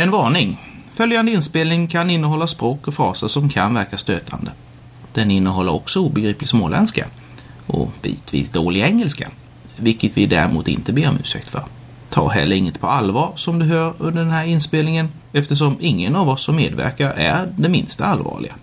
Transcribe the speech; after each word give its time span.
En 0.00 0.10
varning. 0.10 0.60
Följande 0.94 1.32
inspelning 1.32 1.88
kan 1.88 2.10
innehålla 2.10 2.46
språk 2.46 2.88
och 2.88 2.94
fraser 2.94 3.28
som 3.28 3.48
kan 3.48 3.74
verka 3.74 3.98
stötande. 3.98 4.50
Den 5.12 5.30
innehåller 5.30 5.72
också 5.72 6.00
obegriplig 6.00 6.48
småländska 6.48 7.06
och 7.66 7.92
bitvis 8.02 8.50
dålig 8.50 8.82
engelska, 8.82 9.28
vilket 9.76 10.16
vi 10.16 10.26
däremot 10.26 10.68
inte 10.68 10.92
ber 10.92 11.08
om 11.08 11.18
ursäkt 11.20 11.48
för. 11.48 11.62
Ta 12.08 12.28
heller 12.28 12.56
inget 12.56 12.80
på 12.80 12.86
allvar 12.86 13.32
som 13.36 13.58
du 13.58 13.66
hör 13.66 13.94
under 13.98 14.22
den 14.22 14.30
här 14.30 14.44
inspelningen 14.44 15.08
eftersom 15.32 15.76
ingen 15.80 16.16
av 16.16 16.28
oss 16.28 16.42
som 16.42 16.56
medverkar 16.56 17.10
är 17.10 17.52
det 17.56 17.68
minsta 17.68 18.04
allvarliga. 18.04 18.54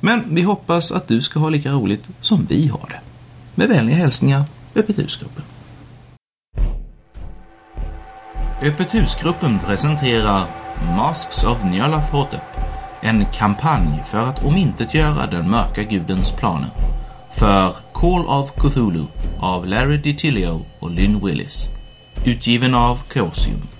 Men 0.00 0.34
vi 0.34 0.42
hoppas 0.42 0.92
att 0.92 1.08
du 1.08 1.22
ska 1.22 1.38
ha 1.40 1.48
lika 1.48 1.72
roligt 1.72 2.08
som 2.20 2.46
vi 2.48 2.66
har 2.68 2.88
det. 2.88 3.00
Med 3.54 3.68
vänliga 3.68 3.96
hälsningar, 3.96 4.44
Öppet 4.74 4.98
husgruppen. 4.98 5.44
Öppet 8.62 8.94
husgruppen 8.94 9.58
presenterar 9.66 10.59
Masks 10.82 11.44
of 11.44 11.64
Nyarlathotep, 11.64 12.42
en 13.00 13.26
kampanj 13.32 14.02
för 14.06 14.18
att 14.18 14.44
omintetgöra 14.44 15.26
den 15.26 15.50
mörka 15.50 15.82
gudens 15.82 16.32
planer. 16.32 16.70
För 17.30 17.72
Call 17.92 18.26
of 18.26 18.52
Cthulhu 18.52 19.04
av 19.40 19.66
Larry 19.66 19.96
DiTilio 19.96 20.60
och 20.78 20.90
Lynn 20.90 21.26
Willis. 21.26 21.68
Utgiven 22.24 22.74
av 22.74 22.98
Chaosium. 23.08 23.79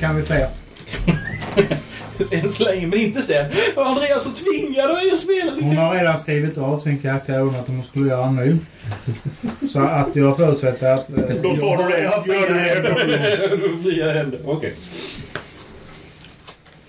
Kan 0.00 0.16
vi 0.16 0.22
säga. 0.22 0.48
Än 2.30 2.50
så 2.50 2.64
länge, 2.64 2.86
men 2.86 2.98
inte 2.98 3.22
sen. 3.22 3.52
Andreas 3.76 4.24
så 4.24 4.30
tvingade 4.30 4.92
mig 4.92 5.10
att 5.12 5.20
spela. 5.20 5.52
Hon 5.60 5.76
har 5.76 5.94
redan 5.94 6.18
skrivit 6.18 6.58
av 6.58 6.78
sin 6.78 6.98
karaktär 6.98 7.42
och 7.42 7.54
att 7.54 7.66
hon 7.68 7.84
skulle 7.84 8.08
göra 8.10 8.26
en 8.26 8.36
ny. 8.36 8.56
Så 9.72 9.80
att 9.80 10.16
jag 10.16 10.36
förutsätter 10.36 10.92
att... 10.92 11.10
eh, 11.10 11.16
Då 11.42 11.56
tar 11.56 11.76
du 11.84 11.88
det. 11.88 12.02
Gör 12.02 12.48
du 12.48 12.54
det. 12.54 12.94
fria 12.94 13.78
Fria 13.82 14.12
händer. 14.12 14.40
Okej. 14.44 14.74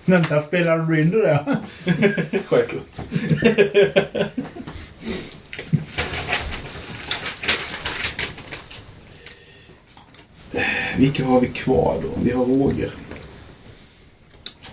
Vänta, 0.04 0.40
spelar 0.40 0.78
du 0.78 0.94
Rinder 0.96 1.18
där? 1.18 1.56
Självklart. 2.48 2.84
Vilka 10.98 11.24
har 11.24 11.40
vi 11.40 11.48
kvar 11.48 11.98
då? 12.02 12.08
Vi 12.22 12.32
har 12.32 12.44
Roger. 12.44 12.94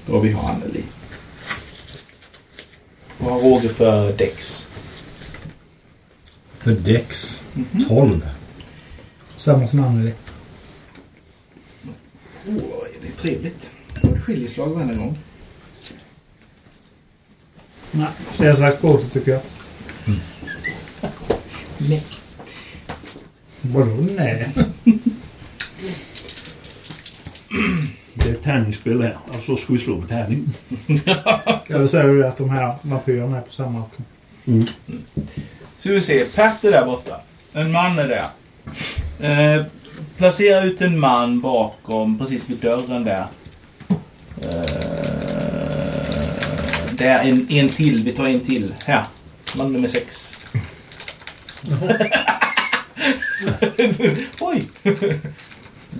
Och 0.08 0.26
vi 0.26 0.32
har 0.32 0.50
Anneli. 0.50 0.84
Vad 3.18 3.34
har 3.34 3.40
Roger 3.42 3.70
för 3.70 4.14
Dex? 4.14 4.68
För 6.58 6.72
Dex 6.72 7.42
12. 7.88 8.30
Samma 9.36 9.68
som 9.68 9.80
Anneli. 9.80 10.14
Åh, 12.48 12.84
det 13.02 13.08
är 13.08 13.12
trevligt. 13.22 13.72
Det 14.02 14.08
var 14.08 14.20
skiljeslag 14.20 14.70
varenda 14.70 14.94
gång. 14.94 15.18
Nej, 17.92 18.10
sten, 18.34 18.58
sax, 18.58 18.82
påse 18.82 19.10
tycker 19.10 19.32
jag. 19.32 19.42
Nej. 21.78 22.04
Vadå 23.62 24.08
nej? 24.16 24.50
Det 28.14 28.30
är 28.30 28.33
ett 28.33 28.44
tärningsspel 28.44 29.02
här. 29.02 29.17
Alltså 29.33 29.56
ska 29.56 29.73
vi 29.73 29.80
slå 29.80 29.97
med 29.97 30.09
tärning. 30.09 30.50
Eller 31.70 31.88
säger 31.88 32.08
du 32.08 32.28
att 32.28 32.38
de 32.38 32.50
här 32.50 32.75
vampyrerna 32.81 33.38
är 33.38 33.42
på 33.42 33.52
samma 33.52 33.80
auktion? 33.80 34.08
Så 35.80 35.89
vi 35.89 36.02
ser, 36.02 36.26
Pat 36.26 36.64
är 36.64 36.71
där 36.71 36.86
borta. 36.86 37.21
En 37.54 37.71
man 37.71 37.99
är 37.99 38.08
där. 38.08 38.26
Eh, 39.20 39.64
placera 40.17 40.64
ut 40.64 40.82
en 40.82 40.99
man 40.99 41.42
bakom, 41.42 42.20
precis 42.20 42.49
vid 42.49 42.58
dörren 42.58 43.04
där. 43.04 43.26
Eh, 44.42 44.66
där, 46.92 47.20
en, 47.20 47.48
en 47.49 47.70
till. 47.70 48.04
Vi 48.04 48.11
tar 48.11 48.27
en 48.27 48.39
till. 48.39 48.73
Här. 48.86 49.05
Man 49.58 49.73
nummer 49.73 49.87
sex. 49.87 50.33
Oj! 54.39 54.67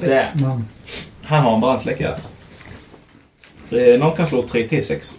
Där. 0.02 0.18
Sex 0.18 0.36
man. 0.36 0.66
Han 1.24 1.44
har 1.44 1.54
en 1.56 1.62
brandsläckare. 1.62 2.20
Eh, 3.70 4.00
någon 4.00 4.16
kan 4.16 4.28
slå 4.28 4.48
3 4.48 4.68
T6. 4.68 5.14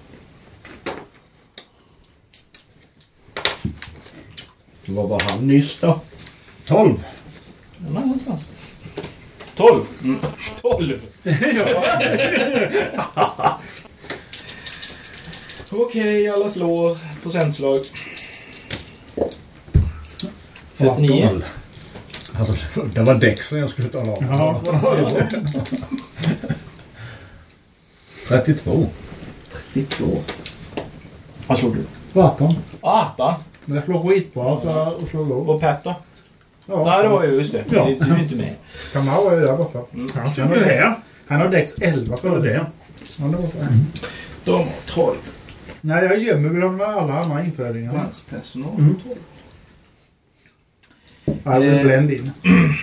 Vad 4.86 5.08
var 5.08 5.20
han 5.20 5.46
nyss 5.46 5.80
då? 5.80 6.00
12. 6.66 7.04
Någon 7.78 7.96
annanstans. 7.96 8.46
12. 9.56 9.84
Mm. 10.02 10.18
12. 10.60 11.00
Okej, 15.72 16.28
alla 16.28 16.50
slår. 16.50 16.98
Procentslag. 17.22 17.76
49. 20.76 21.26
18. 21.26 21.44
Alltså, 22.38 22.52
det 22.94 23.00
var 23.00 23.14
Dexen 23.14 23.58
jag 23.58 23.70
skulle 23.70 23.88
tala 23.88 24.12
om. 24.12 24.26
Ja. 24.30 24.62
32. 28.28 28.86
92. 29.72 30.18
Vad 31.46 31.58
slog 31.58 31.76
du? 31.76 32.20
18. 32.20 32.54
18. 32.80 33.34
Men 33.64 33.74
jag 33.74 33.84
slår 33.84 34.08
skitbra 34.08 34.60
för 34.60 35.02
att 35.02 35.08
slå 35.08 35.24
lågt. 35.24 35.48
Och 35.48 35.60
Pat 35.60 35.84
då? 35.84 35.94
Ja, 36.66 36.84
Nej, 36.84 37.02
det 37.02 37.08
var 37.08 37.24
ju 37.24 37.30
just 37.30 37.52
det. 37.52 37.64
Ja. 37.70 37.84
Du, 37.84 37.94
du 37.94 38.12
är 38.12 38.22
inte 38.22 38.34
med. 38.36 38.54
Kamau 38.92 39.28
är 39.28 39.36
ju 39.36 39.42
där 39.42 39.56
borta. 39.56 39.78
Mm. 39.94 40.08
Han 40.14 40.28
sitter 40.30 40.56
ju 40.56 40.64
här. 40.64 40.94
Han 41.26 41.40
har 41.40 41.48
Dex 41.48 41.74
11 41.80 42.16
Vad 42.22 42.32
är 42.32 42.36
för 42.36 42.48
det? 42.48 42.66
Ja, 43.18 43.24
det 43.24 43.36
var 43.36 43.48
för 43.48 43.60
De 44.44 44.52
har 44.52 44.66
12. 44.86 45.16
Nej, 45.80 46.04
jag 46.04 46.18
gömmer 46.18 46.60
dem 46.60 46.76
med 46.76 46.86
alla 46.86 47.20
andra 47.20 47.44
införingar. 47.44 47.92
Manspersonal. 47.92 48.74
Mm. 48.78 48.96
12. 49.04 49.16
Jag 51.44 51.60
vill 51.60 51.74
Eh. 51.74 51.82
blend 51.82 52.10
in. 52.10 52.32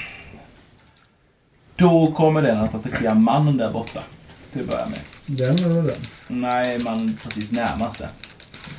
Då 1.75 2.11
kommer 2.11 2.41
den 2.41 2.57
att 2.57 2.75
attackera 2.75 3.13
mannen 3.13 3.57
där 3.57 3.71
borta. 3.71 4.03
Till 4.51 4.61
att 4.61 4.67
börja 4.67 4.85
med. 4.89 4.99
Den 5.25 5.55
eller 5.65 5.81
den? 5.83 5.95
Nej, 6.27 6.79
mannen 6.79 7.17
precis 7.23 7.51
närmast 7.51 7.97
där. 7.99 8.09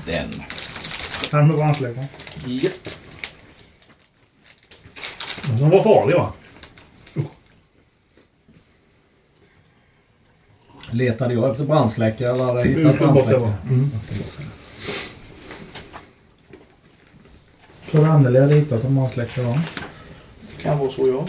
Den. 0.07 0.43
Han 1.33 1.47
med 1.49 1.57
brandsläckaren. 1.57 2.07
Japp. 2.47 2.89
Som 5.59 5.71
var 5.71 5.83
farlig 5.83 6.17
va? 6.17 6.33
Letade 10.91 11.35
jag 11.35 11.51
efter 11.51 11.65
brandsläckare 11.65 12.31
eller 12.31 12.45
hade 12.45 12.61
jag 12.61 12.67
hittat 12.67 12.99
brandsläckare? 12.99 13.53
Mm. 13.69 13.91
Tror 17.97 18.07
Anneli 18.07 18.41
hade 18.41 18.55
hittat 18.55 18.85
en 18.85 18.95
brandsläckare? 18.95 19.47
va? 19.47 19.59
Kan 20.63 20.79
vara 20.79 20.91
så, 20.91 21.09
ja. 21.09 21.25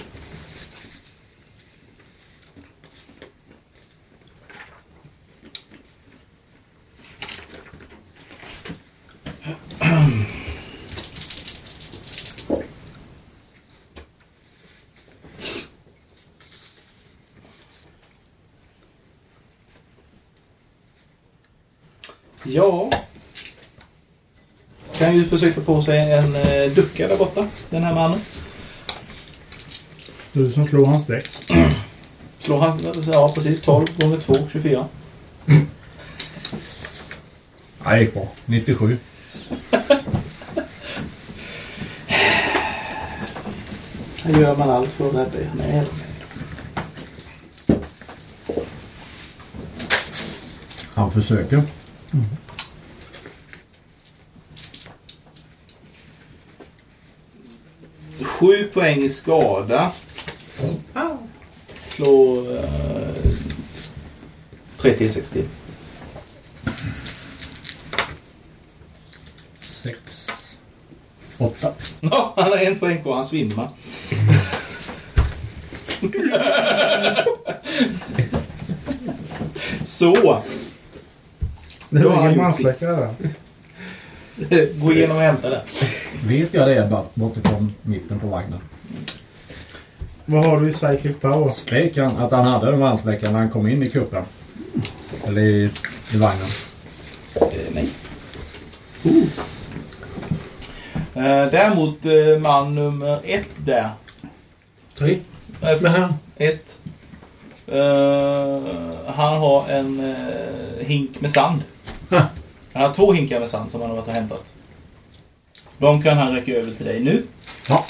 Ja. 22.44 22.90
Kan 24.98 25.16
ju 25.16 25.26
försöka 25.26 25.62
på 25.62 25.84
sig 25.84 26.12
en 26.12 26.36
eh, 26.36 26.72
ducka 26.72 27.08
där 27.08 27.18
borta, 27.18 27.48
den 27.70 27.84
här 27.84 27.94
mannen. 27.94 28.20
Du 30.32 30.52
som 30.52 30.68
slår 30.68 30.86
hans 30.86 31.06
däck. 31.06 31.28
Slår 32.40 32.58
han, 32.58 32.80
ja 33.14 33.32
precis, 33.36 33.62
12 33.62 33.88
gånger 34.00 34.18
2, 34.18 34.36
24. 34.52 34.88
Ja, 37.84 37.92
det 37.92 38.00
gick 38.00 38.14
bra. 38.14 38.28
97. 38.46 38.98
Här 44.24 44.42
gör 44.42 44.56
man 44.56 44.70
allt 44.70 44.90
för 44.90 45.08
att 45.10 45.16
rädda 45.16 45.40
er. 45.40 45.52
Nej, 45.58 45.84
Han 50.94 51.12
försöker. 51.12 51.64
Sju 58.22 58.68
poäng 58.74 59.04
i 59.04 59.10
skada. 59.10 59.92
Slå 61.90 62.46
eh, 62.56 62.64
3 64.78 64.94
till 64.94 65.14
6 65.14 65.30
till. 65.30 65.46
Sex. 69.60 70.28
Åtta. 71.38 71.74
Ja, 72.00 72.34
han 72.38 72.52
har 72.52 72.58
en 72.58 72.80
poäng 72.80 73.02
kvar. 73.02 73.16
Han 73.16 73.26
svimmar. 73.26 73.70
Så. 79.84 80.44
Det 81.90 82.00
Då 82.00 82.10
har 82.10 82.16
var 82.16 82.24
han 82.24 82.34
ingen 82.34 82.52
gjort 82.52 82.80
där. 82.80 83.10
Gå 84.82 84.94
igenom 84.94 85.18
och 85.18 85.24
hämta 85.24 85.50
det. 85.50 85.62
Vet 86.26 86.54
jag 86.54 86.68
det 86.68 86.88
bara 86.90 87.04
bortifrån 87.14 87.74
mitten 87.82 88.20
på 88.20 88.28
vagnen? 88.28 88.60
Vad 90.26 90.46
har 90.46 90.62
du 90.62 90.70
i 90.70 90.72
Psychic 90.72 91.18
Power? 91.20 91.52
Skrek 91.52 91.98
han 91.98 92.18
att 92.18 92.32
han 92.32 92.46
hade 92.46 92.72
en 92.72 92.80
brandsläckare 92.80 93.32
när 93.32 93.40
han 93.40 93.50
kom 93.50 93.68
in 93.68 93.84
i 93.84 93.88
kuppen? 93.90 94.24
Eller 95.28 95.42
i, 95.42 95.70
i 96.14 96.18
vagnen? 96.18 96.48
Eh, 97.36 97.74
nej. 97.74 97.90
Eh, 101.14 101.52
däremot 101.52 102.06
eh, 102.06 102.40
man 102.40 102.76
nummer 102.76 103.20
ett 103.24 103.48
där. 103.58 103.90
Tre. 104.98 105.20
Eh, 105.62 105.82
Nähä. 105.82 106.14
ett. 106.36 106.80
Eh, 107.68 108.62
han 109.06 109.38
har 109.38 109.70
en 109.70 110.00
eh, 110.00 110.86
hink 110.88 111.22
med 111.22 111.32
sand. 111.32 111.64
Ha. 112.78 112.84
Han 112.84 112.90
har 112.90 112.96
två 112.96 113.14
hinkar 113.14 113.40
med 113.40 113.50
sand 113.50 113.72
som 113.72 113.82
han 113.82 113.90
har 113.90 113.98
varit 113.98 114.08
och 114.08 114.14
hämtat. 114.14 114.44
De 115.78 116.04
kan 116.04 116.18
han 116.18 116.36
räcka 116.36 116.52
över 116.52 116.74
till 116.74 116.86
dig 116.86 117.00
nu. 117.00 117.24
Ja. 117.70 117.86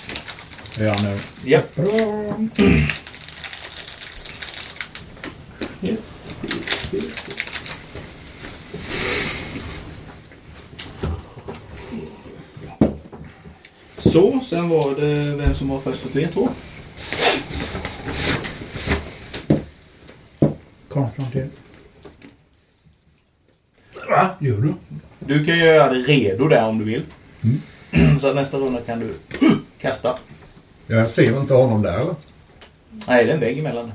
Det 0.77 0.83
gör 0.83 0.95
han 0.95 1.03
nu. 1.03 1.19
Ja. 1.43 1.61
Så, 13.97 14.39
sen 14.49 14.69
var 14.69 14.95
det 14.95 15.35
vem 15.35 15.53
som 15.53 15.69
var 15.69 15.79
först 15.79 16.05
och 16.05 16.15
vet 16.15 16.33
Konfrontation. 20.89 21.43
Va? 21.43 21.66
Gör 24.39 24.61
du? 24.61 24.73
Du 25.19 25.45
kan 25.45 25.57
göra 25.57 25.93
dig 25.93 26.01
redo 26.01 26.47
där 26.47 26.65
om 26.65 26.79
du 26.79 26.85
vill. 26.85 27.01
Så 28.21 28.27
att 28.27 28.35
nästa 28.35 28.57
runda 28.57 28.81
kan 28.81 28.99
du 28.99 29.13
kasta. 29.81 30.19
Jag 30.87 31.09
ser 31.09 31.39
inte 31.41 31.53
honom 31.53 31.81
där 31.81 31.93
eller? 32.01 32.15
Nej, 33.07 33.25
det 33.25 33.31
är 33.31 33.33
en 33.33 33.39
vägg 33.39 33.59
emellan. 33.59 33.91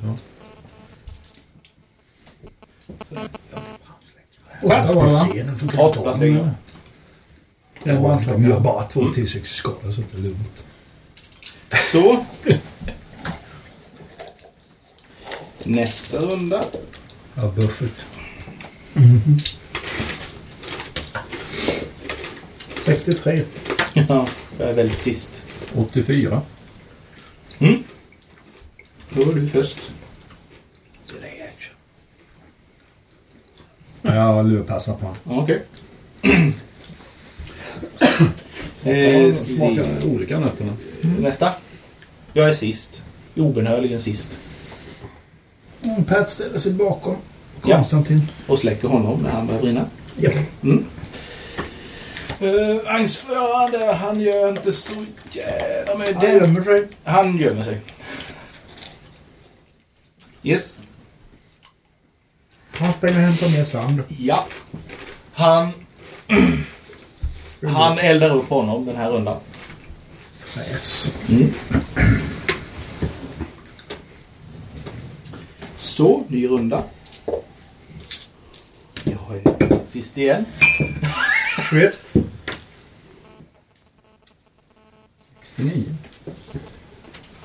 Funkar 5.59 5.81
Åtta 5.81 5.99
inte. 6.01 6.15
steg. 6.17 6.37
En 7.85 8.03
Ja, 8.03 8.19
de 8.27 8.45
gör 8.47 8.61
bara 8.61 8.85
två 8.85 9.01
T6 9.01 9.37
i 9.37 9.45
skada 9.45 9.93
så 9.93 10.01
det 10.13 10.19
är 10.19 10.23
lugnt. 10.23 10.65
Så. 11.93 12.25
Nästa 15.65 16.19
runda. 16.19 16.63
Ja, 17.35 17.49
buffert. 17.57 18.07
63. 22.85 23.43
Ja, 23.95 24.27
jag 24.59 24.69
är 24.69 24.75
väldigt 24.75 25.01
sist. 25.01 25.43
84. 25.77 26.43
Då 29.11 29.23
är 29.31 29.35
du 29.35 29.49
först. 29.49 29.79
Jag 34.03 34.13
har 34.13 34.43
lurpassat 34.43 35.01
på 35.01 35.07
honom. 35.07 35.19
Ja, 35.25 35.43
Okej. 35.43 35.63
eh, 38.83 39.33
ska 39.35 39.45
vi 39.45 39.57
se. 39.57 39.57
Smakar 39.57 40.07
olika 40.07 40.39
nötterna. 40.41 40.73
Nästa. 41.21 41.55
Jag 42.33 42.49
är 42.49 42.53
sist. 42.53 43.03
Obönhörligen 43.37 44.01
sist. 44.01 44.39
Mm, 45.83 46.05
Pat 46.05 46.31
ställer 46.31 46.59
sig 46.59 46.73
bakom 46.73 47.17
Ja. 47.67 47.77
Konstantin. 47.77 48.23
Och 48.47 48.59
släcker 48.59 48.89
honom 48.89 49.23
när 49.23 49.31
han 49.31 49.47
börjar 49.47 49.61
brinna. 49.61 49.85
Ja. 50.17 50.31
Mm. 50.63 50.85
Uh, 52.43 53.95
han 53.95 54.21
gör 54.21 54.49
inte 54.49 54.73
så 54.73 54.95
jävla 55.33 55.95
med 55.95 56.15
Han 56.15 56.39
gömmer 56.39 56.63
sig. 56.63 56.89
Han 57.05 57.39
gömmer 57.39 57.65
sig. 57.65 57.81
Yes. 60.43 60.81
Han 62.73 62.93
springer 62.93 63.19
och 63.19 63.25
hämtar 63.25 63.59
mer 63.59 63.65
sand. 63.65 64.03
Ja. 64.09 64.47
Han... 65.35 65.69
han 67.67 67.99
eldar 67.99 68.31
upp 68.31 68.49
honom 68.49 68.87
den 68.87 68.97
här 68.97 69.11
rundan. 69.11 69.41
Fräs. 70.39 71.15
Så, 75.77 76.25
ny 76.29 76.47
runda. 76.47 76.83
Jag 79.05 79.37
är 79.45 79.89
sist 79.89 80.19
igen. 80.19 80.45
21. 81.71 82.12
69. 85.63 85.85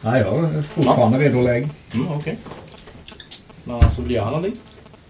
Nej, 0.01 0.21
jag 0.21 0.43
är 0.43 0.61
fortfarande 0.61 1.19
redo 1.19 1.37
att 1.39 1.45
lägga. 1.45 1.69
Mm, 1.93 2.07
okej. 2.07 2.37
Okay. 3.65 3.89
Så 3.91 4.01
blir 4.01 4.19
han 4.19 4.33
någonting. 4.33 4.61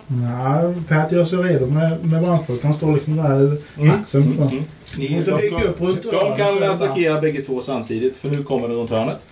Nej, 0.08 0.74
Pat 0.88 1.12
gör 1.12 1.26
sig 1.26 1.40
redo 1.40 1.66
med, 1.66 2.06
med 2.06 2.22
brandsprutan. 2.22 2.66
Han 2.66 2.74
står 2.74 2.94
liksom 2.94 3.18
där 3.18 3.32
över 3.32 3.58
axeln. 3.90 4.24
Mm, 4.24 4.38
Mm. 4.38 4.48
mm. 4.48 4.64
Ni, 4.98 5.22
de, 5.22 5.42
dyka 5.42 5.64
upp 5.64 5.82
runt 5.82 6.04
de 6.04 6.16
hörnet, 6.16 6.38
kan 6.38 6.56
det 6.56 6.74
attackera 6.74 7.22
bägge 7.22 7.42
två 7.42 7.62
samtidigt 7.62 8.18
för 8.18 8.30
nu 8.30 8.44
kommer 8.44 8.68
det 8.68 8.74
runt 8.74 8.90
hörnet. 8.90 9.26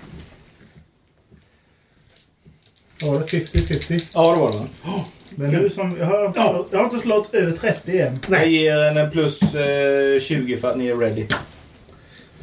Ja, 3.01 3.11
det 3.11 3.33
är 3.33 3.39
50-50. 3.39 4.11
Ja, 4.13 4.33
det 4.33 4.39
var 4.39 4.49
det. 4.51 4.65
Men 5.35 5.51
nu 5.51 5.69
som... 5.69 5.97
Jag 5.99 6.05
har, 6.05 6.33
jag 6.71 6.77
har 6.77 6.83
inte 6.83 6.99
slått 6.99 7.33
över 7.33 7.51
30 7.51 7.99
än. 7.99 8.19
Jag 8.29 8.47
ger 8.47 8.77
en 8.77 9.11
plus 9.11 9.55
eh, 9.55 10.19
20 10.19 10.57
för 10.57 10.71
att 10.71 10.77
ni 10.77 10.87
är 10.87 10.97
ready. 10.97 11.27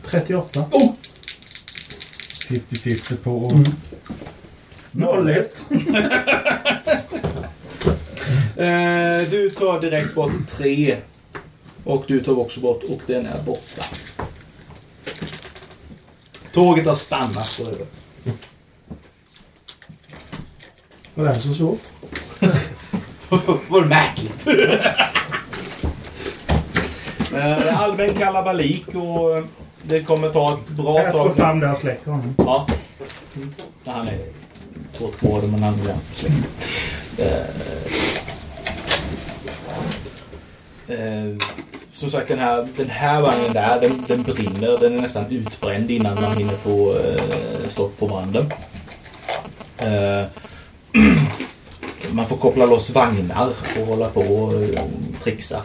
38. 0.03 0.61
50-50 2.57 3.17
på... 3.17 3.53
01. 5.29 5.67
Eh, 8.57 9.29
du 9.31 9.51
tar 9.51 9.81
direkt 9.81 10.15
bort 10.15 10.33
tre. 10.49 10.97
Och 11.85 12.05
du 12.09 12.25
tar 12.25 12.39
också 12.39 12.61
bort 12.61 12.83
och 12.83 13.01
den 13.07 13.27
är 13.27 13.43
borta. 13.43 13.85
Tåget 16.53 16.87
har 16.87 16.95
stannat 16.95 17.49
för 17.49 17.65
övrigt. 17.65 17.95
Var 21.15 21.25
det 21.25 21.33
här 21.33 21.41
så 21.41 21.55
svårt? 21.55 21.83
Vad 23.69 23.87
märkligt. 23.89 24.47
Eh, 27.35 27.59
Det 27.65 27.73
allmän 27.73 28.15
kalabalik 28.15 28.89
och 28.89 29.45
det 29.83 30.03
kommer 30.03 30.29
ta 30.29 30.53
ett 30.55 30.69
bra 30.69 31.03
Pat 31.05 31.13
går 31.13 31.25
tag. 31.25 31.35
fram 31.37 31.61
där 31.61 31.73
och 31.73 31.79
släcker 31.79 32.11
honom. 32.11 32.35
Ja. 32.39 32.67
Ja, 33.85 33.93
Han 33.93 34.09
är 34.09 34.19
trött 34.99 35.21
på 35.21 35.41
det 35.41 35.47
men 35.47 35.63
han 35.63 35.75
är 35.75 35.97
släkt. 36.15 36.29
Eh, 37.19 37.47
eh, 40.97 41.37
som 41.93 42.11
sagt 42.11 42.29
den 42.29 42.39
här, 42.39 42.69
den 42.77 42.91
här 42.91 43.23
vagnen 43.23 43.53
där 43.53 43.81
den, 43.81 44.05
den 44.07 44.23
brinner. 44.23 44.79
Den 44.81 44.97
är 44.99 45.03
nästan 45.03 45.27
utbränd 45.31 45.91
innan 45.91 46.15
man 46.15 46.37
hinner 46.37 46.55
få 46.55 46.95
eh, 46.99 47.69
stopp 47.69 47.99
på 47.99 48.07
branden. 48.07 48.53
Eh, 49.79 50.27
man 52.13 52.27
får 52.27 52.37
koppla 52.37 52.67
loss 52.67 52.91
vagnar 52.91 53.53
och 53.81 53.87
hålla 53.87 54.09
på 54.09 54.21
och 54.21 54.53
trixa. 55.25 55.63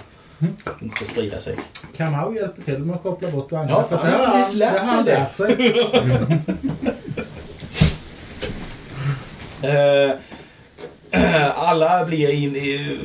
Den 0.80 0.92
ska 0.92 1.06
sprida 1.06 1.40
sig. 1.40 1.56
Kamau 1.98 2.36
hjälper 2.36 2.62
till 2.62 2.78
med 2.80 2.96
att 2.96 3.04
koppla 3.04 3.32
bort 3.32 3.52
vagnen. 3.52 3.70
Ja, 3.70 3.84
för 3.90 3.98
han 3.98 4.14
har 4.20 4.38
precis 4.38 4.56
lärt 4.56 4.86
sig 4.86 5.04
det. 5.06 5.12
lärt 5.14 5.36
sig. 5.36 5.74
Eh, 9.62 10.12
alla 11.56 12.06
blir 12.06 12.30
in, 12.30 12.56
i, 12.56 12.98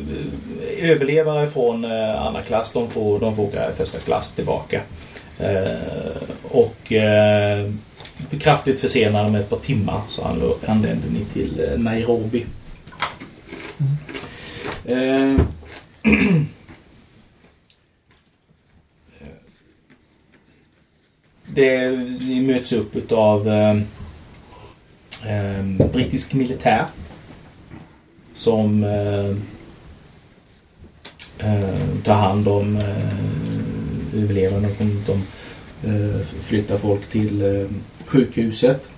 överlevare 0.80 1.46
från 1.50 1.84
eh, 1.84 2.26
andra 2.26 2.42
klass. 2.42 2.70
De 2.72 2.90
får, 2.90 3.20
de 3.20 3.36
får 3.36 3.42
åka 3.42 3.72
första 3.76 3.98
klass 3.98 4.32
tillbaka. 4.32 4.80
Eh, 5.38 6.22
och 6.42 6.92
eh, 6.92 7.70
kraftigt 8.40 8.80
försenade 8.80 9.30
med 9.30 9.40
ett 9.40 9.50
par 9.50 9.56
timmar 9.58 10.00
så 10.08 10.22
anl- 10.22 10.54
anländer 10.70 11.08
ni 11.10 11.24
till 11.24 11.64
eh, 11.72 11.78
Nairobi. 11.78 12.46
Eh, 14.84 15.36
det, 21.54 21.90
möts 22.42 22.72
upp 22.72 23.12
av 23.12 23.48
eh, 23.48 23.76
eh, 25.26 25.64
brittisk 25.92 26.34
militär 26.34 26.84
som 28.34 28.84
eh, 28.84 29.30
eh, 31.48 32.02
tar 32.04 32.14
hand 32.14 32.48
om 32.48 32.76
eh, 32.76 34.22
överlevande. 34.22 34.68
De, 34.78 35.02
de 35.06 35.22
eh, 35.88 36.20
flyttar 36.26 36.76
folk 36.76 37.08
till 37.08 37.42
eh, 37.42 37.68
sjukhuset. 38.06 38.88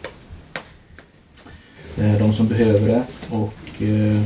Eh, 1.98 2.18
de 2.18 2.34
som 2.34 2.48
behöver 2.48 2.88
det. 2.88 3.02
Och 3.30 3.82
eh, 3.82 4.24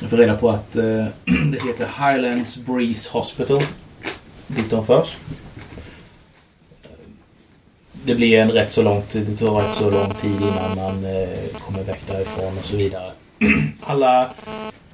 jag 0.00 0.10
får 0.10 0.16
reda 0.16 0.36
på 0.36 0.50
att 0.50 0.76
eh, 0.76 0.84
det 1.24 1.64
heter 1.66 1.86
Highlands 1.98 2.56
Breeze 2.56 3.10
Hospital. 3.12 3.62
Dit 4.46 4.70
de 4.70 4.86
förs. 4.86 5.16
Det 8.04 8.14
blir 8.14 8.38
en 8.38 8.50
rätt 8.50 8.72
så 8.72 8.82
lång 8.82 9.02
tid, 9.02 9.26
det 9.26 9.36
tar 9.36 9.60
rätt 9.60 9.74
så 9.74 9.90
lång 9.90 10.10
tid 10.10 10.40
innan 10.40 10.76
man 10.76 11.04
eh, 11.04 11.58
kommer 11.66 11.82
väck 11.82 12.00
därifrån 12.06 12.58
och 12.58 12.64
så 12.64 12.76
vidare. 12.76 13.12
Alla 13.80 14.22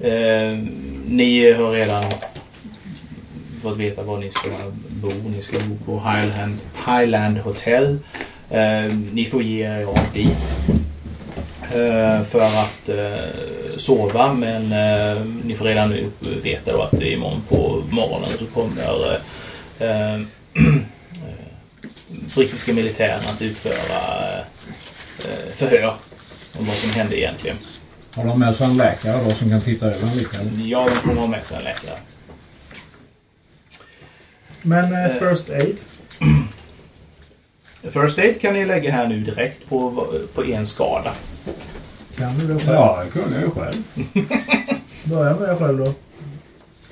eh, 0.01 0.59
ni 1.07 1.53
har 1.53 1.73
redan 1.73 2.05
fått 3.63 3.79
veta 3.79 4.03
var 4.03 4.19
ni 4.19 4.31
ska 4.31 4.51
bo. 4.89 5.13
Ni 5.37 5.43
ska 5.43 5.59
bo 5.59 5.77
på 5.85 6.09
Highland, 6.11 6.59
Highland 6.87 7.39
Hotel. 7.39 7.99
Eh, 8.51 8.95
ni 9.13 9.27
får 9.31 9.43
ge 9.43 9.63
er 9.63 9.85
av 9.85 9.99
dit 10.13 10.80
för 12.25 12.41
att 12.41 12.89
eh, 12.89 13.77
sova 13.77 14.33
men 14.33 14.73
eh, 14.73 15.25
ni 15.45 15.55
får 15.55 15.65
redan 15.65 15.91
nu 15.91 16.11
veta 16.43 16.73
då 16.73 16.83
att 16.83 17.03
imorgon 17.03 17.43
på 17.49 17.83
morgonen 17.91 18.29
så 18.39 18.47
kommer 18.47 19.15
eh, 19.79 20.15
eh, 20.15 20.21
brittiska 22.35 22.73
militären 22.73 23.21
att 23.35 23.43
utföra 23.43 24.39
eh, 25.19 25.55
förhör 25.55 25.95
om 26.59 26.67
vad 26.67 26.77
som 26.77 26.91
hände 26.91 27.19
egentligen. 27.19 27.57
Har 28.15 28.25
de 28.25 28.39
med 28.39 28.57
sig 28.57 28.67
en 28.67 28.77
läkare 28.77 29.25
då 29.25 29.35
som 29.35 29.51
kan 29.51 29.61
titta 29.61 29.87
över 29.87 30.09
en 30.09 30.17
lite? 30.17 30.37
Ja, 30.65 30.89
de 30.95 31.09
kommer 31.09 31.21
ha 31.21 31.27
med 31.27 31.47
sig 31.47 31.57
en 31.57 31.65
läkare. 31.65 31.99
Men 34.63 34.93
eh, 34.93 35.05
Eh. 35.05 35.19
First 35.19 35.51
Aid? 35.51 35.77
First 37.83 38.19
aid 38.19 38.41
kan 38.41 38.55
ni 38.55 38.67
lägga 38.67 38.93
här 38.93 39.07
nu 39.07 39.21
direkt 39.21 39.69
på, 39.69 40.07
på 40.35 40.45
en 40.45 40.67
skada. 40.67 41.13
Kan 42.21 42.39
du 42.39 42.47
det 42.47 42.61
själv? 42.61 42.75
Ja, 42.75 43.03
det 43.05 43.11
kunde 43.11 43.37
jag 43.37 43.45
ju 43.45 43.51
själv. 43.51 43.83
Börja 45.05 45.37
med 45.37 45.49
det 45.49 45.57
själv 45.57 45.79
då. 45.79 45.95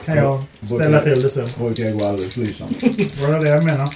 Kan 0.05 0.17
jag 0.17 0.45
ställa 0.65 1.01
till 1.01 1.23
det 1.23 1.29
sen. 1.29 1.49
brukar 1.59 1.85
jag 1.85 1.99
gå 1.99 2.07
alldeles 2.07 2.37
lysande. 2.37 2.75
Var 3.21 3.33
det 3.33 3.45
det 3.45 3.49
jag 3.49 3.65
menar? 3.65 3.91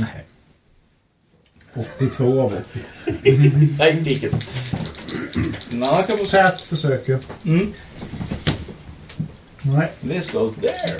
Nej. 0.00 0.26
82 1.98 2.40
av 2.40 2.46
80. 2.46 2.80
Nej, 3.78 4.00
vilket. 4.00 4.32
Nej, 5.72 6.04
kan 6.06 6.16
man 6.16 6.26
säga. 6.26 6.44
Pat 6.44 6.60
försöker. 6.60 7.18
Mm. 7.44 7.72
Nej. 9.62 9.90
This 10.00 10.30
goes 10.30 10.56
there. 10.56 10.98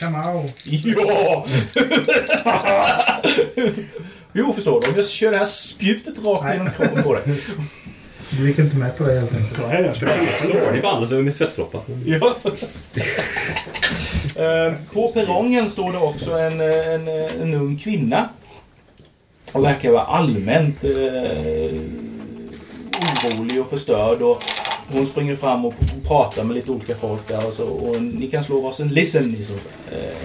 Come 0.00 0.18
on. 0.18 0.48
Ja! 0.64 1.46
jo, 4.36 4.52
förstår 4.52 4.80
du. 4.80 4.88
Om 4.88 4.94
jag 4.96 5.06
kör 5.08 5.30
det 5.30 5.38
här 5.38 5.46
spjutet 5.46 6.26
rakt 6.26 6.44
Nej. 6.44 6.56
genom 6.56 6.72
kroppen 6.72 7.02
på 7.02 7.14
dig. 7.14 7.22
Du 8.30 8.48
gick 8.48 8.58
inte 8.58 8.76
med 8.76 8.96
på 8.96 9.04
det 9.04 9.20
helt 9.20 9.34
enkelt. 9.34 9.56
Kolla 9.56 9.68
här, 9.68 9.82
jag 9.82 9.96
ska 9.96 10.06
Slår 10.46 10.72
ni 10.72 10.80
bandet 10.80 11.12
över 11.12 11.22
min? 11.22 11.32
Ja. 12.04 12.36
Eh, 14.36 14.74
På 14.92 15.08
perrongen 15.08 15.70
står 15.70 15.92
det 15.92 15.98
också 15.98 16.38
en, 16.38 16.60
eh, 16.60 16.94
en, 16.94 17.08
eh, 17.08 17.42
en 17.42 17.54
ung 17.54 17.76
kvinna. 17.78 18.28
Och 19.52 19.64
verkar 19.64 19.90
vara 19.92 20.02
allmänt 20.02 20.84
eh, 20.84 20.90
orolig 23.24 23.60
och 23.60 23.70
förstörd. 23.70 24.22
Och 24.22 24.42
hon 24.92 25.06
springer 25.06 25.36
fram 25.36 25.64
och 25.64 25.74
pratar 26.04 26.44
med 26.44 26.56
lite 26.56 26.70
olika 26.70 26.94
folk 26.94 27.28
där. 27.28 27.46
Och, 27.46 27.54
så, 27.54 27.64
och 27.64 28.02
ni 28.02 28.30
kan 28.30 28.44
slå 28.44 28.60
varsin 28.60 28.88
listen. 28.88 29.30
Ni 29.30 29.44
som, 29.44 29.56
eh, 29.92 30.16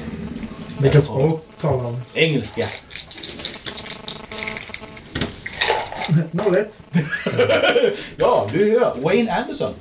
Vilket 0.82 1.06
språk 1.06 1.46
talar 1.62 1.86
om? 1.86 2.01
Engelska. 2.13 2.63
01. 6.32 6.80
Ja, 8.15 8.50
du 8.53 8.80
hör. 8.80 8.96
Wayne 9.01 9.34
Anderson. 9.34 9.74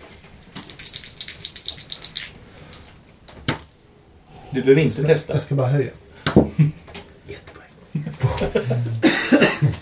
Du 4.50 4.60
behöver 4.62 4.82
inte 4.82 5.04
testa. 5.04 5.32
Jag 5.32 5.42
ska 5.42 5.54
bara 5.54 5.68
höja. 5.68 5.90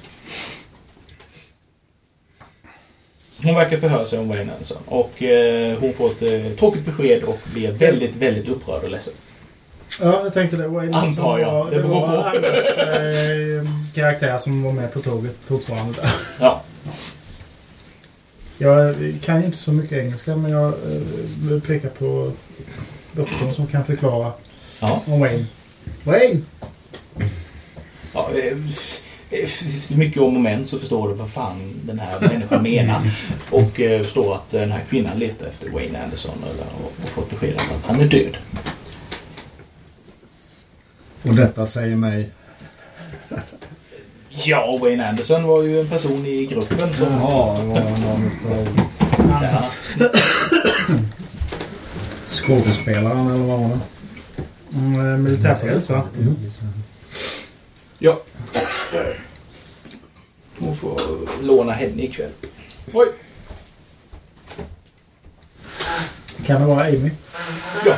Hon 3.42 3.54
verkar 3.54 3.76
förhöra 3.76 4.06
sig 4.06 4.18
om 4.18 4.28
Wayne 4.28 4.52
Anderson. 4.52 4.82
Och 4.86 5.22
eh, 5.22 5.78
hon 5.78 5.92
får 5.92 6.10
ett 6.10 6.22
eh, 6.22 6.52
tråkigt 6.58 6.84
besked 6.84 7.22
och 7.22 7.38
blir 7.52 7.72
väldigt, 7.72 8.16
väldigt 8.16 8.48
upprörd 8.48 8.84
och 8.84 8.90
ledsen. 8.90 9.14
Ja, 10.00 10.20
jag 10.24 10.34
tänkte 10.34 10.56
det. 10.56 10.68
Wayne 10.68 10.96
Antar 10.96 11.38
jag. 11.38 11.52
Var, 11.52 11.70
Det 11.70 11.76
det 11.76 11.82
beror 11.82 12.00
var 12.00 12.22
på. 12.22 12.28
Anders 12.28 12.76
eh, 12.78 13.70
karaktär 13.94 14.38
som 14.38 14.62
var 14.62 14.72
med 14.72 14.92
på 14.92 15.00
tåget 15.00 15.36
fortfarande. 15.46 15.92
Där. 16.00 16.10
Ja. 16.40 16.62
Jag 18.58 18.94
kan 19.22 19.40
ju 19.40 19.46
inte 19.46 19.58
så 19.58 19.72
mycket 19.72 19.98
engelska 19.98 20.36
men 20.36 20.50
jag 20.50 20.66
eh, 20.68 21.00
vill 21.48 21.60
peka 21.60 21.88
på 21.88 22.32
doktorn 23.12 23.52
som 23.52 23.66
kan 23.66 23.84
förklara 23.84 24.32
Ja. 24.80 25.02
om 25.06 25.20
Wayne. 25.20 25.44
Wayne! 26.04 26.40
ja 28.14 28.30
eh, 28.34 28.56
mycket 29.96 30.22
om 30.22 30.34
moment 30.34 30.68
så 30.68 30.78
förstår 30.78 31.08
du 31.08 31.14
vad 31.14 31.30
fan 31.30 31.74
den 31.84 31.98
här 31.98 32.20
människan 32.20 32.62
menar. 32.62 33.02
Och 33.50 33.70
förstår 33.74 34.34
att 34.34 34.50
den 34.50 34.72
här 34.72 34.80
kvinnan 34.90 35.18
letar 35.18 35.46
efter 35.46 35.70
Wayne 35.70 36.02
Anderson 36.04 36.44
eller, 36.44 36.64
och, 36.84 36.92
och 37.02 37.08
fått 37.08 37.30
besked 37.30 37.54
om 37.54 37.76
att 37.76 37.84
han 37.96 38.00
är 38.00 38.08
död. 38.08 38.36
Och 41.22 41.34
detta 41.34 41.66
säger 41.66 41.96
mig... 41.96 42.30
Ja, 44.30 44.78
Wayne 44.82 45.08
Anderson 45.08 45.44
var 45.44 45.62
ju 45.62 45.80
en 45.80 45.88
person 45.88 46.26
i 46.26 46.46
gruppen 46.46 46.92
som... 46.94 47.06
Jaha, 47.12 47.58
det 47.60 47.66
var 47.66 47.80
någon 47.80 48.30
utav 48.32 48.68
Ja. 49.42 49.62
skådespelaren 52.28 53.26
eller 53.26 53.44
vad 53.44 53.60
var 53.60 53.68
det? 53.68 53.80
Mm, 54.78 55.12
eh, 55.12 55.18
militärpolis 55.18 55.90
va? 55.90 56.02
ja. 57.98 58.20
Hon 60.58 60.76
får 60.76 61.00
låna 61.42 61.72
henne 61.72 62.02
ikväll. 62.02 62.30
Oj! 62.92 63.06
Kan 66.46 66.60
det 66.60 66.66
vara 66.66 66.84
Amy? 66.84 67.10
Ja. 67.86 67.94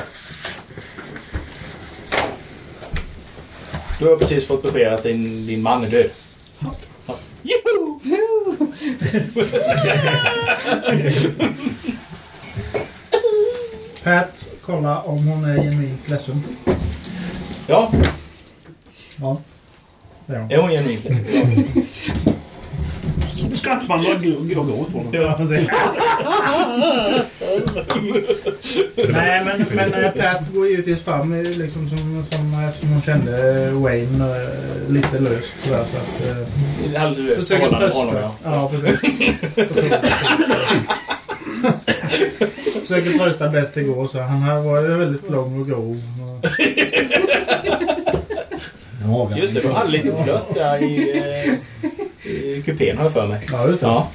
Du 4.01 4.07
har 4.09 4.17
precis 4.17 4.47
fått 4.47 4.63
besked 4.63 4.95
att 4.95 5.03
din, 5.03 5.47
din 5.47 5.63
man 5.63 5.85
är 5.85 5.91
död. 5.91 6.11
Ja. 6.59 6.75
Juhu! 7.43 7.99
Pat, 14.05 14.47
kolla 14.63 15.03
om 15.03 15.29
hon 15.29 15.45
är 15.45 15.57
genuint 15.57 16.09
ledsen. 16.09 16.43
Ja, 17.69 17.93
Ja. 19.21 19.41
Det 20.27 20.35
är 20.35 20.41
hon. 20.41 20.51
är 20.51 20.57
hon 20.59 20.71
genuint 20.71 21.05
ledsen? 21.05 21.27
Ja. 22.25 22.33
Skrattar 23.55 23.89
man 23.89 23.99
och 23.99 24.05
går 24.25 24.59
och 24.61 24.67
går 24.67 24.81
åt 24.81 24.93
honom. 24.93 25.09
Ja, 25.13 25.35
precis. 25.39 25.67
Nej, 29.13 29.45
men, 29.45 29.67
men 29.75 29.95
eh, 30.05 30.11
Pat 30.11 30.49
går 30.55 30.67
givetvis 30.69 31.03
fram 31.05 31.33
eh, 31.33 31.43
liksom 31.43 31.89
som, 31.89 31.99
som, 32.31 32.65
eftersom 32.69 32.89
hon 32.93 33.03
kände 33.03 33.63
eh, 33.67 33.73
Wayne 33.73 34.25
eh, 34.25 34.93
lite 34.93 35.19
löst 35.19 35.55
sådär 35.63 35.85
så 35.91 35.97
att... 35.97 36.27
eh, 36.31 36.37
Det 36.91 36.97
är 36.97 37.01
alldeles 37.01 37.37
löst 37.37 37.49
förhållande 37.49 37.89
honom, 37.89 38.15
ja. 38.17 38.33
Ja, 38.45 38.71
precis. 38.75 39.01
Försöker 42.81 43.19
trösta 43.19 43.49
bäst 43.49 43.75
det 43.75 43.83
går 43.83 44.07
så. 44.07 44.19
Han 44.21 44.43
här 44.43 44.61
var 44.61 44.81
ju 44.81 44.97
väldigt 44.97 45.31
lång 45.31 45.61
och 45.61 45.67
grov. 45.67 45.97
Just 49.37 49.55
det, 49.55 49.61
du 49.61 49.69
hade 49.73 49.91
lite 49.91 50.13
flört 50.25 50.55
där 50.55 50.83
i, 50.83 51.19
eh, 51.47 51.55
i 52.25 52.63
kupén 52.67 52.97
har 52.97 53.05
jag 53.05 53.13
för 53.13 53.27
mig. 53.27 53.47
Ja, 53.53 53.67
just 53.69 53.81
det. 53.81 53.87
Ja. 53.87 54.11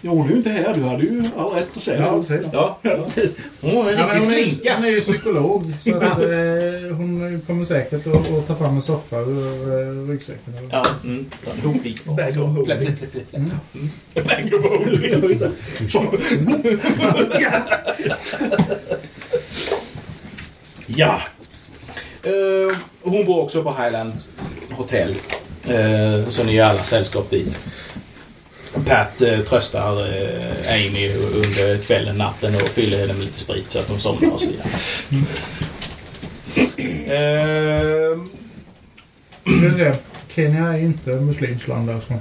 Ja, 0.00 0.10
hon 0.12 0.26
är 0.26 0.30
ju 0.30 0.36
inte 0.36 0.50
här. 0.50 0.74
Du 0.74 0.82
hade 0.82 1.02
ju 1.02 1.24
all 1.36 1.48
rätt 1.54 1.76
att 1.76 1.82
säga 1.82 2.00
Ja, 2.02 2.18
precis. 2.22 2.46
Ja. 2.52 2.78
Hon 3.60 3.86
är 3.86 3.92
en 3.92 3.98
Ja, 3.98 4.06
men 4.06 4.16
riktig 4.20 4.28
hon, 4.28 4.38
är, 4.38 4.46
slinka. 4.46 4.74
hon 4.76 4.84
är 4.84 4.88
ju 4.90 5.00
psykolog 5.00 5.72
så 5.80 5.96
att, 5.96 6.18
eh, 6.18 6.96
hon 6.96 7.40
kommer 7.46 7.64
säkert 7.64 8.06
att, 8.06 8.32
att 8.32 8.46
ta 8.46 8.56
fram 8.56 8.74
en 8.76 8.82
soffa 8.82 9.16
ur 9.20 9.80
eh, 9.80 10.08
ryggsäcken. 10.08 10.54
eller- 10.58 10.68
Ja, 10.72 10.82
mm. 11.04 11.26
Bag 11.44 11.54
of 11.56 11.64
holding. 11.64 11.94
Mm. 12.06 12.16
Bag 12.16 12.38
of 14.54 14.64
holding. 14.70 15.38
Så. 15.88 16.04
Ja! 20.86 21.20
Eh, 22.26 22.76
hon 23.02 23.24
bor 23.26 23.40
också 23.42 23.62
på 23.62 23.70
Highland 23.82 24.12
Hotel. 24.70 25.14
Eh, 25.68 26.28
så 26.30 26.44
ni 26.44 26.56
är 26.56 26.64
alla 26.64 26.84
sällskap 26.84 27.30
dit. 27.30 27.58
Pat 28.86 29.22
eh, 29.22 29.38
tröstar 29.40 30.00
eh, 30.06 30.74
Amy 30.74 31.12
under 31.14 31.78
kvällen, 31.78 32.18
natten 32.18 32.54
och 32.54 32.60
fyller 32.68 32.98
henne 32.98 33.12
med 33.12 33.22
lite 33.24 33.38
sprit 33.40 33.70
så 33.70 33.78
att 33.78 33.88
hon 33.88 34.00
somnar 34.00 34.30
och 34.30 34.40
så 34.40 34.46
vidare. 34.46 34.68
Eh, 37.06 38.18
Ska 39.42 39.68
vi 39.68 39.74
se. 39.78 39.92
Kenya 40.28 40.72
är 40.72 40.78
inte 40.80 41.10
muslimskt 41.10 41.68
land 41.68 41.90
alltså. 41.90 42.12
eh, 42.12 42.18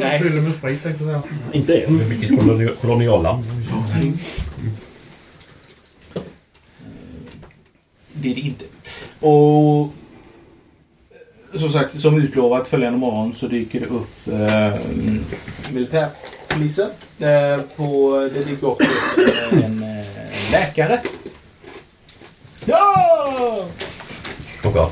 nej. 0.00 0.20
Fyller 0.22 0.42
med 0.42 0.52
sprit 0.58 0.82
tänkte 0.82 1.04
jag. 1.04 1.20
Inte 1.52 1.78
än. 1.78 2.08
Brittisk 2.08 2.32
koloni- 2.34 2.76
kolonialland. 2.80 3.44
Det 3.44 4.91
är 8.30 8.34
det 8.34 8.40
inte. 8.40 8.64
Och 9.20 9.92
som 11.54 11.70
sagt, 11.70 12.00
som 12.00 12.22
utlovat 12.22 12.68
följande 12.68 12.98
morgon 12.98 13.34
så 13.34 13.46
dyker 13.46 13.80
det 13.80 13.86
upp 13.86 14.28
eh, 14.28 14.74
militärpolisen. 15.72 16.90
Eh, 17.18 17.60
på, 17.76 18.18
det 18.34 18.44
dyker 18.44 18.68
också 18.68 18.88
upp 19.16 19.52
eh, 19.52 19.64
en 19.64 19.82
eh, 19.82 20.04
läkare. 20.52 21.00
Ja! 22.64 23.64
Och 24.64 24.76
ja. 24.76 24.90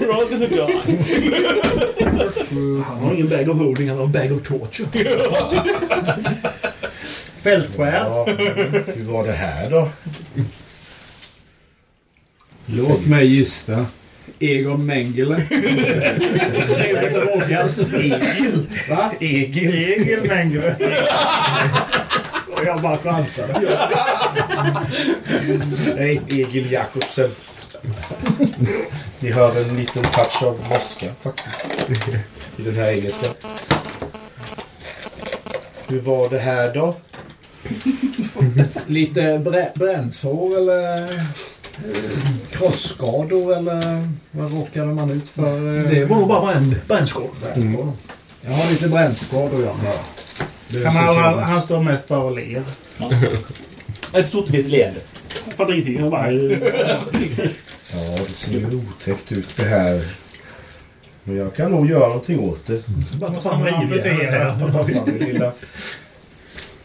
Roger 0.00 0.38
the 0.38 0.56
God. 0.56 0.70
Han 2.86 2.98
har 2.98 3.14
ingen 3.14 3.28
bag 3.28 3.48
of 3.48 3.58
holding, 3.58 3.88
han 3.88 3.98
har 3.98 4.04
en 4.04 4.12
bag 4.12 4.32
of 4.32 4.42
torture. 4.42 4.88
Fältskär. 7.42 8.04
ja. 8.04 8.24
Hur 8.96 9.04
var 9.12 9.24
det 9.24 9.32
här 9.32 9.70
då? 9.70 9.88
Låt 12.66 13.06
mig 13.06 13.26
gissa. 13.26 13.86
Egon 14.38 14.86
Mengele. 14.86 15.46
Egil. 17.92 18.66
Va? 18.90 19.12
Egil. 19.20 19.74
Egil 19.74 20.22
Mengele. 20.28 20.76
Och 22.52 22.64
jag 22.66 22.80
bara 22.82 22.98
chansade. 22.98 23.88
Nej, 25.96 26.20
Egil 26.28 26.72
Jakobsen. 26.72 27.30
Ni 29.20 29.30
hör 29.32 29.60
en 29.60 29.76
liten 29.76 30.02
touch 30.02 30.42
av 30.42 30.60
norska 30.70 31.06
faktiskt. 31.22 31.66
I 32.58 32.62
den 32.62 32.74
här 32.74 32.92
engelska. 32.92 33.26
Hur 35.88 36.00
var 36.00 36.28
det 36.30 36.38
här 36.38 36.74
då? 36.74 36.96
Lite 38.86 39.20
brä- 39.20 39.78
brännsår 39.78 40.58
eller 40.58 41.08
eh, 41.94 42.18
krossskador 42.50 43.56
eller 43.56 44.08
vad 44.30 44.52
råkade 44.52 44.86
man 44.86 45.10
ut 45.10 45.28
för? 45.28 45.78
eh? 45.78 45.90
Det 45.90 46.04
var 46.04 46.16
nog 46.16 46.28
bara 46.28 46.52
en. 46.54 46.74
Brännskador. 46.88 47.30
Jag 48.44 48.52
har 48.52 48.70
lite 48.70 48.88
brännskador 48.88 49.64
ja. 49.64 49.74
Det 50.68 50.88
Han, 50.88 51.16
han, 51.16 51.38
han 51.38 51.62
står 51.62 51.80
mest 51.82 52.08
bara 52.08 52.20
och 52.20 52.36
ler. 52.36 52.62
Ett 54.12 54.26
stort 54.26 54.50
vitt 54.50 54.66
leende. 54.66 55.00
Fattar 55.56 55.72
ingenting. 55.72 56.00
Jag 56.00 56.10
bara... 56.10 56.30
Ja, 56.32 58.16
det 58.28 58.32
ser 58.34 58.52
ju 58.52 58.66
otäckt 58.88 59.32
ut 59.32 59.56
det 59.56 59.64
här. 59.64 60.04
Men 61.24 61.36
jag 61.36 61.56
kan 61.56 61.70
nog 61.70 61.90
göra 61.90 62.06
någonting 62.08 62.40
åt 62.40 62.66
det. 62.66 62.82
Bara 63.20 63.34
ta 63.34 63.40
fram 63.40 63.60
han 63.60 63.64
rivjärnet 63.66 64.06
amputera? 64.06 64.30
här. 64.52 64.72
Ta 64.72 64.84
fram 64.84 65.04
min 65.06 65.18
lilla 65.18 65.52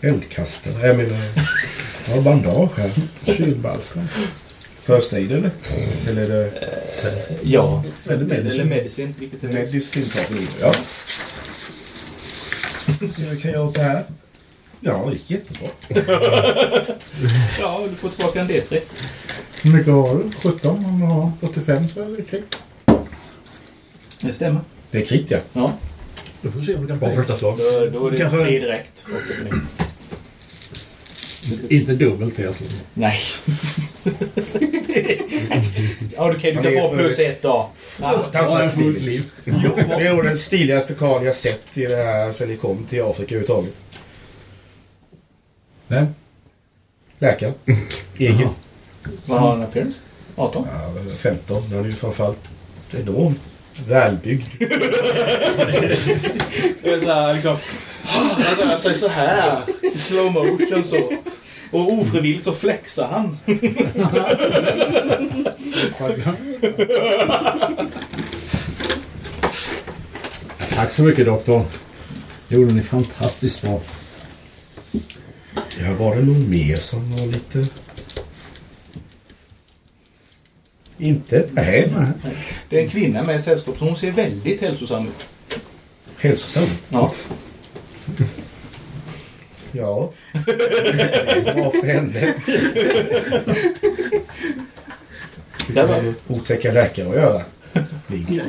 eldkastare. 0.01 0.87
Jag 0.87 0.97
menar, 0.97 1.17
jag 2.07 2.15
har 2.15 2.21
bandage 2.21 2.77
här. 2.77 2.91
Kylbalsam. 3.35 4.07
First 4.87 5.13
aid 5.13 5.31
eller? 5.31 5.51
Eller 6.07 6.21
är 6.21 6.27
det 6.29 6.51
Ja. 7.43 7.83
Är 8.07 8.17
det 8.17 8.25
medicin? 8.25 8.51
Eller 8.61 8.65
medicin, 8.75 9.15
vilket 9.19 9.43
är 9.43 9.47
medicin. 9.47 10.03
medicin? 10.29 10.47
Ja. 10.61 10.73
Så 13.15 13.21
jag 13.23 13.41
kan 13.41 13.51
göra 13.51 13.71
det 13.71 13.81
här. 13.81 14.03
Ja, 14.79 15.05
det 15.09 15.13
gick 15.13 15.31
jättebra. 15.31 15.69
Ja, 17.59 17.87
du 17.89 17.95
får 17.95 18.09
tillbaka 18.09 18.39
en 18.41 18.47
D3. 18.47 18.79
Hur 19.61 19.71
mycket 19.73 19.93
har 19.93 20.15
du? 20.15 20.31
17? 20.49 20.85
Om 20.85 20.99
du 20.99 21.05
har 21.05 21.31
85 21.41 21.87
så 21.89 22.01
är 22.01 22.05
det 22.05 22.23
okej. 22.27 22.43
Det 24.21 24.33
stämmer. 24.33 24.61
Det 24.91 24.97
är 25.01 25.05
krit 25.05 25.31
ja. 25.31 25.37
Ja, 25.53 25.73
Du 26.41 26.51
får 26.51 26.61
se 26.61 26.75
om 26.75 26.81
du 26.81 26.87
kan 26.87 26.99
På 26.99 27.11
första 27.15 27.35
slag. 27.35 27.57
då, 27.57 27.99
då 27.99 28.07
är 28.07 28.11
det 28.11 28.17
Kanske- 28.17 28.39
tre 28.43 28.59
direkt. 28.59 29.05
Inte 31.69 31.93
dubbelt 31.93 32.39
jag 32.39 32.55
slår. 32.55 32.67
Nej. 32.93 33.19
ja, 36.15 36.31
okej, 36.31 36.51
du 36.51 36.61
kan 36.61 36.73
få 36.73 36.95
plus 36.95 37.19
ett 37.19 37.41
då. 37.41 37.69
Fruktansvärt 37.77 38.71
stiligt. 38.71 39.35
Det 39.45 40.07
är 40.07 40.13
nog 40.13 40.23
den 40.23 40.37
stiligaste 40.37 40.93
karln 40.93 41.25
jag 41.25 41.35
sett 41.35 41.77
i 41.77 41.85
det 41.85 41.95
här 41.95 42.31
sen 42.31 42.49
ni 42.49 42.57
kom 42.57 42.85
till 42.85 43.01
Afrika 43.01 43.35
överhuvudtaget. 43.35 43.73
Vem? 45.87 46.07
Läkaren. 47.19 47.53
Egil. 48.17 48.47
Vad 49.25 49.39
har 49.39 49.49
han 49.49 49.63
appearance? 49.63 49.99
18? 50.35 50.67
Ja, 50.71 50.93
15. 51.17 51.61
Han 51.71 51.79
är 51.79 51.85
ju 51.85 51.93
framförallt 51.93 52.49
enormt 52.91 53.41
välbyggd. 53.87 54.47
Det 56.83 56.93
är 56.93 56.99
så 56.99 57.13
här, 57.13 57.33
liksom... 57.33 57.57
Han 58.03 58.29
rör 58.69 58.77
sig 58.77 58.95
så 58.95 59.07
här 59.07 59.61
i 59.81 59.97
slow 59.97 60.31
motion 60.31 60.83
så. 60.83 61.13
Och 61.71 61.93
ofrivilligt 61.93 62.43
så 62.43 62.53
flexar 62.53 63.07
han. 63.07 63.37
Tack 70.69 70.91
så 70.91 71.03
mycket 71.03 71.25
doktor. 71.25 71.65
Det 72.47 72.55
gjorde 72.55 72.73
ni 72.73 72.83
fantastiskt 72.83 73.61
bra. 73.61 73.81
Ja, 75.79 75.93
var 75.99 76.15
det 76.15 76.21
någon 76.21 76.49
mer 76.49 76.75
som 76.75 77.11
var 77.11 77.25
lite... 77.25 77.65
Inte? 80.97 81.49
Nej. 81.51 81.91
Det 82.69 82.79
är 82.79 82.83
en 82.83 82.89
kvinna 82.89 83.23
med 83.23 83.35
i 83.35 83.39
sällskap 83.39 83.79
så 83.79 83.85
hon 83.85 83.97
ser 83.97 84.11
väldigt 84.11 84.61
hälsosam 84.61 85.07
ut. 85.07 85.27
Hälsosamt. 86.17 86.83
Ja. 86.89 87.13
Ja. 89.77 90.11
Bra 91.53 91.71
för 91.71 91.85
henne. 91.85 92.33
Där 95.67 95.87
var 95.87 96.01
Det 96.01 96.13
otäcka 96.27 96.71
läkare 96.71 97.09
att 97.09 97.15
göra. 97.15 97.41
Ligg. 98.07 98.41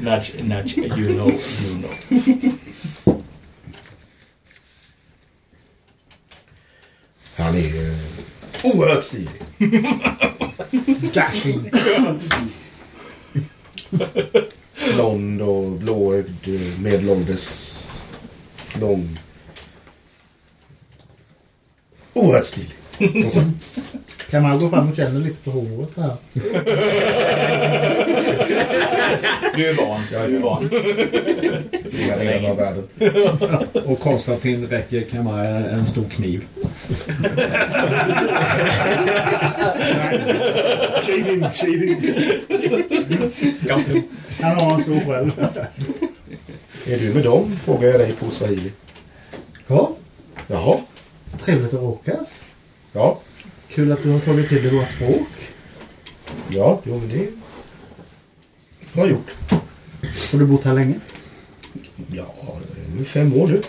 Nudge, 0.00 0.32
nudge, 0.42 0.78
you 0.78 1.14
know, 1.14 1.30
you 1.30 1.74
know. 1.78 1.92
Han 7.36 7.54
är 7.56 7.90
eh, 7.90 7.96
oerhört 8.64 9.04
stilig. 9.04 9.28
Dashing. 11.12 11.70
Blond 14.94 15.42
och 15.42 15.70
blåögd, 15.70 16.48
medelålders, 16.82 17.78
lång. 18.80 19.18
Oerhört 22.12 22.46
stilig. 22.46 22.74
Kan 24.30 24.42
man 24.42 24.58
gå 24.58 24.68
fram 24.68 24.88
och 24.88 24.96
känna 24.96 25.18
lite 25.18 25.44
på 25.44 25.50
håret 25.50 25.96
här? 25.96 26.16
Du 29.56 29.66
är 29.66 29.74
van. 29.74 30.00
Du 30.10 30.16
är 30.16 30.40
van. 30.40 30.70
Inga 32.02 32.16
delar 32.16 32.50
av 32.50 32.56
världen. 32.56 32.88
Och 33.86 34.00
Konstantin 34.00 34.66
räcker 34.66 35.02
kammare 35.02 35.48
en 35.70 35.86
stor 35.86 36.04
kniv. 36.04 36.46
Shaving, 41.02 41.44
shaving. 41.54 42.12
Han 44.40 44.60
har 44.60 44.74
en 44.74 44.82
stor 44.82 45.00
själv. 45.00 45.30
Är 46.86 46.98
du 46.98 47.14
med 47.14 47.24
dem? 47.24 47.56
Frågar 47.64 47.88
jag 47.88 48.00
dig 48.00 48.12
på 48.12 48.30
swahili. 48.30 48.72
Ja, 49.66 49.90
Jaha. 50.46 50.76
trevligt 51.40 51.74
att 51.74 51.80
råkas. 51.80 52.44
Ja. 52.96 53.18
Kul 53.68 53.92
att 53.92 54.02
du 54.02 54.10
har 54.10 54.20
tagit 54.20 54.48
till 54.48 54.62
dig 54.62 54.74
vårt 54.74 54.90
språk. 54.90 55.28
Ja, 56.48 56.80
jo 56.84 56.98
men 56.98 57.08
det 57.08 57.28
har 58.94 59.06
jag 59.06 59.10
gjort. 59.10 59.36
Har 60.32 60.38
du 60.38 60.46
bott 60.46 60.64
här 60.64 60.74
länge? 60.74 60.94
Ja, 62.10 62.34
är 63.00 63.04
fem 63.04 63.34
år 63.34 63.46
nu. 63.46 63.62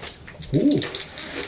Oh. 0.54 0.80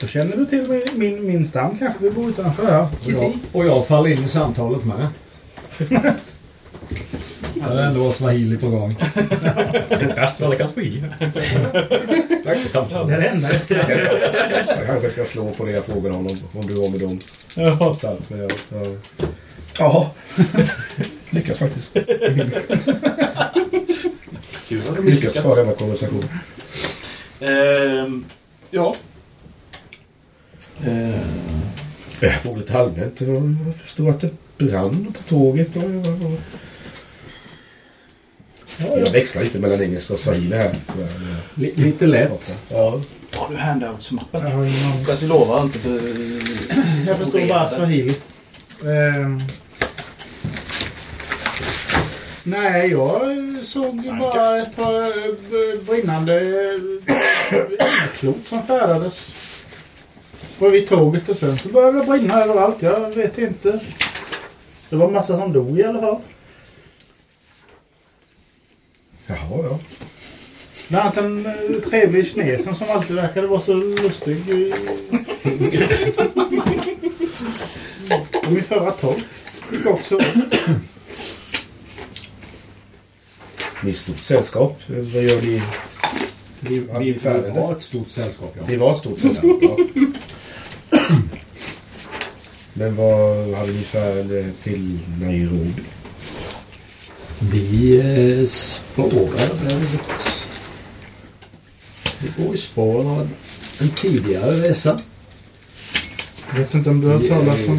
Då 0.01 0.07
känner 0.07 0.37
du 0.37 0.45
till 0.45 0.69
min, 0.69 0.81
min, 0.95 1.27
min 1.27 1.47
stam 1.47 1.77
kanske 1.77 2.03
vi 2.03 2.11
bor 2.11 2.29
utanför 2.29 2.65
här. 2.65 2.87
Jag, 3.05 3.39
och 3.51 3.65
jag 3.65 3.87
faller 3.87 4.09
in 4.09 4.25
i 4.25 4.29
samtalet 4.29 4.85
med. 4.85 5.07
Ja, 7.61 7.67
det 7.73 7.83
ändå 7.83 8.03
var 8.03 8.11
swahili 8.11 8.57
på 8.57 8.69
gång. 8.69 8.95
Bäst 10.15 10.39
vad 10.39 10.51
det 10.51 10.55
kan 10.55 10.69
swahili. 10.69 11.03
Det 11.19 11.25
är 12.49 13.17
det 13.17 13.27
enda. 13.27 13.49
Jag 14.77 14.85
kanske 14.85 15.09
ska 15.09 15.25
slå 15.25 15.49
på 15.49 15.65
det 15.65 15.71
jag 15.71 15.85
frågar 15.85 16.11
honom 16.11 16.35
om 16.53 16.61
du 16.67 16.81
har 16.81 16.89
med 16.89 16.99
dem. 16.99 17.19
Ja. 17.57 17.95
Men 18.27 18.39
jag, 18.39 18.51
jag, 18.69 18.97
ja, 19.79 20.11
lyckas 21.29 21.57
faktiskt. 21.57 21.95
Lyckas 25.03 25.33
föra 25.33 25.55
denna 25.55 25.73
konversation. 25.73 26.23
Ehm, 27.39 28.25
ja. 28.71 28.95
Ehm, 30.85 31.13
Jag 32.19 32.41
får 32.41 32.55
lite 32.55 32.79
allmänt. 32.79 33.21
Jag 33.21 33.57
förstår 33.83 34.09
att 34.09 34.21
det 34.21 34.29
brann 34.57 35.13
på 35.17 35.23
tåget. 35.29 35.75
Och, 35.75 35.83
och, 35.83 36.07
och. 36.33 36.39
Jag 38.79 39.11
växlar 39.11 39.43
lite 39.43 39.59
mellan 39.59 39.81
engelska 39.81 40.13
och 40.13 40.19
swahili 40.19 40.55
här. 40.55 40.75
Li- 41.55 41.73
lite 41.75 42.05
lätt. 42.07 42.57
Ja. 42.69 42.99
har 43.35 43.49
du 43.49 43.55
handouts-mappen? 43.55 44.41
Jag 44.43 44.49
har 44.49 44.65
ingen 44.65 44.85
aning. 44.93 45.05
Jag 45.07 45.21
lovar 45.29 45.63
inte 45.63 45.79
för... 45.79 45.99
Jag 47.07 47.17
förstår 47.17 47.45
bara 47.47 47.67
swahili. 47.67 48.15
Ehm. 48.85 49.39
Nej, 52.43 52.87
jag 52.91 53.21
såg 53.61 54.05
ju 54.05 54.11
bara 54.19 54.61
ett 54.61 54.75
par 54.75 55.01
eh, 55.03 55.81
brinnande 55.87 56.41
klot 58.15 58.45
som 58.47 58.63
färdades. 58.63 59.27
Var 60.59 60.69
vid 60.69 60.89
tåget 60.89 61.29
och 61.29 61.37
sen 61.37 61.57
så 61.57 61.69
började 61.69 61.99
det 61.99 62.05
brinna 62.05 62.43
överallt. 62.43 62.81
Jag 62.81 63.15
vet 63.15 63.37
inte. 63.37 63.79
Det 64.89 64.95
var 64.95 65.09
massa 65.11 65.37
som 65.39 65.53
dog 65.53 65.79
i 65.79 65.83
alla 65.83 65.99
fall. 66.01 66.19
Jaha, 69.29 69.63
ja. 69.69 69.79
Bland 70.87 71.01
annat 71.03 71.15
den 71.15 71.45
eh, 71.45 71.81
trevliga 71.89 72.25
kinesen 72.25 72.75
som 72.75 72.87
alltid 72.89 73.15
verkade 73.15 73.47
vara 73.47 73.61
så 73.61 73.73
lustig. 73.73 74.37
Och 78.45 78.51
min 78.51 78.63
förra 78.63 78.91
tolk 78.91 79.23
gick 79.71 79.85
också 79.85 80.15
åt. 80.15 80.23
Ni 83.83 83.89
är 83.89 83.93
stort 83.93 84.19
sällskap. 84.19 84.81
Vad 84.87 85.23
gör 85.23 85.41
ni? 85.41 85.61
Vi, 86.59 86.83
Ja, 86.91 86.99
vi, 86.99 87.11
vi 87.11 87.49
har 87.49 87.71
ett 87.71 87.81
stort 87.83 88.09
sällskap, 88.09 88.55
ja. 88.59 88.63
Ni 88.67 88.75
var 88.75 88.91
ett 88.91 88.97
stort 88.97 89.19
sällskap. 89.19 89.57
Ja. 89.61 89.77
Men 92.73 92.95
vad 92.95 93.53
hade 93.53 93.71
ni 93.71 93.81
för 93.81 93.99
ärende 93.99 94.51
till 94.63 94.99
Nairobi? 95.21 95.73
Vi 97.39 97.97
eh, 97.99 98.45
spårar 98.47 99.63
väldigt... 99.63 100.45
Vi 102.21 102.43
går 102.43 102.55
i 102.55 102.57
spåren 102.57 103.07
av 103.07 103.29
en 103.81 103.89
tidigare 103.89 104.51
resa. 104.69 104.99
Jag 106.51 106.59
vet 106.59 106.73
inte 106.73 106.89
om 106.89 107.01
du 107.01 107.07
har 107.07 107.13
hört 107.19 107.29
talas 107.29 107.67
om... 107.67 107.75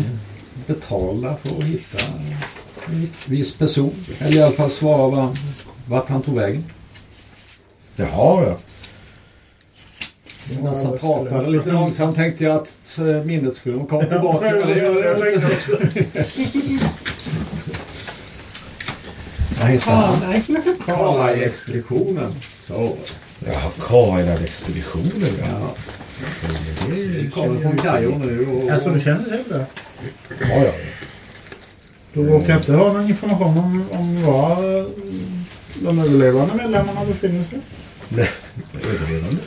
Vi 0.55 0.75
betalar 0.75 1.37
för 1.37 1.59
att 1.59 1.65
hitta 1.65 1.99
en 2.87 3.11
viss 3.27 3.57
person. 3.57 3.95
Eller 4.19 4.37
i 4.37 4.43
alla 4.43 4.53
fall 4.57 4.71
svara 4.71 5.09
var, 5.11 5.37
vart 5.89 6.09
han 6.09 6.23
tog 6.23 6.35
vägen. 6.35 6.65
Jaha, 7.97 8.45
ja. 8.47 8.59
Medan 10.51 10.75
han 10.87 10.99
pratade 10.99 11.43
jag- 11.43 11.51
lite 11.51 11.71
långsamt 11.71 12.17
tänkte 12.17 12.45
jag 12.45 12.57
att 12.57 12.99
eh, 12.99 13.25
minnet 13.25 13.57
skulle 13.57 13.85
komma 13.85 14.05
tillbaka. 14.05 14.47
Ja, 14.47 14.67
det- 14.67 14.75
det- 14.75 15.01
jag 15.01 15.21
tänkte 15.21 15.47
också. 15.57 15.79
Vad 19.61 19.69
heter 19.69 19.91
han? 19.91 20.17
Karlaj-expeditionen. 20.87 22.33
Så. 22.63 22.97
Jaha, 23.45 23.71
Kailan-expeditionen. 23.81 25.31
Ja. 25.41 25.75
Vi 26.91 27.31
kommer 27.35 27.61
från 27.61 27.77
Kajo 27.77 28.19
nu 28.19 28.47
och... 28.47 28.71
Alltså 28.71 28.91
du 28.91 29.01
känner 29.01 29.25
till 29.25 29.45
det? 29.49 29.67
Ja, 30.41 30.65
ja. 30.65 30.73
Du 32.13 32.27
råkar 32.27 32.57
inte 32.57 32.73
ha 32.73 32.93
någon 32.93 33.09
information 33.09 33.59
om, 33.59 33.85
om 34.01 34.23
var 34.23 34.57
de 35.75 35.99
överlevande 35.99 36.55
medlemmarna 36.55 37.05
befinner 37.05 37.45
sig? 37.45 37.59
Överlevande. 38.93 39.43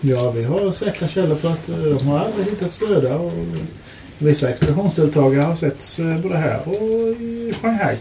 Ja, 0.00 0.30
vi 0.30 0.44
har 0.44 0.72
säkra 0.72 1.08
källor 1.08 1.36
på 1.36 1.48
att 1.48 1.68
eh, 1.68 1.76
de 1.76 2.06
har 2.06 2.18
aldrig 2.18 2.46
hittats 2.46 2.78
döda 2.78 3.14
och 3.14 3.32
vissa 4.18 4.50
expeditionsdeltagare 4.50 5.42
har 5.42 5.54
setts 5.54 5.98
eh, 5.98 6.18
både 6.18 6.36
här 6.36 6.60
och 6.68 6.82
i 7.20 7.54
Shanghai. 7.60 7.96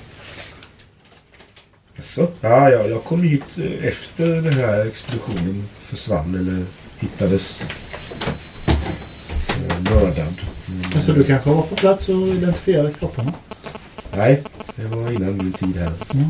Så. 2.03 2.27
Ja, 2.41 2.69
ja, 2.69 2.87
jag 2.87 3.03
kom 3.03 3.23
hit 3.23 3.43
eh, 3.57 3.87
efter 3.87 4.27
den 4.27 4.53
här 4.53 4.85
expeditionen 4.85 5.67
försvann 5.79 6.35
eller 6.35 6.65
hittades 6.99 7.63
eh, 9.47 9.79
mördad. 9.93 10.33
Mm. 10.67 11.01
Så 11.05 11.11
du 11.11 11.23
kanske 11.23 11.49
var 11.49 11.61
på 11.61 11.75
plats 11.75 12.09
och 12.09 12.27
identifierade 12.27 12.93
kropparna? 12.93 13.33
Nej, 14.17 14.43
det 14.75 14.87
var 14.87 15.11
innan 15.11 15.37
min 15.37 15.51
tid 15.51 15.77
här. 15.77 15.91
Mm. 16.13 16.27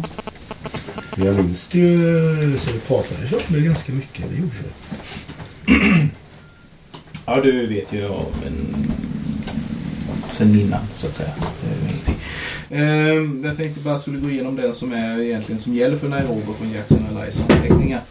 Men 1.15 1.25
jag 1.25 1.35
minns 1.35 1.67
det 1.67 1.79
ju, 1.79 2.57
så 2.57 2.71
vi 2.71 2.79
pratade 2.79 3.35
om 3.35 3.41
det 3.47 3.59
ganska 3.59 3.93
mycket. 3.93 4.25
Det 4.29 4.35
gjorde 4.35 4.55
det. 4.63 4.71
Ja, 7.25 7.41
du 7.41 7.67
vet 7.67 7.93
ju 7.93 8.07
om 8.07 8.33
en... 8.47 8.91
Sen 10.33 10.59
innan, 10.59 10.81
så 10.93 11.07
att 11.07 11.15
säga. 11.15 11.33
Eh, 12.71 13.43
jag 13.43 13.57
tänkte 13.57 13.81
bara 13.81 13.99
skulle 13.99 14.19
gå 14.19 14.29
igenom 14.29 14.55
den 14.55 14.75
som 14.75 14.93
är 14.93 15.19
egentligen 15.21 15.61
som 15.61 15.73
gäller 15.73 15.97
för 15.97 16.09
Nairobi 16.09 16.53
från 16.57 16.71
Jackson 16.71 17.05
Elias 17.11 17.41
anteckningar. 17.41 18.01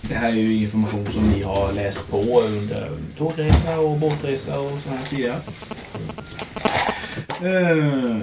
Det 0.00 0.14
här 0.14 0.28
är 0.28 0.36
ju 0.36 0.56
information 0.56 1.06
som 1.10 1.30
ni 1.30 1.42
har 1.42 1.72
läst 1.72 2.10
på 2.10 2.40
under 2.40 2.90
tågresa 3.18 3.78
och 3.78 3.98
båtresa 3.98 4.60
och 4.60 4.78
sådana 4.82 5.00
här 5.00 5.06
tidigare. 5.06 5.38
Eh, 7.42 8.16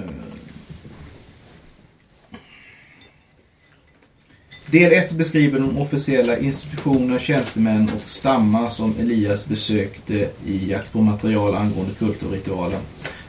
Del 4.70 4.92
1 4.92 5.12
beskriver 5.12 5.60
de 5.60 5.78
officiella 5.78 6.38
institutioner, 6.38 7.18
tjänstemän 7.18 7.90
och 7.96 8.08
stammar 8.08 8.70
som 8.70 8.94
Elias 9.00 9.46
besökte 9.46 10.28
i 10.44 10.70
jakt 10.70 10.92
på 10.92 11.00
material 11.00 11.54
angående 11.54 11.94
kult 11.94 12.22
och 12.22 12.32
ritualen. 12.32 12.80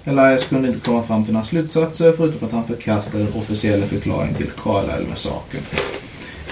Elias 0.04 0.48
kunde 0.48 0.68
inte 0.68 0.80
komma 0.80 1.04
fram 1.04 1.24
till 1.24 1.34
några 1.34 1.46
slutsatser 1.46 2.12
förutom 2.12 2.48
att 2.48 2.54
han 2.54 2.68
förkastade 2.68 3.24
den 3.24 3.34
officiella 3.34 3.86
förklaringen 3.86 4.36
till 4.36 4.52
Carlisle-massakern. 4.52 5.64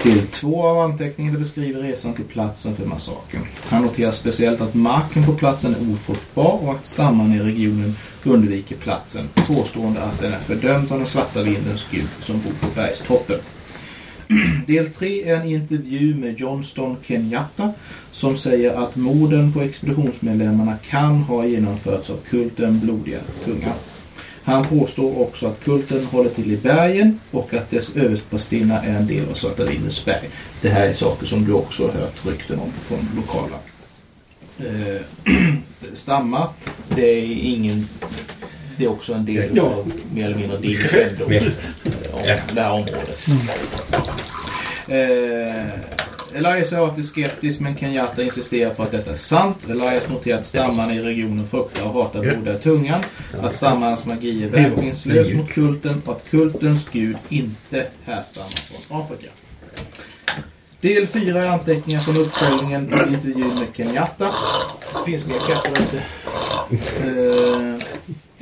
Del 0.02 0.26
2 0.26 0.66
av 0.66 0.78
anteckningarna 0.78 1.38
beskriver 1.38 1.82
resan 1.82 2.14
till 2.14 2.24
platsen 2.24 2.76
för 2.76 2.86
massakern. 2.86 3.46
Han 3.64 3.82
noterar 3.82 4.10
speciellt 4.10 4.60
att 4.60 4.74
marken 4.74 5.24
på 5.24 5.34
platsen 5.34 5.74
är 5.74 5.92
ofruktbar 5.92 6.58
och 6.62 6.72
att 6.72 6.86
stammarna 6.86 7.36
i 7.36 7.38
regionen 7.38 7.96
undviker 8.24 8.76
platsen, 8.76 9.28
påstående 9.34 10.02
att 10.02 10.20
den 10.20 10.32
är 10.32 10.38
fördömd 10.38 10.92
av 10.92 10.98
den 10.98 11.06
svarta 11.06 11.42
vindens 11.42 11.86
gud 11.90 12.08
som 12.22 12.40
bor 12.40 12.52
på 12.60 12.66
bergstoppen. 12.74 13.38
Del 14.66 14.90
3 14.90 15.30
är 15.30 15.36
en 15.36 15.48
intervju 15.48 16.14
med 16.14 16.40
Johnston 16.40 16.96
Kenyatta 17.02 17.72
som 18.12 18.36
säger 18.36 18.74
att 18.74 18.96
morden 18.96 19.52
på 19.52 19.60
expeditionsmedlemmarna 19.60 20.76
kan 20.88 21.16
ha 21.22 21.44
genomförts 21.46 22.10
av 22.10 22.16
kulten 22.30 22.80
Blodiga 22.80 23.18
Tunga. 23.44 23.72
Han 24.42 24.64
påstår 24.64 25.20
också 25.20 25.46
att 25.46 25.64
kulten 25.64 26.04
håller 26.04 26.30
till 26.30 26.52
i 26.52 26.56
bergen 26.56 27.20
och 27.30 27.54
att 27.54 27.70
dess 27.70 27.96
överstprästinna 27.96 28.82
är 28.82 28.96
en 28.96 29.06
del 29.06 29.28
av 29.30 29.34
Svarta 29.34 29.64
Vindens 29.64 30.04
berg. 30.04 30.30
Det 30.62 30.68
här 30.68 30.86
är 30.86 30.92
saker 30.92 31.26
som 31.26 31.44
du 31.44 31.52
också 31.52 31.86
har 31.86 31.92
hört 31.92 32.26
rykten 32.26 32.58
om 32.58 32.72
från 32.72 32.98
lokala 33.16 33.56
eh, 34.58 35.02
stammar. 35.92 36.48
Det 36.88 37.10
är 37.10 37.26
ingen... 37.26 37.88
Det 38.80 38.86
är 38.86 38.90
också 38.90 39.14
en 39.14 39.24
del 39.24 39.50
Ja. 39.56 39.62
av 39.62 39.92
mer 40.14 40.24
eller 40.26 40.36
mindre 40.36 40.58
din 40.58 40.76
kännedom 40.90 41.32
om 42.12 42.20
Ja. 42.26 42.36
det 42.54 42.60
här 42.60 42.72
området. 42.72 43.26
Eh, 44.88 46.36
Elias 46.38 46.72
är 46.72 46.76
alltid 46.88 47.04
skeptisk 47.04 47.60
men 47.60 47.76
Kenyatta 47.76 48.22
insisterar 48.22 48.74
på 48.74 48.82
att 48.82 48.90
detta 48.90 49.12
är 49.12 49.16
sant. 49.16 49.66
Elias 49.70 50.08
noterar 50.08 50.38
att 50.38 50.46
stammarna 50.46 50.94
i 50.94 51.00
regionen 51.00 51.46
fruktar 51.46 51.82
och 51.82 51.92
hatar 51.92 52.20
blodiga 52.20 52.58
tungan. 52.58 53.00
Att 53.42 53.54
stammarnas 53.54 54.06
magi 54.06 54.44
är 54.44 54.48
verkningslös 54.48 55.32
mot 55.32 55.48
kulten 55.50 56.02
och 56.06 56.12
att 56.16 56.30
kultens 56.30 56.86
gud 56.92 57.16
inte 57.28 57.86
härstammar 58.04 58.48
från 58.48 59.00
Afrika. 59.00 59.28
Del 60.80 61.06
4 61.06 61.42
är 61.44 61.48
anteckningar 61.48 62.00
från 62.00 62.16
uppföljningen 62.16 62.88
på 62.88 63.08
intervjun 63.08 63.54
med 63.54 63.66
Kenyatta. 63.76 64.28
Finns 65.06 65.26
mer 65.26 65.38
kaffe 65.38 65.70
ute. 65.82 66.02
Eh, 67.06 67.74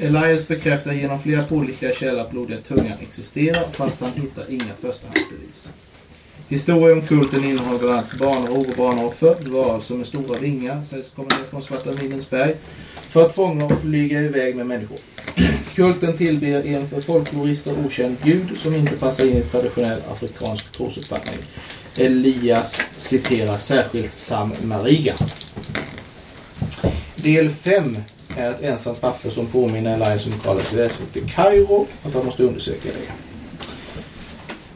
Elias 0.00 0.48
bekräftar 0.48 0.92
genom 0.92 1.18
flera 1.22 1.42
pålitliga 1.42 1.94
källor 1.94 2.20
att 2.20 2.30
blodiga 2.30 2.58
tungan 2.60 2.98
existerar 3.00 3.64
fast 3.72 4.00
han 4.00 4.12
hittar 4.12 4.52
inga 4.52 4.74
förstahandsbevis. 4.80 5.68
Historien 6.48 6.98
om 6.98 7.06
kulten 7.06 7.44
innehåller 7.44 7.78
bland 7.78 7.92
annat 7.92 8.18
barnrov 8.18 8.68
och 8.68 8.76
barnoffer, 8.76 9.28
varelser 9.28 9.74
alltså 9.74 9.94
med 9.94 10.06
stora 10.06 10.38
vingar 10.38 10.84
sägs 10.84 11.08
komma 11.08 11.28
ner 11.28 11.44
från 11.50 11.62
Svarta 11.62 11.90
Vindens 11.90 12.30
berg 12.30 12.54
för 12.92 13.26
att 13.26 13.34
fånga 13.34 13.64
och 13.64 13.80
flyga 13.80 14.20
iväg 14.20 14.56
med 14.56 14.66
människor. 14.66 14.98
Kulten 15.74 16.16
tillber 16.16 16.66
en 16.66 16.88
för 16.88 17.00
folklorister 17.00 17.86
okänd 17.86 18.16
gud 18.24 18.58
som 18.58 18.74
inte 18.74 18.96
passar 18.96 19.24
in 19.24 19.36
i 19.36 19.42
traditionell 19.42 20.00
afrikansk 20.10 20.72
trosuppfattning. 20.72 21.38
Elias 21.96 22.82
citerar 22.96 23.56
särskilt 23.56 24.12
Sam 24.12 24.52
Mariga. 24.62 25.14
Del 27.16 27.50
5 27.50 27.96
är 28.36 28.50
ett 28.50 28.62
ensamt 28.62 29.00
papper 29.00 29.30
som 29.30 29.46
påminner 29.46 29.94
Elias 29.94 30.26
om 30.26 30.32
Carlos 30.44 30.72
väsen 30.72 31.06
till 31.12 31.30
Kairo 31.30 31.86
att 32.02 32.14
han 32.14 32.24
måste 32.24 32.42
undersöka 32.42 32.88
det. 32.88 33.12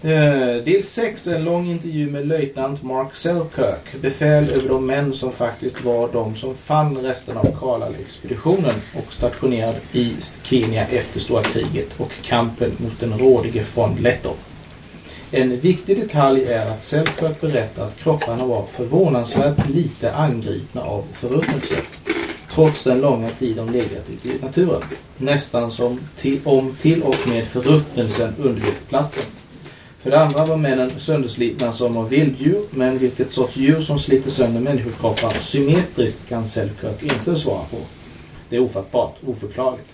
Eh, 0.05 0.65
Del 0.65 0.83
6 0.83 1.27
är 1.27 1.35
en 1.35 1.45
lång 1.45 1.67
intervju 1.67 2.11
med 2.11 2.27
löjtnant 2.27 2.83
Mark 2.83 3.17
Selkirk, 3.17 4.01
befäl 4.01 4.51
över 4.51 4.69
de 4.69 4.87
män 4.87 5.15
som 5.15 5.33
faktiskt 5.33 5.85
var 5.85 6.09
de 6.13 6.37
som 6.37 6.55
fann 6.55 6.97
resterna 6.97 7.41
av 7.41 7.57
Kalal-expeditionen 7.61 8.75
och 8.97 9.13
stationerad 9.13 9.75
i 9.93 10.15
Kenya 10.43 10.87
efter 10.87 11.21
stora 11.21 11.43
kriget 11.43 12.01
och 12.01 12.13
kampen 12.23 12.73
mot 12.79 13.01
den 13.01 13.19
rådige 13.19 13.65
från 13.65 13.95
Leto. 13.95 14.33
En 15.31 15.61
viktig 15.61 16.01
detalj 16.01 16.45
är 16.45 16.71
att 16.71 16.83
Selkirk 16.83 17.41
berättar 17.41 17.85
att 17.85 17.99
kropparna 17.99 18.47
var 18.47 18.67
förvånansvärt 18.67 19.69
lite 19.69 20.15
angripna 20.15 20.83
av 20.83 21.05
förruttnelse 21.13 21.75
trots 22.55 22.85
den 22.85 23.01
långa 23.01 23.29
tid 23.29 23.57
de 23.57 23.71
legat 23.71 24.11
ute 24.11 24.29
i 24.29 24.39
naturen. 24.43 24.83
Nästan 25.17 25.73
som 25.73 26.01
till, 26.17 26.41
om 26.45 26.77
till 26.81 27.03
och 27.03 27.29
med 27.29 27.49
förruttnelsen 27.49 28.35
undgick 28.39 28.89
platsen. 28.89 29.25
För 30.03 30.11
det 30.11 30.21
andra 30.21 30.45
var 30.45 30.57
männen 30.57 30.91
sönderslitna 31.01 31.73
som 31.73 31.97
av 31.97 32.09
vilddjur, 32.09 32.63
men 32.71 32.99
vilket 32.99 33.33
sorts 33.33 33.57
djur 33.57 33.81
som 33.81 33.99
sliter 33.99 34.31
sönder 34.31 34.61
människokroppar 34.61 35.31
symmetriskt 35.31 36.29
kan 36.29 36.47
Selkirk 36.47 37.03
inte 37.03 37.37
svara 37.37 37.65
på. 37.71 37.77
Det 38.49 38.57
är 38.57 38.61
ofattbart, 38.61 39.17
oförklarligt. 39.27 39.89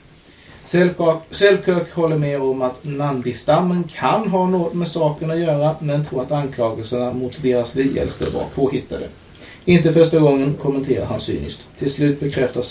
Selkirk, 0.65 1.19
Selkirk 1.31 1.95
håller 1.95 2.19
med 2.19 2.43
om 2.43 2.63
att 2.63 2.85
Nandi-stammen 2.85 3.85
kan 3.95 4.29
ha 4.29 4.47
något 4.47 4.75
med 4.75 4.89
saken 4.89 5.31
att 5.31 5.39
göra, 5.39 5.77
men 5.81 6.05
tror 6.05 6.23
att 6.23 6.33
anklagelserna 6.33 7.13
mot 7.13 7.43
deras 7.43 7.73
byäldste 7.73 8.25
var 8.31 8.45
påhittade. 8.55 9.09
Inte 9.69 9.93
första 9.93 10.19
gången 10.19 10.55
kommenterar 10.55 11.07
han 11.07 11.21
cyniskt. 11.21 11.61
Till 11.79 11.91
slut 11.91 12.21
bekräftar 12.21 12.63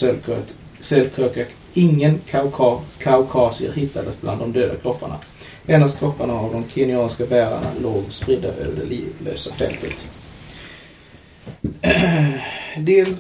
Selkirk, 0.82 1.38
att 1.38 1.48
ingen 1.74 2.20
kauka, 2.30 2.84
kaukasier 2.98 3.72
hittades 3.72 4.22
bland 4.22 4.42
de 4.42 4.52
döda 4.52 4.76
kropparna. 4.76 5.16
Endast 5.68 6.00
kropparna 6.00 6.34
av 6.34 6.52
de 6.52 6.64
kenyanska 6.74 7.26
bärarna 7.26 7.70
låg 7.82 8.04
spridda 8.10 8.48
över 8.48 8.76
det 8.76 8.86
livlösa 8.86 9.54
fältet. 9.54 10.08
Del 12.78 13.16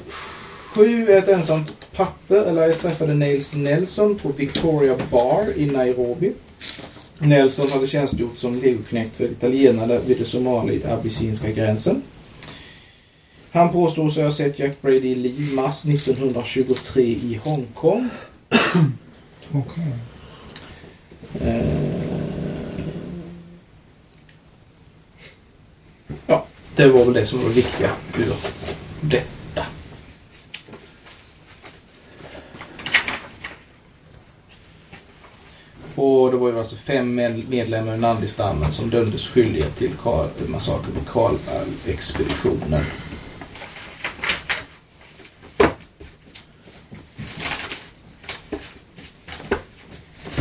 7 0.76 1.08
är 1.10 1.18
ett 1.18 1.28
ensamt 1.28 1.92
papper. 1.96 2.46
Elias 2.46 2.78
träffade 2.78 3.14
Nails 3.14 3.56
Nelson 3.56 4.16
på 4.16 4.30
Victoria 4.30 4.96
Bar 5.12 5.46
i 5.56 5.66
Nairobi. 5.66 6.34
Nelson 7.20 7.70
hade 7.72 7.88
tjänstgjort 7.88 8.38
som 8.38 8.60
legoknekt 8.60 9.16
för 9.16 9.26
italienare 9.26 10.00
vid 10.06 10.18
den 10.18 10.26
somali-abessinska 10.26 11.52
gränsen. 11.52 12.02
Han 13.58 13.70
påstod 13.74 14.14
sig 14.14 14.24
ha 14.24 14.32
sett 14.32 14.60
Jack 14.60 14.82
Brady 14.82 15.16
Lee 15.16 15.56
mars 15.56 15.86
1923 15.86 17.04
i 17.04 17.40
Hongkong. 17.44 18.10
Okej. 19.52 19.94
Eh, 21.42 21.66
Ja, 26.28 26.46
det 26.76 26.88
var 26.88 27.06
väl 27.06 27.14
det 27.14 27.26
som 27.26 27.44
var 27.44 27.50
viktiga 27.50 27.92
ur 28.18 28.34
detta. 29.02 29.66
Och 35.96 36.32
det 36.32 36.38
var 36.38 36.50
ju 36.52 36.60
alltså 36.60 36.76
fem 36.76 37.16
med- 37.16 37.50
medlemmar 37.50 37.94
ur 37.94 37.98
Nandi-stammen 37.98 38.72
som 38.72 38.90
dömdes 38.90 39.28
skyldiga 39.28 39.66
till 39.70 39.92
massakern 40.48 40.92
på 40.94 41.12
Karl-expeditionen. 41.12 42.84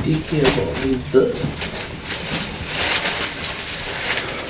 Är 0.07 0.57
vad 0.67 0.79
vi 0.85 1.19
vet. 1.19 1.87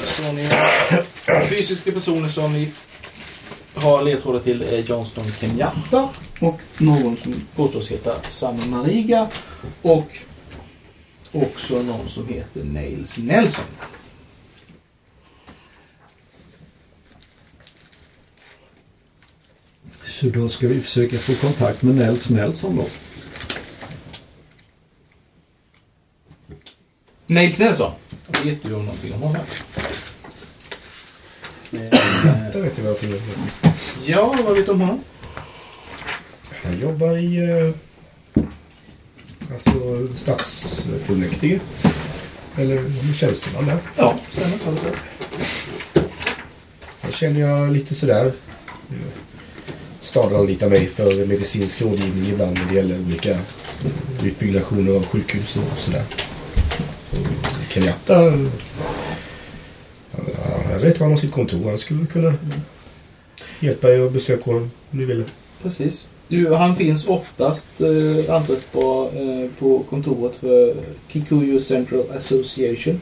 Så 0.07 0.33
ni 0.33 0.45
har 0.45 1.45
fysiska 1.45 1.93
personer 1.93 2.29
som 2.29 2.53
ni 2.53 2.71
har 3.75 4.05
ledtrådar 4.05 4.41
till 4.41 4.63
är 4.63 4.79
Johnston 4.79 5.25
Kenyatta 5.41 6.09
och 6.41 6.61
någon 6.79 7.17
som 7.17 7.35
påstås 7.55 7.91
heta 7.91 8.23
Sam 8.31 8.71
Mariga 8.71 9.29
och 9.83 10.09
också 11.33 11.83
någon 11.83 12.09
som 12.09 12.29
heter 12.29 12.65
Nails 12.65 13.19
Nelson. 13.19 13.65
Så 20.07 20.27
då 20.27 20.49
ska 20.49 20.67
vi 20.69 20.81
försöka 20.81 21.17
få 21.17 21.35
kontakt 21.35 21.83
med 21.83 21.95
Nels 21.95 22.31
Nelson 22.31 22.77
då. 22.77 22.87
Nails 27.29 27.59
Nelson? 27.59 27.93
Vet 28.45 28.63
du 28.63 28.75
om 28.75 28.85
någonting 28.85 29.15
om 29.15 29.23
honom? 29.23 29.43
Eh, 31.73 31.81
Jag 32.55 32.63
vet 32.63 32.79
inte 32.79 32.83
vad 32.83 32.91
jag 32.91 32.99
får. 32.99 33.19
Ja, 34.07 34.37
vad 34.45 34.57
vet 34.57 34.67
du 34.67 34.73
om 34.73 34.81
honom? 34.81 35.01
Han 36.65 36.81
jobbar 36.81 37.17
i 37.17 37.37
eh, 37.37 38.43
alltså, 39.53 40.09
stadsfullmäktige. 40.15 41.61
Eller 42.57 43.13
tjänsteman 43.15 43.67
där. 43.67 43.79
Ja, 43.97 44.19
stämmer. 44.31 44.79
Han 47.01 47.13
känner 47.13 47.41
jag 47.41 47.73
lite 47.73 47.95
sådär. 47.95 48.33
Staden 50.01 50.37
anlitar 50.39 50.69
mig 50.69 50.87
för 50.87 51.27
medicinsk 51.27 51.83
rådgivning 51.83 52.27
ibland 52.27 52.59
när 52.59 52.65
det 52.69 52.75
gäller 52.75 53.01
olika 53.01 53.39
utbyggnationer 54.23 54.97
av 54.97 55.07
sjukhus 55.07 55.57
och 55.57 55.79
sådär. 55.79 56.03
Kenyatta, 57.69 58.33
jag 60.71 60.79
vet 60.81 61.01
var 61.01 61.05
han 61.05 61.13
har 61.13 61.17
sitt 61.17 61.33
kontor. 61.33 61.69
Han 61.69 61.79
skulle 61.79 62.07
kunna 62.07 62.35
hjälpa 63.61 63.91
er 63.91 64.07
att 64.07 64.13
besöka 64.13 64.45
honom 64.45 64.71
om 64.91 64.99
ni 64.99 65.05
ville. 65.05 65.25
Precis. 65.63 66.07
Du, 66.29 66.55
han 66.55 66.77
finns 66.77 67.07
oftast 67.07 67.69
eh, 67.81 68.35
anträffbar 68.35 69.05
eh, 69.05 69.51
på 69.59 69.83
kontoret 69.91 70.37
för 70.37 70.75
Kikuyu 71.09 71.61
Central 71.61 72.05
Association. 72.17 73.01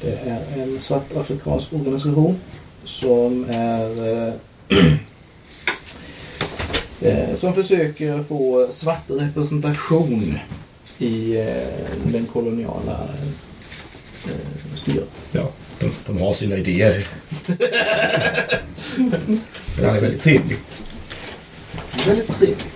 Det 0.00 0.12
är 0.12 0.62
en 0.62 0.80
svart 0.80 1.16
afrikansk 1.16 1.72
organisation 1.72 2.36
som 2.84 3.46
är 3.50 4.08
eh, 4.12 4.32
eh, 7.00 7.36
som 7.36 7.54
försöker 7.54 8.22
få 8.22 8.68
svart 8.70 9.04
representation 9.08 10.38
i 10.98 11.36
eh, 11.40 12.12
den 12.12 12.26
koloniala 12.26 13.08
eh, 14.24 14.76
styret. 14.76 15.08
Ja, 15.32 15.50
de, 15.78 15.90
de 16.06 16.18
har 16.18 16.32
sina 16.32 16.56
idéer. 16.56 17.06
Men 18.96 19.86
han 19.86 19.96
är 19.96 20.00
väldigt 20.00 20.22
trevlig. 20.22 20.58
Väldigt 22.06 22.38
trevligt. 22.38 22.66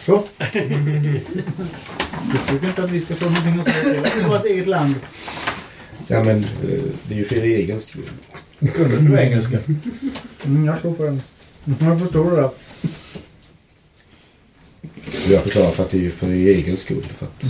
Så. 0.00 0.22
Du 2.32 2.38
tycker 2.48 2.68
inte 2.68 2.84
att 2.84 2.90
vi 2.90 3.00
ska 3.00 3.14
få 3.14 3.24
någonting 3.24 3.60
att 3.60 3.68
säga 3.68 4.02
till 4.02 4.24
om 4.24 4.30
vårt 4.30 4.44
eget 4.44 4.66
land? 4.66 4.94
Ja, 6.06 6.24
men 6.24 6.36
eh, 6.36 6.82
det 7.02 7.14
är 7.14 7.18
ju 7.18 7.24
för 7.24 7.36
er 7.36 7.42
egen 7.42 7.80
skull. 7.80 8.02
Kunde 8.74 8.96
du 8.96 9.18
engelska? 9.18 9.58
Mm, 10.44 10.64
jag 10.64 10.78
står 10.78 10.94
för 10.94 11.04
den. 11.04 11.22
Jag 11.80 12.00
förstår 12.00 12.36
det. 12.36 12.50
Och 15.24 15.30
Jag 15.30 15.42
förklarar 15.42 15.70
för 15.70 15.82
att 15.82 15.90
det 15.90 16.06
är 16.06 16.10
för 16.10 16.26
er 16.26 16.54
egen 16.54 16.76
skull. 16.76 17.06
För 17.18 17.26
att 17.26 17.44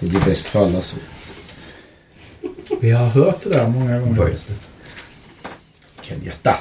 det 0.00 0.06
blir 0.06 0.20
bäst 0.20 0.46
för 0.46 0.66
alla 0.66 0.82
så. 0.82 0.96
Vi 2.80 2.90
har 2.90 3.06
hört 3.06 3.42
det 3.42 3.48
där 3.48 3.68
många 3.68 3.98
gånger. 4.00 4.36
Kenyatta. 6.02 6.56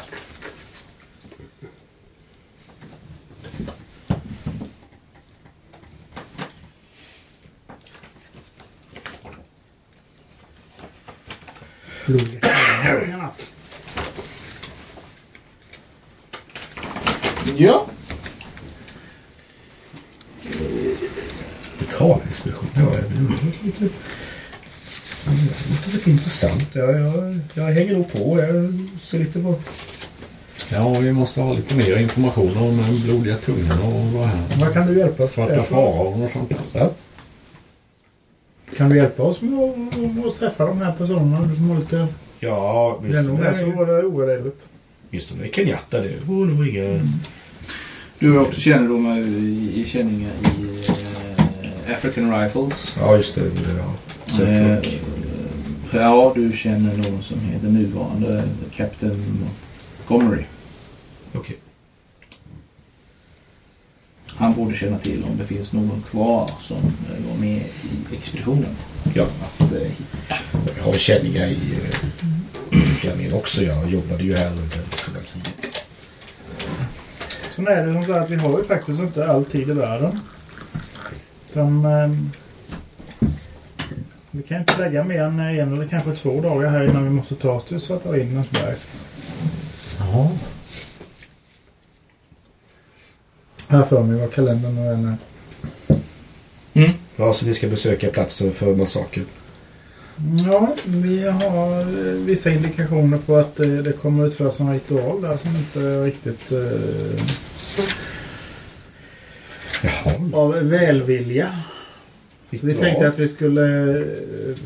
Blodet. 12.06 12.46
Ja. 17.58 17.86
Lokalexpedition. 21.80 22.70
Ja, 22.76 22.82
det 22.82 23.59
lite... 23.70 23.96
Det 25.26 25.72
låter 25.72 25.92
lite 25.94 26.10
intressant. 26.12 26.76
Jag, 26.76 26.90
jag, 27.02 27.40
jag 27.54 27.64
hänger 27.64 27.94
nog 27.94 28.12
på. 28.14 28.40
Jag 28.40 28.74
ser 29.02 29.20
lite 29.20 29.40
vad, 29.40 29.56
Ja, 30.72 31.00
vi 31.00 31.12
måste 31.14 31.42
ha 31.42 31.54
lite 31.54 31.76
mer 31.76 31.98
information 31.98 32.58
om 32.58 32.78
den 32.78 33.00
blodiga 33.02 33.38
tungan 33.38 33.80
och 33.82 34.06
vad 34.06 34.28
här. 34.28 34.44
Vad 34.60 34.74
kan 34.74 34.88
du 34.88 34.98
hjälpa 35.00 35.24
oss 35.24 35.32
Svarta 35.32 35.56
med? 35.56 35.66
faror 35.66 36.24
och 36.24 36.32
sånt 36.32 36.52
där. 36.74 36.90
Kan 38.78 38.90
du 38.90 38.96
hjälpa 38.96 39.24
oss 39.24 39.42
med 39.42 39.60
att, 40.28 40.40
träffa 40.40 40.66
de 40.66 40.78
här 40.82 40.92
personerna? 40.92 41.48
Du 41.48 41.56
som 41.56 41.70
har 41.70 41.78
lite... 41.80 42.08
Ja, 42.40 43.00
Det 43.04 43.18
är 43.18 43.22
nog 43.24 43.40
mest 43.40 43.60
åtminstone 43.64 43.86
var 43.86 43.98
det 43.98 44.04
orädligt. 44.04 44.66
åtminstone 45.10 45.46
i 45.46 45.52
Kenyatta. 45.52 46.02
Det 46.02 46.16
vore 46.26 46.54
nog 46.54 46.68
inga... 46.68 47.00
Du 48.20 48.32
har 48.32 48.42
också 48.42 48.62
kännedom 48.62 49.08
i, 49.18 49.72
i 49.76 49.86
känningar 49.86 50.32
i 50.60 50.99
African 51.94 52.42
Rifles. 52.42 52.96
Ja, 53.00 53.16
just 53.16 53.36
det. 53.36 53.42
det 53.42 53.76
ja. 53.78 54.44
Eh, 54.46 54.80
ja, 55.92 56.32
du 56.36 56.52
känner 56.52 56.98
någon 56.98 57.24
som 57.24 57.40
heter 57.40 57.68
nuvarande 57.68 58.44
Captain 58.76 59.46
Montgomery. 60.08 60.44
Okej. 61.34 61.58
Han 64.28 64.54
borde 64.54 64.76
känna 64.76 64.98
till 64.98 65.24
om 65.24 65.38
det 65.38 65.46
finns 65.46 65.74
någon 65.74 66.04
kvar 66.10 66.52
som 66.62 66.78
eh, 66.78 67.30
var 67.30 67.38
med 67.38 67.58
i 67.58 68.16
expeditionen. 68.16 68.76
Ja. 69.14 69.24
Att 69.58 69.72
eh, 69.72 69.80
hitta. 69.80 70.36
Jag 70.78 70.84
har 70.84 70.94
känningar 70.94 71.48
i 71.48 71.78
uh, 72.72 72.92
Skanien 72.92 73.34
också. 73.34 73.64
Jag 73.64 73.90
jobbade 73.90 74.24
ju 74.24 74.36
här 74.36 74.52
under 74.52 75.22
kriget. 75.22 75.86
Sen 77.50 77.68
är 77.68 77.86
det 77.86 77.94
som 77.94 78.06
så 78.06 78.14
att 78.14 78.30
vi 78.30 78.36
har 78.36 78.58
ju 78.58 78.64
faktiskt 78.64 79.00
inte 79.00 79.28
all 79.28 79.46
tid 79.46 79.70
i 79.70 79.74
världen. 79.74 80.20
Utan, 81.50 81.86
ehm, 81.86 82.32
vi 84.32 84.44
kan 84.44 84.60
inte 84.60 84.78
lägga 84.78 85.04
mer 85.04 85.22
än 85.22 85.40
en 85.40 85.74
eller 85.74 85.88
kanske 85.88 86.12
två 86.12 86.42
dagar 86.42 86.70
här 86.70 86.84
innan 86.84 87.04
vi 87.04 87.10
måste 87.10 87.36
ta 87.36 87.52
oss 87.52 87.64
till 87.64 87.80
Svarta 87.80 88.12
Vindens 88.12 88.52
berg. 88.52 88.76
Ja. 90.00 90.32
Här 93.70 93.84
för 93.84 94.04
mig 94.04 94.20
vad 94.20 94.34
kalendern 94.34 94.78
och 94.78 94.86
den 94.86 95.06
är. 95.06 95.18
Ja, 97.16 97.34
så 97.34 97.46
ni 97.46 97.54
ska 97.54 97.68
besöka 97.68 98.10
platsen 98.10 98.54
för 98.54 98.76
massakern. 98.76 99.26
Ja, 100.46 100.76
vi 100.86 101.24
har 101.30 101.80
eh, 101.80 102.14
vissa 102.14 102.50
indikationer 102.50 103.18
på 103.18 103.36
att 103.36 103.60
eh, 103.60 103.68
det 103.68 103.94
kommer 103.94 104.28
utföras 104.28 104.60
en 104.60 104.74
ritual 104.74 105.22
där 105.22 105.38
som 105.38 105.56
inte 105.56 105.82
är 105.82 106.04
riktigt 106.04 106.52
eh, 106.52 107.26
Jaha. 109.84 110.14
av 110.34 110.54
välvilja. 110.54 111.56
Så 112.60 112.66
vi 112.68 112.74
Ja. 112.74 112.80
tänkte 112.80 113.08
att 113.08 113.20
vi 113.20 113.28
skulle 113.28 113.98
eh, 114.00 114.04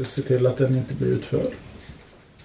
se 0.06 0.22
till 0.22 0.48
att 0.48 0.58
den 0.58 0.76
inte 0.78 0.94
blir 0.94 1.08
utförd. 1.08 1.52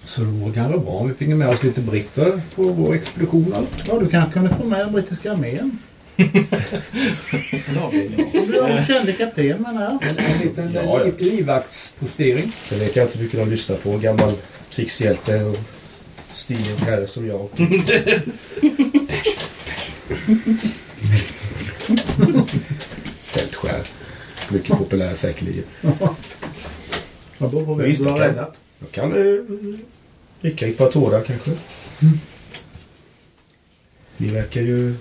Så 0.03 0.21
då 0.21 0.51
kan 0.53 0.63
det 0.63 0.69
vara 0.69 0.77
bra 0.79 0.91
om 0.93 1.07
vi 1.07 1.13
fick 1.13 1.27
med 1.29 1.49
oss 1.49 1.63
lite 1.63 1.81
britter 1.81 2.41
på 2.55 2.63
vår 2.63 2.93
expedition. 2.95 3.67
Ja, 3.87 3.99
du 3.99 4.07
kanske 4.07 4.33
kunde 4.33 4.49
få 4.55 4.63
med 4.63 4.79
den 4.79 4.91
brittiska 4.91 5.31
armén. 5.31 5.77
Du 8.47 8.61
har 8.61 8.69
en 8.69 8.85
känd 8.85 9.17
kapten 9.17 9.61
menar 9.61 9.83
jag. 9.83 10.03
En, 10.11 10.17
en 10.17 10.37
liten 10.41 10.73
Ja, 10.73 10.81
ja. 10.83 11.03
liv, 11.03 11.15
livvaktspostering. 11.19 12.51
Sen 12.51 12.79
vet 12.79 12.95
jag 12.95 13.05
inte 13.05 13.17
hur 13.17 13.25
mycket 13.25 13.39
de 13.39 13.49
lyssnar 13.49 13.75
på. 13.75 13.97
Gammal 13.97 14.33
krigshjälte 14.71 15.43
och 15.43 15.57
stilig 16.31 16.75
herre 16.85 17.07
som 17.07 17.27
jag. 17.27 17.49
Fältskär. 23.19 23.81
Mycket 24.51 24.77
populär 24.77 25.15
säkerligen. 25.15 25.63
Vad 27.37 27.51
beror 27.51 27.65
på 27.65 27.73
vem 27.73 27.87
Visst, 27.87 28.03
du 28.03 28.09
har 28.09 28.19
det 28.19 28.25
kan- 28.25 28.35
räddat. 28.35 28.57
Jag 28.79 28.91
kan 28.91 29.11
eh, 29.13 29.39
rycka 30.41 30.67
i 30.67 30.69
ett 30.71 30.77
par 30.77 30.91
tårar 30.91 31.21
kanske. 31.23 31.51
Ni 34.17 34.27
verkar 34.29 34.61
ju 34.61 34.95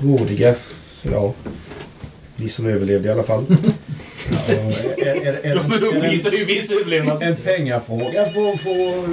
rådiga. 0.00 0.54
Ja, 1.02 1.34
ni 2.36 2.48
som 2.48 2.66
överlevde 2.66 3.08
i 3.08 3.12
alla 3.12 3.22
fall. 3.22 3.44
Ja, 4.48 4.54
är, 4.96 5.06
är, 5.06 5.16
är, 5.16 5.32
är, 5.44 5.54
De 5.80 5.96
är, 5.96 6.04
är, 6.04 6.10
visar 6.10 6.32
ju 6.32 6.44
viss 6.44 6.70
överlevnad. 6.70 7.22
en 7.22 7.36
pengafråga 7.36 8.26
för 8.32 8.52
att 8.52 8.60
få, 8.60 9.04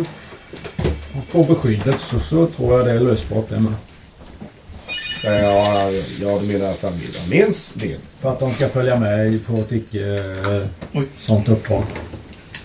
få 1.30 1.44
beskyddet 1.44 2.02
så, 2.02 2.20
så 2.20 2.46
tror 2.48 2.78
jag 2.78 2.86
det 2.86 2.92
är 2.92 3.00
lösbart 3.00 3.50
det 3.50 3.60
med. 3.60 3.74
Ja, 5.24 5.90
ja, 6.22 6.40
du 6.42 6.48
menar 6.48 6.66
att 6.72 6.84
armén- 6.84 7.24
arméns 7.26 7.74
del? 7.74 8.00
För 8.20 8.32
att 8.32 8.40
de 8.40 8.54
ska 8.54 8.68
följa 8.68 9.00
med 9.00 9.46
på 9.46 9.54
ett 9.58 9.72
icke 9.72 10.16
eh, 10.94 11.02
sånt 11.18 11.50
uppdrag. 11.50 11.84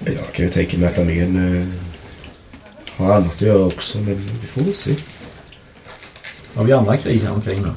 Jag 0.04 0.32
kan 0.32 0.44
ju 0.44 0.50
tänka 0.50 0.78
mig 0.78 0.88
att 0.88 0.98
armén 0.98 1.56
eh, 1.62 1.68
har 2.96 3.14
annat 3.14 3.32
att 3.34 3.40
göra 3.40 3.64
också, 3.66 3.98
men 3.98 4.14
vi 4.40 4.46
får 4.46 4.60
väl 4.60 4.74
se. 4.74 4.94
Har 6.54 6.64
vi 6.64 6.72
andra 6.72 6.96
krig 6.96 7.20
här 7.22 7.32
omkring 7.32 7.62
nu? 7.62 7.72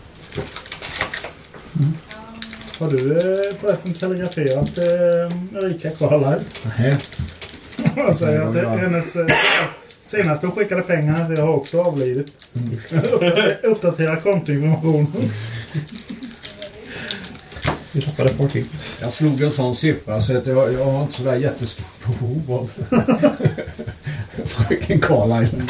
Har 2.79 2.91
du 2.91 3.11
eh, 3.17 3.55
förresten 3.59 3.93
telegraferat 3.93 4.77
eh, 4.77 5.57
Erika 5.63 5.89
Carlisle? 5.89 6.39
Nej. 6.77 6.97
Jag 7.95 8.17
säger 8.17 8.41
att 8.41 8.53
det- 8.53 8.67
hennes 8.67 9.15
eh, 9.15 9.25
senaste 10.11 10.47
hon 10.47 10.55
skickade 10.55 10.81
pengarna 10.81 11.29
det 11.29 11.41
har 11.41 11.53
också 11.53 11.81
avlidit. 11.81 12.47
Uppdatera- 12.53 13.55
Uppdatera 13.63 14.15
kontoinformationen. 14.15 15.07
Vi 17.91 18.01
tappade 18.01 18.29
ett 18.29 18.37
par 18.37 18.47
till. 18.47 18.65
Jag 19.01 19.13
slog 19.13 19.41
en 19.41 19.51
sån 19.51 19.75
siffra 19.75 20.21
så 20.21 20.37
att 20.37 20.45
jag, 20.47 20.73
jag 20.73 20.85
har 20.85 21.01
inte 21.01 21.13
sådär 21.13 21.35
jättestort 21.35 22.05
behov 22.05 22.51
av 22.51 22.71
fröken 24.45 24.99
Carlisle. 25.01 25.63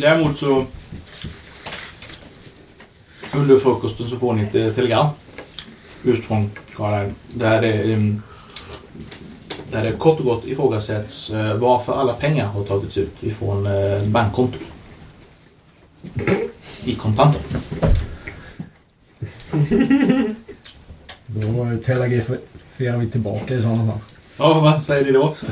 Däremot 0.00 0.38
så... 0.38 0.66
Under 3.34 3.58
frukosten 3.58 4.06
så 4.08 4.16
får 4.16 4.32
ni 4.32 4.42
ett 4.42 4.54
eh, 4.54 4.72
telegram. 4.72 5.08
Just 6.02 6.24
från 6.24 6.50
Carlisle. 6.76 7.14
Där 7.34 7.62
det, 7.62 7.92
ehm, 7.92 8.22
där 9.74 9.84
det 9.84 9.92
kort 9.92 10.18
och 10.18 10.24
gott 10.24 10.46
ifrågasätts 10.46 11.30
eh, 11.30 11.54
varför 11.54 11.92
alla 11.92 12.12
pengar 12.12 12.46
har 12.46 12.64
tagits 12.64 12.98
ut 12.98 13.14
ifrån 13.20 13.66
eh, 13.66 14.02
bankkontot. 14.02 14.60
I 16.84 16.94
kontanter. 16.94 17.40
Då 21.26 21.78
telegraferar 21.84 22.96
vi 22.96 23.10
tillbaka 23.10 23.54
i 23.54 23.62
sådana 23.62 23.86
fall. 23.86 23.98
Ja, 24.38 24.60
vad 24.60 24.82
säger 24.82 25.04
ni 25.04 25.12
då? 25.12 25.36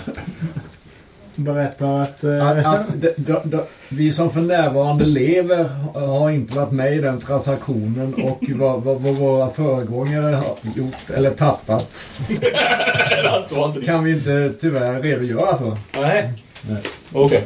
Berättar 1.35 2.03
att... 2.03 2.25
Att, 2.25 2.25
Eh, 2.25 2.71
att 2.71 2.87
de, 2.95 3.13
de, 3.17 3.41
de, 3.45 3.63
vi 3.89 4.13
som 4.13 4.31
för 4.31 4.41
närvarande 4.41 5.05
lever 5.05 5.65
har 5.95 6.31
inte 6.31 6.57
varit 6.57 6.73
med 6.73 6.97
i 6.97 6.99
den 6.99 7.21
transaktionen 7.21 8.15
och 8.15 8.43
vad, 8.55 8.83
vad, 8.83 9.01
vad 9.01 9.15
våra 9.15 9.51
föregångare 9.51 10.35
har 10.35 10.57
gjort 10.77 11.11
eller 11.15 11.31
tappat 11.31 12.21
alltså 13.29 13.75
kan 13.85 14.05
vi 14.05 14.11
inte 14.11 14.53
tyvärr 14.61 15.03
redogöra 15.03 15.59
för. 15.59 15.77
Nej. 16.01 16.33
Nej. 16.69 16.83
Okej. 17.13 17.45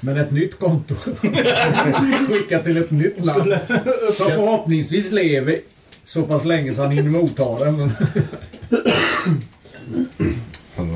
Men 0.00 0.16
ett 0.16 0.30
nytt 0.30 0.58
konto. 0.58 0.94
Skicka 2.28 2.58
till 2.58 2.76
ett 2.76 2.90
nytt 2.90 3.24
land. 3.24 3.54
Som 4.16 4.26
förhoppningsvis 4.26 5.12
lever 5.12 5.60
så 6.04 6.22
pass 6.22 6.44
länge 6.44 6.74
så 6.74 6.82
han 6.82 6.90
hinner 6.90 7.10
motta 7.10 7.64
den. 7.64 7.92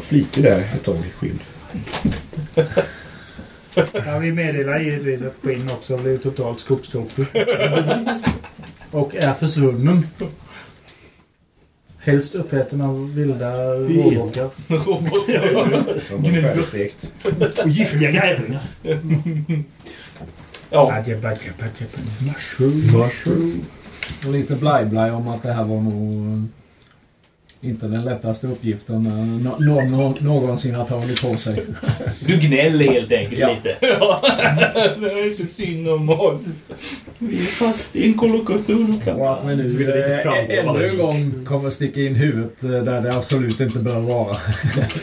Flitig 0.09 0.43
där 0.43 0.59
ett 0.59 0.85
tag 0.85 0.97
i 0.97 1.11
skinn. 1.11 1.41
ja, 3.75 4.19
vi 4.19 4.33
meddelar 4.33 4.79
givetvis 4.79 5.23
att 5.23 5.43
Quinn 5.43 5.71
också 5.71 5.97
har 5.97 6.03
blivit 6.03 6.23
totalt 6.23 6.61
skogstokig. 6.61 7.27
Och 8.91 9.17
är 9.17 9.35
försvunnen. 9.35 10.07
Helst 11.99 12.35
uppäten 12.35 12.81
av 12.81 13.15
vilda 13.15 13.75
råbockar. 13.75 14.51
Han 14.69 16.23
var 16.23 16.43
färdigstekt. 16.43 17.11
Och 17.63 17.69
giftiga 17.69 18.11
grävlingar. 18.11 18.63
Ja. 20.71 21.05
Mushroom, 22.21 22.81
mushroom. 22.93 23.65
och 24.27 24.33
lite 24.33 24.55
blaj-blaj 24.55 25.11
om 25.11 25.29
att 25.29 25.43
det 25.43 25.53
här 25.53 25.65
var 25.65 25.81
nog 25.81 26.49
inte 27.61 27.87
den 27.87 28.03
lättaste 28.03 28.47
uppgiften 28.47 29.03
nå- 29.45 29.57
någon 29.59 29.91
nå- 29.91 30.17
någonsin 30.21 30.75
har 30.75 30.85
tagit 30.87 31.23
på 31.23 31.37
sig. 31.37 31.65
Du 32.27 32.37
gnäller 32.37 32.85
helt 32.93 33.13
enkelt 33.13 33.41
Ja. 33.41 33.49
lite. 33.55 33.77
Ja. 34.01 34.21
det 35.01 35.11
är 35.11 35.37
så 35.37 35.45
synd 35.57 35.89
om 35.89 36.11
oss. 36.11 36.41
Vi 37.19 37.37
är 37.37 37.47
fast 37.47 37.97
i 37.97 38.07
en 38.07 38.15
kolokation. 38.15 39.03
Och 39.17 39.33
att 39.33 39.45
vi 39.47 39.57
nu 39.57 39.69
det 39.69 40.15
inte 40.15 40.55
eh, 40.55 40.69
ännu 40.69 40.89
en 40.89 40.97
gång 40.99 41.45
kommer 41.45 41.71
sticka 41.71 42.01
in 42.01 42.15
huvudet 42.15 42.65
eh, 42.65 42.71
där 42.71 43.01
det 43.03 43.15
absolut 43.17 43.61
inte 43.61 43.79
bör 43.79 44.01
vara. 44.01 44.37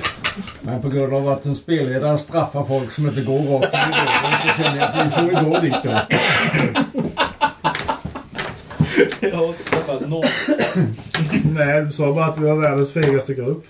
Men 0.62 0.82
på 0.82 0.90
grund 0.90 1.14
av 1.14 1.30
att 1.30 1.46
en 1.46 1.56
spelledare 1.56 2.18
straffar 2.18 2.64
folk 2.66 2.92
som 2.92 3.08
inte 3.08 3.22
går 3.22 3.38
rakt 3.40 3.74
in 3.74 3.94
i 3.94 3.96
dörren 3.96 4.42
så 4.42 4.64
känner 4.64 4.78
jag 4.78 4.88
att 4.90 5.06
vi 5.06 5.12
får 5.12 5.44
gå 5.50 5.60
dit 5.60 5.76
då. 5.84 5.90
Jag 9.22 9.36
har 9.36 9.54
straffat 9.54 10.10
noll. 10.10 10.26
Nej, 11.56 11.82
du 11.82 11.92
sa 11.92 12.14
bara 12.14 12.26
att 12.26 12.38
vi 12.40 12.46
var 12.46 12.56
världens 12.56 12.92
fegaste 12.94 13.34
grupp. 13.34 13.64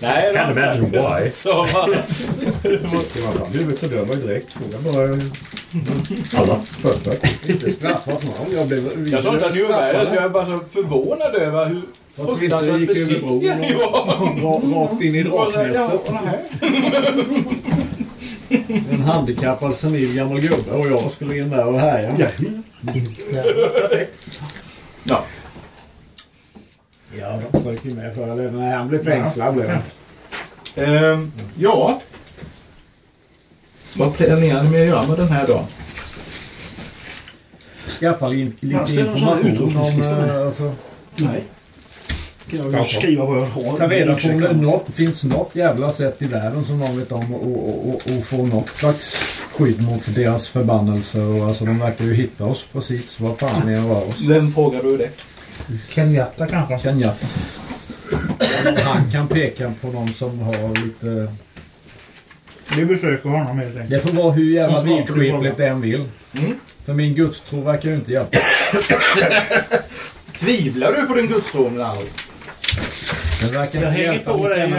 Nej, 0.00 0.34
Can't 0.34 0.52
imagine 0.52 0.90
why. 0.90 1.30
Så 1.34 1.66
huvudet 3.52 3.82
ju 3.82 4.26
direkt. 4.26 4.50
Fråga 4.52 4.78
bara 4.92 5.18
Alla. 6.42 6.60
förfört. 6.62 7.48
Inte 7.48 7.70
straffas 7.70 8.24
någon. 8.24 8.56
Jag 8.56 8.68
blev... 8.68 9.08
Jag 9.12 9.22
sa 9.22 9.34
inte 9.34 9.46
att 9.46 9.54
ni 9.54 9.62
var 9.62 9.68
med. 9.70 10.06
Jag 10.14 10.24
är 10.24 10.28
bara 10.28 10.46
så 10.46 10.60
förvånad 10.72 11.34
över 11.34 11.66
hur 11.66 11.82
fruktansvärt 12.36 12.86
försiktiga 12.86 13.56
ni 13.56 13.74
var. 13.74 14.06
Ra- 14.40 14.74
Rakt 14.74 15.02
in 15.02 15.14
i 15.14 15.22
draknästet. 15.22 16.12
En 18.90 19.00
handikappad 19.02 19.74
senil 19.74 20.14
gammal 20.16 20.40
gubbe 20.40 20.70
och 20.70 20.86
jag 20.86 21.10
skulle 21.10 21.38
in 21.38 21.50
där 21.50 21.66
och 21.66 21.78
härja. 21.80 22.14
Ja. 22.18 22.28
Ja. 25.04 25.24
Ja, 27.18 27.40
de 27.52 27.58
strök 27.60 27.84
ju 27.84 27.94
med 27.94 28.14
förr 28.14 28.28
eller 28.32 28.50
när 28.50 28.76
han 28.76 28.88
blev 28.88 29.04
fängslad. 29.04 29.54
Blev 29.54 29.68
han. 29.70 29.82
Ehm, 30.76 31.32
ja. 31.58 32.00
Vad 33.96 34.14
planerar 34.16 34.62
ni 34.62 34.70
med 34.70 34.80
att 34.82 34.86
göra 34.88 35.06
med 35.06 35.16
den 35.18 35.28
här 35.28 35.46
dagen? 35.46 35.64
Skaffa 38.00 38.26
Ja, 38.26 38.50
lite 38.60 38.86
ställ 38.86 39.06
någon 39.06 39.18
sån 39.18 39.28
här 39.28 39.48
information 39.48 39.66
om... 39.66 39.68
utrustningslista 39.68 40.16
med. 40.16 40.36
eh, 40.40 40.46
Alltså, 40.46 40.74
Nej. 41.16 41.44
Kan 42.60 42.72
jag 42.72 42.86
skriva 42.86 43.24
vad 43.24 43.38
jag 43.38 43.46
har? 43.46 43.78
ta 43.78 43.88
reda 43.88 44.14
på 44.14 44.28
om 44.28 44.40
det 44.40 44.52
något, 44.52 44.86
finns 44.94 45.24
något 45.24 45.56
jävla 45.56 45.92
sätt 45.92 46.22
i 46.22 46.26
världen 46.26 46.64
som 46.64 46.78
någon 46.78 46.98
vet 46.98 47.12
om 47.12 47.34
och, 47.34 47.46
och, 47.46 47.88
och, 47.88 47.94
och 47.94 48.24
få 48.24 48.46
något 48.46 48.68
slags 48.68 49.44
skydd 49.52 49.82
mot 49.82 50.14
deras 50.14 50.48
förbannelser. 50.48 51.22
Och, 51.22 51.48
alltså, 51.48 51.64
de 51.64 51.78
verkar 51.78 52.04
ju 52.04 52.14
hitta 52.14 52.44
oss 52.44 52.66
precis 52.72 53.20
var 53.20 53.34
fan 53.34 53.62
vi 53.66 53.74
än 53.74 53.88
rör 53.88 54.08
oss. 54.08 54.20
Vem 54.20 54.52
frågar 54.52 54.82
du 54.82 54.96
det? 54.96 55.10
Kenyatta 55.88 56.46
kanske? 56.46 56.78
Kenyatta. 56.78 57.26
Han 58.84 59.10
kan 59.10 59.28
peka 59.28 59.72
på 59.80 59.88
någon 59.88 60.08
som 60.08 60.40
har 60.40 60.84
lite... 60.84 61.32
Vi 62.76 62.84
besöker 62.84 63.28
honom 63.28 63.58
helt 63.58 63.70
enkelt. 63.70 63.90
Det 63.90 63.98
får 63.98 64.22
vara 64.22 64.32
hur 64.32 64.54
jävla 64.54 64.82
vidskepligt 64.82 65.56
det 65.56 65.66
än 65.66 65.80
vill. 65.80 66.04
Mm. 66.32 66.54
För 66.84 66.92
min 66.92 67.14
gudstro 67.14 67.60
verkar 67.60 67.88
ju 67.88 67.94
inte 67.94 68.12
hjälpa. 68.12 68.38
Tvivlar 70.38 70.92
du 70.92 71.06
på 71.06 71.14
din 71.14 71.26
gudstro 71.26 71.60
ord? 71.60 72.06
Det 73.40 73.52
verkar 73.52 73.82
Jag 73.82 73.90
hänger 73.90 74.18
på 74.18 74.48
dig. 74.48 74.70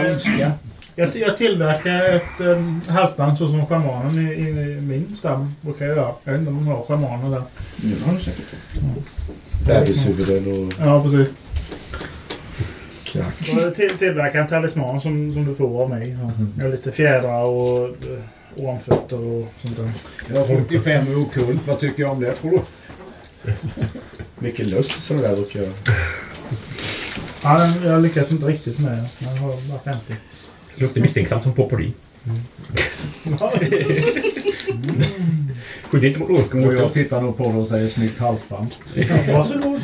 Jag, 0.96 1.16
jag 1.16 1.36
tillverkar 1.36 2.04
ett 2.16 2.40
um, 2.40 2.80
halsband 2.88 3.38
så 3.38 3.48
som 3.48 3.66
schamanen 3.66 4.28
i, 4.28 4.32
i 4.32 4.80
min 4.80 5.14
stam 5.16 5.54
brukar 5.60 5.86
göra. 5.86 6.14
Jag 6.24 6.32
vet 6.32 6.40
inte 6.40 6.50
om 6.52 6.56
de 6.56 6.66
har 6.66 6.82
schamaner 6.82 7.30
där. 7.30 7.42
Nu 7.82 7.96
har 8.06 8.12
du 8.12 8.20
säkert. 8.20 8.44
Bebishuvuden 9.66 10.66
och 10.66 10.72
Ja, 10.80 11.02
precis. 11.02 11.28
jag 13.56 13.74
till, 13.74 13.90
tillverkar 13.98 14.40
en 14.40 14.48
talisman 14.48 15.00
som, 15.00 15.32
som 15.32 15.44
du 15.44 15.54
får 15.54 15.82
av 15.82 15.90
mig. 15.90 16.16
Ja. 16.22 16.32
Jag 16.56 16.64
har 16.64 16.70
lite 16.70 16.92
fjädrar 16.92 17.44
och 17.44 17.86
eh, 17.86 18.18
ormfötter 18.56 19.18
och 19.20 19.52
sånt 19.62 19.76
där. 19.76 19.90
Jag 20.34 20.40
har 20.40 20.46
45 20.46 21.12
i 21.12 21.14
okult. 21.14 21.66
Vad 21.66 21.80
tycker 21.80 22.02
jag 22.02 22.12
om 22.12 22.20
det 22.20 22.32
tror 22.32 22.50
du? 23.42 23.52
Mycket 24.38 24.70
lust 24.70 25.02
sådana 25.02 25.28
där 25.28 25.36
brukar 25.36 25.60
jag. 25.60 25.72
Ja, 27.44 27.66
jag 27.84 28.02
lyckas 28.02 28.30
inte 28.30 28.46
riktigt 28.46 28.78
med 28.78 28.92
det. 28.92 29.08
Jag 29.18 29.28
har 29.30 29.48
bara 29.48 29.78
50. 29.94 30.14
Luktar 30.74 31.00
misstänksamt 31.00 31.42
som 31.42 31.52
popperi. 31.54 31.92
Skydd 35.90 36.04
inte 36.04 36.18
mot 36.18 36.30
Och 36.30 36.34
åskemått. 36.40 36.74
jag 36.74 36.92
tittar 36.92 37.20
nog 37.20 37.36
på 37.36 37.44
det 37.52 37.58
och 37.58 37.68
säger 37.68 37.88
snyggt 37.88 38.18
halsband. 38.18 38.74
Ja, 38.94 39.04
varsågod. 39.32 39.80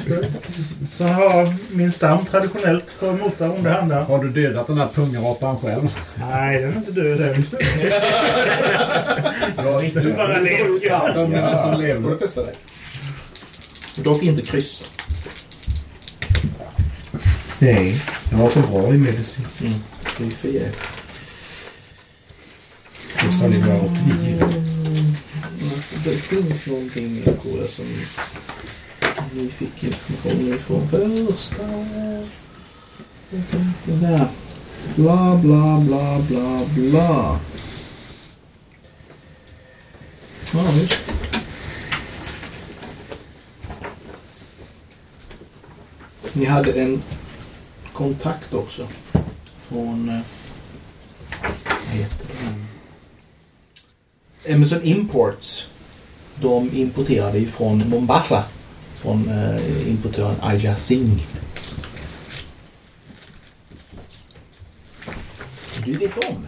Så 0.93 1.05
har 1.05 1.55
min 1.77 1.93
stam 1.93 2.25
traditionellt 2.25 2.91
för 2.91 3.15
att 3.15 3.21
mota 3.21 3.51
onda 3.51 3.73
handar. 3.73 4.05
Har 4.05 4.25
du 4.25 4.31
dödat 4.31 4.67
den 4.67 4.79
här 4.79 4.89
pungratan 4.95 5.59
själv? 5.59 5.89
Nej, 6.31 6.63
den 6.63 6.73
är 6.73 6.77
inte 6.77 6.93
död 6.93 7.21
än. 7.21 7.45
Ja, 9.57 9.83
inte 9.85 10.01
Du 10.01 10.13
bara 10.13 10.39
leker. 10.41 11.15
De 11.15 11.33
som 11.97 12.03
får 12.03 12.11
du 12.11 12.19
testa 12.19 12.43
det. 12.43 12.53
Dock 14.03 14.23
inte 14.23 14.43
kryssa. 14.43 14.85
Nej, 17.63 18.03
jag 18.31 18.39
var 18.39 18.51
för 18.51 18.61
bra 18.61 18.95
i 18.95 18.99
medicin. 18.99 19.47
Det 20.19 20.25
är 20.25 20.31
för 20.31 20.49
jävligt. 20.49 20.83
Han 23.17 23.53
är 23.53 23.67
bara 23.67 23.81
89. 23.81 24.39
Det 26.05 26.17
finns 26.17 26.67
någonting 26.67 27.23
tror 27.23 27.61
jag 27.61 27.71
som 27.71 27.85
ni 29.33 29.49
fick 29.49 29.85
information 29.85 30.55
ifrån 30.55 30.89
första. 30.89 31.63
Jag 33.31 33.43
tänkte 33.51 34.07
där. 34.07 34.29
Bla 34.95 35.37
bla 35.37 35.81
bla 35.81 36.19
bla 36.29 36.61
bla. 36.75 37.41
Ja, 40.53 40.73
just. 40.73 40.99
Ni 46.33 46.45
hade 46.45 46.73
en 46.73 47.03
kontakt 47.93 48.55
också. 48.55 48.89
Från... 49.69 50.09
Eh, 50.09 50.21
vad 51.63 51.99
heter 51.99 52.27
det? 52.29 52.35
Amazon 54.55 54.83
Imports. 54.83 55.69
De 56.41 56.71
importerade 56.73 57.39
ju 57.39 57.47
från 57.47 57.89
Mombasa. 57.89 58.45
Från 58.95 59.29
eh, 59.29 59.89
importören 59.89 60.37
Aja 60.41 60.77
Singh. 60.77 61.23
Du 65.85 65.97
vet 65.97 66.25
om 66.25 66.47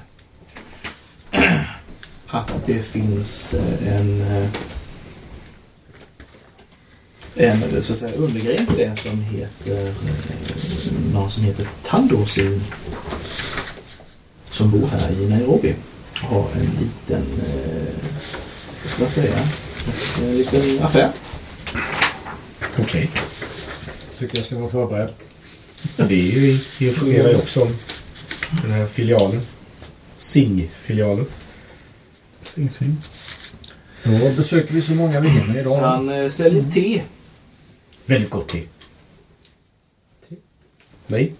att 2.26 2.66
det 2.66 2.82
finns 2.82 3.54
eh, 3.54 3.96
en 3.96 4.20
eh, 4.20 4.48
en 7.36 7.82
så 7.82 7.92
att 7.92 7.98
säga, 7.98 8.14
undergren 8.14 8.66
till 8.66 8.76
det 8.76 8.96
som 8.96 9.22
heter 9.22 9.86
eh, 9.86 9.94
någon 11.12 11.30
som 11.30 11.44
heter 11.44 11.66
Tando 11.82 12.26
Singh 12.26 12.62
som 14.50 14.70
bor 14.70 14.86
här 14.86 15.20
i 15.20 15.28
Nairobi 15.28 15.74
har 16.14 16.48
en 16.54 16.60
liten 16.60 17.22
eh, 17.22 17.94
vad 18.82 18.90
ska 18.90 19.02
jag 19.02 19.12
säga 19.12 19.38
en 20.22 20.36
liten 20.36 20.84
affär 20.84 21.10
Okej. 22.78 23.10
Tycker 24.18 24.36
jag 24.36 24.44
ska 24.44 24.58
vara 24.58 24.70
förberedd. 24.70 25.08
Det 25.96 26.14
är 26.14 26.58
ju, 26.80 27.36
också 27.36 27.62
om 27.62 27.76
den 28.62 28.70
här 28.70 28.86
filialen. 28.86 29.40
Sing-filialen. 30.16 31.26
Sing, 32.42 32.70
sing. 32.70 32.96
Då 34.02 34.30
besöker 34.36 34.74
vi 34.74 34.82
så 34.82 34.92
många 34.92 35.20
vi 35.20 35.28
hinner 35.28 35.60
idag. 35.60 35.76
han 35.76 36.08
eh, 36.08 36.30
säljer 36.30 36.62
te 36.62 37.02
Väldigt 38.12 38.30
gott 38.30 38.48
te. 38.48 38.62
Nej. 41.06 41.32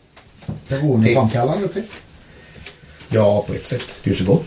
Beroendeframkallande 0.69 1.69
te. 1.69 1.83
Ja, 3.09 3.43
på 3.43 3.55
ett 3.55 3.67
sätt. 3.67 3.89
Det 4.03 4.11
är 4.11 4.15
ju 4.15 4.19
så 4.19 4.25
gott. 4.25 4.47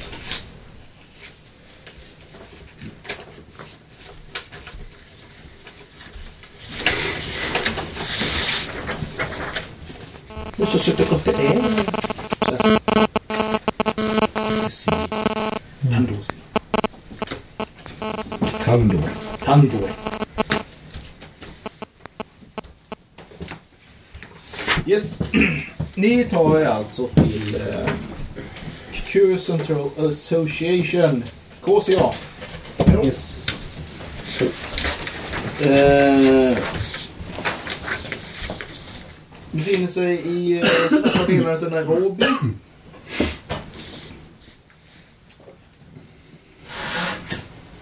och 10.58 10.68
så 10.68 10.80
suttit 10.80 11.10
gott 11.10 11.26
det 11.26 11.32
är 11.32 11.62
Tando 15.92 16.24
Singh 16.24 16.56
Tando. 19.44 20.15
Yes. 24.96 25.22
Ni 25.96 26.24
tar 26.24 26.60
er 26.60 26.66
alltså 26.66 27.08
till 27.08 27.56
eh, 27.56 27.90
Cure 29.06 29.38
Central 29.38 29.90
Association, 29.98 31.24
KCA. 31.62 32.12
Yes. 33.06 33.38
Eh, 35.62 36.58
befinner 39.52 39.88
sig 39.88 40.16
i 40.16 40.60
eh, 40.60 40.66
södra 40.90 41.26
delen 41.28 41.56
av 41.56 41.72
Nairobi. 41.72 42.26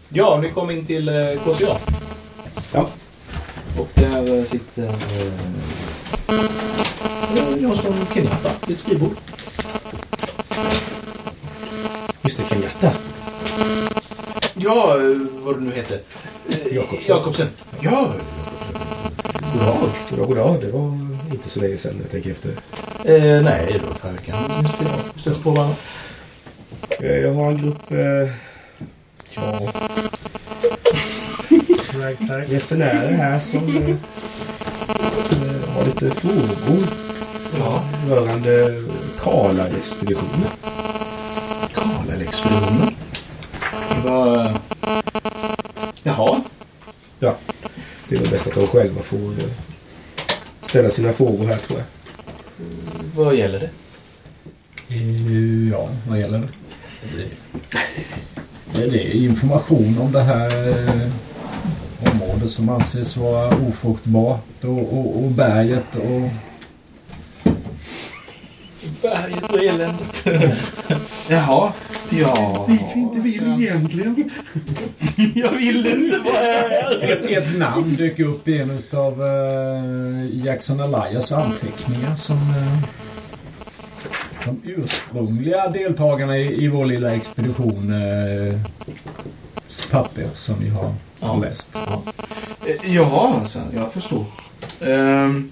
Ja, 0.09 0.39
ni 0.41 0.51
kom 0.51 0.71
in 0.71 0.85
till 0.85 1.09
eh, 1.09 1.15
KCA. 1.45 1.77
Ja. 2.73 2.89
Och 3.77 3.89
där 3.95 4.37
eh, 4.39 4.43
sitter 4.43 4.83
eh, 4.83 5.63
eh, 7.37 7.61
Jansson 7.63 7.93
Kenyatta 8.13 8.49
vid 8.67 8.75
ett 8.75 8.81
skrivbord. 8.81 9.15
Just 12.21 12.37
det, 12.37 12.43
Kenyatta. 12.49 12.91
Ja, 14.55 14.97
vad 15.43 15.55
det 15.55 15.61
nu 15.61 15.71
heter. 15.71 15.99
Eh, 16.49 16.75
Jakobsen. 16.75 17.15
Jakobsen. 17.15 17.47
Ja, 17.79 18.07
Goddag. 19.53 19.77
Goddag, 20.09 20.27
goddag. 20.27 20.61
Det 20.61 20.71
var 20.71 20.97
inte 21.31 21.49
så 21.49 21.59
länge 21.59 21.77
sedan 21.77 21.95
jag 22.01 22.11
tänker 22.11 22.31
efter. 22.31 22.49
Eh, 23.03 23.43
nej, 23.43 23.69
det 23.81 23.87
var 23.87 23.93
förra 23.95 24.11
veckan. 24.11 24.35
Vi 25.13 25.21
stötte 25.21 25.39
på 25.39 25.49
varandra. 25.51 25.75
Eh, 26.99 27.17
Jag 27.17 27.33
har 27.33 27.51
en 27.51 27.57
grupp... 27.61 27.91
Eh, 27.91 28.29
ja, 29.35 29.71
resenärer 32.47 33.11
här 33.11 33.39
som 33.39 33.67
eh, 33.77 33.89
eh, 33.89 35.69
har 35.75 35.85
lite 35.85 36.11
frågor 36.11 36.87
Ja. 37.59 37.81
rörande 38.09 38.81
Karla-expeditionen. 39.21 40.47
Karlel-expeditionen. 41.73 42.95
Det 43.95 44.09
var... 44.09 44.57
Jaha. 46.03 46.41
Ja, 47.19 47.35
det 48.09 48.15
är 48.15 48.19
väl 48.19 48.29
bäst 48.29 48.47
att 48.47 48.53
de 48.55 48.67
själva 48.67 49.01
får 49.01 49.17
eh, 49.17 49.49
ställa 50.61 50.89
sina 50.89 51.13
frågor 51.13 51.45
här 51.45 51.57
tror 51.57 51.79
jag. 51.79 51.87
Vad 53.15 53.35
gäller 53.35 53.59
det? 53.59 53.69
Eh, 54.95 55.69
Ja, 55.71 55.89
vad 56.09 56.19
gäller 56.19 56.39
det? 56.39 56.47
Det, 58.75 58.85
det 58.87 59.07
är 59.07 59.15
information 59.15 59.97
om 60.01 60.11
det 60.11 60.21
här 60.23 60.69
eh, 60.69 61.11
området 62.11 62.51
som 62.51 62.69
anses 62.69 63.17
vara 63.17 63.47
ofruktbart 63.67 64.63
och, 64.63 64.93
och, 64.97 65.23
och 65.23 65.31
berget 65.31 65.95
och 65.95 66.29
och 69.51 69.63
eländet. 69.63 70.25
Jaha. 71.29 71.71
Ja. 72.09 72.65
Dit 72.69 72.81
vi 72.95 72.99
inte 72.99 73.19
vill 73.19 73.63
egentligen. 73.63 74.29
Jag 75.35 75.51
vill 75.51 75.87
inte 75.87 76.17
vara 76.19 76.35
här. 76.35 77.01
ett, 77.11 77.25
ett 77.25 77.57
namn 77.57 77.95
dök 77.95 78.19
upp 78.19 78.47
i 78.47 78.57
en 78.61 78.83
av 78.93 79.23
eh, 79.23 80.45
Jackson 80.45 80.79
Elias 80.79 81.31
anteckningar 81.31 82.15
som 82.15 82.35
eh, 82.37 82.77
de 84.45 84.61
ursprungliga 84.71 85.67
deltagarna 85.69 86.37
i, 86.37 86.63
i 86.63 86.67
vår 86.67 86.85
lilla 86.85 87.15
expedition 87.15 87.93
eh, 87.93 88.59
papper 89.91 90.27
som 90.33 90.55
vi 90.59 90.69
har, 90.69 90.93
Ja. 91.19 91.35
läst. 91.37 91.69
Eh, 92.65 92.93
Jaha, 92.95 93.39
alltså, 93.39 93.59
jag 93.75 93.93
förstår. 93.93 94.25
Ehm, 94.81 95.51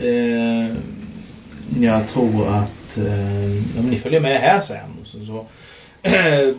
ehm, 0.00 0.76
jag 1.80 2.08
tror 2.08 2.48
att 2.48 2.98
eh, 2.98 3.54
ja, 3.54 3.82
men 3.82 3.90
ni 3.90 3.96
följer 3.96 4.20
med 4.20 4.40
här 4.40 4.60
sen. 4.60 4.90
Så, 5.04 5.24
så, 5.24 5.46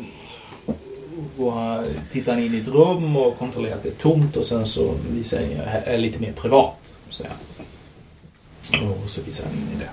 går 1.37 1.77
eh, 1.77 1.91
tittar 2.11 2.33
han 2.33 2.43
in 2.43 2.55
i 2.55 2.57
ett 2.57 2.67
rum 2.67 3.15
och 3.15 3.37
kontrollerar 3.37 3.75
att 3.75 3.83
det 3.83 3.89
är 3.89 3.93
tomt 3.93 4.35
och 4.35 4.45
sen 4.45 4.65
så 4.65 4.95
visar 5.09 5.37
han 5.37 5.83
är 5.85 5.97
lite 5.97 6.19
mer 6.19 6.31
privat. 6.31 6.93
Så, 7.09 7.23
och 9.03 9.09
så 9.09 9.21
visar 9.21 9.45
han 9.45 9.55
in 9.55 9.67
i 9.73 9.79
det. 9.79 9.89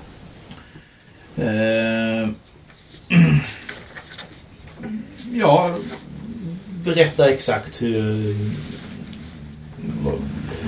Eh, 1.37 2.29
ja, 5.33 5.77
berätta 6.85 7.31
exakt 7.31 7.83
hur 7.83 8.37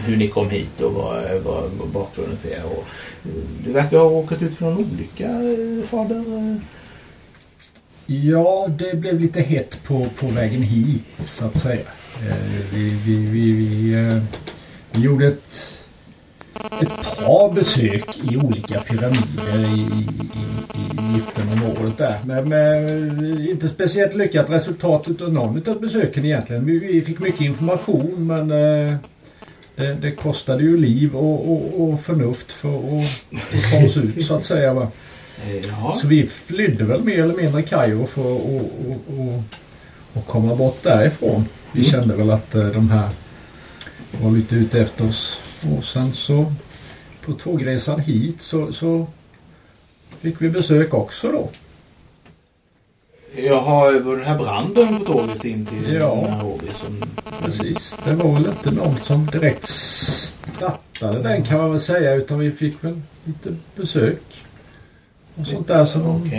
hur 0.06 0.16
ni 0.16 0.28
kom 0.28 0.50
hit 0.50 0.80
och 0.80 0.92
vad, 0.92 1.24
vad, 1.44 1.70
vad 1.70 1.88
bakgrunden 1.88 2.36
till 2.36 2.50
er. 2.50 2.64
Och, 2.64 2.84
du 3.64 3.72
verkar 3.72 3.98
ha 3.98 4.04
råkat 4.04 4.42
ut 4.42 4.54
för 4.54 4.66
någon 4.66 4.78
olycka, 4.78 5.28
fader. 5.86 6.24
Ja, 8.06 8.68
det 8.78 8.96
blev 8.96 9.20
lite 9.20 9.40
hett 9.40 9.82
på, 9.84 10.06
på 10.16 10.26
vägen 10.26 10.62
hit 10.62 11.06
så 11.18 11.44
att 11.44 11.58
säga. 11.58 11.86
Vi, 12.72 12.90
vi, 12.90 13.16
vi, 13.16 13.52
vi, 13.52 14.20
vi 14.92 15.00
gjorde 15.00 15.26
ett, 15.26 15.71
ett 16.80 17.16
par 17.24 17.53
besök 17.53 18.18
i 18.30 18.36
olika 18.36 18.80
pyramider 18.80 19.59
i, 19.59 19.80
i, 19.80 20.07
i, 20.34 20.42
i 20.74 21.12
Egyptenområdet 21.12 21.98
där. 21.98 22.18
Men 22.24 22.48
med 22.48 23.48
inte 23.48 23.68
speciellt 23.68 24.14
lyckat 24.14 24.50
resultat 24.50 25.09
utav 25.09 25.32
någon 25.32 25.68
av 25.68 25.80
besöken 25.80 26.24
egentligen. 26.24 26.64
Vi, 26.64 26.78
vi 26.78 27.03
fick 27.03 27.18
mycket 27.18 27.40
information 27.40 28.26
men 28.26 28.50
eh, 28.50 28.96
det, 29.76 29.94
det 29.94 30.11
kostade 30.11 30.62
ju 30.62 30.76
liv 30.76 31.16
och, 31.16 31.53
och, 31.53 31.80
och 31.88 32.00
förnuft 32.00 32.53
för 32.53 32.76
att, 32.78 33.05
att 33.32 33.70
ta 33.72 33.86
oss 33.86 33.96
ut 33.96 34.26
så 34.26 34.34
att 34.34 34.44
säga. 34.44 34.74
Va? 34.74 34.88
Ja. 35.68 35.96
Så 36.00 36.07
vi 36.07 36.26
flydde 36.26 36.84
väl 36.84 37.05
mer 37.05 37.22
eller 37.22 37.34
mindre 37.34 37.62
Kairo 37.62 38.07
för 38.07 38.20
att 38.20 38.26
och, 38.42 38.72
och, 38.88 39.18
och, 39.18 39.42
och 40.12 40.26
komma 40.26 40.55
bort 40.57 40.82
därifrån. 40.82 41.44
Vi 41.72 41.80
Mm. 41.80 41.92
kände 41.92 42.16
väl 42.16 42.30
att 42.30 42.55
eh, 42.55 42.66
de 42.66 42.90
här 42.90 43.09
var 44.22 44.30
lite 44.30 44.55
ute 44.55 44.80
efter 44.80 45.09
oss. 45.09 45.38
Och 45.70 45.84
sen 45.84 46.12
så 46.14 46.52
på 47.24 47.32
tågresan 47.32 48.00
hit 48.00 48.42
så, 48.42 48.72
så 48.72 49.06
fick 50.20 50.42
vi 50.42 50.50
besök 50.50 50.94
också 50.94 51.32
då. 51.32 51.48
Jaha, 53.36 54.00
var 54.00 54.16
den 54.16 54.24
här 54.24 54.38
branden 54.38 54.98
på 54.98 55.04
tåget 55.12 55.44
in 55.44 55.66
till 55.66 55.94
Ja. 55.94 56.26
Nairobi 56.28 56.66
som... 56.74 57.02
Precis. 57.44 57.96
Det 58.04 58.14
var 58.14 58.32
väl 58.32 58.46
inte 58.46 58.70
någon 58.70 58.96
som 58.96 59.26
direkt 59.26 59.66
startade 60.56 61.22
den 61.22 61.44
kan 61.44 61.58
man 61.58 61.70
väl 61.70 61.80
säga 61.80 62.14
utan 62.14 62.38
vi 62.38 62.52
fick 62.52 62.84
väl 62.84 63.00
lite 63.24 63.54
besök. 63.76 64.42
Och 65.34 65.46
sånt 65.46 65.68
där 65.68 65.84
som, 65.84 66.30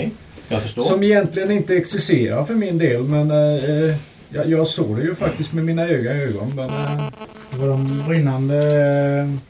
förstår. 0.49 0.84
som 0.84 1.03
egentligen 1.03 1.51
inte 1.51 1.76
existerar 1.76 2.45
för 2.45 2.53
min 2.53 2.78
del 2.78 3.03
men 3.03 3.32
eh, 3.32 3.95
jag, 4.34 4.49
jag 4.49 4.67
såg 4.67 4.95
det 4.97 5.03
ju 5.03 5.15
faktiskt 5.15 5.53
med 5.53 5.65
mina 5.65 5.89
egna 5.89 6.11
ögon. 6.11 6.51
Men, 6.55 6.69
eh, 6.69 7.03
Det 7.51 7.57
var 7.57 7.67
de 7.67 8.03
brinnande 8.07 8.57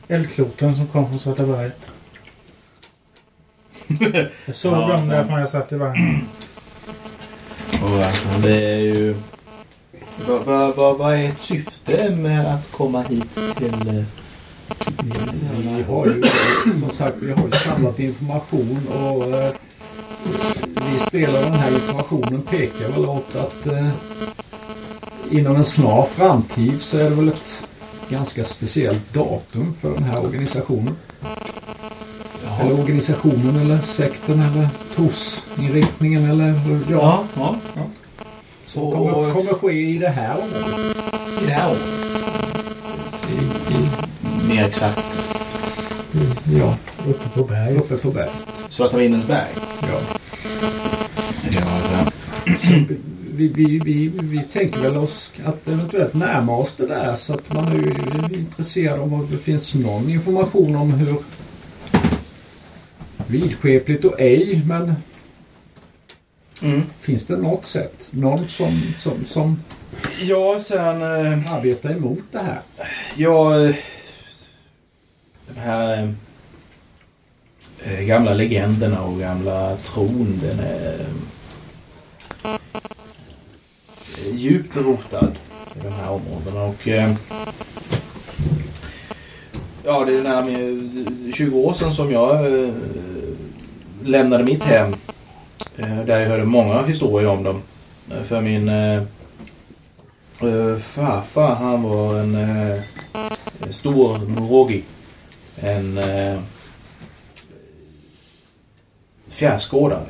eh, 0.08 0.16
eldkloten 0.16 0.76
som 0.76 0.88
kom 0.88 1.10
från 1.10 1.20
Svarta 1.20 1.44
berget. 1.46 1.92
Jag 4.46 4.56
såg 4.56 4.74
Ja, 4.74 4.88
dem 4.88 5.08
därifrån 5.08 5.40
jag 5.40 5.50
satt 5.50 5.72
i 5.72 5.76
vagnen. 5.76 6.20
Och, 7.84 7.90
alltså, 7.98 8.28
det 8.44 8.66
är 8.74 8.78
ju... 8.80 9.16
Vad 10.28 10.44
vad- 10.46 10.76
vad- 10.76 10.98
vad 10.98 11.14
är 11.16 11.30
ett 11.30 11.42
syfte 11.42 12.10
med 12.16 12.54
att 12.56 12.72
komma 12.72 13.02
hit 13.02 13.36
till... 13.58 13.88
eh, 13.98 14.04
Vi 15.78 15.84
har 15.88 16.06
ju 16.06 16.22
som 16.80 16.90
sagt 16.90 17.16
vi 17.22 17.32
har 17.32 17.46
ju 17.46 17.52
samlat 17.52 18.00
information 18.00 18.88
och 18.88 19.36
eh, 19.36 19.54
viss 20.94 21.06
del 21.12 21.36
av 21.36 21.42
den 21.44 21.54
här 21.54 21.72
informationen 21.72 22.42
pekar 22.42 22.90
väl 22.90 23.06
åt 23.06 23.36
att 23.36 23.66
eh, 23.68 23.90
inom 25.32 25.56
en 25.56 25.64
snar 25.64 26.04
framtid 26.16 26.82
så 26.82 26.98
är 26.98 27.04
det 27.10 27.16
väl 27.16 27.28
ett 27.28 27.64
ganska 28.10 28.44
speciellt 28.44 29.14
datum 29.14 29.74
för 29.82 29.94
den 29.94 30.04
här 30.04 30.20
organisationen. 30.26 30.96
Eller 32.60 32.72
Jaha. 32.72 32.82
organisationen 32.82 33.56
eller 33.62 33.78
sekten 33.94 34.40
eller 34.42 34.70
trosinriktningen 34.96 36.30
eller 36.30 36.52
hur- 36.52 36.86
ja, 36.92 37.24
Ja, 37.36 37.56
ja. 37.76 37.82
som 38.68 38.84
och- 38.84 38.94
kommer, 38.94 39.14
och- 39.14 39.34
kommer 39.34 39.54
ske 39.54 39.72
i 39.74 39.98
det 39.98 40.10
här 40.10 40.34
området. 40.36 40.98
I 41.42 41.46
det 41.46 41.54
här 41.54 41.70
året. 41.70 41.82
I, 43.30 43.74
i, 43.74 43.88
Mer 44.56 44.64
exakt. 44.64 45.00
ja, 46.60 46.76
Uppe 47.08 47.30
på 47.30 47.44
berget. 47.44 47.78
uppe 47.84 47.98
på 47.98 48.12
berget. 48.12 48.34
Svarta 48.70 48.98
vindens 48.98 49.28
berg. 49.28 49.50
Ja. 49.82 50.00
Ja, 51.52 52.06
vi, 53.36 53.48
vi, 53.48 53.80
vi, 53.80 54.08
vi 54.08 54.44
tänker 54.44 54.80
väl 54.80 54.98
oss 54.98 55.32
att 55.46 55.68
eventuellt 55.68 56.14
närma 56.14 56.58
oss 56.58 56.74
det 56.74 56.88
där 56.88 57.16
så 57.16 57.34
att 57.34 57.54
man 57.54 57.68
är 57.68 58.38
intresserad 58.38 59.00
av 59.00 59.14
om 59.14 59.28
det 59.32 59.38
finns 59.38 59.76
någon 59.76 60.10
information 60.10 60.76
om 60.76 60.92
hur 60.92 61.16
vidskepligt 63.28 64.06
och 64.06 64.20
ej 64.20 64.62
men 64.68 64.96
mm. 66.62 66.82
finns 67.00 67.26
det 67.26 67.38
något 67.38 67.66
sätt? 67.66 68.08
Någon 68.12 68.48
som, 68.48 68.82
som, 68.98 69.26
som 69.26 69.60
ja 70.22 70.60
sen... 70.60 71.02
eh, 71.02 71.54
arbetar 71.54 71.92
emot 71.92 72.24
det 72.32 72.40
här? 72.40 72.62
Ja, 73.16 73.50
den 75.48 75.58
här 75.58 76.14
eh, 77.84 78.02
gamla 78.02 78.34
legenderna 78.34 79.02
och 79.02 79.20
gamla 79.20 79.76
tron, 79.76 80.40
den 80.42 80.60
är 80.60 81.06
djupt 84.32 84.76
rotad 84.76 85.36
i 85.76 85.80
de 85.84 85.90
här 85.90 86.12
områdena. 86.12 86.64
Och 86.64 86.88
eh, 86.88 87.14
ja, 89.84 90.06
det 90.06 90.18
är 90.18 90.24
närmare 90.24 91.34
20 91.34 91.60
år 91.60 91.74
sedan 91.74 91.94
som 91.94 92.12
jag 92.12 92.62
eh, 92.64 92.70
lämnade 94.04 94.44
mitt 94.44 94.64
hem. 94.64 94.94
Eh, 95.78 96.06
där 96.06 96.20
jag 96.20 96.28
hörde 96.30 96.46
många 96.46 96.82
historier 96.84 97.30
om 97.30 97.44
dem. 97.44 97.62
Eh, 98.12 98.24
För 98.24 98.42
min 98.42 98.70
eh, 98.70 98.96
eh, 100.42 100.78
farfar, 100.80 101.56
han 101.56 101.84
var 101.84 102.20
en 102.20 102.36
eh, 102.36 102.82
stor 103.70 104.18
morogi. 104.18 104.84
En 105.56 105.98
eh, 105.98 106.40
fjärrskådare. 109.30 110.06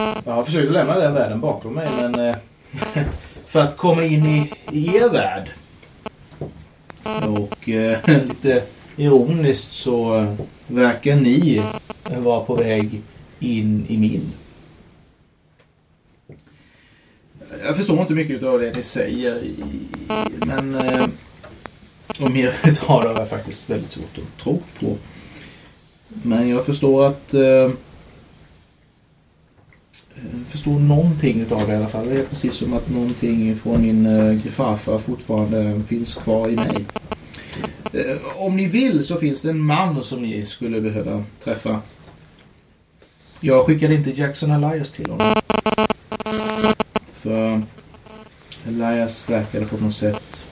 Jag 0.00 0.32
har 0.32 0.42
försökt 0.42 0.72
lämna 0.72 0.98
den 0.98 1.14
världen 1.14 1.40
bakom 1.40 1.74
mig 1.74 1.88
men 2.00 2.14
eh, 2.14 2.36
för 3.46 3.60
att 3.60 3.76
komma 3.76 4.04
in 4.04 4.26
i, 4.26 4.52
i 4.72 4.96
er 4.96 5.08
värld 5.08 5.50
och 7.28 7.68
eh, 7.68 7.98
lite 8.28 8.62
ironiskt 8.96 9.72
så 9.72 10.18
eh, 10.18 10.34
verkar 10.66 11.16
ni 11.16 11.62
vara 12.16 12.44
på 12.44 12.54
väg 12.54 13.00
in 13.38 13.86
i 13.88 13.98
min. 13.98 14.32
Jag 17.64 17.76
förstår 17.76 18.00
inte 18.00 18.12
mycket 18.12 18.42
av 18.42 18.60
det 18.60 18.76
ni 18.76 18.82
säger, 18.82 19.42
men 20.46 20.76
och 22.20 22.30
mer 22.30 22.54
utav 22.64 23.02
det 23.02 23.08
har 23.08 23.18
jag 23.18 23.28
faktiskt 23.28 23.70
väldigt 23.70 23.90
svårt 23.90 24.18
att 24.18 24.42
tro 24.42 24.62
på. 24.80 24.96
Men 26.08 26.48
jag 26.48 26.66
förstår 26.66 27.06
att 27.06 27.34
förstår 30.48 30.78
någonting 30.78 31.40
utav 31.40 31.66
det 31.66 31.72
i 31.72 31.76
alla 31.76 31.88
fall. 31.88 32.08
Det 32.08 32.20
är 32.20 32.24
precis 32.24 32.54
som 32.54 32.72
att 32.72 32.90
någonting 32.90 33.56
från 33.56 33.82
min 33.82 34.06
eh, 34.06 34.38
farfar 34.40 34.98
fortfarande 34.98 35.82
finns 35.88 36.14
kvar 36.14 36.48
i 36.48 36.56
mig. 36.56 36.86
Eh, 37.92 38.16
om 38.36 38.56
ni 38.56 38.66
vill 38.66 39.04
så 39.04 39.16
finns 39.16 39.42
det 39.42 39.50
en 39.50 39.60
man 39.60 40.02
som 40.02 40.22
ni 40.22 40.46
skulle 40.46 40.80
behöva 40.80 41.24
träffa. 41.44 41.80
Jag 43.40 43.66
skickade 43.66 43.94
inte 43.94 44.10
Jackson 44.10 44.50
Elias 44.50 44.90
till 44.90 45.10
honom. 45.10 45.34
För 47.12 47.62
Elias 48.68 49.30
verkade 49.30 49.66
på 49.66 49.76
något 49.76 49.94
sätt 49.94 50.44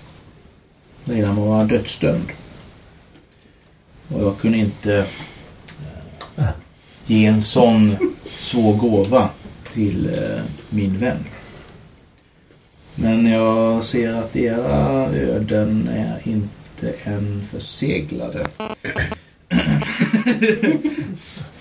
redan 1.05 1.37
vara 1.37 1.64
dödsdömd. 1.64 2.29
Och 4.09 4.23
jag 4.23 4.39
kunde 4.39 4.59
inte 4.59 5.07
ge 7.07 7.27
en 7.27 7.43
sån 7.43 7.97
svår 8.27 8.77
gåva 8.77 9.31
till 9.79 10.07
eh, 10.07 10.41
min 10.70 10.99
vän. 10.99 11.24
Men 12.95 13.26
jag 13.26 13.85
ser 13.85 14.12
att 14.12 14.37
era 14.37 15.11
öden 15.11 15.89
är 15.89 16.20
inte 16.29 16.93
än 17.05 17.45
förseglade. 17.51 18.47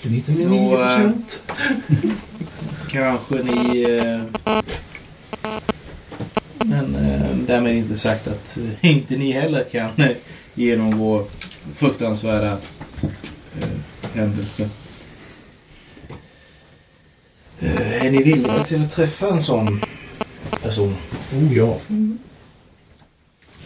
99 0.01 0.77
procent. 0.77 1.41
Kanske 2.89 3.35
ni... 3.35 3.81
Eh, 3.81 4.21
men 6.65 6.95
eh, 6.95 7.37
därmed 7.47 7.75
inte 7.75 7.97
sagt 7.97 8.27
att 8.27 8.57
inte 8.81 9.17
ni 9.17 9.31
heller 9.31 9.63
kan 9.71 9.89
eh, 9.97 10.15
genomgå 10.55 11.25
fruktansvärda 11.75 12.57
händelser. 14.13 14.65
Eh, 14.65 14.86
är 17.59 18.11
ni 18.11 18.23
villiga 18.23 18.63
till 18.63 18.83
att 18.83 18.95
träffa 18.95 19.29
en 19.29 19.43
sån 19.43 19.81
person? 20.63 20.95
Oh 21.33 21.57
ja. 21.57 21.77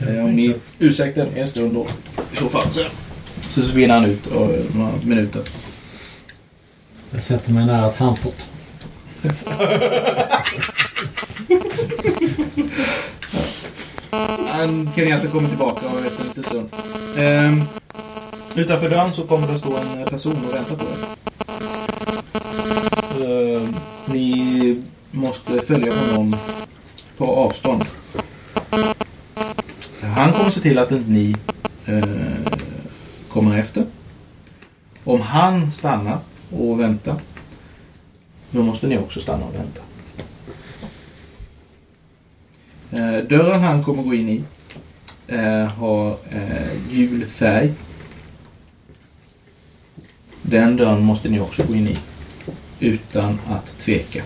Eh, 0.08 0.26
om 0.26 0.36
ni 0.36 0.56
ursäktar 0.80 1.28
en 1.36 1.48
stund 1.48 1.74
då. 1.74 1.88
I 2.34 2.38
så 2.38 2.50
fall 2.50 2.72
så, 2.72 2.84
så 3.50 3.62
försvinner 3.62 3.94
han 3.96 4.06
ut 4.06 4.28
och, 4.28 4.54
eh, 4.54 4.64
några 4.76 4.92
minuter. 5.04 5.42
Jag 7.12 7.24
sätter 7.24 7.52
mig 7.52 7.66
nära 7.66 7.88
ett 7.88 7.98
handfot. 7.98 8.46
Han 14.48 14.90
Kenyatta 14.96 15.28
kommer 15.28 15.50
tillbaka 15.50 15.88
om 15.88 15.98
efter 15.98 16.22
en 16.22 16.28
liten 16.28 16.44
stund. 16.44 16.70
Ehm, 17.18 17.64
utanför 18.56 18.90
dörren 18.90 19.14
så 19.14 19.24
kommer 19.24 19.48
det 19.48 19.60
stå 19.60 19.78
en 19.78 20.06
person 20.06 20.46
och 20.48 20.56
vänta 20.56 20.76
på 20.76 20.84
er. 20.84 20.98
Ni 24.14 24.82
måste 25.12 25.60
följa 25.60 25.94
honom 25.94 26.36
på 27.18 27.26
avstånd. 27.26 27.86
Han 30.02 30.34
kommer 30.34 30.50
se 30.50 30.62
till 30.62 30.80
att 30.80 30.92
inte 30.92 31.12
ni 31.12 31.36
eh, 31.86 32.04
kommer 33.30 33.58
efter. 33.58 33.86
Om 35.04 35.22
han 35.22 35.72
stannar 35.72 36.20
och 36.52 36.80
väntar, 36.80 37.16
då 38.52 38.64
måste 38.64 38.88
ni 38.88 38.98
också 38.98 39.20
stanna 39.20 39.46
och 39.46 39.56
vänta. 39.56 39.82
Eh, 42.92 43.24
dörren 43.28 43.62
han 43.62 43.84
kommer 43.84 44.04
gå 44.04 44.14
in 44.14 44.30
i 44.30 44.44
eh, 45.28 45.66
har 45.66 46.10
eh, 46.30 46.92
gul 46.92 47.26
färg. 47.26 47.74
Den 50.42 50.78
dörren 50.78 51.04
måste 51.04 51.30
ni 51.30 51.40
också 51.40 51.64
gå 51.64 51.76
in 51.76 51.88
i 51.88 51.98
utan 52.82 53.40
att 53.50 53.78
tveka. 53.78 54.24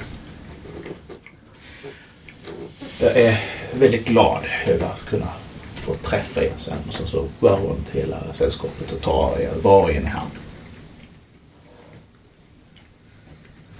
Jag 2.99 3.17
är 3.17 3.39
väldigt 3.73 4.05
glad 4.05 4.43
över 4.67 4.85
att 4.85 5.05
kunna 5.05 5.29
få 5.75 5.95
träffa 5.95 6.43
er 6.43 6.53
sen 6.57 6.77
och 6.87 6.93
så, 6.93 7.07
så 7.07 7.27
går 7.39 7.51
jag 7.51 7.59
runt 7.59 7.89
hela 7.89 8.33
sällskapet 8.33 8.91
och 8.91 9.01
tar 9.01 9.39
er 9.39 9.51
var 9.61 9.89
en 9.89 10.03
i 10.03 10.05
hand. 10.05 10.31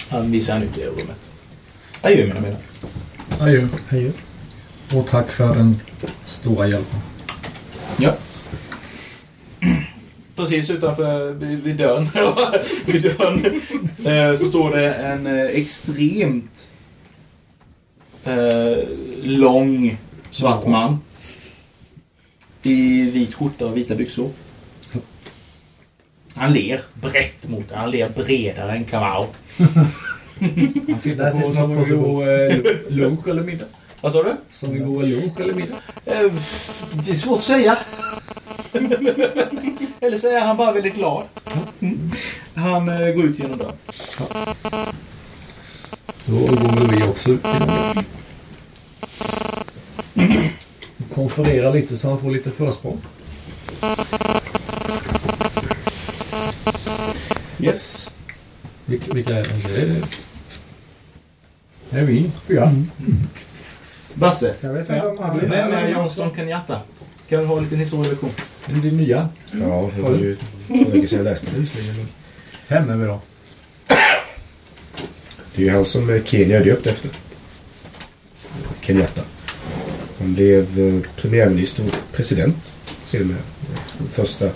Han 0.09 0.31
visar 0.31 0.53
han 0.53 0.63
ut 0.63 0.77
i 0.77 0.85
rummet. 0.85 1.31
Adjö 2.01 2.27
mina 2.27 2.39
vänner. 2.39 2.59
Adjö. 3.39 3.67
Hej. 3.89 4.11
Och 4.95 5.07
tack 5.07 5.29
för 5.29 5.55
den 5.55 5.79
stora 6.25 6.67
hjälpen. 6.67 6.99
Ja. 7.97 8.15
Precis 10.35 10.69
utanför 10.69 11.31
vid 11.33 11.75
dörren, 11.75 12.09
vid 12.85 13.01
dörren 13.03 13.61
eh, 14.05 14.39
så 14.39 14.45
står 14.45 14.75
det 14.75 14.93
en 14.93 15.27
eh, 15.27 15.45
extremt 15.45 16.71
eh, 18.23 18.77
lång 19.23 19.97
svart 20.31 20.67
man. 20.67 20.99
I 22.63 23.01
vit 23.01 23.33
skjorta 23.33 23.65
och 23.65 23.77
vita 23.77 23.95
byxor. 23.95 24.29
Han 26.35 26.53
ler 26.53 26.81
brett 26.93 27.49
mot 27.49 27.71
er. 27.71 27.75
Han 27.75 27.91
ler 27.91 28.09
bredare 28.09 28.71
än 28.71 28.85
Kamau. 28.85 29.25
Han 30.87 30.99
tittar 31.03 31.31
på 31.31 31.37
oss 31.37 31.55
som 31.55 31.83
vi 31.83 31.95
går 31.95 32.21
eh, 32.29 32.57
lunch 32.89 33.27
eller 33.27 33.43
middag. 33.43 33.65
Vad 34.01 34.11
sa 34.13 34.23
du? 34.23 34.35
Som 34.51 34.73
vi 34.73 34.79
går 34.79 35.03
lunch 35.03 35.39
eller 35.39 35.53
middag. 35.53 35.75
Det 36.03 37.11
är 37.11 37.15
svårt 37.15 37.37
att 37.37 37.43
säga. 37.43 37.77
Eller 39.99 40.17
så 40.17 40.27
är 40.27 40.41
han 40.41 40.57
bara 40.57 40.71
väldigt 40.71 40.95
glad. 40.95 41.23
Mm. 41.79 42.11
Han 42.55 42.89
eh, 42.89 43.11
går 43.11 43.25
ut 43.25 43.39
genom 43.39 43.57
dörren. 43.57 43.75
Då 46.25 46.35
går 46.35 46.75
väl 46.75 46.97
vi 46.97 47.03
också 47.03 47.29
ut 47.29 47.41
genom 47.53 47.67
det. 47.67 48.03
Konferera 51.15 51.69
lite 51.69 51.97
så 51.97 52.09
han 52.09 52.19
får 52.21 52.31
lite 52.31 52.51
försprång. 52.51 53.01
Yes. 57.59 58.11
Vilka, 58.85 59.13
vilka 59.13 59.33
är 59.35 59.43
det? 59.43 59.69
Det 59.73 59.81
är, 59.81 60.01
det 61.89 61.99
är 61.99 62.03
vi 62.03 62.31
fyra. 62.47 62.71
Basse. 64.13 64.55
Jag 64.61 64.73
vet 64.73 64.89
inte 64.89 65.07
om 65.07 65.17
han 65.19 65.39
Vem 65.39 65.73
är 65.73 65.89
Johnston 65.89 66.35
Kenyatta? 66.35 66.81
Kan 67.29 67.39
vi 67.39 67.45
ha 67.45 67.57
en 67.57 67.63
liten 67.63 67.79
historielektion? 67.79 68.31
Det 68.65 68.73
är 68.73 68.77
din 68.77 68.97
nya. 68.97 69.29
Ja, 69.51 69.91
det 69.95 70.01
var 70.01 70.11
ju 70.11 70.37
länge 70.67 71.07
sedan 71.07 71.17
jag 71.17 71.23
läste 71.23 71.47
det 71.51 71.59
visserligen. 71.59 71.95
men 71.95 72.07
Fem 72.67 72.89
är 72.89 72.95
vi 72.97 73.05
då. 73.05 73.21
Det 75.55 75.61
är 75.61 75.65
ju 75.65 75.69
han 75.69 75.85
som 75.85 76.09
eh, 76.09 76.23
Kenya 76.23 76.57
är 76.57 76.65
döpt 76.65 76.87
efter. 76.87 77.11
Kenyatta. 78.81 79.21
Han 80.19 80.33
blev 80.33 80.79
eh, 80.79 81.11
premiärminister 81.15 81.85
och 81.85 81.95
president. 82.13 82.71
Den 83.11 83.37
Första... 84.13 84.49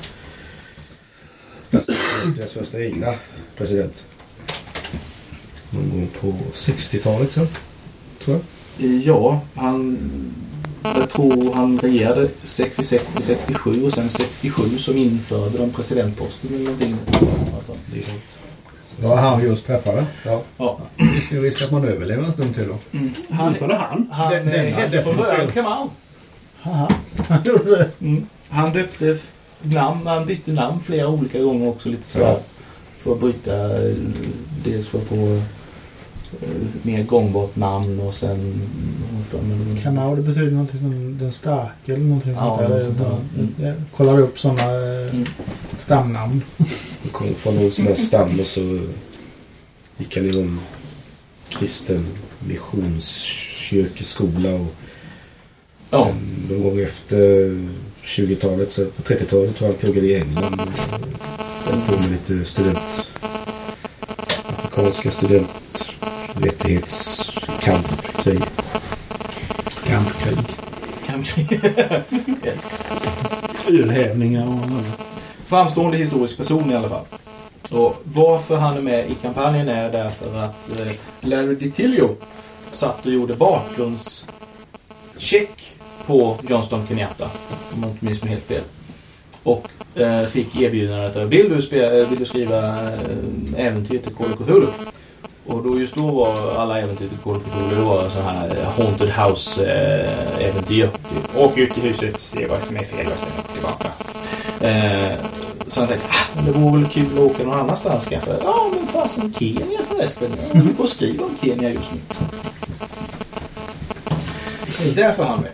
Deras 2.38 2.52
första 2.52 2.82
egna 2.84 3.14
president. 3.58 4.06
Någon 5.70 5.90
gång 5.90 6.10
på 6.22 6.28
60-talet 6.54 7.32
sen. 7.32 7.48
Tror 8.24 8.40
jag. 8.78 8.92
Ja, 8.92 9.42
han... 9.56 9.98
Jag 10.84 11.10
tror 11.10 11.54
han 11.54 11.80
regerade 11.80 12.30
66 12.44 13.10
till 13.16 13.24
67 13.26 13.84
och 13.86 13.94
sen 13.94 14.10
67 14.10 14.64
som 14.80 14.98
införde 14.98 15.58
de 15.58 15.70
presidentposten 15.70 16.50
eller 16.56 16.64
någonting. 16.64 16.98
Det 19.00 19.08
var 19.08 19.16
han 19.18 19.42
vi 19.42 19.48
just 19.48 19.66
träffade. 19.68 20.06
Ja. 20.26 20.42
Ja. 20.58 20.80
Finns 20.98 21.30
det 21.30 21.38
risk 21.38 21.64
att 21.64 21.72
man 21.72 21.84
överlever 21.86 22.24
en 22.24 22.32
stund 22.34 22.56
till 22.56 22.68
då? 22.68 22.78
Han, 23.30 23.48
Just 23.50 23.60
det, 23.60 23.76
han. 23.76 24.08
han 24.12 24.32
Den- 24.34 24.46
den 24.46 24.66
eh, 24.66 24.74
hette 24.74 25.04
från 25.04 25.18
början. 25.18 25.52
Han. 26.62 26.88
Mm. 28.02 28.26
Han 28.50 28.74
döpte 28.74 29.18
namn, 29.62 30.08
han 30.08 30.26
bytte 30.26 30.52
namn 30.52 30.80
flera 30.86 31.08
olika 31.08 31.40
gånger 31.44 31.70
också 31.70 31.90
lite 31.90 32.10
sådär. 32.12 32.26
Ja. 32.28 32.40
För 33.00 33.12
att 33.12 33.20
bryta, 33.20 33.88
eh, 33.90 33.96
dels 34.66 34.88
för 34.88 34.98
att 34.98 35.04
få 35.08 35.42
mer 36.82 37.04
gångbart 37.04 37.56
namn 37.56 38.00
och 38.00 38.16
sen... 38.16 38.62
Kamau, 39.84 40.16
det 40.16 40.22
betyder 40.22 40.52
någonting 40.52 40.80
som 40.80 41.18
den 41.20 41.32
starke 41.32 41.94
eller 41.94 42.06
någonting 42.06 42.32
Ja, 42.34 42.58
sånt 42.58 42.60
där. 42.60 42.70
något 42.70 42.84
sånt 42.84 42.98
där. 42.98 43.18
Mm. 43.40 43.54
Jag 43.58 43.74
kollar 43.98 44.20
upp 44.20 44.40
sådana 44.40 44.64
eh, 44.64 45.10
Mm. 45.14 45.26
stamnamn. 45.78 46.42
Han 47.02 47.12
kom 47.12 47.28
från 47.36 47.56
någon 47.56 47.72
sån 47.72 47.86
här 47.88 47.96
stam 47.96 48.40
och 48.40 48.46
så 48.46 48.80
gick 49.98 50.16
han 50.18 50.26
i 50.26 50.32
någon 50.32 50.60
kristen 51.50 52.06
missionskyrkeskola 52.40 54.54
och 54.54 54.68
Ja. 55.92 56.06
sen 56.06 56.16
någon 56.50 56.64
gång 56.64 56.80
efter 56.80 57.18
20-talet, 58.04 58.72
så 58.72 58.86
på 58.86 59.02
30-talet 59.02 59.30
tror 59.30 59.52
jag 59.60 59.68
han 59.68 59.76
pluggade 59.80 60.08
i 60.08 60.16
England. 60.16 60.62
Ställde 61.62 61.82
på 61.88 61.98
med 62.02 62.12
lite 62.12 62.46
student... 62.46 62.78
Amerikanska 64.74 65.12
studenträttighetskampkrig. 66.70 68.42
Kampkrig. 69.86 70.38
Kanske. 71.06 71.42
yes. 72.46 72.72
Ölhävningar 73.68 74.48
och... 74.48 74.60
Framstående 75.46 75.98
historisk 75.98 76.38
person 76.38 76.72
i 76.72 76.76
alla 76.76 76.90
fall. 76.90 77.06
Och 77.70 77.96
varför 78.04 78.56
han 78.56 78.78
är 78.78 78.82
med 78.82 79.12
i 79.12 79.16
kampanjen 79.16 79.68
är 79.68 79.92
därför 79.92 80.44
att 80.44 80.70
eh, 80.70 80.76
Larry 81.22 81.56
DiTilio 81.56 82.16
satt 82.72 83.06
och 83.06 83.12
gjorde 83.12 83.34
bakgrundscheck 83.34 85.74
på 86.06 86.38
Johnston 86.50 86.88
Kenyatta. 86.88 87.30
Om 87.74 87.82
man 87.82 87.90
inte 87.90 88.06
minns 88.06 88.24
mig 88.24 88.32
helt 88.32 88.46
fel. 88.46 88.64
Och 89.44 89.68
eh, 89.96 90.26
fick 90.26 90.62
erbjudandet 90.62 91.16
att 91.16 91.30
vill 91.30 91.50
du, 91.50 91.62
spe, 91.62 92.06
vill 92.06 92.20
du 92.20 92.26
skriva 92.26 92.84
eh, 92.84 92.92
äventyr 93.58 94.00
till 94.00 94.16
Call 94.16 94.34
of 94.34 94.38
Cthulhu? 94.38 94.68
Och 95.50 95.64
då 95.64 95.80
just 95.80 95.96
då 95.96 96.12
var 96.12 96.56
alla 96.58 96.80
äventyr 96.82 97.08
till 97.08 97.18
Call 97.18 97.36
of 97.36 97.44
Cthulhu 97.44 97.76
det 97.76 97.82
var 97.82 98.10
så 98.10 98.22
här 98.22 98.58
eh, 98.58 98.72
Haunted 98.72 99.10
House-äventyr. 99.10 100.88
typ. 100.88 101.38
Åk 101.38 101.58
ut 101.58 101.78
i 101.78 101.82
huset, 101.82 102.20
se 102.20 102.48
vad 102.48 102.64
som 102.64 102.76
är 102.76 102.84
fel 102.84 103.08
och 103.08 103.20
sen 103.20 103.30
åk 103.40 103.54
tillbaka. 103.54 103.88
Eh, 104.62 105.18
så 105.70 105.80
han 105.80 105.88
tänkte, 105.90 106.08
ah, 106.10 106.42
det 106.46 106.52
vore 106.52 106.80
väl 106.80 106.90
kul 106.90 107.06
att 107.14 107.20
åka 107.20 107.44
någon 107.44 107.60
annanstans 107.60 108.06
kanske. 108.06 108.32
Ja, 108.44 108.72
men 108.74 108.88
fasen 108.88 109.34
Kenya 109.40 109.80
förresten. 109.90 110.32
Jag 110.54 110.60
håller 110.60 110.74
på 110.74 110.84
att 110.84 110.90
skriva 110.90 111.26
om 111.26 111.38
Kenya 111.42 111.70
just 111.70 111.94
nu. 111.94 112.00
Det 114.84 114.90
är 114.90 114.96
därför 115.08 115.24
han 115.24 115.42
med. 115.42 115.52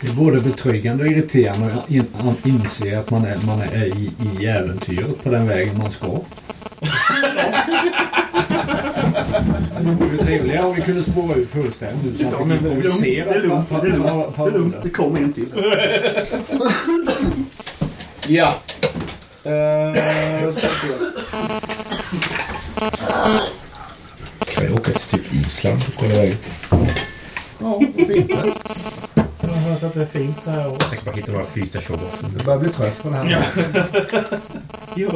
Det 0.00 0.08
är 0.08 0.12
både 0.12 0.40
betryggande 0.40 1.04
och 1.04 1.10
irriterande 1.10 1.74
att 1.74 1.90
in, 1.90 2.06
inse 2.44 2.98
att 2.98 3.10
man 3.10 3.24
är, 3.24 3.38
man 3.46 3.60
är 3.60 3.84
i, 3.84 4.10
i 4.40 4.46
äventyret 4.46 5.24
på 5.24 5.30
den 5.30 5.48
vägen 5.48 5.78
man 5.78 5.90
ska. 5.90 6.18
Det 9.84 9.90
vore 10.04 10.10
ju 10.12 10.16
trevligare 10.18 10.66
om 10.66 10.74
vi 10.74 10.82
kunde 10.82 11.02
spåra 11.04 11.34
ut 11.34 11.50
fullständigt 11.50 12.20
så 12.20 12.26
att 12.26 12.32
Ja, 12.32 12.38
vi 12.38 12.44
men 12.44 12.58
kan 12.58 12.68
det 12.68 12.76
är 12.78 12.82
lugnt, 12.82 13.00
det 13.02 13.18
är 13.20 13.42
lugnt, 13.42 13.68
på- 13.68 13.78
det 13.80 13.88
är 13.88 13.92
lugnt, 13.92 14.36
det 14.36 14.42
är 14.42 14.50
lugnt. 14.50 14.76
Det 14.82 14.90
kommer 14.90 15.20
en 15.20 15.32
till. 15.32 15.46
Ja. 18.26 18.54
Eh, 19.44 19.92
ska 19.92 20.44
vi 20.44 20.52
se. 20.52 20.66
Kan 24.54 24.64
jag 24.64 24.74
åka 24.74 24.92
till 24.92 25.18
typ 25.18 25.34
Island 25.34 25.80
och 25.88 25.94
kolla 26.00 26.14
vägen? 26.14 26.36
Ja, 27.58 27.80
varför 27.98 29.19
hört 29.70 29.82
att 29.82 29.94
det 29.94 30.02
är 30.02 30.06
fint 30.06 30.36
så 30.44 30.50
här 30.50 30.66
års. 30.68 30.76
Jag 30.80 30.90
tänker 30.90 31.04
bara 31.06 31.16
hitta 31.16 31.32
några 31.32 31.44
fyrstationer. 31.46 32.00
Du 32.38 32.44
börjar 32.44 32.58
bli 32.60 32.68
trött 32.68 33.02
på 33.02 33.08
det 33.08 33.16
här. 33.16 33.44
Du, 34.94 35.08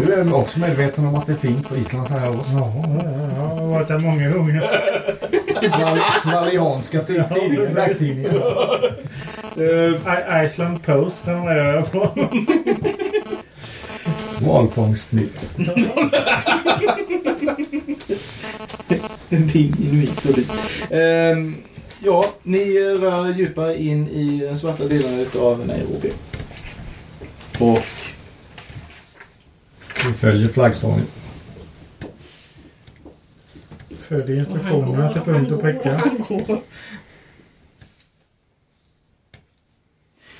du 0.00 0.12
är 0.12 0.34
också 0.34 0.58
medveten 0.58 1.06
om 1.06 1.14
att 1.14 1.26
det 1.26 1.32
är 1.32 1.36
fint 1.36 1.68
på 1.68 1.76
Island 1.76 2.08
så 2.08 2.14
här 2.14 2.30
års. 2.30 2.46
Ja, 2.52 2.72
jag 3.36 3.42
har 3.42 3.66
varit 3.66 3.88
där 3.88 3.98
många 3.98 4.30
gånger. 4.30 4.80
Sval, 5.68 5.98
svalianska 6.22 7.00
tid- 7.02 7.24
tidningar, 7.34 7.74
dagstidningar. 7.74 8.32
I- 9.56 10.44
Iceland 10.46 10.82
Post 10.84 11.16
prenumererar 11.24 11.74
jag 11.74 11.92
på. 11.92 12.10
Valfångstnytt. 14.38 15.50
Din 19.28 19.76
inuit 19.82 20.24
och 20.24 20.34
dit. 20.34 20.50
Ehm, 20.90 21.54
ja, 22.04 22.34
ni 22.42 22.78
rör 22.78 23.34
djupare 23.34 23.82
in 23.82 24.08
i 24.08 24.38
den 24.38 24.58
svarta 24.58 24.84
delen 24.84 25.26
av 25.40 25.66
Nairobi. 25.66 26.12
Och 27.58 27.82
Vi 30.06 30.12
följer 30.12 30.48
flaggstången. 30.48 31.06
Följer 33.90 34.38
instruktionerna 34.38 35.12
till 35.12 35.22
punkt 35.22 35.52
och 35.52 35.60
pricka. 35.60 36.10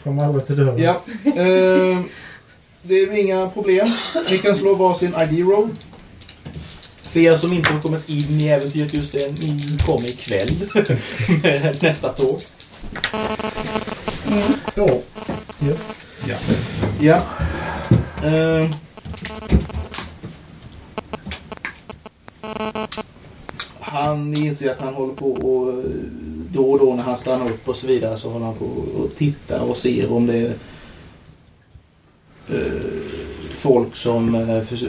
Kommer 0.03 0.25
aldrig 0.25 0.47
till 0.47 0.57
dörren. 0.57 0.79
ja, 0.79 1.03
ehm, 1.25 2.05
det 2.83 2.95
är 2.95 3.13
inga 3.13 3.49
problem. 3.49 3.87
Ni 4.31 4.39
kan 4.39 4.57
slå 4.57 4.75
varsin 4.75 5.15
ID-roll. 5.15 5.69
För 7.13 7.21
er 7.21 7.37
som 7.37 7.53
inte 7.53 7.73
har 7.73 7.81
kommit 7.81 8.09
in 8.11 8.41
i 8.41 8.49
äventyret 8.49 8.95
just 8.95 9.15
än, 9.15 9.35
ni 9.41 9.79
kommer 9.87 10.09
ikväll 10.09 10.49
med 11.43 11.79
nästa 11.83 12.09
tåg. 12.09 12.41
Ja. 14.75 14.99
Yes. 15.67 16.01
Ja. 17.01 17.23
Ehm. 18.25 18.75
han 23.81 24.35
inser 24.37 24.71
att 24.71 24.81
han 24.81 24.95
håller 24.95 25.15
på 25.15 25.33
och 25.33 25.85
då 26.53 26.71
och 26.73 26.79
då 26.79 26.95
när 26.95 27.03
han 27.03 27.19
stannar 27.19 27.47
upp 27.51 27.69
och 27.69 27.77
så 27.77 27.87
vidare 27.87 28.19
så 28.19 28.31
håller 28.31 28.47
han 28.47 28.55
på 28.55 28.65
och 28.65 29.17
tittar 29.17 29.61
och 29.61 29.77
ser 29.77 30.13
om 30.13 30.27
det 30.27 30.37
är 30.37 30.55
eh, 32.49 32.83
folk 33.59 33.97
som 33.97 34.35
eh, 34.35 34.63
förs- 34.63 34.85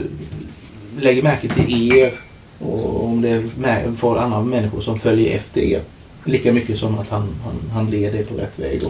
lägger 1.00 1.24
märke 1.24 1.50
till 1.50 1.94
er 1.98 2.12
och 2.60 3.04
om 3.06 3.22
det 3.22 3.30
är 3.30 3.92
för 3.98 4.18
andra 4.18 4.42
människor 4.42 4.82
som 4.82 5.00
följer 5.00 5.36
efter 5.36 5.62
er. 5.62 5.82
Lika 6.26 6.52
mycket 6.54 6.78
som 6.80 6.98
att 7.00 7.10
han, 7.10 7.36
han, 7.44 7.72
han 7.74 7.92
leder 7.92 8.20
er 8.20 8.24
på 8.24 8.34
rätt 8.36 8.60
väg. 8.60 8.82
Då. 8.82 8.88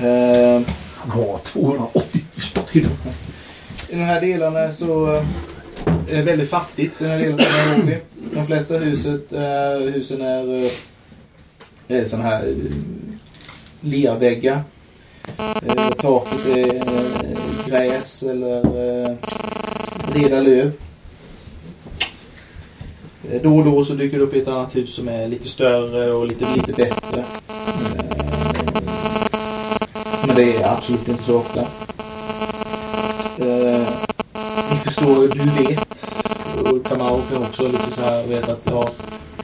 Eh, 0.00 0.62
Han 0.96 1.10
har 1.10 1.38
280 1.44 2.20
spot 2.32 2.70
hidden. 2.70 2.90
I 3.88 3.96
de 3.96 4.02
här 4.02 4.20
delarna 4.20 4.72
så 4.72 5.16
eh, 5.16 5.22
är 6.10 6.16
det 6.16 6.22
väldigt 6.22 6.50
fattigt 6.50 6.98
den 6.98 7.10
här 7.10 7.18
delen 7.18 7.34
av. 7.34 7.94
De 8.34 8.46
flesta 8.46 8.74
huset, 8.78 9.32
eh, 9.32 9.92
husen 9.94 10.20
är, 10.22 10.64
eh, 10.64 10.70
är 11.88 12.04
sådana 12.04 12.28
här 12.28 12.46
eh, 12.46 12.54
lerväggar. 13.80 14.62
Eh, 15.66 15.90
taket 15.90 16.46
är 16.46 16.74
eh, 16.74 17.68
gräs 17.68 18.22
eller 18.22 19.16
eh, 20.14 20.42
löv. 20.42 20.72
Då 23.42 23.56
och 23.56 23.64
då 23.64 23.84
så 23.84 23.94
dyker 23.94 24.18
det 24.18 24.24
upp 24.24 24.34
ett 24.34 24.48
annat 24.48 24.76
hus 24.76 24.94
som 24.94 25.08
är 25.08 25.28
lite 25.28 25.48
större 25.48 26.12
och 26.12 26.26
lite, 26.26 26.54
lite 26.54 26.72
bättre. 26.72 27.20
Eh, 27.20 27.26
men 30.26 30.36
det 30.36 30.56
är 30.56 30.72
absolut 30.72 31.08
inte 31.08 31.22
så 31.22 31.38
ofta. 31.38 31.60
Eh, 33.38 33.88
ni 34.70 34.76
förstår, 34.84 35.28
du 35.28 35.64
vet. 35.64 36.10
Och 36.54 36.86
Kamau 36.86 37.20
kan 37.30 37.42
också 37.42 37.62
lite 37.62 37.92
så 37.96 38.00
här 38.00 38.26
vet 38.26 38.48
att 38.48 38.62
jag 38.64 38.88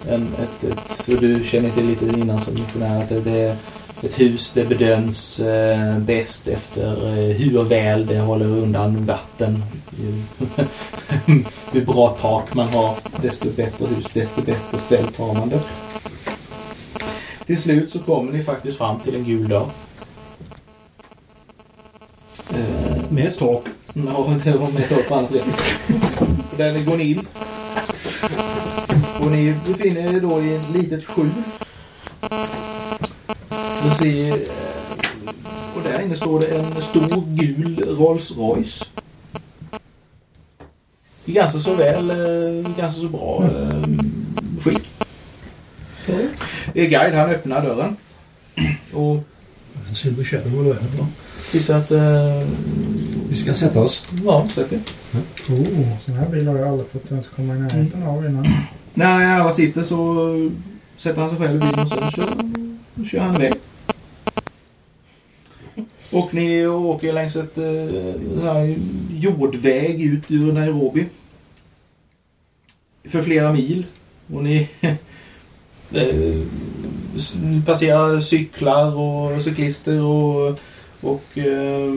en, 0.09 0.23
ett, 0.23 0.65
ett, 0.65 0.89
så 0.89 1.13
du 1.13 1.45
känner 1.45 1.71
till 1.71 1.87
lite 1.87 2.05
innan 2.05 2.41
som 2.41 2.55
missionär 2.55 3.03
att 3.03 3.09
det, 3.09 3.21
det 3.21 3.41
är 3.41 3.57
ett 4.03 4.21
hus 4.21 4.53
det 4.53 4.65
bedöms 4.65 5.41
eh, 5.41 5.99
bäst 5.99 6.49
efter 6.49 7.09
eh, 7.09 7.37
hur 7.37 7.65
väl 7.65 8.07
det 8.07 8.19
håller 8.19 8.47
undan 8.47 9.07
vatten. 9.07 9.65
Ju, 9.91 10.23
hur 11.73 11.85
bra 11.85 12.17
tak 12.21 12.55
man 12.55 12.69
har, 12.69 12.97
desto 13.23 13.49
bättre 13.49 13.87
hus, 13.87 14.07
desto 14.13 14.43
bättre 14.43 14.79
ställt 14.79 15.17
har 15.17 15.35
man 15.35 15.49
det. 15.49 15.61
Till 17.47 17.59
slut 17.59 17.91
så 17.91 17.99
kommer 17.99 18.33
ni 18.33 18.43
faktiskt 18.43 18.79
fram 18.79 19.01
till 19.01 19.15
en 19.15 19.25
gul 19.25 19.49
dörr. 19.49 19.69
Eh, 22.51 23.03
Med 23.09 23.39
tak. 23.39 23.65
Ja, 23.95 24.39
det 24.45 24.57
var 24.57 24.71
med 24.71 24.93
ett 24.93 25.09
på 25.09 25.15
andra 25.15 25.29
sidan. 25.29 25.49
Där 26.57 26.73
ni 26.73 26.85
går 26.85 27.01
in. 27.01 27.27
Och 29.21 29.31
ni 29.31 29.55
befinner 29.67 30.17
er 30.17 30.21
då 30.21 30.43
i 30.43 30.57
ett 30.57 30.71
litet 30.75 31.05
skjul. 31.05 31.31
Du 33.85 33.91
ser... 33.99 34.29
eh, 34.33 34.39
Och 35.77 35.83
där 35.83 36.01
inne 36.03 36.17
står 36.17 36.41
det 36.41 36.47
en 36.47 36.83
stor 36.83 37.25
gul 37.27 37.85
Rolls 37.99 38.37
Royce. 38.37 38.85
I 41.25 41.33
ganska 41.33 41.61
så 41.61 41.75
väl, 41.75 42.11
eh, 42.11 42.77
ganska 42.77 43.01
så 43.01 43.09
bra 43.09 43.45
eh, 43.45 43.83
skick. 44.65 44.91
Er 46.75 46.87
guide 46.87 47.15
han 47.15 47.31
öppnar 47.31 47.63
dörren. 47.63 47.97
Och 48.93 49.17
En 49.89 49.95
Silver 49.95 50.25
Shadow 50.25 50.47
eller 50.53 50.63
vad 50.63 50.77
det 50.77 50.83
heter. 50.83 51.07
visar 51.53 51.79
att... 51.79 51.91
Vi 53.29 53.37
ska 53.37 53.55
sätta 53.55 53.81
oss. 53.81 54.03
ja, 54.25 54.49
sätt 54.55 54.73
er. 54.73 54.81
Oh, 55.51 55.99
sån 56.05 56.15
här 56.15 56.29
bil 56.29 56.49
har 56.49 56.57
jag 56.57 56.69
aldrig 56.69 56.89
fått 56.89 57.11
ens 57.11 57.29
komma 57.29 57.55
i 57.55 57.59
närheten 57.59 58.03
av 58.03 58.27
innan. 58.27 58.47
När 58.95 59.27
alla 59.41 59.53
sitter 59.53 59.83
så 59.83 60.27
sätter 60.97 61.21
han 61.21 61.31
sig 61.31 61.39
själv 61.39 61.57
i 61.57 61.59
bilen 61.59 61.81
och 61.81 61.89
sen 61.89 62.11
kör, 62.11 63.05
kör 63.05 63.19
han 63.19 63.35
iväg. 63.37 63.53
Och 66.13 66.35
ni 66.35 66.67
åker 66.67 67.13
längs 67.13 67.37
ett 67.37 67.59
eh, 67.59 68.43
här 68.43 68.77
jordväg 69.11 70.03
ut 70.03 70.31
ur 70.31 70.53
Nairobi. 70.53 71.07
För 73.05 73.23
flera 73.23 73.53
mil. 73.53 73.87
Och 74.35 74.45
ni... 74.45 74.69
eh, 75.93 76.41
passerar 77.67 78.21
cyklar 78.21 78.97
och 78.97 79.43
cyklister 79.43 80.03
och, 80.03 80.61
och 81.01 81.25
eh, 81.39 81.93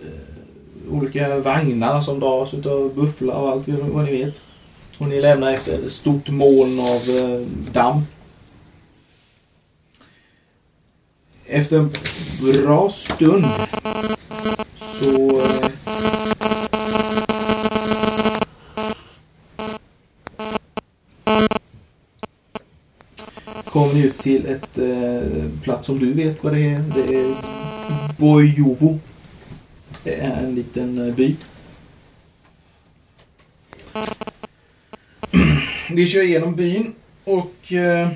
eh, 0.00 0.90
olika 0.90 1.38
vagnar 1.38 2.02
som 2.02 2.20
dras 2.20 2.54
utav 2.54 2.94
bufflar 2.94 3.34
och 3.34 3.48
allt 3.50 3.68
vad 3.68 4.04
ni 4.04 4.10
vet. 4.10 4.40
Och 4.98 5.08
ni 5.08 5.20
lämnar 5.20 5.52
efter 5.52 5.86
ett 5.86 5.92
stort 5.92 6.28
moln 6.28 6.80
av 6.80 7.16
eh, 7.16 7.46
damm. 7.72 8.02
Efter 11.50 11.78
en 11.78 11.90
bra 12.40 12.90
stund 12.90 13.46
så 15.00 15.40
eh, 15.40 15.70
kom 23.64 23.88
ni 23.94 24.00
ut 24.02 24.18
till 24.18 24.46
ett 24.46 24.78
eh, 24.78 25.50
plats 25.62 25.86
som 25.86 25.98
du 25.98 26.12
vet 26.12 26.44
vad 26.44 26.52
det 26.52 26.60
är. 26.60 26.84
Det 26.94 27.16
är 27.16 27.34
Bojovo. 28.16 28.98
Det 30.04 30.14
är 30.14 30.42
en 30.42 30.54
liten 30.54 31.08
eh, 31.08 31.14
by. 31.14 31.36
Vi 35.90 36.06
kör 36.06 36.22
igenom 36.22 36.56
byn 36.56 36.92
och 37.24 37.72
eh, 37.72 38.08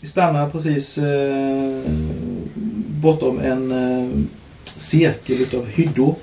vi 0.00 0.08
stannar 0.08 0.50
precis 0.50 0.98
eh, 0.98 1.90
bortom 3.00 3.38
en 3.38 3.72
eh, 3.72 4.24
cirkel 4.64 5.42
utav 5.42 5.66
hyddor. 5.66 6.14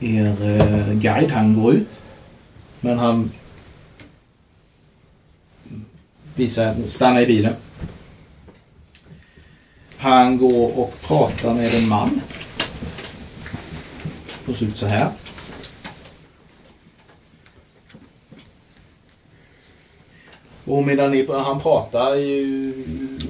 Er 0.00 0.42
eh, 0.42 0.92
guide 0.92 1.30
han 1.30 1.54
går 1.54 1.74
ut. 1.74 1.88
Men 2.80 2.98
han 2.98 3.30
visar, 6.34 6.76
stannar 6.88 7.20
i 7.20 7.26
bilen. 7.26 7.54
Han 9.96 10.38
går 10.38 10.78
och 10.78 10.94
pratar 11.00 11.54
med 11.54 11.74
en 11.74 11.88
man. 11.88 12.20
Och 14.46 14.56
ser 14.56 14.66
ut 14.66 14.76
så 14.76 14.86
här. 14.86 15.08
Och 20.64 20.84
medan 20.84 21.10
ni, 21.10 21.26
han 21.28 21.60
pratar 21.60 22.16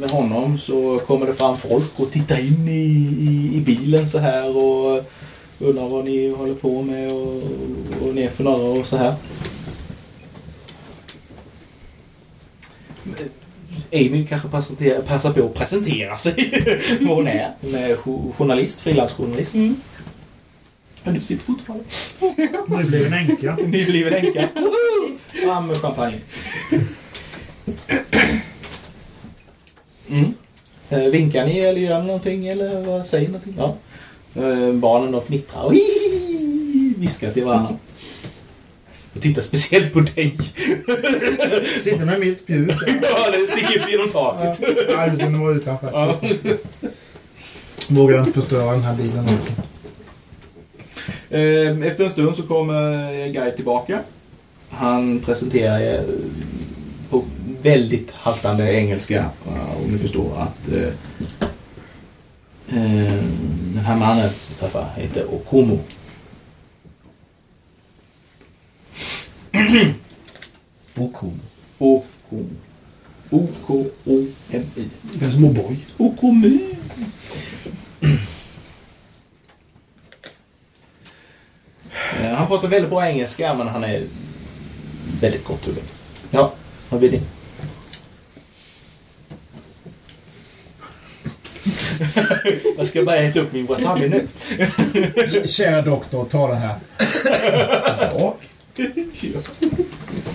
med 0.00 0.10
honom 0.10 0.58
så 0.58 0.98
kommer 1.06 1.26
det 1.26 1.34
fram 1.34 1.56
folk 1.56 2.00
och 2.00 2.12
tittar 2.12 2.38
in 2.40 2.68
i, 2.68 2.82
i, 3.20 3.56
i 3.56 3.60
bilen 3.60 4.08
så 4.08 4.18
här 4.18 4.56
och 4.56 5.04
undrar 5.58 5.88
vad 5.88 6.04
ni 6.04 6.30
håller 6.34 6.54
på 6.54 6.82
med 6.82 7.12
och, 7.12 7.36
och 8.02 8.14
ni 8.14 8.22
är 8.22 8.30
för 8.30 8.44
några 8.44 8.80
och 8.80 8.86
så 8.86 8.96
här. 8.96 9.14
Amy 13.92 14.26
kanske 14.26 14.48
passar 14.48 15.32
på 15.32 15.46
att 15.46 15.54
presentera 15.54 16.16
sig. 16.16 16.64
vad 17.00 17.16
hon 17.16 17.26
är. 17.28 17.52
Hon 17.60 17.74
är 17.74 17.88
jo- 18.06 18.32
journalist, 18.38 18.80
frilansjournalist. 18.80 19.54
Men 21.04 21.14
du 21.14 21.20
sitter 21.20 21.44
fortfarande. 21.44 21.84
Nu 22.66 22.84
blir 22.84 23.06
en 23.06 23.12
änka. 23.12 23.56
Nybliven 23.66 24.12
änka. 24.12 24.48
Fram 25.42 25.66
med 25.66 25.76
champagne. 25.76 26.20
Mm. 30.08 30.34
Eh, 30.90 30.98
vinkar 30.98 31.46
ni 31.46 31.58
eller 31.58 31.80
gör 31.80 32.00
ni 32.00 32.06
någonting 32.06 32.46
eller 32.48 32.82
vad 32.82 33.06
säger 33.06 33.26
ni 33.28 33.32
någonting? 33.32 33.54
Ja. 33.58 33.74
Eh, 34.42 34.72
barnen 34.72 35.12
de 35.12 35.22
fnittrar 35.22 35.62
och 35.62 35.72
viskar 36.96 37.32
till 37.32 37.44
varandra. 37.44 37.74
Och 39.14 39.22
tittar 39.22 39.42
speciellt 39.42 39.92
på 39.92 40.00
dig. 40.00 40.36
Sitter 41.82 42.04
med 42.04 42.20
mitt 42.20 42.38
spjut. 42.38 42.70
ja, 43.02 43.30
det 43.30 43.46
sticker 43.46 43.82
upp 43.82 43.90
genom 43.90 44.08
taket. 44.08 44.58
Ja, 44.88 45.06
utan 45.12 45.34
att 45.34 45.40
vara 45.40 45.54
utanför. 45.54 45.90
Ja. 45.92 46.20
Vågar 47.88 48.18
inte 48.18 48.32
förstöra 48.32 48.72
den 48.72 48.82
här 48.82 48.96
bilen 48.96 49.24
också. 49.24 49.52
Eh, 51.30 51.88
Efter 51.88 52.04
en 52.04 52.10
stund 52.10 52.36
så 52.36 52.42
kommer 52.42 53.12
er 53.12 53.28
guide 53.32 53.56
tillbaka. 53.56 53.98
Han 54.68 55.20
presenterar 55.20 55.80
er 55.80 56.04
på 57.12 57.24
väldigt 57.62 58.10
haltande 58.10 58.74
engelska. 58.74 59.30
Om 59.76 59.92
ni 59.92 59.98
förstår 59.98 60.42
att 60.42 60.68
eh, 60.68 60.88
eh, 62.68 63.24
den 63.74 63.84
här 63.84 63.96
mannen 63.96 64.30
vi 64.48 64.54
träffar 64.54 64.90
heter 64.96 65.34
Okomo. 65.34 65.78
Okom. 70.96 71.40
Okomo. 71.78 72.48
O-K-O-M-I. 73.30 74.88
Det 75.02 75.26
är 75.26 75.30
som 75.30 75.44
O'boy. 75.44 75.76
Okomo. 75.96 76.58
Eh, 82.20 82.32
Han 82.34 82.46
pratar 82.46 82.68
väldigt 82.68 82.90
bra 82.90 83.08
engelska 83.08 83.54
men 83.54 83.68
han 83.68 83.84
är 83.84 84.06
väldigt 85.20 85.44
korthuvud. 85.44 85.84
Ja, 86.30 86.52
vad 86.93 87.01
vill 87.01 87.12
ni? 87.12 87.20
Jag 92.76 92.86
ska 92.86 93.05
bara 93.05 93.16
äta 93.16 93.40
upp 93.40 93.53
min 93.53 93.66
wasabi 93.66 94.09
nu. 94.09 94.26
Kära 95.47 95.82
doktor, 95.82 96.24
ta 96.24 96.49
det 96.49 96.55
här. 96.55 96.76
Ja. 98.18 98.36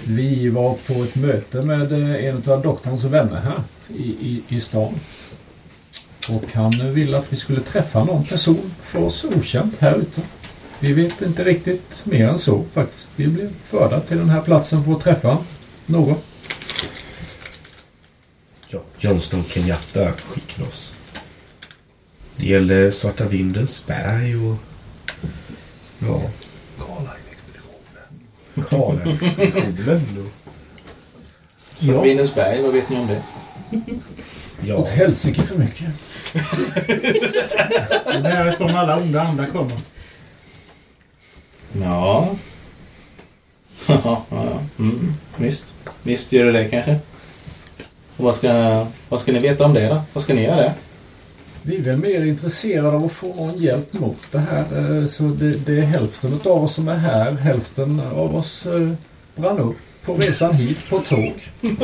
Vi 0.07 0.49
var 0.49 0.73
på 0.73 0.93
ett 0.93 1.15
möte 1.15 1.61
med 1.61 1.91
eh, 1.91 2.25
en 2.25 2.43
av 2.51 2.61
doktorns 2.61 3.03
vänner 3.03 3.41
här 3.41 3.61
i, 3.87 4.03
i, 4.03 4.41
i 4.49 4.59
stan. 4.59 4.93
Och 6.29 6.45
han 6.53 6.93
ville 6.93 7.17
att 7.17 7.33
vi 7.33 7.35
skulle 7.37 7.61
träffa 7.61 8.03
någon 8.03 8.23
person 8.23 8.71
för 8.83 9.03
oss 9.03 9.25
okänd 9.25 9.71
här 9.79 9.95
ute. 9.95 10.21
Vi 10.79 10.93
vet 10.93 11.21
inte 11.21 11.43
riktigt 11.43 12.05
mer 12.05 12.27
än 12.27 12.39
så 12.39 12.63
faktiskt. 12.73 13.09
Vi 13.15 13.27
blev 13.27 13.49
förda 13.63 13.99
till 13.99 14.17
den 14.17 14.29
här 14.29 14.41
platsen 14.41 14.83
för 14.83 14.91
att 14.91 15.01
träffa 15.01 15.37
någon. 15.85 16.17
Ja, 18.69 18.79
Johnston 18.99 19.43
Kenyatta 19.43 20.11
skickade 20.13 20.69
oss. 20.69 20.91
Det 22.35 22.45
gäller 22.45 22.91
Svarta 22.91 23.27
Vindens 23.27 23.85
berg 23.85 24.35
och... 24.35 24.55
Ja. 25.99 26.21
Karlaexpeditionen. 28.69 30.17
och... 30.25 30.31
Ja. 31.79 32.01
Vinensberg, 32.01 32.61
vad 32.61 32.73
vet 32.73 32.89
ni 32.89 32.95
om 32.95 33.07
det? 33.07 33.23
Åt 33.71 33.83
Ja, 34.61 34.85
helsike 34.85 35.41
för 35.41 35.57
mycket. 35.57 35.87
Det 38.05 38.13
är 38.13 38.21
därifrån 38.21 38.75
alla 38.75 38.97
onda 38.97 39.21
andar 39.21 39.45
kommer. 39.45 39.71
Ja. 41.81 42.35
ja, 43.87 44.25
ja. 44.29 44.61
Mm, 44.79 45.13
visst. 45.37 45.65
Visst 46.03 46.31
gör 46.31 46.45
det 46.45 46.51
det 46.51 46.65
kanske. 46.65 46.99
Och 48.17 48.23
vad 48.23 48.35
ska, 48.35 48.85
vad 49.09 49.21
ska 49.21 49.31
ni 49.31 49.39
veta 49.39 49.65
om 49.65 49.73
det 49.73 49.87
då? 49.87 50.01
Vad 50.13 50.23
ska 50.23 50.33
ni 50.33 50.43
göra 50.43 50.55
där? 50.55 50.73
Vi 51.61 51.77
är 51.77 51.81
väl 51.81 51.97
mer 51.97 52.21
intresserade 52.25 52.87
av 52.97 53.05
att 53.05 53.11
få 53.11 53.27
någon 53.35 53.57
hjälp 53.57 53.93
mot 53.93 54.17
det 54.31 54.39
här. 54.39 54.99
eh, 55.01 55.07
Så 55.07 55.23
det, 55.23 55.65
det 55.65 55.77
är 55.77 55.81
hälften 55.81 56.39
av 56.45 56.63
oss 56.63 56.73
som 56.73 56.87
är 56.87 56.95
här. 56.97 57.31
Hälften 57.31 58.01
av 58.15 58.35
oss 58.35 58.65
eh, 58.65 58.89
brann 59.35 59.59
upp 59.59 59.75
på 60.05 60.13
resan 60.15 60.53
hit 60.53 60.77
på 60.89 60.99
tåg. 60.99 61.33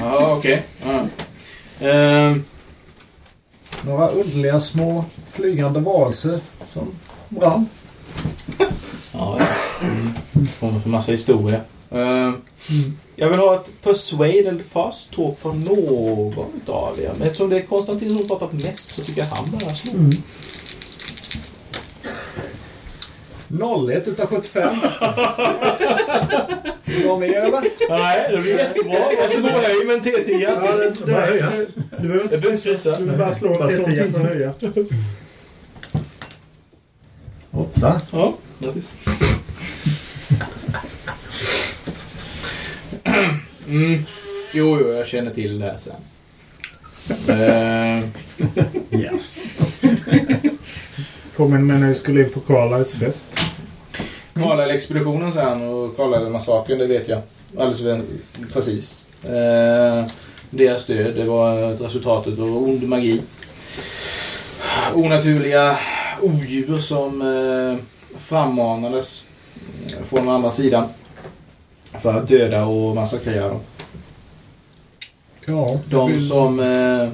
Ja, 0.00 0.34
okej. 0.38 0.62
Ja. 0.84 1.06
Ehm, 1.88 2.44
Några 3.82 4.08
underliga 4.08 4.60
små 4.60 5.04
flygande 5.26 5.80
varelser 5.80 6.38
som 6.72 6.86
brann. 7.28 7.66
ja, 8.58 8.68
ja. 9.12 9.38
Mm. 9.82 10.80
En 10.84 10.90
massa 10.90 11.10
historia. 11.12 11.60
Ehm, 11.90 12.42
Jag 13.16 13.28
vill 13.28 13.38
ha 13.38 13.54
ett 13.54 13.82
persuade 13.82 14.48
eller 14.48 14.62
fast 14.70 15.10
talk 15.12 15.38
från 15.40 15.64
någon 15.64 16.60
av 16.66 17.00
er. 17.00 17.10
Men 17.18 17.22
eftersom 17.22 17.50
det 17.50 17.56
är 17.56 17.62
Konstantin 17.62 18.10
som 18.10 18.18
har 18.18 18.24
pratat 18.24 18.52
mest 18.52 18.90
så 18.90 19.04
tycker 19.04 19.20
jag 19.20 19.28
han 19.28 19.50
bara 19.50 19.70
slår. 19.70 20.10
01 23.90 24.08
utav 24.08 24.26
75. 24.26 24.76
Någon 27.04 27.20
mer 27.20 27.34
eller? 27.34 27.62
Nej, 27.88 28.32
det 28.32 28.38
blir 28.42 28.58
jättebra. 28.58 28.98
Varsågod 29.20 29.50
höj 29.50 29.84
med 29.84 29.96
en 29.96 30.02
T10. 30.02 30.40
Ja, 30.40 30.76
det, 30.76 30.90
det, 30.90 30.90
det, 31.06 31.66
du 31.90 32.08
behöver 32.08 32.22
inte 32.22 32.38
behöver 32.38 32.62
kryssa. 32.62 32.98
Du 32.98 33.04
vill 33.04 33.18
bara 33.18 33.34
slå 33.34 33.62
en 33.62 33.70
T10 33.70 34.12
för 34.12 34.20
att 34.20 34.26
höja. 34.26 34.52
8. 37.50 38.00
Ja, 38.12 38.34
grattis. 38.58 38.88
Mm. 43.68 43.98
Jo, 44.52 44.78
jo, 44.80 44.92
jag 44.92 45.06
känner 45.06 45.30
till 45.30 45.58
det 45.58 45.64
här 45.66 45.78
sen. 45.78 45.94
Eh, 47.28 48.04
Yes. 49.00 49.36
Påminner 51.36 51.64
mig 51.64 51.80
när 51.80 51.88
vi 51.88 51.94
skulle 51.94 52.22
in 52.24 52.30
på 52.30 52.40
Carlisles 52.40 52.94
fest. 52.94 53.26
Carlisle-expeditionen 54.34 55.32
sen 55.32 55.62
och 55.68 55.96
Carlisle-massakern, 55.96 56.78
det 56.78 56.86
vet 56.86 57.08
jag. 57.08 57.20
Alldeles 57.58 58.04
precis. 58.52 59.04
Eh, 59.24 60.06
deras 60.50 60.86
död. 60.86 61.14
Det 61.16 61.24
var 61.24 61.72
ett 61.72 61.80
resultat 61.80 62.26
av 62.26 62.56
ond 62.62 62.82
magi. 62.88 63.22
Onaturliga 64.94 65.78
odjur 66.20 66.76
som 66.76 67.22
eh, 67.22 67.84
frammanades 68.18 69.24
från 70.04 70.28
andra 70.28 70.52
sidan 70.52 70.88
för 72.00 72.14
att 72.14 72.28
döda 72.28 72.64
och 72.64 72.94
massakrera 72.94 73.48
dem. 73.48 73.60
Ja, 75.46 75.80
De 75.90 76.12
vill- 76.12 76.28
som 76.28 76.60
eh, 76.60 77.08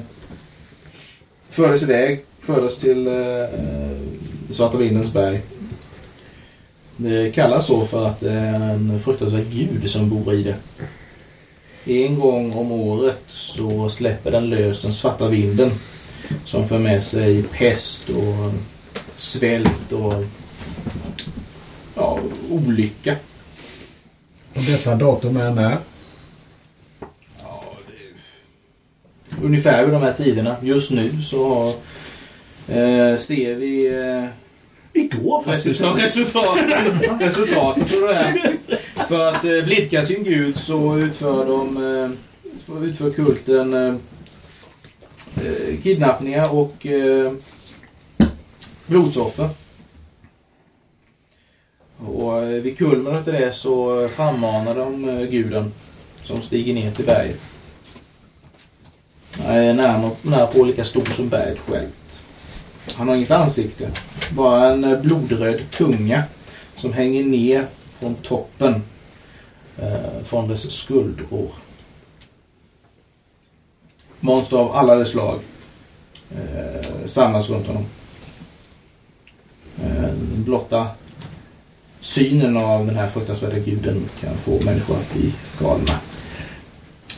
fördes 1.50 1.82
iväg 1.82 2.24
fördes 2.40 2.76
till 2.76 3.06
eh, 3.06 3.14
Svarta 4.50 4.76
Vindens 4.78 5.12
berg. 5.12 5.40
Det 6.96 7.30
kallas 7.34 7.66
så 7.66 7.86
för 7.86 8.06
att 8.06 8.20
det 8.20 8.30
är 8.32 8.54
en 8.54 9.00
fruktansvärd 9.00 9.46
gud 9.52 9.90
som 9.90 10.10
bor 10.10 10.34
i 10.34 10.42
det. 10.42 10.56
En 11.84 12.18
gång 12.20 12.52
om 12.56 12.72
året 12.72 13.22
så 13.28 13.90
släpper 13.90 14.30
den 14.30 14.50
lös 14.50 14.82
den 14.82 14.92
svarta 14.92 15.28
vinden 15.28 15.70
som 16.44 16.68
för 16.68 16.78
med 16.78 17.04
sig 17.04 17.42
pest 17.42 18.08
och 18.08 18.52
svält 19.16 19.92
och 19.92 20.14
ja, 21.94 22.18
olycka. 22.50 23.16
Och 24.54 24.62
detta 24.62 24.94
datum 24.94 25.36
är 25.36 25.50
när? 25.50 25.76
Ja, 27.42 27.64
det... 27.86 29.46
Ungefär 29.46 29.84
vid 29.84 29.94
de 29.94 30.02
här 30.02 30.12
tiderna. 30.12 30.56
Just 30.62 30.90
nu 30.90 31.22
så 31.22 31.48
har, 31.48 31.68
eh, 32.76 33.18
ser 33.18 33.54
vi 33.54 33.86
eh, 33.86 34.28
Igår 34.92 35.42
faktiskt. 35.42 35.66
resultat, 35.66 35.98
resultat, 35.98 36.58
resultatet 37.20 37.94
av 38.02 38.08
det 38.08 38.14
här. 38.14 38.56
För 39.08 39.26
att 39.26 39.44
eh, 39.44 39.64
blidka 39.64 40.02
sin 40.02 40.24
gud 40.24 40.56
så 40.58 40.98
utför 40.98 41.46
de 41.46 41.76
eh, 41.76 42.10
utför 42.82 43.10
kulten 43.10 43.74
eh, 43.74 43.94
eh, 45.46 45.80
kidnappningar 45.82 46.54
och 46.54 46.86
eh, 46.86 47.32
blodsoffer. 48.86 49.48
Och 52.06 52.42
eh, 52.42 52.62
vid 52.62 52.78
kulmen 52.78 53.16
av 53.16 53.24
det 53.24 53.56
så 53.56 54.08
frammanar 54.08 54.74
de 54.74 55.08
eh, 55.08 55.28
guden 55.28 55.72
som 56.22 56.42
stiger 56.42 56.74
ner 56.74 56.90
till 56.90 57.04
berget. 57.04 57.40
Han 59.46 59.56
är 59.56 59.74
nära, 59.74 60.10
nära 60.22 60.46
på 60.46 60.64
lika 60.64 60.84
stor 60.84 61.04
som 61.04 61.28
berget 61.28 61.58
självt. 61.58 62.20
Han 62.96 63.08
har 63.08 63.16
inget 63.16 63.30
ansikte. 63.30 63.90
Bara 64.30 64.72
en 64.72 64.84
eh, 64.84 65.00
blodröd 65.00 65.70
tunga 65.70 66.22
som 66.76 66.92
hänger 66.92 67.24
ner 67.24 67.64
från 67.98 68.14
toppen 68.14 68.82
från 70.24 70.48
dess 70.48 70.70
skuldror. 70.70 71.50
Monster 74.20 74.56
av 74.56 74.72
alla 74.72 74.94
dess 74.94 75.10
slag 75.10 75.40
eh, 76.30 77.06
samlas 77.06 77.50
runt 77.50 77.66
honom. 77.66 77.84
Eh, 79.84 80.12
blotta 80.36 80.86
synen 82.00 82.56
av 82.56 82.86
den 82.86 82.96
här 82.96 83.08
fruktansvärda 83.08 83.58
guden 83.58 84.08
kan 84.20 84.34
få 84.34 84.64
människor 84.64 84.96
att 84.96 85.14
bli 85.14 85.32
galna. 85.58 86.00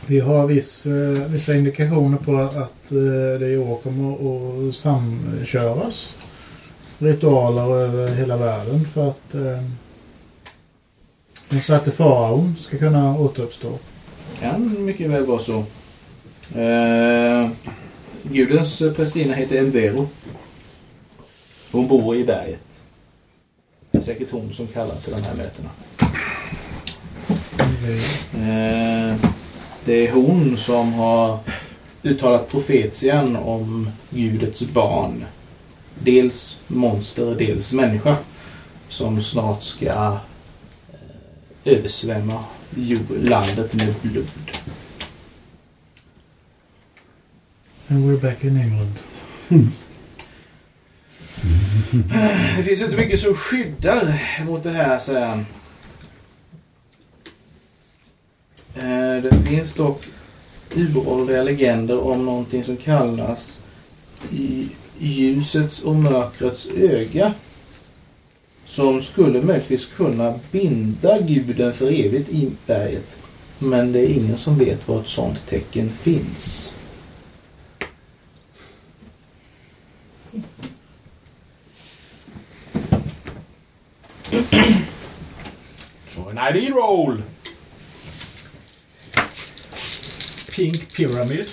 Vi 0.07 0.20
har 0.20 0.47
viss, 0.47 0.87
eh, 0.87 1.26
vissa 1.26 1.55
indikationer 1.55 2.18
på 2.18 2.37
att 2.37 2.93
eh, 2.93 3.39
det 3.41 3.49
i 3.49 3.59
år 3.59 3.76
kommer 3.76 4.68
att 4.68 4.74
samköras 4.74 6.14
ritualer 6.99 7.76
över 7.76 8.14
hela 8.14 8.37
världen 8.37 8.85
för 8.95 9.11
att 9.11 9.35
eh, 9.35 9.62
den 11.49 11.61
svarte 11.61 11.91
faraon 11.91 12.57
ska 12.59 12.78
kunna 12.78 13.18
återuppstå. 13.18 13.78
Kan 14.41 14.85
mycket 14.85 15.11
väl 15.11 15.26
vara 15.26 15.39
så. 15.39 15.64
Eh, 16.59 17.51
gudens 18.22 18.78
prästinna 18.97 19.35
heter 19.35 19.57
Elvero. 19.57 20.09
Hon 21.72 21.89
bor 21.89 22.16
i 22.16 22.24
berget. 22.24 22.85
Är 24.03 24.07
säkert 24.07 24.30
hon 24.30 24.53
som 24.53 24.66
kallar 24.66 24.94
till 24.94 25.12
de 25.12 25.22
här 25.22 25.34
mötena. 25.36 25.68
Eh, 28.34 29.16
det 29.84 30.07
är 30.09 30.12
hon 30.12 30.57
som 30.57 30.92
har 30.92 31.38
uttalat 32.03 32.50
profetian 32.50 33.36
om 33.36 33.90
gudets 34.11 34.62
barn. 34.62 35.24
Dels 35.98 36.59
monster, 36.66 37.34
dels 37.38 37.72
människa. 37.72 38.16
Som 38.88 39.22
snart 39.22 39.62
ska 39.62 39.86
eh, 39.86 40.18
översvämma 41.64 42.44
landet 43.09 43.74
med 43.74 43.94
blod. 44.03 44.30
And 47.88 48.05
we're 48.05 48.20
back 48.20 48.44
in 48.44 48.57
England. 48.57 48.98
Mm. 51.45 52.05
Det 52.57 52.62
finns 52.62 52.82
inte 52.82 52.97
mycket 52.97 53.20
som 53.20 53.34
skyddar 53.34 54.20
mot 54.47 54.62
det 54.62 54.70
här, 54.70 54.99
säger 54.99 55.26
han. 55.26 55.47
Eh, 58.74 59.22
det 59.22 59.43
finns 59.47 59.74
dock 59.74 60.07
uråldriga 60.74 61.43
legender 61.43 61.99
om 61.99 62.26
någonting 62.26 62.64
som 62.64 62.76
kallas 62.76 63.59
i 64.32 64.70
ljusets 64.99 65.82
och 65.82 65.97
mörkrets 65.97 66.68
öga. 66.76 67.34
Som 68.64 69.03
skulle 69.03 69.43
möjligtvis 69.43 69.86
kunna 69.86 70.34
binda 70.51 71.20
guden 71.20 71.72
för 71.72 71.86
evigt 71.86 72.28
i 72.28 72.51
berget. 72.66 73.18
Men 73.59 73.93
det 73.93 73.99
är 73.99 74.09
ingen 74.09 74.38
som 74.38 74.59
vet 74.59 74.88
var 74.88 75.01
ett 75.01 75.09
sådant 75.09 75.47
tecken 75.47 75.93
finns. 75.93 76.74
Så 86.14 86.30
en 86.30 86.57
ID 86.57 86.70
roll! 86.72 87.22
Pink 90.57 90.97
Pyramid. 90.97 91.47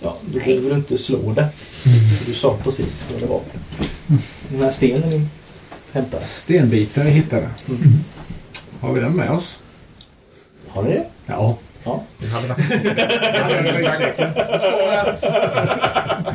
Ja, 0.00 0.16
du 0.26 0.38
behöver 0.38 0.74
inte 0.74 0.98
slå 0.98 1.32
det. 1.32 1.48
Du 2.26 2.34
sa 2.34 2.56
precis 2.64 3.04
vad 3.12 3.20
det 3.20 3.26
var. 3.26 3.40
Den 4.48 4.62
här 4.62 4.70
stenen 4.70 5.10
ni 5.10 5.26
hämtade. 5.92 6.24
Stenbitar 6.24 7.04
är 7.04 7.10
hittade. 7.10 7.48
Har 8.80 8.92
vi 8.92 9.00
den 9.00 9.12
med 9.12 9.30
oss? 9.30 9.58
Har 10.68 10.82
ni 10.82 10.90
det? 10.90 11.06
Ja. 11.26 11.58
Ja. 11.84 12.04
Den 12.18 12.30
hade 12.30 12.48
varit... 12.48 12.58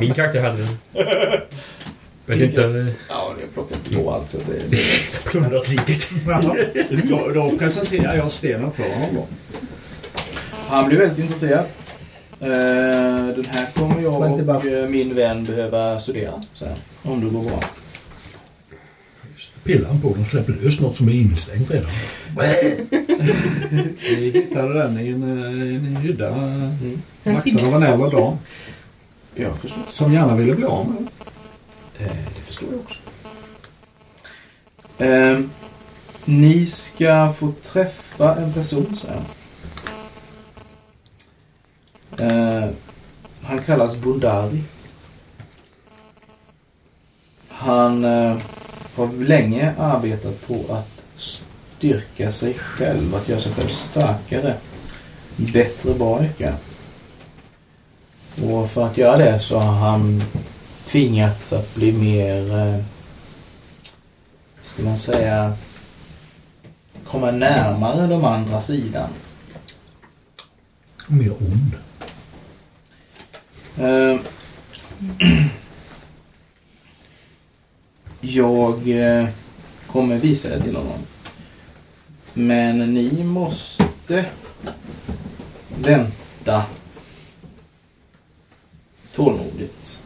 Min 0.00 0.14
karaktär 0.14 0.42
hade 0.42 0.58
den. 0.58 0.78
Vet 2.26 2.40
inte... 2.40 2.92
Ja, 3.08 3.23
på 4.04 4.10
allt 4.10 4.30
så 4.30 4.36
att 4.38 4.46
det, 4.46 4.70
det 4.70 4.76
Plundrat 5.30 5.68
riket. 5.68 6.10
Då, 7.08 7.28
då 7.34 7.58
presenterar 7.58 8.16
jag 8.16 8.30
stenen 8.30 8.72
för 8.72 8.82
honom. 8.82 9.26
Han 10.66 10.88
blir 10.88 10.98
väldigt 10.98 11.18
intresserad. 11.18 11.64
Eh, 12.40 12.48
den 13.36 13.44
här 13.44 13.66
kommer 13.74 14.02
jag 14.02 14.48
och 14.48 14.66
eh, 14.66 14.88
min 14.88 15.14
vän 15.14 15.44
behöva 15.44 16.00
studera 16.00 16.32
sen. 16.54 16.68
Om 17.02 17.24
det 17.24 17.30
går 17.30 17.42
bra. 17.44 17.60
Pillar 19.64 19.88
han 19.88 20.00
på 20.00 20.14
den 20.14 20.24
släpper 20.24 20.52
lös 20.52 20.80
något 20.80 20.96
som 20.96 21.08
är 21.08 21.12
instängt 21.12 21.70
redan. 21.70 21.90
Vi 24.00 24.30
hittade 24.30 24.74
den 24.74 25.00
i 25.00 25.08
en, 25.08 25.22
eh, 25.22 25.76
en 25.76 25.96
hydda. 25.96 26.28
Mm. 26.28 26.98
Vaktad 27.24 27.66
av 27.66 27.74
en 27.74 27.82
äldre 27.82 28.10
dam. 28.10 28.36
Som 29.90 30.12
gärna 30.12 30.36
ville 30.36 30.52
bli 30.52 30.64
av 30.64 30.88
med 30.88 30.96
den. 30.96 31.08
Det 32.36 32.40
förstår 32.46 32.68
jag 32.70 32.80
också. 32.80 33.03
Eh, 34.98 35.40
ni 36.24 36.66
ska 36.66 37.32
få 37.32 37.52
träffa 37.72 38.36
en 38.36 38.52
person, 38.52 38.96
säger 38.96 39.14
han. 39.14 39.24
Eh, 42.18 42.68
han 43.42 43.58
kallas 43.58 43.96
Bundari. 43.96 44.62
Han 47.48 48.04
eh, 48.04 48.36
har 48.94 49.24
länge 49.24 49.74
arbetat 49.78 50.46
på 50.46 50.74
att 50.74 51.04
styrka 51.16 52.32
sig 52.32 52.54
själv, 52.54 53.14
att 53.14 53.28
göra 53.28 53.40
sig 53.40 53.52
själv 53.52 53.68
starkare. 53.68 54.54
Bättre 55.36 55.94
barika. 55.94 56.54
Och 58.42 58.70
för 58.70 58.86
att 58.86 58.98
göra 58.98 59.16
det 59.16 59.40
så 59.40 59.58
har 59.58 59.72
han 59.72 60.22
tvingats 60.84 61.52
att 61.52 61.74
bli 61.74 61.92
mer, 61.92 62.58
eh, 62.58 62.84
ska 64.64 64.82
man 64.82 64.98
säga, 64.98 65.56
komma 67.06 67.30
närmare 67.30 68.06
de 68.06 68.24
andra 68.24 68.60
sidan. 68.60 69.08
Mer 71.06 71.32
ond. 71.32 71.76
Eh, 73.78 74.20
jag 78.20 78.88
eh, 78.88 79.28
kommer 79.86 80.18
visa 80.18 80.48
det 80.48 80.62
till 80.62 80.76
honom. 80.76 80.98
Men 82.32 82.94
ni 82.94 83.24
måste 83.24 84.26
vänta 85.78 86.64
tålmodigt. 89.14 89.98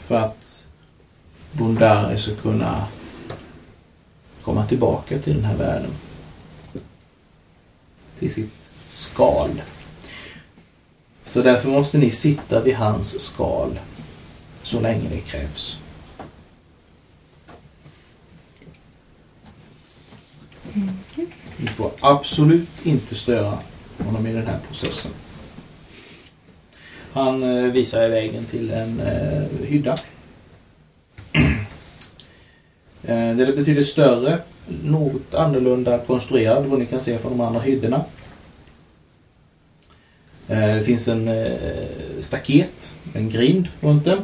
För 0.00 0.16
att 0.16 0.41
Bondari 1.52 2.18
ska 2.18 2.34
kunna 2.34 2.86
komma 4.42 4.66
tillbaka 4.66 5.18
till 5.18 5.34
den 5.34 5.44
här 5.44 5.56
världen. 5.56 5.90
Till 8.18 8.34
sitt 8.34 8.52
skal. 8.88 9.62
Så 11.26 11.42
därför 11.42 11.68
måste 11.68 11.98
ni 11.98 12.10
sitta 12.10 12.60
vid 12.60 12.74
hans 12.74 13.20
skal 13.20 13.78
så 14.62 14.80
länge 14.80 15.08
det 15.08 15.20
krävs. 15.20 15.78
Ni 21.56 21.66
får 21.66 21.90
absolut 22.00 22.68
inte 22.82 23.14
störa 23.14 23.58
honom 23.98 24.26
i 24.26 24.32
den 24.32 24.46
här 24.46 24.58
processen. 24.68 25.10
Han 27.12 27.42
eh, 27.42 27.72
visar 27.72 28.08
vägen 28.08 28.44
till 28.44 28.70
en 28.70 29.00
eh, 29.00 29.66
hydda. 29.66 29.96
Eh, 33.04 33.36
den 33.36 33.40
är 33.40 33.56
betydligt 33.56 33.88
större, 33.88 34.38
något 34.84 35.34
annorlunda 35.34 35.98
konstruerad 35.98 36.66
vad 36.66 36.78
ni 36.78 36.86
kan 36.86 37.00
se 37.00 37.18
från 37.18 37.32
de 37.32 37.40
andra 37.40 37.60
hyddorna. 37.60 38.04
Eh, 40.48 40.74
det 40.74 40.82
finns 40.82 41.08
en 41.08 41.28
eh, 41.28 41.52
staket, 42.20 42.94
en 43.14 43.30
grind 43.30 43.68
runt 43.80 44.04
den. 44.04 44.18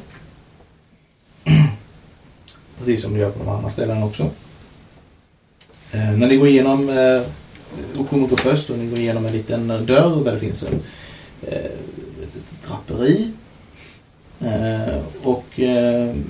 Precis 2.78 3.02
som 3.02 3.12
det 3.12 3.18
gör 3.18 3.30
på 3.30 3.44
de 3.44 3.48
andra 3.48 3.70
ställena 3.70 4.06
också. 4.06 4.30
När 5.92 6.28
ni 6.28 6.36
går 6.36 6.48
igenom, 6.48 6.88
och 7.98 8.08
kommer 8.08 8.28
på 8.28 8.36
först 8.36 8.70
och 8.70 8.78
ni 8.78 8.86
går 8.86 8.98
igenom 8.98 9.26
en 9.26 9.32
liten 9.32 9.68
dörr 9.68 10.24
där 10.24 10.32
det 10.32 10.38
finns 10.38 10.62
en, 10.62 10.74
ett 11.42 12.36
ett 12.36 12.68
draperi. 12.68 13.32
Och 15.22 15.44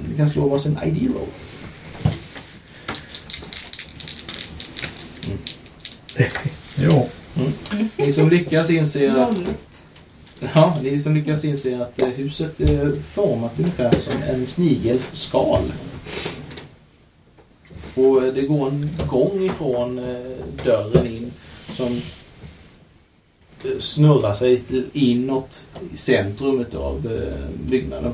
ni 0.09 0.17
kan 0.17 0.29
slå 0.29 0.49
varsin 0.49 0.79
ID-roll. 0.85 1.29
Jo. 6.77 7.09
Ni 7.97 8.13
som 8.13 8.29
lyckas 8.29 8.71
inser 8.71 9.11
att, 9.11 9.37
ja, 10.55 10.79
ni 10.83 11.01
som 11.01 11.15
lyckas 11.15 11.45
inser 11.45 11.81
att 11.81 12.03
eh, 12.03 12.09
huset 12.09 12.61
är 12.61 13.01
format 13.03 13.53
ungefär 13.59 13.91
som 13.99 14.23
en 14.23 14.47
snigels 14.47 15.15
skal. 15.15 15.63
Och 17.95 18.25
eh, 18.25 18.35
det 18.35 18.43
går 18.43 18.69
en 18.69 18.91
gång 19.09 19.45
ifrån 19.45 19.99
eh, 19.99 20.65
dörren 20.65 21.07
in 21.07 21.33
som 21.69 22.01
snurrar 23.81 24.35
sig 24.35 24.63
inåt 24.93 25.63
i 25.95 25.97
centrum 25.97 26.65
av 26.77 27.09
byggnaden. 27.71 28.13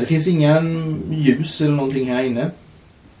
Det 0.00 0.06
finns 0.06 0.28
ingen 0.28 0.98
ljus 1.10 1.60
eller 1.60 1.74
någonting 1.74 2.10
här 2.10 2.22
inne. 2.22 2.50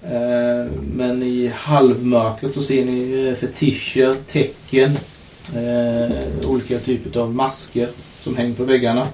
Eh, 0.04 0.72
men 0.94 1.22
i 1.22 1.46
halvmörkret 1.54 2.54
så 2.54 2.62
ser 2.62 2.84
ni 2.84 3.28
eh, 3.28 3.34
fetischer, 3.34 4.14
tecken, 4.28 4.96
eh, 5.54 6.48
olika 6.48 6.78
typer 6.78 7.20
av 7.20 7.34
masker 7.34 7.88
som 8.20 8.36
hänger 8.36 8.54
på 8.54 8.64
väggarna. 8.64 9.08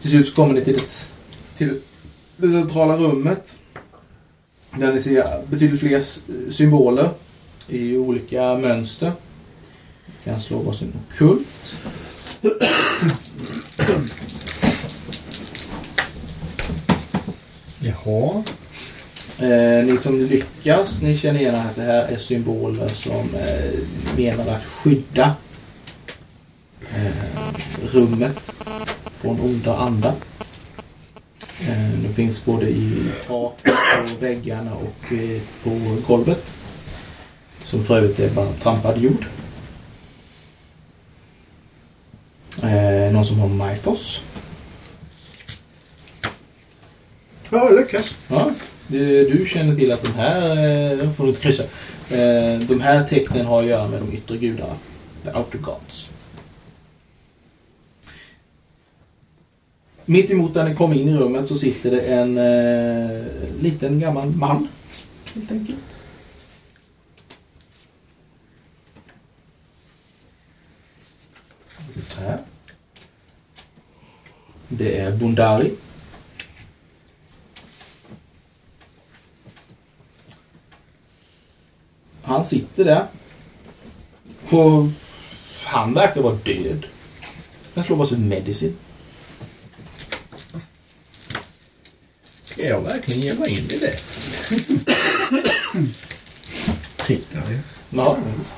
Till 0.00 0.10
slut 0.10 0.28
så 0.28 0.34
kommer 0.34 0.54
ni 0.54 0.64
till, 0.64 0.80
till 1.56 1.80
det 2.36 2.50
centrala 2.50 2.96
rummet. 2.96 3.58
Där 4.78 4.92
ni 4.92 5.02
ser 5.02 5.46
betydligt 5.46 5.80
fler 5.80 6.04
symboler 6.50 7.10
i 7.68 7.96
olika 7.96 8.54
mönster. 8.54 9.12
Ni 10.06 10.12
kan 10.24 10.40
slå 10.40 10.58
varsin 10.58 10.92
kult. 11.16 11.76
Jaha. 17.88 18.42
Eh, 19.38 19.84
ni 19.86 19.98
som 19.98 20.18
lyckas, 20.26 21.02
ni 21.02 21.16
känner 21.16 21.40
igen 21.40 21.54
att 21.54 21.76
det 21.76 21.82
här 21.82 22.04
är 22.04 22.18
symboler 22.18 22.88
som 22.88 23.34
eh, 23.34 23.78
menar 24.16 24.52
att 24.52 24.64
skydda 24.64 25.36
eh, 26.94 27.46
rummet 27.92 28.52
från 29.10 29.40
onda 29.40 29.76
andar. 29.76 30.14
Eh, 31.60 31.90
de 32.02 32.14
finns 32.14 32.44
både 32.44 32.68
i 32.68 33.10
taket, 33.26 33.74
på 34.08 34.20
väggarna 34.20 34.74
och 34.74 35.12
eh, 35.12 35.40
på 35.64 35.96
golvet. 36.06 36.44
Som 37.64 37.84
för 37.84 37.96
övrigt 37.96 38.20
är 38.20 38.30
bara 38.30 38.52
trampad 38.52 38.98
jord. 38.98 39.26
Eh, 42.62 43.12
någon 43.12 43.26
som 43.26 43.38
har 43.38 43.48
Mythos? 43.48 44.22
Ja, 47.50 47.64
jag 47.70 47.76
lyckas. 47.76 48.16
Ja, 48.30 48.50
du, 48.86 49.30
du 49.30 49.46
känner 49.46 49.74
till 49.74 49.92
att 49.92 50.02
de 50.02 50.12
här, 50.12 50.50
eh, 51.02 51.10
får 51.12 51.24
du 51.24 51.30
inte 51.30 51.42
kryssa, 51.42 51.62
eh, 52.10 52.60
de 52.60 52.80
här 52.80 53.04
tecknen 53.04 53.46
har 53.46 53.62
att 53.62 53.68
göra 53.68 53.88
med 53.88 54.00
de 54.00 54.12
yttre 54.12 54.36
gudarna. 54.36 54.74
The 55.24 55.30
outer 55.30 55.58
gods. 55.58 56.10
Mitt 60.04 60.30
emot 60.30 60.54
där 60.54 60.64
ni 60.64 60.74
kom 60.74 60.92
in 60.92 61.08
i 61.08 61.16
rummet 61.16 61.48
så 61.48 61.56
sitter 61.56 61.90
det 61.90 62.00
en 62.00 62.38
eh, 62.38 63.24
liten 63.60 64.00
gammal 64.00 64.32
man. 64.36 64.68
Helt 65.34 65.50
enkelt. 65.52 65.78
Det 74.68 74.98
är 74.98 75.16
Bondari. 75.16 75.70
Han 82.28 82.44
sitter 82.44 82.84
där. 82.84 83.06
Och 84.50 84.88
han 85.64 85.94
verkar 85.94 86.20
vara 86.22 86.34
död. 86.34 86.86
Jag 87.74 87.84
slår 87.84 87.96
bara 87.96 88.16
medicin. 88.18 88.76
Ska 92.42 92.66
jag 92.68 92.80
verkligen 92.80 93.20
ge 93.20 93.34
mig 93.34 93.50
in 93.50 93.56
i 93.70 93.78
det? 93.78 93.98
Tittar 97.06 97.42
vi. 97.48 97.58
Ja, 97.90 98.16
visst. 98.38 98.54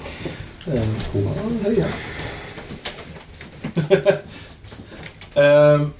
Höja? 1.64 1.86
Ehm, 5.34 5.90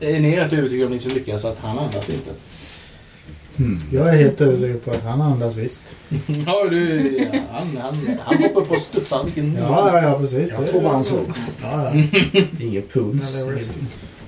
Ni 0.00 0.32
är 0.32 0.44
rätt 0.44 0.52
övertygade 0.52 0.86
om 0.86 0.92
ni 0.92 1.00
som 1.00 1.12
lyckas 1.12 1.44
att 1.44 1.58
han 1.58 1.78
andas 1.78 2.10
inte. 2.10 2.30
Jag 3.92 4.08
är 4.08 4.12
helt 4.18 4.40
övertygad 4.40 4.84
på 4.84 4.90
att 4.90 5.02
han 5.02 5.20
andas 5.20 5.56
visst. 5.56 5.96
Ja, 6.46 6.68
du, 6.70 7.28
ja, 7.32 7.40
han, 7.52 7.76
han, 7.76 8.18
han 8.24 8.42
hoppar 8.42 8.60
på 8.60 8.80
studsar. 8.80 9.24
Vilken 9.24 9.54
Ja, 9.54 9.90
ja, 9.92 10.02
ja 10.02 10.18
precis. 10.18 10.50
Jag 10.50 10.70
tror 10.70 10.82
bara 10.82 10.92
han 10.92 11.04
såg. 11.04 11.32
Ja, 11.62 11.92
ja. 11.94 12.02
Ingen 12.60 12.82
puls. 12.82 13.44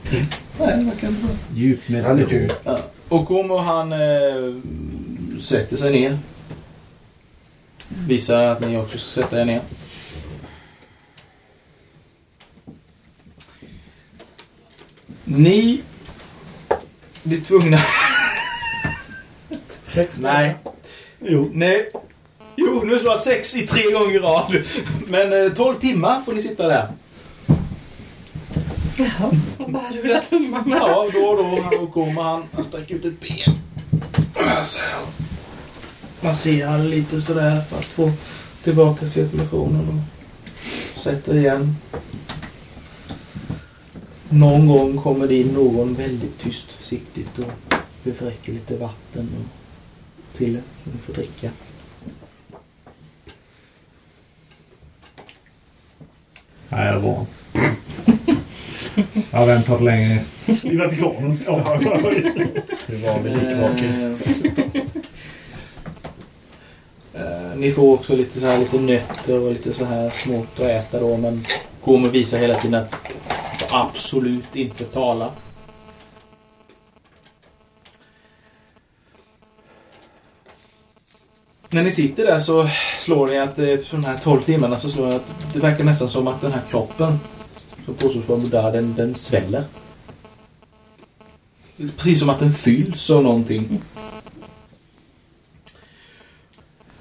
Nej, 0.08 0.76
det 0.78 0.84
verkar 0.84 1.08
inte 1.08 1.22
bra. 1.22 1.30
Djup 1.54 1.88
meditation. 1.88 2.50
Ja. 2.64 2.78
Och 3.08 3.26
kommer 3.26 3.58
han 3.58 3.92
eh, 3.92 4.54
sätter 5.40 5.76
sig 5.76 5.92
ner. 5.92 6.18
Visar 8.06 8.42
att 8.42 8.60
ni 8.60 8.76
också 8.76 8.98
ska 8.98 9.22
sätta 9.22 9.40
er 9.40 9.44
ner. 9.44 9.60
Ni 15.24 15.82
blir 17.22 17.40
tvungna... 17.40 17.78
Sex 19.92 20.18
Nej. 20.18 20.56
Jo. 21.20 21.50
Nej. 21.52 21.90
Jo, 22.56 22.82
nu 22.84 22.98
slår 22.98 23.12
jag 23.12 23.20
sex 23.20 23.56
i 23.56 23.66
tre 23.66 23.92
gånger 23.92 24.14
i 24.14 24.18
rad. 24.18 24.64
Men 25.06 25.46
eh, 25.46 25.52
12 25.52 25.80
timmar 25.80 26.20
får 26.20 26.32
ni 26.32 26.42
sitta 26.42 26.68
där. 26.68 26.88
Och 29.58 29.70
bara 29.70 29.90
rullar 30.02 30.20
tummarna. 30.20 30.76
Ja, 30.76 31.08
då 31.12 31.18
och 31.18 31.36
då 31.36 31.68
då 31.70 31.86
kommer 31.86 32.22
han. 32.22 32.44
Han 32.52 32.64
sträcker 32.64 32.94
ut 32.94 33.04
ett 33.04 33.20
ben. 33.20 33.56
Så 34.64 34.80
här. 34.80 35.00
Masserar 36.20 36.78
lite 36.78 37.20
sådär 37.20 37.60
för 37.60 37.78
att 37.78 37.84
få 37.84 38.10
tillbaka 38.64 39.08
cirkulationen. 39.08 40.02
Och 40.94 41.00
sätter 41.00 41.36
igen. 41.36 41.76
Någon 44.28 44.66
gång 44.66 44.98
kommer 44.98 45.26
det 45.26 45.34
in 45.34 45.48
någon 45.48 45.94
väldigt 45.94 46.38
tyst 46.40 46.72
försiktigt 46.72 47.38
och 47.38 47.74
befräcker 48.02 48.52
lite 48.52 48.76
vatten 48.76 49.28
och 49.38 49.61
till 50.36 50.56
er 50.56 50.62
som 50.82 50.92
ni 50.92 50.98
får 50.98 51.12
dricka. 51.12 51.50
Nej, 56.68 56.86
jag 56.86 56.94
är 56.94 56.98
van. 56.98 57.26
Jag 59.30 59.38
har 59.38 59.46
väntat 59.46 59.82
länge. 59.82 60.24
I 60.62 60.76
Vatikanen. 60.76 61.38
Ja, 61.46 62.12
just 62.12 62.38
det. 62.38 62.48
Det 62.86 62.96
var 62.96 63.20
väl 63.20 63.32
likvaken. 63.32 64.18
Eh, 67.14 67.56
ni 67.56 67.72
får 67.72 67.94
också 67.94 68.16
lite, 68.16 68.40
så 68.40 68.46
här, 68.46 68.58
lite 68.58 68.78
nötter 68.78 69.38
och 69.38 69.52
lite 69.52 69.74
så 69.74 69.84
här 69.84 70.10
smått 70.10 70.60
att 70.60 70.66
äta 70.66 71.00
då. 71.00 71.16
Men 71.16 71.46
kommer 71.84 72.08
visa 72.08 72.36
hela 72.36 72.60
tiden 72.60 72.80
att 72.80 72.94
absolut 73.70 74.56
inte 74.56 74.84
tala. 74.84 75.30
När 81.72 81.82
ni 81.82 81.90
sitter 81.90 82.24
där 82.24 82.40
så 82.40 82.68
slår 82.98 83.26
ni 83.26 83.38
att 83.38 83.58
efter 83.58 83.88
för 83.88 83.96
de 83.96 84.04
här 84.04 84.18
12 84.18 84.42
timmarna 84.42 84.80
så 84.80 84.90
slår 84.90 85.06
ni 85.06 85.14
att 85.14 85.34
det 85.52 85.58
verkar 85.58 85.84
nästan 85.84 86.10
som 86.10 86.26
att 86.26 86.40
den 86.40 86.52
här 86.52 86.62
kroppen 86.70 87.18
som 87.84 87.94
påstås 87.94 88.28
vara 88.28 88.38
modern, 88.38 88.72
den, 88.72 88.94
den 88.94 89.14
sväller. 89.14 89.64
Precis 91.96 92.20
som 92.20 92.30
att 92.30 92.38
den 92.38 92.52
fylls 92.52 93.10
av 93.10 93.22
någonting. 93.22 93.82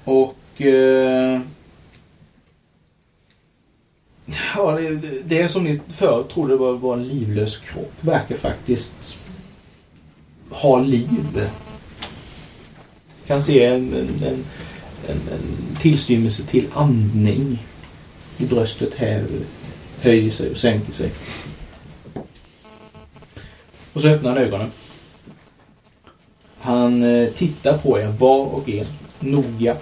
Och... 0.04 0.62
Eh, 0.62 1.40
ja, 4.56 4.72
det, 4.72 4.90
det 5.24 5.48
som 5.48 5.64
ni 5.64 5.80
förut 5.88 6.28
trodde 6.28 6.56
var, 6.56 6.72
var 6.72 6.96
en 6.96 7.08
livlös 7.08 7.56
kropp 7.56 7.92
verkar 8.00 8.36
faktiskt 8.36 9.16
ha 10.50 10.80
liv. 10.80 11.48
Kan 13.26 13.42
se 13.42 13.64
en, 13.64 13.94
en, 13.94 14.08
en, 14.08 14.44
en, 15.08 15.20
en 15.32 15.76
tillstymmelse 15.80 16.42
till 16.46 16.66
andning 16.74 17.58
i 18.38 18.46
bröstet 18.46 18.94
här 18.94 19.26
höjer 20.00 20.30
sig 20.30 20.50
och 20.50 20.56
sänker 20.56 20.92
sig. 20.92 21.10
Och 23.92 24.02
så 24.02 24.08
öppnar 24.08 24.30
han 24.30 24.38
ögonen. 24.38 24.70
Han 26.60 27.02
eh, 27.02 27.28
tittar 27.28 27.78
på 27.78 27.98
er 27.98 28.06
var 28.06 28.44
och 28.44 28.68
en 28.68 28.86
noga. 29.20 29.76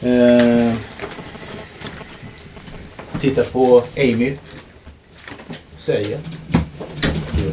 Eh, 0.00 0.74
tittar 3.20 3.44
på 3.44 3.84
Amy. 3.96 4.36
Säger. 5.76 6.20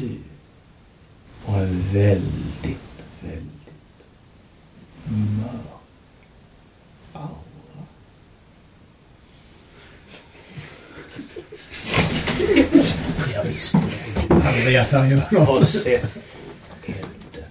Du 0.00 0.18
en 1.62 1.92
väldigt, 1.92 3.04
väldigt 3.20 3.74
mörk 5.04 5.60
aura. 7.12 7.84
Jag 13.34 13.44
visste 13.44 13.78
det. 13.78 14.34
Han 14.34 14.54
vet 14.64 14.92
han 14.92 15.10
ju. 15.10 15.20
Jag 15.30 15.40
har 15.40 15.64
sett 15.64 16.16
elden. 16.86 17.50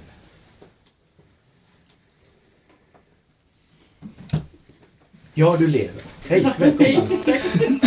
Ja, 5.33 5.55
du 5.59 5.67
lever. 5.67 6.08
Hej, 6.29 6.41
välkommen. 6.57 7.79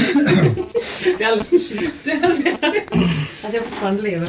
Jag 1.05 1.21
är 1.21 1.27
alldeles 1.27 1.49
förtjust 1.49 2.09
att 3.43 3.55
jag 3.55 3.63
fortfarande 3.65 4.03
lever. 4.03 4.29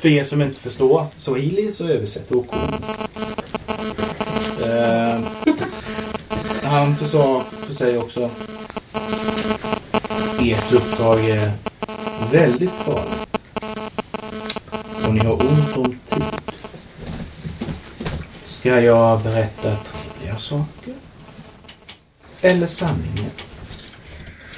För 0.00 0.08
er 0.08 0.24
som 0.24 0.42
inte 0.42 0.56
förstår 0.56 1.06
swahili 1.18 1.72
så 1.72 1.88
översätter 1.88 2.36
OK. 2.36 2.54
Eh, 4.62 5.20
han 6.62 6.96
försa 6.96 7.40
för 7.66 7.74
sig 7.74 7.98
också 7.98 8.30
ert 10.40 10.72
uppdrag 10.72 11.24
är 11.28 11.52
väldigt 12.32 12.70
farligt. 12.70 13.40
Och 15.06 15.14
ni 15.14 15.20
har 15.24 15.32
ont 15.32 15.76
om 15.76 15.84
tid. 15.84 16.24
Ska 18.44 18.80
jag 18.80 19.22
berätta 19.22 19.76
trevliga 19.76 20.38
saker? 20.38 20.94
Eller 22.44 22.66
sanningen? 22.66 23.30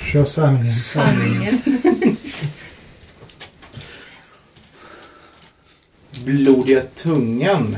Kör 0.01 0.24
sanningen. 0.24 0.73
Sanningen. 0.73 1.62
Blodiga 6.24 6.82
tungan 6.97 7.77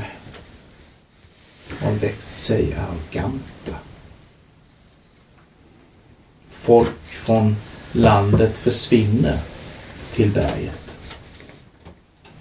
har 1.81 1.91
växt 1.91 2.43
sig 2.45 2.73
arroganta. 2.73 3.75
Folk 6.49 7.07
från 7.07 7.55
landet 7.91 8.57
försvinner 8.57 9.39
till 10.13 10.31
berget. 10.31 10.99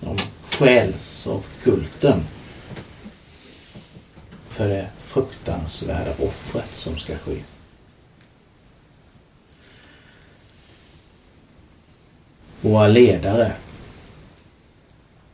De 0.00 0.16
stjäls 0.50 1.26
av 1.26 1.44
kulten 1.62 2.20
för 4.48 4.68
det 4.68 4.88
fruktansvärda 5.02 6.10
offret 6.18 6.70
som 6.74 6.98
ska 6.98 7.18
ske. 7.18 7.42
Våra 12.60 12.88
ledare 12.88 13.52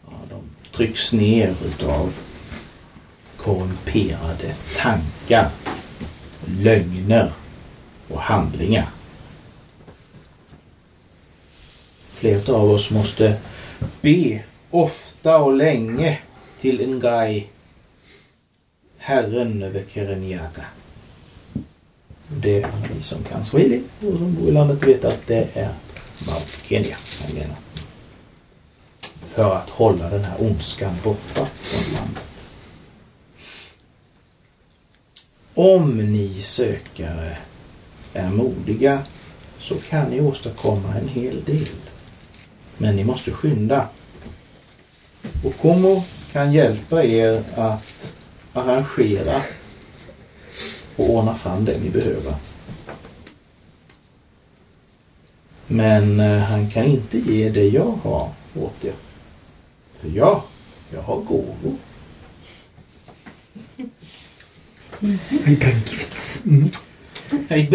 ja, 0.05 0.13
de 0.29 0.43
trycks 0.77 1.13
ner 1.13 1.55
utav 1.65 2.15
korrumperade 3.37 4.55
tankar, 4.77 5.51
lögner 6.47 7.33
och 8.09 8.21
handlingar. 8.21 8.89
Flera 12.13 12.55
av 12.55 12.71
oss 12.71 12.91
måste 12.91 13.37
be 14.01 14.43
ofta 14.71 15.39
och 15.39 15.57
länge 15.57 16.19
till 16.61 16.89
Ngai, 16.89 17.47
herren 18.97 19.63
över 19.63 19.85
Kerenyaga. 19.89 20.65
Det 22.29 22.63
är 22.63 22.71
ni 22.95 23.03
som 23.03 23.25
kan 23.25 23.45
swahili 23.45 23.83
och 23.99 24.19
som 24.19 24.35
bor 24.35 24.49
i 24.49 24.53
landet 24.53 24.87
vet 24.87 25.05
att 25.05 25.27
det 25.27 25.49
är 25.55 25.69
Kenya 26.63 26.97
jag 27.27 27.35
menar. 27.35 27.57
För 29.35 29.55
att 29.57 29.71
hålla 29.71 30.11
den 30.11 30.25
här 30.25 30.43
ondskan 30.43 30.95
borta 31.05 31.47
från 31.47 31.95
landet. 31.95 32.23
Om 35.55 36.13
ni 36.13 36.43
sökare 36.43 37.39
är 38.13 38.31
modiga 38.31 39.03
så 39.59 39.75
kan 39.75 40.11
ni 40.11 40.21
åstadkomma 40.21 40.95
en 40.95 41.09
hel 41.09 41.45
del. 41.45 41.77
Men 42.79 42.97
ni 42.97 43.05
måste 43.05 43.31
skynda. 43.31 43.89
Och 45.45 45.59
Komo 45.61 46.05
kan 46.33 46.53
hjälpa 46.53 47.05
er 47.05 47.43
att 47.55 48.13
arrangera 48.53 49.43
och 50.97 51.11
ordna 51.11 51.35
fram 51.35 51.65
det 51.65 51.79
ni 51.79 51.91
behöver. 51.91 52.35
Men 55.67 56.21
eh, 56.21 56.39
han 56.39 56.71
kan 56.71 56.85
inte 56.85 57.19
ge 57.19 57.51
det 57.51 57.69
jag 57.69 57.99
har 58.03 58.31
åt 58.55 58.85
er. 58.85 58.95
För 60.01 60.09
jag, 60.09 60.43
jag 60.91 61.03
har 61.03 61.17
gåvor. 61.17 61.77
I 65.01 65.57
bring 65.57 65.83
gifts. 65.87 66.43
Mm. 66.45 66.71
Jag 67.49 67.71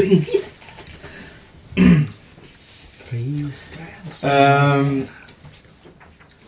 Three 3.09 3.51
strands. 3.51 4.23
Ehm, 4.23 5.05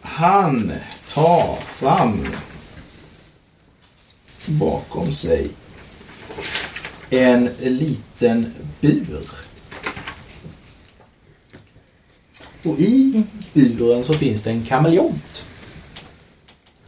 han 0.02 0.74
tar 1.08 1.56
fram 1.56 2.28
bakom 4.46 5.14
sig 5.14 5.50
en 7.10 7.50
liten 7.60 8.54
bur. 8.82 9.49
Och 12.64 12.80
i 12.80 13.24
buren 13.54 14.04
så 14.04 14.14
finns 14.14 14.44
det 14.44 14.50
en 14.50 14.66
kameleont. 14.66 15.46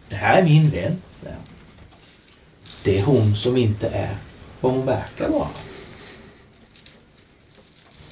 Det 0.09 0.15
här 0.15 0.37
är 0.37 0.43
min 0.43 0.69
vän, 0.69 1.01
säger 1.15 1.35
han. 1.35 1.43
Det 2.83 2.99
är 2.99 3.03
hon 3.03 3.35
som 3.35 3.57
inte 3.57 3.87
är 3.87 4.17
vad 4.61 4.73
hon 4.73 4.85
verkar 4.85 5.29
vara. 5.29 5.49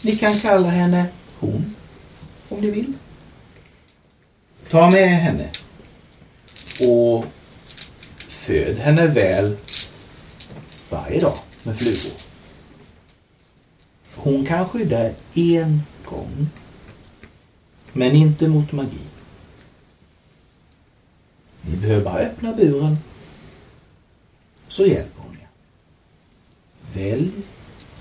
Ni 0.02 0.16
kan 0.16 0.40
kalla 0.40 0.70
henne 0.70 1.06
hon, 1.40 1.76
om 2.50 2.62
ni 2.62 2.72
vill. 2.72 2.94
Ta 4.70 4.92
med 4.92 5.10
henne 5.10 5.50
och 6.82 7.26
föd 8.18 8.80
henne 8.80 9.08
väl 9.08 9.58
varje 10.90 11.20
dag 11.20 11.38
med 11.64 11.80
flugor. 11.80 12.18
Hon 14.16 14.46
kan 14.46 14.70
skydda 14.70 15.06
er 15.06 15.14
en 15.34 15.84
gång, 16.06 16.50
men 18.00 18.16
inte 18.16 18.48
mot 18.48 18.72
magi. 18.72 19.00
Ni 21.62 21.78
behöver 21.78 22.04
bara 22.04 22.20
öppna 22.20 22.54
buren 22.54 22.98
så 24.68 24.86
hjälper 24.86 25.22
hon 25.22 25.38
er. 25.38 25.48
Välj 26.94 27.32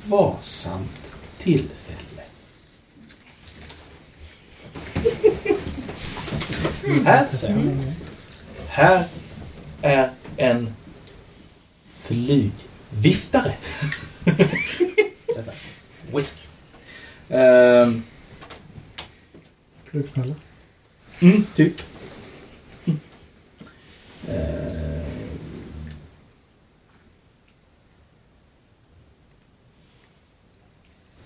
varsamt 0.04 1.10
tillfälle. 1.38 2.22
Här, 7.04 7.28
hon. 7.54 7.92
Här 8.68 9.04
är 9.82 10.10
en 10.36 10.74
flygviftare. 11.86 13.54
Whisk. 16.12 16.38
Whisky. 17.28 18.08
Ehm, 19.88 20.02
Flugsmälla. 20.02 20.34
Mm, 21.20 21.44
typ. 21.54 21.82
Mm. 22.86 23.00
Eh. 24.28 25.04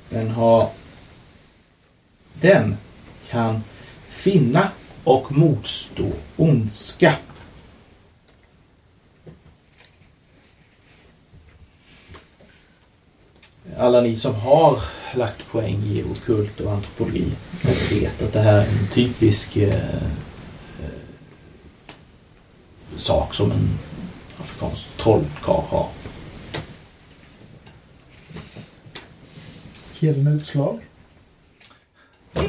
Den 0.08 0.28
har... 0.28 0.70
Den 2.40 2.76
kan 3.30 3.62
finna 4.08 4.70
och 5.04 5.32
motstå 5.32 6.12
ondska. 6.36 7.16
Alla 13.78 14.00
ni 14.00 14.16
som 14.16 14.34
har 14.34 14.78
lagt 15.14 15.50
poäng 15.50 15.82
i 15.84 16.04
okult 16.04 16.60
och 16.60 16.72
antropologi 16.72 17.32
vet 18.00 18.22
att 18.22 18.32
det 18.32 18.40
här 18.40 18.52
är 18.54 18.66
en 18.66 18.86
typisk 18.94 19.56
eh, 19.56 19.74
eh, 19.74 20.90
sak 22.96 23.34
som 23.34 23.52
en 23.52 23.68
afrikansk 24.40 24.86
trollkarl 24.96 25.62
har. 25.68 25.88
Killen 29.94 30.26
utslag. 30.26 30.80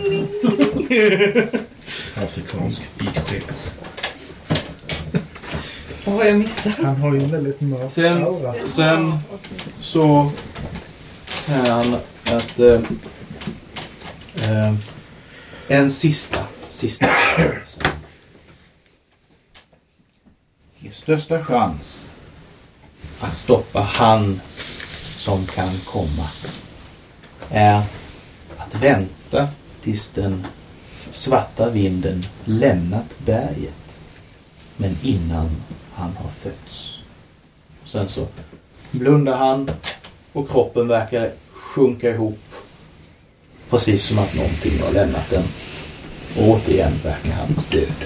Afrikansk 2.16 2.82
vidskepelse. 2.98 3.72
Vad 6.06 6.16
har 6.16 6.24
jag 6.26 6.38
missat? 6.40 6.74
Han 6.84 6.96
har 6.96 7.14
ju 7.14 7.20
en 7.24 7.32
väldigt 7.32 7.62
mörk 7.62 7.92
Sen- 7.92 8.24
aura. 8.24 8.54
Sen 8.68 9.14
så 9.82 10.32
han 11.48 11.96
att 12.26 12.60
eh, 12.60 12.82
eh, 14.36 14.74
en 15.68 15.92
sista, 15.92 16.48
sista 16.70 17.10
Din 20.80 20.92
största 20.92 21.44
chans 21.44 22.06
att 23.20 23.36
stoppa 23.36 23.80
han 23.82 24.42
som 25.18 25.46
kan 25.46 25.78
komma 25.86 26.28
är 27.50 27.84
att 28.58 28.76
vänta 28.76 29.48
tills 29.82 30.10
den 30.10 30.48
svarta 31.12 31.70
vinden 31.70 32.24
lämnat 32.46 33.20
berget 33.26 33.74
men 34.78 34.98
innan 35.02 35.50
han 35.94 36.18
har 36.18 36.30
fötts. 36.30 37.00
Sen 37.86 38.10
så 38.10 38.28
blundar 38.92 39.38
han 39.38 39.70
och 40.34 40.50
kroppen 40.50 40.88
verkar 40.88 41.32
sjunka 41.52 42.10
ihop. 42.10 42.40
Precis 43.70 44.04
som 44.04 44.20
att 44.20 44.36
någonting 44.36 44.80
har 44.82 44.92
lämnat 44.92 45.30
den. 45.30 45.44
Och 46.38 46.50
återigen 46.50 46.92
verkar 47.04 47.32
han 47.32 47.56
död. 47.72 48.06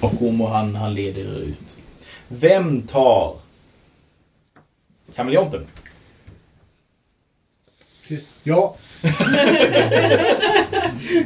Och 0.00 0.22
Omo 0.22 0.46
han, 0.46 0.74
han 0.74 0.94
leder 0.94 1.20
er 1.20 1.38
ut. 1.38 1.78
Vem 2.28 2.82
tar 2.82 3.36
kameleonten? 5.14 5.66
Ja, 8.42 8.76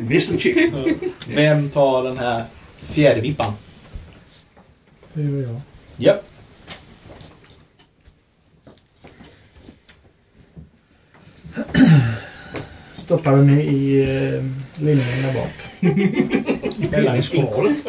Mr 0.00 0.38
Chip. 0.38 0.74
Vem 1.28 1.70
tar 1.70 2.04
den 2.04 2.18
här 2.18 2.44
fjädervippan? 2.76 3.52
Det 5.12 5.22
gör 5.22 5.42
jag. 5.42 5.60
Japp. 5.96 6.33
Stoppar 12.92 13.36
den 13.36 13.60
i, 13.60 14.00
eh, 14.00 14.44
linningen 14.82 15.22
där 15.22 15.34
bak. 15.34 15.52
Mellan 16.90 17.22
skalet. 17.22 17.76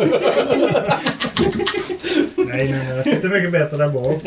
Nej, 2.38 2.72
nej, 2.72 2.72
nej. 2.72 2.96
Jag 2.96 3.04
sitter 3.06 3.30
mycket 3.30 3.52
bättre 3.52 3.78
där 3.78 3.90
bak. 3.90 4.22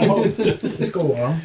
I 0.79 0.83
skåran. 0.85 1.37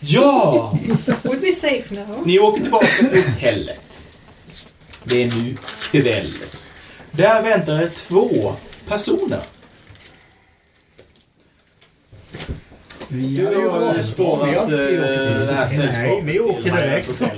Ja! 0.00 0.78
Would 1.22 1.40
be 1.40 1.52
safe 1.52 1.94
now. 1.94 2.26
Ni 2.26 2.38
åker 2.38 2.62
tillbaka 2.62 2.86
till 2.86 3.22
hotellet. 3.24 4.02
Det 5.04 5.22
är 5.22 5.26
nu 5.26 5.56
kväll. 5.90 6.32
Där 7.10 7.42
väntar 7.42 7.78
det 7.78 7.88
två 7.88 8.54
personer. 8.88 9.40
Vi 13.14 13.44
har 13.44 13.52
ju 13.52 13.68
har 13.68 14.02
spårat 14.02 14.72
eh, 14.72 14.78
det 14.78 15.52
här 15.54 15.66
Nej, 15.68 15.76
sällskapet 15.76 16.24
vi 16.24 16.40
åker 16.40 16.76
direkt. 16.76 17.22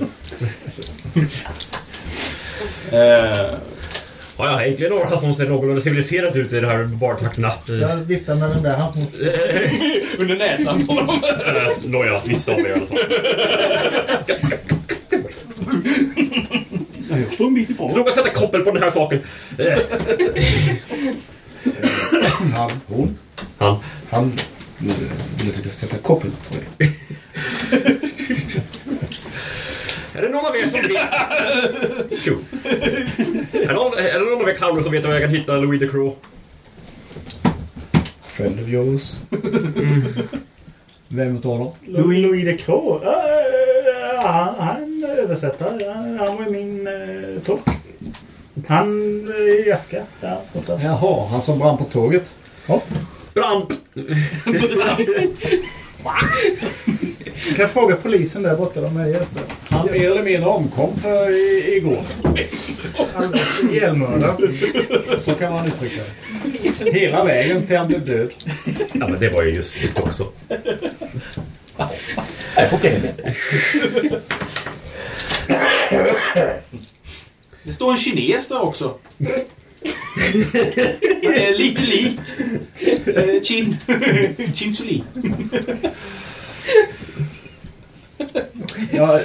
Eh, 2.93 3.55
Har 4.37 4.47
jag 4.51 4.67
egentligen 4.67 4.93
några 4.93 5.17
som 5.17 5.35
ser 5.35 5.49
någorlunda 5.49 5.81
civiliserat 5.81 6.37
ut 6.37 6.53
i 6.53 6.61
de 6.61 6.67
här 6.67 6.85
bartrakterna? 6.85 7.53
Jag 7.69 7.97
viftar 7.97 8.37
med 8.37 8.51
den 8.51 8.63
där 8.63 8.77
handmotorn. 8.77 9.29
under 10.19 10.37
näsan 10.37 10.87
på 10.87 10.95
dem. 10.95 11.09
Eh, 11.09 11.63
Nåja, 11.91 12.21
vissa 12.25 12.53
av 12.53 12.59
er 12.59 12.67
i 12.69 12.73
alla 12.73 12.87
fall. 12.87 12.99
Ja, 17.11 17.19
jag 17.19 17.33
står 17.33 17.47
en 17.47 17.55
bit 17.55 17.71
ifrån. 17.71 17.91
Noga 17.97 18.13
sätta 18.13 18.31
koppel 18.31 18.61
på 18.61 18.71
den 18.71 18.83
här 18.83 18.91
saken. 18.91 19.19
Eh, 19.59 19.79
Han, 22.55 22.71
hon, 22.87 23.19
Han. 23.59 23.77
han 24.11 24.33
eh, 24.81 24.89
vill 25.39 25.51
att 25.51 25.65
jag 25.65 25.73
sätta 25.73 25.99
koppel 25.99 26.31
på 26.49 26.55
dig. 26.55 26.93
Är 30.15 30.23
det 30.23 30.29
någon 30.29 30.47
av 30.47 30.57
er 30.57 30.67
som 30.67 30.81
vet... 30.81 32.23
Tjo. 32.23 32.39
Är, 33.53 33.75
någon, 33.75 33.93
är 33.99 34.19
det 34.19 34.31
någon 34.31 34.43
av 34.43 34.49
er 34.49 34.55
clowner 34.55 34.83
som 34.83 34.93
vet 34.93 35.05
var 35.05 35.13
jag 35.13 35.23
kan 35.23 35.31
hitta 35.31 35.59
Louis 35.59 35.81
the 35.81 35.89
Crow? 35.89 36.17
Friend 38.23 38.61
of 38.61 38.69
yours. 38.69 39.21
Vem 41.09 41.37
utav 41.37 41.59
dem? 41.59 41.71
Louis, 41.87 42.19
Louis 42.19 42.45
de 42.45 42.57
Croo. 42.59 43.01
Uh, 43.01 43.09
han, 44.23 44.55
han 44.59 45.05
översätter. 45.19 45.93
Han, 45.95 46.19
han 46.19 46.37
var 46.37 46.51
min 46.51 46.89
uh, 46.89 47.41
tolk. 47.41 47.61
Han 48.67 49.03
uh, 49.29 49.67
i 49.67 49.73
Aska. 49.73 50.03
Där 50.21 50.39
borta. 50.53 50.81
Jaha, 50.83 51.27
han 51.31 51.43
som 51.43 51.59
brann 51.59 51.79
på 51.79 51.85
tåget. 51.85 52.35
Brand! 53.37 53.77
Kan 57.45 57.57
jag 57.59 57.71
fråga 57.71 57.97
polisen 57.97 58.43
där 58.43 58.57
borta? 58.57 58.81
De 58.81 58.97
är 58.97 59.07
hjälper. 59.07 59.43
Han 59.71 59.87
mer 59.87 60.11
eller 60.11 60.23
mindre 60.23 60.51
omkom 60.51 60.97
för 60.97 61.31
i, 61.31 61.77
igår. 61.77 62.05
Ihjälmördad. 63.71 64.43
Så 65.21 65.35
kan 65.35 65.53
man 65.53 65.67
uttrycka 65.67 66.03
det. 66.83 66.91
Hela 66.93 67.25
vägen 67.25 67.67
till 67.67 67.77
han 67.77 67.89
blev 67.89 68.07
död. 68.07 68.35
Ja, 68.93 69.09
men 69.09 69.21
det 69.21 69.29
var 69.29 69.43
ju 69.43 69.51
just 69.51 69.79
det 69.95 70.03
också. 70.03 70.33
Nej, 72.57 72.67
får 72.71 72.79
Det 77.63 77.73
står 77.73 77.91
en 77.91 77.99
kines 77.99 78.49
där 78.49 78.63
också. 78.63 78.95
Eh, 81.23 81.57
Lite 81.57 81.83
lik. 81.83 82.19
Eh, 83.07 83.43
Chin. 83.43 83.77
Chin 84.55 84.75
Suli. 84.75 85.03
Ja, 88.93 89.21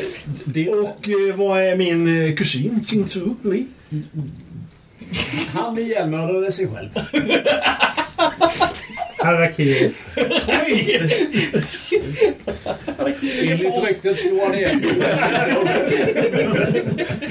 det, 0.46 0.70
Och 0.70 1.10
eh, 1.10 1.36
vad 1.36 1.62
är 1.62 1.76
min 1.76 2.28
eh, 2.28 2.36
kusin 2.36 2.86
Ching 2.88 3.08
Tzu 3.08 3.30
Li? 3.44 3.66
han 5.54 5.78
ihjälmördade 5.78 6.52
sig 6.52 6.68
själv. 6.68 6.90
Harakiri. 9.24 9.92
Enligt 13.42 13.78
ryktet 13.88 14.20
slog 14.20 14.40
han 14.40 14.52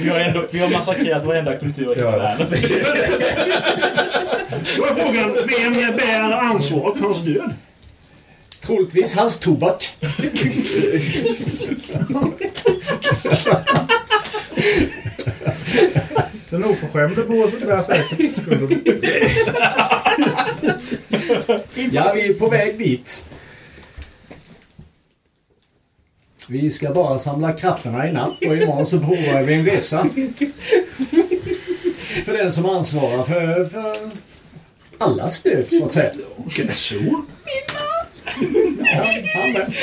har, 0.09 0.19
ändå, 0.19 0.45
vi 0.51 0.59
har 0.59 0.69
massakrerat 0.69 1.25
varenda 1.25 1.57
kultur 1.57 1.93
i 1.95 1.99
hela 1.99 2.17
världen. 2.17 2.47
Då 4.77 4.85
är 4.85 4.95
frågan, 4.95 5.37
vem 5.57 5.97
bär 5.97 6.33
ansvaret 6.33 6.97
för 6.97 7.05
hans 7.05 7.21
död? 7.21 7.53
Troligtvis 8.65 9.13
hans 9.13 9.39
tobak. 9.39 9.89
Den 16.49 16.63
oförskämde 16.63 17.21
på 17.21 17.33
oss 17.33 17.59
bär 17.59 17.81
säkert 17.81 18.41
skulden. 18.41 18.81
Ja, 21.91 22.13
vi 22.15 22.27
är 22.27 22.33
på 22.33 22.49
väg 22.49 22.77
dit. 22.77 23.23
Vi 26.49 26.69
ska 26.69 26.89
bara 26.89 27.19
samla 27.19 27.53
krafterna 27.53 28.09
i 28.09 28.11
natt 28.11 28.45
och 28.45 28.57
imorgon 28.57 28.87
så 28.87 28.99
påbörjar 28.99 29.43
vi 29.43 29.53
en 29.53 29.65
resa. 29.65 30.09
För 32.25 32.33
den 32.37 32.53
som 32.53 32.65
ansvarar 32.65 33.23
för, 33.23 33.65
för 33.65 33.95
allas 34.97 35.41
död, 35.41 35.65
så 35.69 35.85
att 35.85 35.93
säga. 35.93 36.11
Okej, 36.37 36.69
så. 36.73 36.95
Ja, 38.79 39.03
han 39.33 39.51
med. 39.53 39.73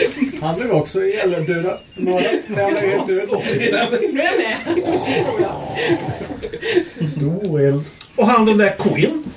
Han 0.40 0.56
blev 0.56 0.72
också 0.72 1.04
ihjäldödad. 1.04 1.80
Mördad. 1.94 2.40
Han 2.48 2.58
är 2.58 2.88
helt 2.88 3.06
död. 3.06 3.28
Nu 4.12 4.20
är 4.20 4.24
jag 4.24 4.38
med. 4.38 4.58
Stor 7.10 7.60
eld. 7.60 7.84
Och 8.16 8.26
han 8.26 8.46
den 8.46 8.58
där 8.58 8.76
Quinn? 8.78 9.27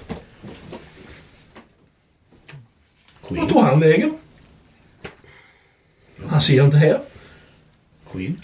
Tog 3.62 3.70
han 3.70 3.80
vägen? 3.80 4.14
Han 6.28 6.42
ser 6.42 6.66
inte 6.66 6.78
här. 6.78 7.00
Queen. 8.12 8.42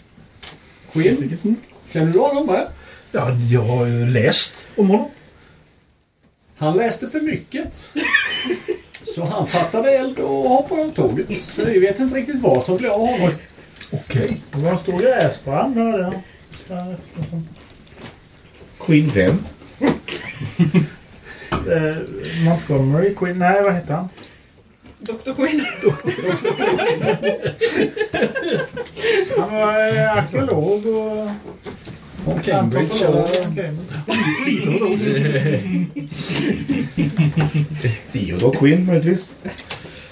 Quinn. 0.91 1.57
Känner 1.89 2.13
du 2.13 2.19
honom 2.19 2.45
med? 2.45 2.67
Ja, 3.11 3.31
jag 3.51 3.61
har 3.61 3.85
ju 3.85 4.05
läst 4.05 4.65
om 4.75 4.89
honom. 4.89 5.09
Han 6.57 6.77
läste 6.77 7.09
för 7.09 7.21
mycket. 7.21 7.65
Så 9.15 9.25
han 9.25 9.47
fattade 9.47 9.91
eld 9.91 10.19
och 10.19 10.49
hoppade 10.49 10.81
av 10.81 10.89
tåget. 10.89 11.27
Så 11.45 11.65
vi 11.65 11.79
vet 11.79 11.99
inte 11.99 12.15
riktigt 12.15 12.41
vad 12.41 12.65
som 12.65 12.77
blev 12.77 12.91
av 12.91 13.07
honom. 13.07 13.31
Okej. 13.91 14.41
Det 14.51 14.57
var 14.57 14.71
en 14.71 14.77
stor 14.77 14.99
gräsbrand 14.99 15.75
hörde 15.75 15.97
jag. 15.97 16.21
Därefter 16.67 17.41
Queen 18.79 19.11
vem? 19.13 19.45
Eh, 21.51 21.97
Montgomery 22.45 23.15
Queen. 23.15 23.39
Nej, 23.39 23.63
vad 23.63 23.73
hette 23.73 23.93
han? 23.93 24.09
Dr. 24.99 25.33
Quinn. 25.33 25.65
Han 29.37 29.51
var 29.55 29.95
eh, 29.97 30.17
arkeolog 30.17 30.85
och 30.85 31.29
Från 32.23 32.39
Cambridge. 32.39 33.07
antropolog. 33.07 33.25
Okej. 33.51 33.71
Theodore 38.13 38.57
Quinn 38.57 38.85
möjligtvis. 38.85 39.31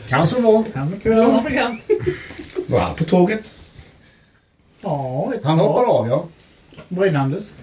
Kan 0.10 0.28
så 0.28 0.42
vara. 0.42 0.64
Han 0.76 0.90
mycket 0.90 1.12
väl. 1.12 1.44
bekant. 1.44 1.86
Var 2.68 2.80
han 2.80 2.96
på 2.96 3.04
tåget? 3.04 3.54
Ja, 4.82 5.32
ett 5.36 5.44
Han 5.44 5.58
par. 5.58 5.66
hoppar 5.66 5.84
av, 5.86 6.08
ja. 6.08 6.26
Brinnandes. 6.90 7.54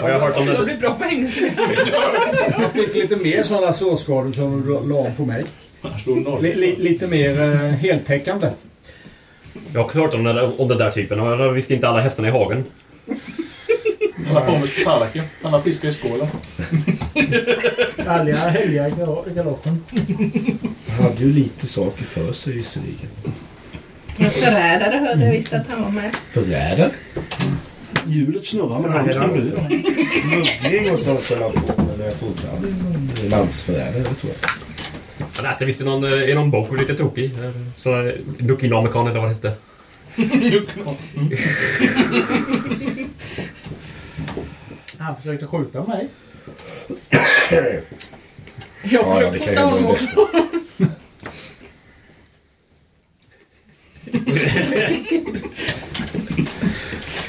Har 0.00 0.08
jag 0.08 0.20
hört 0.20 0.36
om 0.36 0.46
det? 0.46 0.58
blivit 0.64 0.80
bra 0.80 0.94
på 0.94 1.04
engelska. 1.04 1.50
Jag 2.60 2.72
fick 2.72 2.94
lite 2.94 3.16
mer 3.16 3.42
sådana 3.42 3.72
sårskador 3.72 4.32
som 4.32 4.62
du 4.66 4.88
la 4.88 5.10
på 5.16 5.24
mig. 5.24 5.44
Li, 6.40 6.54
li, 6.54 6.76
lite 6.78 7.06
mer 7.06 7.40
eh, 7.40 7.56
heltäckande. 7.58 8.50
Jag 9.72 9.80
har 9.80 9.84
också 9.84 10.00
hört 10.00 10.14
om 10.14 10.24
den 10.24 10.36
där, 10.36 10.60
om 10.60 10.68
den 10.68 10.78
där 10.78 10.90
typen. 10.90 11.20
Och 11.20 11.30
jag 11.32 11.52
visste 11.52 11.74
inte 11.74 11.88
alla 11.88 12.00
hästarna 12.00 12.28
i 12.28 12.30
hagen. 12.30 12.64
Han 14.26 14.36
har 14.36 14.46
på 14.46 14.52
med 14.58 14.68
tallriken. 14.84 15.24
Han 15.42 15.52
har 15.52 15.60
fiskar 15.60 15.88
i 15.88 15.92
skålen. 15.92 16.26
I 17.14 18.90
gal- 18.98 19.30
i 19.30 19.34
galoppen. 19.34 19.84
Han 20.88 21.04
hade 21.06 21.24
ju 21.24 21.32
lite 21.32 21.66
saker 21.66 22.04
för 22.04 22.32
sig 22.32 22.52
visserligen. 22.52 23.08
En 24.18 24.30
förrädare 24.30 24.96
hörde 24.96 25.24
jag 25.24 25.32
visst 25.32 25.54
att 25.54 25.70
han 25.70 25.82
var 25.82 25.90
med. 25.90 26.16
Förrädare? 26.30 26.90
Hjulet 28.06 28.46
snurrar 28.46 28.78
men 28.78 28.92
han 28.92 29.12
ska 29.12 29.26
dö. 29.26 29.40
Smuggling 30.22 30.92
och 30.92 30.98
sånt 30.98 31.30
höll 31.30 31.42
han 31.42 31.52
på 31.52 31.82
med. 31.82 32.06
Jag 32.06 32.18
trodde 32.18 32.42
han 32.50 33.10
landsförrädare, 33.30 33.98
det 34.02 34.14
tror 34.14 34.32
jag. 34.42 34.50
Jag 35.36 35.42
läste 35.42 35.64
visst 35.64 35.80
i 35.80 35.84
någon, 35.84 36.04
eh, 36.04 36.12
i 36.30 36.34
någon 36.34 36.50
bok, 36.50 36.78
lite 36.78 36.94
tokig. 36.94 37.32
eh, 37.44 37.50
Sån 37.76 37.92
där 37.92 38.16
Duckinamerikaner 38.38 39.10
eller 39.10 39.20
vad 39.20 39.28
det 39.28 39.34
hette. 39.34 39.52
Han 44.98 45.16
försökte 45.16 45.46
skjuta 45.46 45.84
mig. 45.84 46.08
Jag 48.82 49.16
försökte 49.16 49.38
skjuta 49.46 49.64
honom 49.64 49.86
också. 49.86 50.28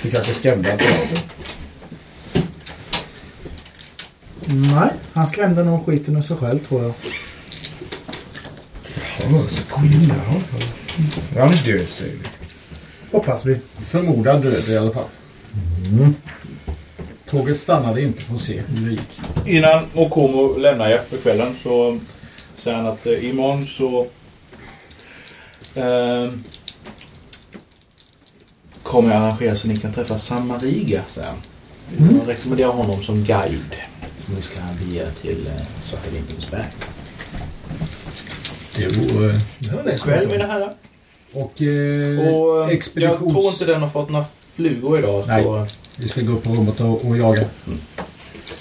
Du 0.03 0.11
kanske 0.11 0.33
skrämde 0.33 0.69
honom? 0.69 1.17
Nej, 4.45 4.89
han 5.13 5.27
skrämde 5.27 5.63
nog 5.63 5.85
skiten 5.85 6.15
ur 6.17 6.21
sig 6.21 6.37
själv 6.37 6.59
tror 6.59 6.83
jag. 6.83 6.93
Ja, 9.19 9.43
så 9.47 9.61
ja. 11.35 11.41
Han 11.41 11.49
är 11.53 11.65
död 11.65 11.87
säger 11.87 12.13
vi. 12.13 12.27
Hoppas 13.11 13.45
vi. 13.45 13.57
Förmodad 13.85 14.41
död 14.41 14.69
i 14.69 14.77
alla 14.77 14.91
fall. 14.91 15.07
Tåget 17.29 17.59
stannade 17.59 18.01
inte 18.01 18.21
för 18.21 18.35
att 18.35 18.41
se 18.41 18.61
hur 18.67 18.85
det 18.85 18.91
gick. 18.91 19.21
Innan 19.45 19.85
Okomo 19.93 20.57
lämnar 20.57 20.89
er 20.89 21.01
för 21.09 21.17
kvällen 21.17 21.55
så 21.63 21.99
säger 22.55 22.77
han 22.77 22.87
att 22.87 23.05
eh, 23.05 23.29
imorgon 23.29 23.67
så 23.67 24.07
eh, 25.75 26.31
kommer 28.83 29.13
jag 29.13 29.21
arrangera 29.21 29.55
så 29.55 29.67
ni 29.67 29.77
kan 29.77 29.93
träffa 29.93 30.19
Samariga, 30.19 31.01
säger 31.07 31.27
han. 31.27 31.37
Jag 32.17 32.27
rekommenderar 32.29 32.71
honom 32.71 33.03
som 33.03 33.23
guide. 33.23 33.75
Som 34.25 34.35
ni 34.35 34.41
ska 34.41 34.59
bege 34.79 35.11
till 35.21 35.47
eh, 35.47 35.63
Svarta 35.83 36.09
Vinkelns 36.09 36.51
berg. 36.51 36.65
Det 38.75 38.87
vore... 38.87 39.97
Kväll 39.97 40.27
mina 40.27 40.47
herrar. 40.47 40.73
Och, 41.33 41.61
eh, 41.61 42.19
Och 42.19 42.61
eh, 42.61 42.69
jag 42.69 42.71
expeditions... 42.71 43.19
tror 43.33 43.51
inte 43.51 43.65
den 43.65 43.81
har 43.81 43.89
fått 43.89 44.09
några 44.09 44.25
flugor 44.55 44.99
idag. 44.99 45.23
Nej. 45.27 45.43
Så, 45.43 45.67
Vi 45.97 46.07
ska 46.07 46.21
gå 46.21 46.33
upp 46.33 46.43
på 46.43 46.53
rummet 46.53 46.79
och, 46.81 47.05
och 47.05 47.17
jaga. 47.17 47.45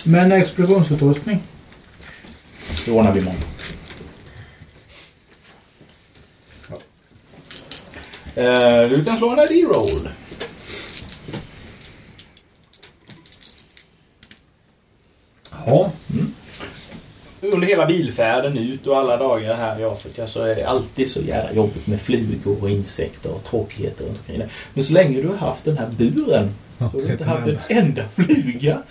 Men 0.05 0.32
explosionsutrustning. 0.32 1.43
det 2.86 2.93
ordnar 2.93 3.12
vi 3.12 3.20
imorgon. 3.20 3.40
Eh, 8.36 8.88
du 8.90 9.04
kan 9.04 9.16
slå 9.16 9.30
en 9.30 9.38
ID-roll. 9.52 10.09
Ja. 15.66 15.92
Under 17.40 17.66
hela 17.66 17.86
bilfärden 17.86 18.59
ut 18.59 18.86
och 18.86 18.98
alla 18.98 19.16
dagar 19.16 19.54
här 19.54 19.80
i 19.80 19.84
Afrika 19.84 20.28
så 20.28 20.42
är 20.42 20.54
det 20.56 20.64
alltid 20.64 21.10
så 21.10 21.20
jävla 21.20 21.52
jobbigt 21.52 21.86
med 21.86 22.00
flugor 22.00 22.62
och 22.62 22.70
insekter 22.70 23.30
och 23.34 23.44
tråkigheter 23.44 24.04
runt 24.04 24.18
omkring 24.18 24.38
det. 24.38 24.48
Men 24.74 24.84
så 24.84 24.92
länge 24.92 25.20
du 25.22 25.28
har 25.28 25.36
haft 25.36 25.64
den 25.64 25.78
här 25.78 25.88
buren 25.98 26.50
så 26.78 26.84
har 26.84 27.00
du 27.06 27.12
inte 27.12 27.24
haft 27.24 27.46
en 27.46 27.59
enda 27.68 28.09
fluga. 28.09 28.82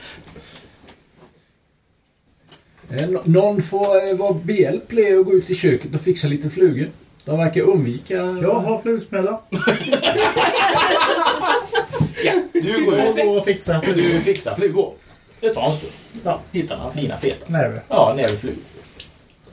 Eh, 2.89 3.09
nå- 3.09 3.21
Någon 3.25 3.61
får 3.61 4.09
eh, 4.11 4.17
vara 4.17 4.33
behjälplig 4.33 5.19
och 5.19 5.25
gå 5.25 5.33
ut 5.33 5.49
i 5.49 5.55
köket 5.55 5.95
och 5.95 6.01
fixa 6.01 6.27
lite 6.27 6.49
flugor. 6.49 6.89
De 7.31 7.39
verkar 7.39 7.61
undvika... 7.61 8.13
Jag 8.15 8.53
har 8.53 8.81
flugsmälla. 8.81 9.39
Du 12.53 12.85
går 12.85 12.99
ut 12.99 13.37
och 13.37 13.45
fixar 13.45 13.81
för 13.81 13.93
du 13.93 14.01
fixar 14.03 14.55
flugor. 14.55 14.93
Det 15.39 15.49
tar 15.49 15.69
en 15.69 15.75
stund. 15.75 15.91
Ja. 16.23 16.39
Hitta 16.51 16.77
några 16.77 16.91
fina 16.91 17.17
feta. 17.17 17.45
näve. 17.47 17.81
Ja, 17.87 18.13
näverflugor. 18.17 18.59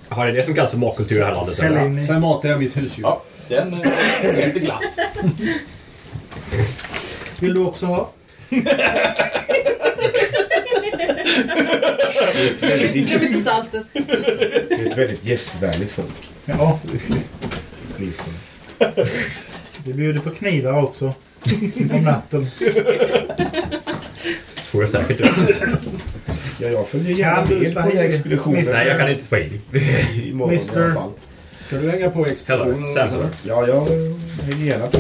Har 0.09 0.27
det 0.27 0.33
det 0.33 0.43
som 0.43 0.55
kallas 0.55 0.71
för 0.71 0.79
matkultur 0.79 1.17
i 1.17 1.19
det 1.19 1.25
här 1.25 1.35
landet? 1.35 1.59
eller? 1.59 2.07
Sen 2.07 2.21
matar 2.21 2.49
jag 2.49 2.59
mitt 2.59 2.77
husdjur. 2.77 3.05
Ja, 3.07 3.23
den 3.49 3.75
eh, 3.75 3.81
är 4.25 4.47
lite 4.47 4.61
glatt. 4.61 4.83
Vill 7.41 7.55
du 7.55 7.61
också 7.61 7.87
ha? 7.87 8.11
Glöm 12.93 13.23
inte 13.23 13.39
saltet. 13.39 13.87
Det 13.93 14.75
är 14.75 14.87
ett 14.87 14.99
väldigt 14.99 15.25
gästvänligt 15.25 15.93
folk. 15.93 16.31
Ja. 16.45 16.79
Åtminstone. 17.99 18.37
Vi 19.85 19.93
bjuder 19.95 20.21
på 20.21 20.31
knivar 20.31 20.83
också. 20.83 21.15
Om 21.93 22.05
natten. 22.05 22.47
Tror 24.71 24.83
jag 24.83 24.89
säkert. 24.89 25.21
Ja, 26.61 26.69
jag 26.69 26.89
följer 26.89 27.17
gärna 27.17 27.37
Kan 27.37 27.47
du 27.47 27.59
med 27.61 27.75
på 27.75 27.81
den 27.81 27.89
här 27.89 27.91
Swahili? 27.93 28.15
expeditionen. 28.17 28.65
Nej, 28.73 28.87
jag 28.87 28.99
kan 29.01 29.09
inte 29.11 29.25
swahili. 29.25 29.61
Imorgon 30.29 30.51
i 30.51 30.53
Mister. 30.57 30.85
alla 30.85 30.95
fall. 30.95 31.11
Ska 31.67 31.77
du 31.77 31.91
hänga 31.91 32.11
på 32.11 32.27
expeditionen? 32.27 32.83
Hello, 32.97 33.09
Sam. 33.09 33.27
Ja, 33.43 33.67
jag 33.67 33.81
hänger 34.53 34.67
gärna 34.67 34.87
på. 34.87 34.99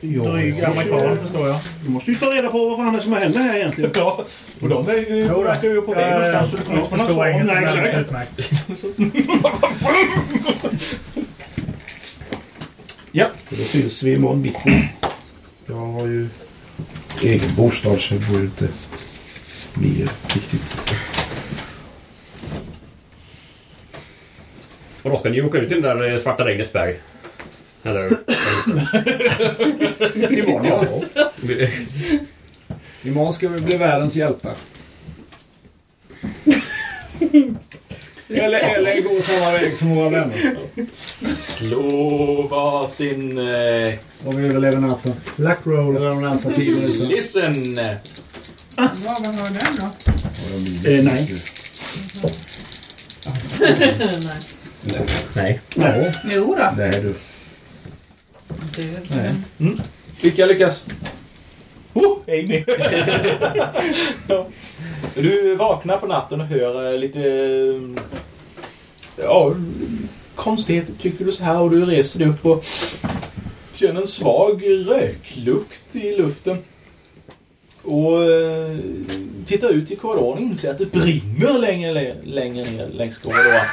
dryg 0.00 0.64
amerikan 0.64 1.18
förstår 1.18 1.48
jag. 1.48 1.56
Du 1.84 1.90
måste 1.90 2.10
ju 2.10 2.16
ta 2.16 2.26
reda 2.26 2.48
på 2.48 2.68
vad 2.68 2.76
fan 2.78 2.92
det 2.92 2.98
är 2.98 3.02
som 3.02 3.12
händer 3.12 3.40
här 3.40 3.56
egentligen. 3.56 3.90
Ja, 3.94 4.24
och 4.60 4.68
de 4.68 4.88
är 4.88 4.94
ju, 4.96 5.26
Jo, 5.28 5.42
verkar 5.42 5.68
ju 5.68 5.82
på 5.82 5.92
väg 5.94 6.12
någonstans. 6.12 6.50
så 6.50 6.56
du 6.56 6.62
kommer 6.62 6.78
jag 6.78 6.84
inte 6.84 6.90
få 6.90 6.96
något 6.96 7.06
förstår 7.06 7.14
svar. 7.14 7.26
engelska 7.26 7.54
Nej, 7.54 7.66
alldeles 7.66 7.94
exakt. 7.94 8.38
utmärkt. 8.38 8.40
Ja. 13.12 13.26
Då 13.48 13.56
syns 13.56 14.02
vi 14.02 14.12
imorgon 14.12 14.42
bitti. 14.42 14.88
Jag 15.66 15.74
har 15.74 16.06
ju 16.06 16.28
egen 17.22 17.54
bostad 17.56 18.00
så 18.00 18.14
det 18.14 18.20
blir 18.20 18.40
inte 18.40 18.68
mer 19.74 20.10
riktigt. 20.34 20.76
Och 25.02 25.10
då 25.10 25.18
ska 25.18 25.28
ni 25.28 25.42
åka 25.42 25.58
ut 25.58 25.68
till 25.68 25.82
den 25.82 25.98
där 25.98 26.12
eh, 26.12 26.18
Svarta 26.18 26.44
Regnets 26.44 26.72
berg? 26.72 26.96
Eller? 27.82 28.04
Imorgon, 30.38 30.66
ja. 30.66 30.84
Imorgon 33.02 33.32
ska 33.32 33.48
vi 33.48 33.60
bli 33.60 33.76
världens 33.76 34.16
hjältar. 34.16 34.54
eller, 38.28 38.58
eller 38.58 39.00
gå 39.02 39.22
samma 39.22 39.52
väg 39.52 39.76
som 39.76 39.94
våra 39.96 40.08
vänner. 40.08 40.56
Slå 41.26 42.42
varsin... 42.42 43.38
Eh, 43.38 43.94
Och 44.24 44.38
vi 44.38 44.46
överlever 44.46 44.78
natten. 44.78 45.12
Black 45.36 45.58
roll. 45.64 45.96
Eller 45.96 46.08
de 46.08 46.22
närmsta 46.22 46.50
tio 46.52 46.72
minuterna. 46.72 47.08
listen! 47.08 47.74
Vad 48.76 49.26
var 49.26 49.50
den 49.50 49.76
då? 49.78 49.86
Eh, 50.90 51.04
nej. 51.04 51.34
Nej. 54.84 55.00
Nej. 55.34 55.60
Nej. 55.74 56.14
Jo 56.24 56.54
då. 56.58 56.72
Nej 56.76 56.90
du. 57.02 57.14
Vilka 60.22 60.46
lyckas? 60.46 60.82
Oh, 61.94 62.18
Amy! 62.28 62.64
ja. 64.28 64.46
Du 65.14 65.54
vaknar 65.54 65.96
på 65.96 66.06
natten 66.06 66.40
och 66.40 66.46
hör 66.46 66.92
eh, 66.92 66.98
lite... 66.98 67.20
Ja, 69.16 69.54
konstigheter 70.34 70.92
tycker 71.00 71.24
du 71.24 71.32
så 71.32 71.44
här 71.44 71.60
och 71.60 71.70
du 71.70 71.84
reser 71.84 72.18
dig 72.18 72.28
upp 72.28 72.46
och 72.46 72.64
känner 73.72 74.00
en 74.00 74.06
svag 74.06 74.62
röklukt 74.66 75.96
i 75.96 76.16
luften. 76.16 76.58
Och 77.82 78.22
eh, 78.24 78.76
tittar 79.46 79.72
ut 79.72 79.90
i 79.90 79.96
korridoren 79.96 80.38
och 80.38 80.40
inser 80.40 80.70
att 80.70 80.78
det 80.78 80.92
brinner 80.92 81.58
längre, 81.58 82.16
längre 82.24 82.70
ner 82.70 82.88
längs 82.88 83.18
korridoren. 83.18 83.66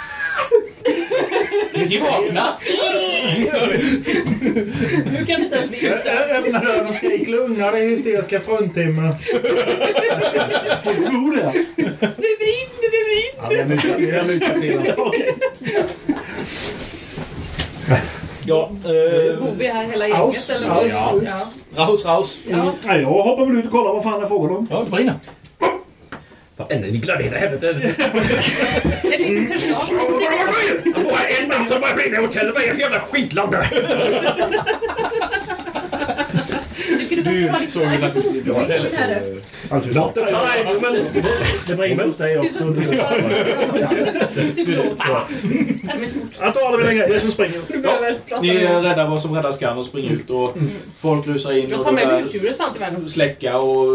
Ni 1.73 1.97
vaknar! 1.99 2.53
Nu 5.11 5.25
kan 5.25 5.41
inte 5.43 5.55
ens 5.55 5.69
vi 5.71 5.87
Ö- 5.87 6.37
Öppna 6.37 6.59
dörren 6.59 6.87
och 6.87 6.95
skrik 6.95 7.27
lugna 7.27 7.71
dig 7.71 7.89
hysteriska 7.89 8.39
fruntimmer. 8.39 9.11
Får 10.83 10.93
du 10.93 10.99
bo 11.01 11.31
där? 11.35 11.51
Det 11.75 12.37
brinner, 12.39 12.81
det 12.81 12.89
brinner! 13.07 13.33
Ja, 13.39 13.93
vi 13.97 14.11
har 14.11 14.23
vi 14.23 14.39
till. 14.61 14.93
Okej. 14.97 15.35
Ja, 18.47 18.69
eh, 18.85 19.39
Bor 19.39 19.55
vi 19.57 19.67
här 19.67 19.85
hela 19.85 20.07
gänget 20.07 20.49
eller? 20.49 20.69
aus, 20.69 20.93
vad? 20.93 21.13
aus. 21.13 21.23
Ja. 21.75 21.85
raus, 21.85 22.05
raus. 22.05 22.37
Ja. 22.51 22.73
Nej, 22.85 23.01
jag 23.01 23.07
hoppar 23.07 23.45
väl 23.45 23.57
ut 23.57 23.65
och 23.65 23.71
kollar 23.71 23.93
vad 23.93 24.03
fan 24.03 24.19
det 24.19 24.25
är 24.25 24.27
frågan 24.27 24.57
om. 24.57 24.67
Ja, 24.71 24.83
det 24.85 24.91
brinner. 24.91 25.13
Är 26.57 26.79
ni 26.79 26.97
glömde 26.97 27.23
hela 27.23 27.37
helvetet? 27.37 27.83
Ett 29.03 29.19
litet 29.19 29.61
förslag. 29.61 30.21
Jag 30.85 31.03
bor 31.03 31.11
här 31.15 31.41
en 31.41 31.47
natt 31.49 31.71
och 31.71 31.81
börjar 31.81 31.95
brinna 31.95 32.17
i 32.17 32.21
hotellet. 32.21 32.53
Vad 32.55 32.63
är 32.63 32.67
det 32.67 32.73
för 32.73 32.81
jävla 32.81 32.99
skitland? 32.99 33.55
Tycker 36.99 37.15
du 37.15 37.21
att 37.21 37.25
det 37.25 37.51
var 37.51 37.59
lite 37.59 37.71
såg 37.71 37.81
ju 37.83 37.97
naturligtvis 37.99 38.37
inte 38.37 38.59
aggression 38.59 38.89
det. 38.91 38.97
här? 38.97 39.23
Alltså, 39.69 39.89
Not 39.99 40.13
the 40.13 40.19
time, 40.25 40.79
men... 40.81 41.05
Det 41.67 41.75
brinner 41.75 42.03
hos 42.03 42.17
dig 42.17 42.33
Det 42.33 42.39
är 42.39 42.45
också. 42.45 42.57
som 42.57 44.49
psykolog. 44.49 44.85
Jag 46.39 46.53
tar 46.53 46.61
alla 46.67 46.77
mina 46.77 46.93
grejer 46.93 47.19
så 47.19 47.31
springer 47.31 47.59
Ni 48.41 48.53
med 48.53 48.63
är 48.63 48.73
någon. 48.73 48.83
rädda 48.83 49.05
vad 49.09 49.21
som 49.21 49.35
räddas 49.35 49.57
kan 49.57 49.77
och 49.77 49.85
springer 49.85 50.11
ut 50.11 50.29
och 50.29 50.57
folk 50.97 51.27
rusar 51.27 51.51
in 51.57 51.67
Jag 51.69 51.79
och 51.79 51.85
tar 51.85 51.91
med 51.91 52.07
husdjuret 52.23 52.59
i 52.75 52.79
världen. 52.79 53.09
släcka 53.09 53.57
och 53.57 53.87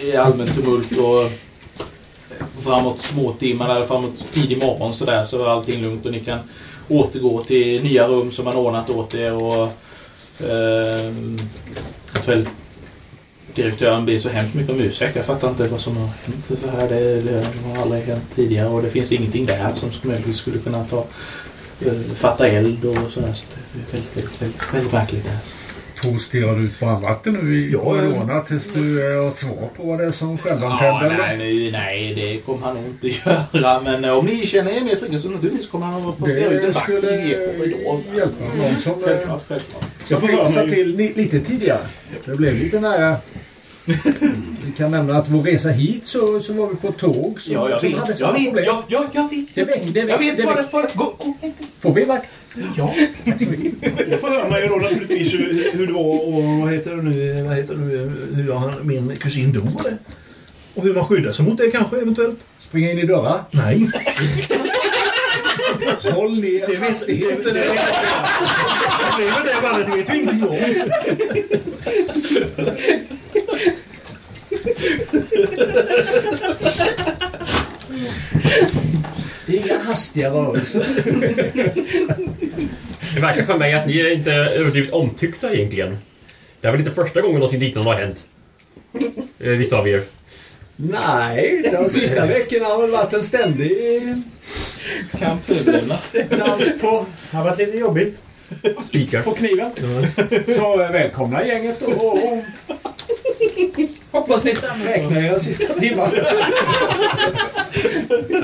det 0.00 0.12
är 0.12 0.20
allmänt 0.20 0.54
tumult 0.54 0.96
och 0.96 1.30
framåt 2.62 3.00
småtimmarna 3.00 3.76
eller 3.76 3.86
framåt 3.86 4.24
tidig 4.32 4.62
morgon 4.62 4.94
sådär 4.94 5.24
så 5.24 5.44
är 5.44 5.48
allting 5.48 5.82
lugnt 5.82 6.06
och 6.06 6.12
ni 6.12 6.20
kan 6.20 6.38
återgå 6.88 7.42
till 7.42 7.82
nya 7.82 8.08
rum 8.08 8.32
som 8.32 8.44
man 8.44 8.56
ordnat 8.56 8.90
åt 8.90 9.14
er 9.14 9.32
och 9.32 9.72
eh, 10.46 11.12
direktören 13.54 14.06
ber 14.06 14.18
så 14.18 14.28
hemskt 14.28 14.54
mycket 14.54 14.72
om 14.72 14.80
ursäkt. 14.80 15.16
Jag 15.16 15.24
fattar 15.24 15.48
inte 15.48 15.68
vad 15.68 15.80
som 15.80 15.96
har 15.96 16.08
hänt 16.24 16.60
så 16.60 16.68
här. 16.68 16.88
Det, 16.88 17.20
det 17.20 17.44
har 17.64 17.82
aldrig 17.82 18.02
hänt 18.02 18.24
tidigare 18.34 18.68
och 18.68 18.82
det 18.82 18.90
finns 18.90 19.12
ingenting 19.12 19.46
där 19.46 19.74
som 19.76 19.90
möjligtvis 20.02 20.36
skulle 20.36 20.58
kunna 20.58 20.84
ta 20.84 21.04
eh, 21.80 22.14
fatta 22.14 22.48
eld 22.48 22.84
och 22.84 23.10
sådär. 23.10 23.32
Så 23.32 23.44
det 23.72 23.80
är 23.80 23.92
väldigt, 23.92 24.16
väldigt, 24.16 24.42
väldigt, 24.42 24.74
väldigt 24.74 24.92
märkligt 24.92 25.24
det 25.24 25.30
här. 25.30 25.65
Tor, 26.02 26.18
stirrar 26.18 26.56
du 26.56 26.62
ut 26.64 26.80
brandvakten 26.80 27.34
nu 27.34 27.56
i 27.56 27.72
Ja, 27.72 27.78
korridorerna 27.78 28.40
tills 28.40 28.72
du 28.72 29.12
eh, 29.16 29.20
har 29.22 29.28
ett 29.28 29.36
svar 29.36 29.68
på 29.76 29.82
vad 29.82 29.98
det 29.98 30.04
är 30.04 30.10
som 30.10 30.38
självantänder? 30.38 30.86
Ja, 30.86 31.04
eller? 31.04 31.16
nej, 31.18 31.36
nej, 31.38 31.70
nej, 31.70 32.14
det 32.14 32.38
kommer 32.46 32.66
han 32.66 32.74
nog 32.74 32.84
inte 32.84 33.08
göra. 33.52 33.80
Men 33.80 34.04
eh, 34.04 34.10
om 34.12 34.26
ni 34.26 34.46
känner 34.46 34.70
er 34.70 34.80
mer 34.80 34.94
trygga 34.94 35.18
så 35.18 35.28
naturligtvis 35.28 35.70
kommer 35.70 35.86
han 35.86 36.08
att 36.08 36.18
postera 36.18 36.50
ut 36.50 36.52
en 36.52 36.60
Det 36.60 36.66
vakt 36.66 36.88
i 36.88 36.92
skulle 36.92 37.10
er 37.10 37.58
korridor. 37.58 38.02
hjälpa 38.16 38.44
någon 38.44 38.76
som 38.78 38.92
eh, 38.92 38.98
Självklart, 39.04 39.42
självklart. 39.48 39.84
Jag 40.08 40.20
mig. 40.60 40.68
till 40.70 40.96
lite 41.16 41.40
tidigare. 41.40 41.80
Det 42.24 42.36
blev 42.36 42.54
lite 42.54 42.80
nära. 42.80 43.16
Vi 43.86 44.72
kan 44.76 44.90
nämna 44.90 45.16
att 45.18 45.28
vår 45.28 45.42
resa 45.42 45.68
hit 45.68 46.06
så, 46.06 46.40
så 46.40 46.52
var 46.52 46.68
vi 46.68 46.76
på 46.76 46.88
ett 46.88 46.96
tåg 46.98 47.40
som, 47.40 47.52
Ja, 47.54 47.70
jag 47.70 47.80
som 47.80 47.88
vet. 47.88 47.98
hade 47.98 48.10
Jag 48.10 48.18
samma 48.18 48.32
vet. 48.32 48.44
problem. 48.44 48.64
Ja, 48.66 48.84
ja, 48.88 49.06
jag 49.12 49.30
vet. 49.30 49.46
Det 49.54 49.64
väck, 49.64 49.82
det 49.86 50.02
väck, 50.02 50.12
Jag 50.14 50.18
vet 50.18 50.36
det 50.36 50.42
vad 50.44 50.56
väck. 50.56 50.66
det 50.66 50.72
vad 50.72 50.84
det- 50.84 50.90
Gå, 50.94 51.16
gå. 51.18 51.34
Får 51.80 51.92
vi 51.94 52.04
vakt? 52.04 52.40
Ja. 52.76 52.94
Jag 54.10 54.20
får 54.20 54.28
höra 54.28 54.48
mig 54.48 54.68
då 54.68 54.76
naturligtvis 54.76 55.34
hur, 55.34 55.70
hur 55.72 55.86
det 55.86 55.92
var 55.92 56.26
och 56.26 56.42
vad 56.60 56.72
heter 56.72 56.96
det 56.96 57.02
nu, 57.02 57.42
vad 57.42 57.56
heter 57.56 57.74
det 57.74 57.80
nu, 57.80 58.12
hur 58.34 58.52
han, 58.52 58.86
min 58.86 59.16
kusin 59.16 59.52
dog 59.52 59.64
och 59.74 59.82
det. 59.82 59.96
Hur 60.82 60.94
man 60.94 61.04
skyddar 61.04 61.32
sig 61.32 61.44
mot 61.44 61.58
det 61.58 61.70
kanske 61.70 61.96
eventuellt. 61.96 62.38
Springa 62.60 62.90
in 62.92 62.98
i 62.98 63.06
dörrar? 63.06 63.44
Nej. 63.50 63.90
Håll 66.14 66.40
ner 66.40 66.66
Det 66.66 66.76
hastigheten. 66.86 67.36
inte 67.36 67.50
det. 67.50 67.60
Det 67.60 69.16
blir 69.16 69.26
väl 69.26 69.46
det 69.46 69.68
fallet, 69.68 69.86
det 69.90 69.96
vet 69.96 70.10
vi 70.10 70.18
ingenting 70.18 70.48
om. 70.48 70.56
Inga 79.48 79.78
hastiga 79.78 80.30
rörelser. 80.30 80.86
Det 83.14 83.20
verkar 83.20 83.44
för 83.44 83.58
mig 83.58 83.72
att 83.74 83.86
ni 83.86 84.00
är 84.00 84.12
inte 84.12 84.32
överdrivet 84.32 84.92
omtyckta 84.92 85.54
egentligen. 85.54 85.98
Det 86.60 86.66
är 86.68 86.72
väl 86.72 86.80
inte 86.80 86.92
första 86.92 87.20
gången 87.20 87.38
någonting 87.38 87.60
liknande 87.60 87.90
har 87.90 87.96
hänt? 87.96 88.24
Eh, 89.38 89.48
Vissa 89.48 89.76
av 89.78 89.88
er. 89.88 90.00
Nej, 90.76 91.70
de 91.72 91.90
sista 91.90 92.26
veckorna 92.26 92.66
har 92.66 92.82
väl 92.82 92.90
varit 92.90 93.12
en 93.12 93.22
ständig 93.22 93.72
Kamp 95.18 95.46
dans 96.30 96.80
på, 96.80 97.06
Det 97.30 97.36
har 97.36 97.44
varit 97.44 97.58
lite 97.58 97.76
jobbigt. 97.78 98.22
Spikar. 98.84 99.22
på 99.22 99.30
kniven. 99.30 99.70
Så 100.56 100.82
eh, 100.82 100.90
välkomna 100.92 101.46
gänget 101.46 101.82
och, 101.82 102.04
och, 102.04 102.32
och 102.32 102.44
Hoppas 104.16 104.44
ni 104.44 104.54
stannar. 104.54 104.84
räkna 104.84 105.20
era 105.26 105.38
sista 105.38 105.74
timmar. 105.74 106.08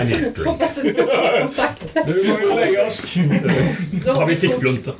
I. 0.03 0.45
Hoppas 0.45 0.79
att 0.79 0.85
ni 0.85 0.93
har 1.01 1.41
kontakt. 1.41 1.95
Nu 1.95 2.25
får 2.25 2.49
vi 2.49 2.55
lägga 2.67 2.87
oss. 2.87 3.03
Då 4.05 4.13
Har 4.13 4.27
vi 4.27 4.35
kort. 4.35 4.41
fickplunta? 4.41 4.93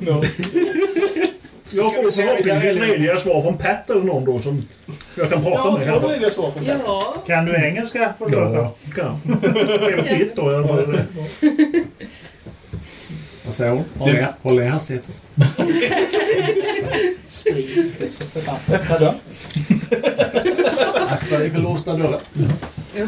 Jag 1.75 1.93
får 1.95 2.11
förhoppningsvis 2.11 2.79
möjliga 2.79 3.17
svar 3.17 3.41
från 3.41 3.57
Pat 3.57 3.89
eller 3.89 4.01
någon 4.01 4.25
då 4.25 4.39
som 4.39 4.63
jag 5.17 5.29
kan 5.29 5.43
prata 5.43 5.57
Ja, 5.57 5.77
med. 5.77 5.87
i 5.87 5.89
alla 5.89 6.01
får 6.01 6.09
svar 6.31 6.51
från? 6.51 6.65
Ja. 6.65 7.15
Kan 7.27 7.45
du 7.45 7.55
engelska? 7.65 8.13
Får 8.19 8.25
du 8.29 8.31
första? 8.31 8.53
Ja, 8.55 8.73
kan. 8.95 9.19
Eventuellt 9.93 10.35
då 10.35 10.51
i 10.51 10.55
alla 10.55 10.67
fall. 10.67 10.99
Vad 13.45 13.55
säger 13.55 13.71
hon? 13.71 13.83
Håll 14.41 14.55
ner 14.59 14.69
hastigheten. 14.69 15.13
Spring 17.29 17.67
inte 17.75 18.09
så 18.09 18.23
förbannat. 18.23 19.15
Akta 21.13 21.39
dig 21.39 21.49
för 21.49 21.59
låsta 21.59 21.93
dörrar. 21.93 22.19
Det 22.93 22.99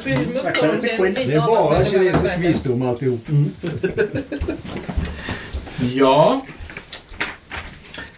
är 1.33 1.47
bara 1.47 1.85
kinesisk 1.85 2.37
visdom 2.37 2.81
alltihop. 2.81 3.27
Ja. 5.93 6.41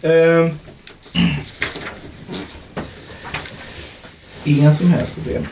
Ehm. 0.02 0.50
Inga 4.44 4.74
som 4.74 4.90
helst 4.90 5.14
problem. 5.14 5.46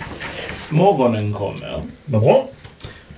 Morgonen 0.71 1.35
kommer 1.35 1.83
Vad 2.05 2.23
bra. 2.23 2.49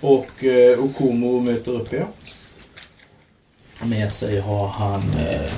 och 0.01 0.45
eh, 0.45 0.79
Okomo 0.85 1.41
möter 1.41 1.73
upp 1.73 1.93
er. 1.93 2.07
Med 3.85 4.13
sig 4.13 4.41
har 4.41 4.69
han 4.69 5.03
eh, 5.03 5.51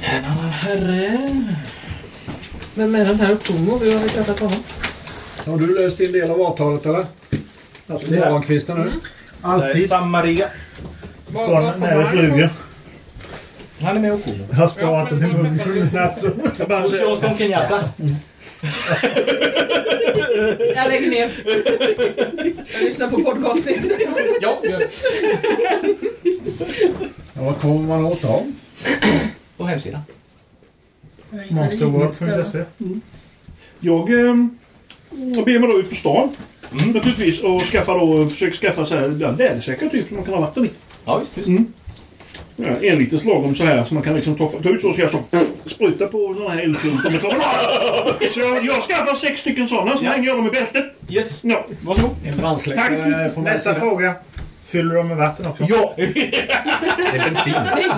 herre. 0.00 1.18
Vem 2.76 2.94
är 2.94 3.04
den 3.04 3.20
här 3.20 3.32
Okumo? 3.34 3.78
Hur 3.78 3.92
har 3.94 4.00
vi 4.02 4.08
träffat 4.08 4.40
honom? 4.40 4.58
Har 5.46 5.58
du 5.58 5.74
löst 5.74 5.98
din 5.98 6.12
del 6.12 6.30
av 6.30 6.42
avtalet 6.42 6.86
eller? 6.86 7.00
Att 7.86 8.10
Morgonkvisten 8.10 8.76
nu? 8.80 8.92
Alltid. 9.42 9.88
Samma 9.88 10.22
riga. 10.22 10.48
Var- 11.28 11.46
Från 11.68 11.80
när 11.80 11.96
han 12.02 12.10
flyger. 12.10 12.50
Han 13.80 13.96
är 13.96 14.00
med 14.00 14.12
Okumo. 14.12 14.44
Jag 14.50 14.56
har 14.56 14.68
sparat 14.68 15.08
den 15.10 15.18
till 15.18 15.28
munnen 15.28 15.60
i 15.92 15.94
natten. 15.94 16.40
Hos 16.82 17.00
oss 17.00 17.20
Don 17.20 17.34
Kenyatta. 17.34 17.90
Jag 20.74 20.88
lägger 20.88 21.10
ner. 21.10 21.30
Jag 22.74 22.82
lyssnar 22.82 23.08
på 23.10 23.22
podcasten 23.22 23.74
efter. 23.74 23.96
Ja, 24.40 24.58
gör 24.64 24.78
det. 24.78 24.88
Ja, 27.34 27.42
vad 27.42 27.60
kommer 27.60 27.80
man 27.88 28.04
åt 28.04 28.22
dem? 28.22 28.56
På 29.56 29.64
hemsidan. 29.64 30.00
Monsterworld.se 31.50 32.64
Jag 33.80 34.26
eh, 34.28 34.34
ber 35.44 35.58
mig 35.58 35.68
då 35.70 35.78
ut 35.78 35.88
på 35.88 35.94
stan. 35.94 36.28
Naturligtvis. 36.70 37.40
Och 37.40 37.62
skaffar 37.62 37.98
då, 37.98 38.28
försöker 38.28 38.56
skaffa 38.56 38.86
så 38.86 38.94
här 38.96 39.08
lädersäckar 39.38 39.88
typ 39.88 40.08
som 40.08 40.16
man 40.16 40.24
kan 40.24 40.34
ha 40.34 40.40
vatten 40.40 40.64
i. 40.66 40.70
Ja, 41.04 41.18
visst. 41.18 41.38
visst. 41.38 41.48
Mm. 41.48 41.66
Ja, 42.56 42.66
en 42.66 42.98
liter 42.98 43.26
lagom 43.26 43.54
så 43.54 43.64
här 43.64 43.84
så 43.84 43.94
man 43.94 44.02
kan 44.02 44.14
liksom 44.16 44.36
ta, 44.36 44.48
ta 44.48 44.68
ut 44.68 44.80
så 44.80 44.88
och 44.88 44.94
så 44.94 45.00
jag 45.00 45.10
så 45.10 45.18
spruta 45.66 46.06
på 46.06 46.34
sådana 46.34 46.50
här 46.50 46.62
eldklumpar. 46.62 47.10
Så 48.28 48.40
jag, 48.40 48.64
jag 48.64 48.82
skaffar 48.82 49.14
sex 49.14 49.40
stycken 49.40 49.68
sådana 49.68 49.96
så 49.96 50.04
Ja. 50.04 50.10
hänger 50.10 50.26
jag 50.26 50.36
dem 50.36 50.46
i 50.46 50.50
bältet. 50.50 50.84
Yes. 51.08 51.44
Ja. 51.44 51.66
Varsågod. 51.82 52.16
En 52.24 53.34
på 53.34 53.40
Nästa 53.40 53.74
fråga. 53.74 54.14
Fyller 54.76 54.94
de 54.94 55.08
med 55.08 55.16
vatten 55.16 55.46
också? 55.46 55.64
Ja! 55.68 55.94
Det 55.96 56.02
är 57.12 57.24
bensin. 57.24 57.54
Nej! 57.74 57.90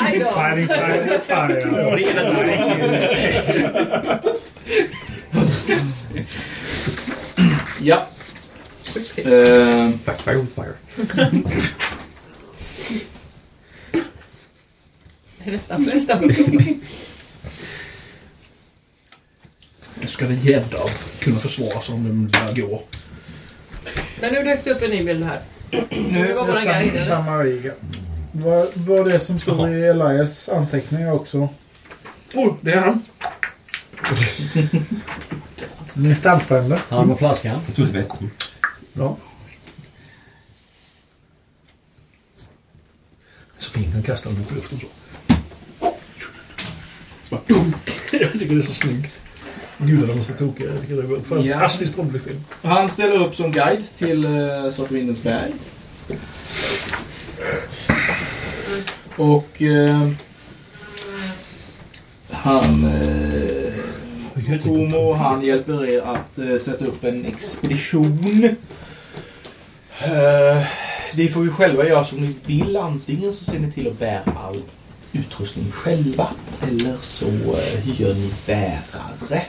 Fighting, 0.00 0.68
fighting, 0.68 1.20
fire. 1.26 1.60
Rena. 1.96 2.22
Ja. 7.80 8.06
Eh, 9.16 9.90
Backfire 10.04 10.38
on 10.38 10.46
fire. 10.46 10.74
Det 15.38 15.50
är 15.50 15.52
nästan 15.52 15.82
nästa. 15.82 16.20
Nu 20.00 20.06
ska 20.06 20.24
det 20.26 20.34
gädda 20.34 20.78
kunna 21.20 21.38
försvara 21.38 21.80
sig 21.80 21.94
om 21.94 22.04
den 22.04 22.28
börjar 22.28 22.68
gå. 22.68 22.82
Men 24.20 24.32
nu 24.32 24.42
dök 24.42 24.64
det 24.64 24.70
upp 24.70 24.82
en 24.82 24.90
ny 24.90 25.04
bild 25.04 25.24
här. 25.24 25.40
nu, 26.10 26.26
Det 26.28 26.34
var 26.34 26.46
våran 26.46 26.64
guide. 26.64 26.90
eller? 26.94 27.04
Samma 27.04 27.36
riga. 27.38 27.72
Vad 28.32 28.68
var 28.76 29.04
det 29.04 29.20
som 29.20 29.38
stod 29.38 29.72
i 29.72 29.82
Elias 29.82 30.48
anteckningar 30.48 31.12
också? 31.12 31.48
Oh, 32.34 32.54
det 32.60 32.72
är 32.72 32.80
han. 32.80 33.02
Min 35.94 36.16
stampande. 36.16 36.78
Han 36.88 37.08
med 37.08 37.18
flaskan. 37.18 37.60
Ja. 38.92 39.16
Så 43.58 43.70
fin 43.70 43.92
han 43.92 44.02
kastar 44.02 44.30
den 44.30 44.40
upp 44.40 44.52
i 44.52 44.54
luften 44.54 44.80
så. 44.80 44.86
Bara 47.30 47.40
dunk. 47.46 47.76
Jag 48.12 48.32
tycker 48.32 48.54
det 48.54 48.60
är 48.60 48.66
så 48.66 48.72
snyggt. 48.74 49.12
Gudarna 49.78 50.14
måste 50.14 50.32
toka. 50.32 50.64
Jag 50.64 50.80
tycker 50.80 50.96
det 50.96 51.02
var 51.02 51.16
en 51.16 51.24
rolig 51.98 52.22
film. 52.22 52.44
Han 52.62 52.88
ställer 52.88 53.16
upp 53.26 53.36
som 53.36 53.52
guide 53.52 53.84
till 53.98 54.26
uh, 54.26 54.70
Svartvindens 54.70 55.22
berg. 55.22 55.52
Och 59.16 59.62
eh, 59.62 60.08
han... 62.30 62.84
Eh, 62.84 64.62
Komo 64.64 65.12
han 65.12 65.44
hjälper 65.44 65.88
er 65.88 66.00
att 66.00 66.38
eh, 66.38 66.58
sätta 66.58 66.84
upp 66.84 67.04
en 67.04 67.26
expedition. 67.26 68.44
Eh, 69.98 70.62
ni 71.14 71.28
får 71.28 71.44
ju 71.44 71.50
själva 71.50 71.86
göra 71.86 72.04
som 72.04 72.18
ni 72.18 72.34
vill. 72.46 72.76
Antingen 72.76 73.32
så 73.32 73.44
ser 73.44 73.58
ni 73.58 73.72
till 73.72 73.88
att 73.88 73.98
bära 73.98 74.22
all 74.46 74.62
utrustning 75.12 75.72
själva. 75.72 76.28
Eller 76.62 76.96
så 77.00 77.26
eh, 77.26 77.80
hyr 77.84 78.14
ni 78.14 78.30
bärare. 78.46 79.42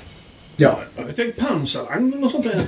Ja, 0.59 0.79
jag 1.07 1.15
tänkte 1.15 1.41
pansarvagn 1.43 2.23
och 2.23 2.31
sånt 2.31 2.43
där. 2.43 2.61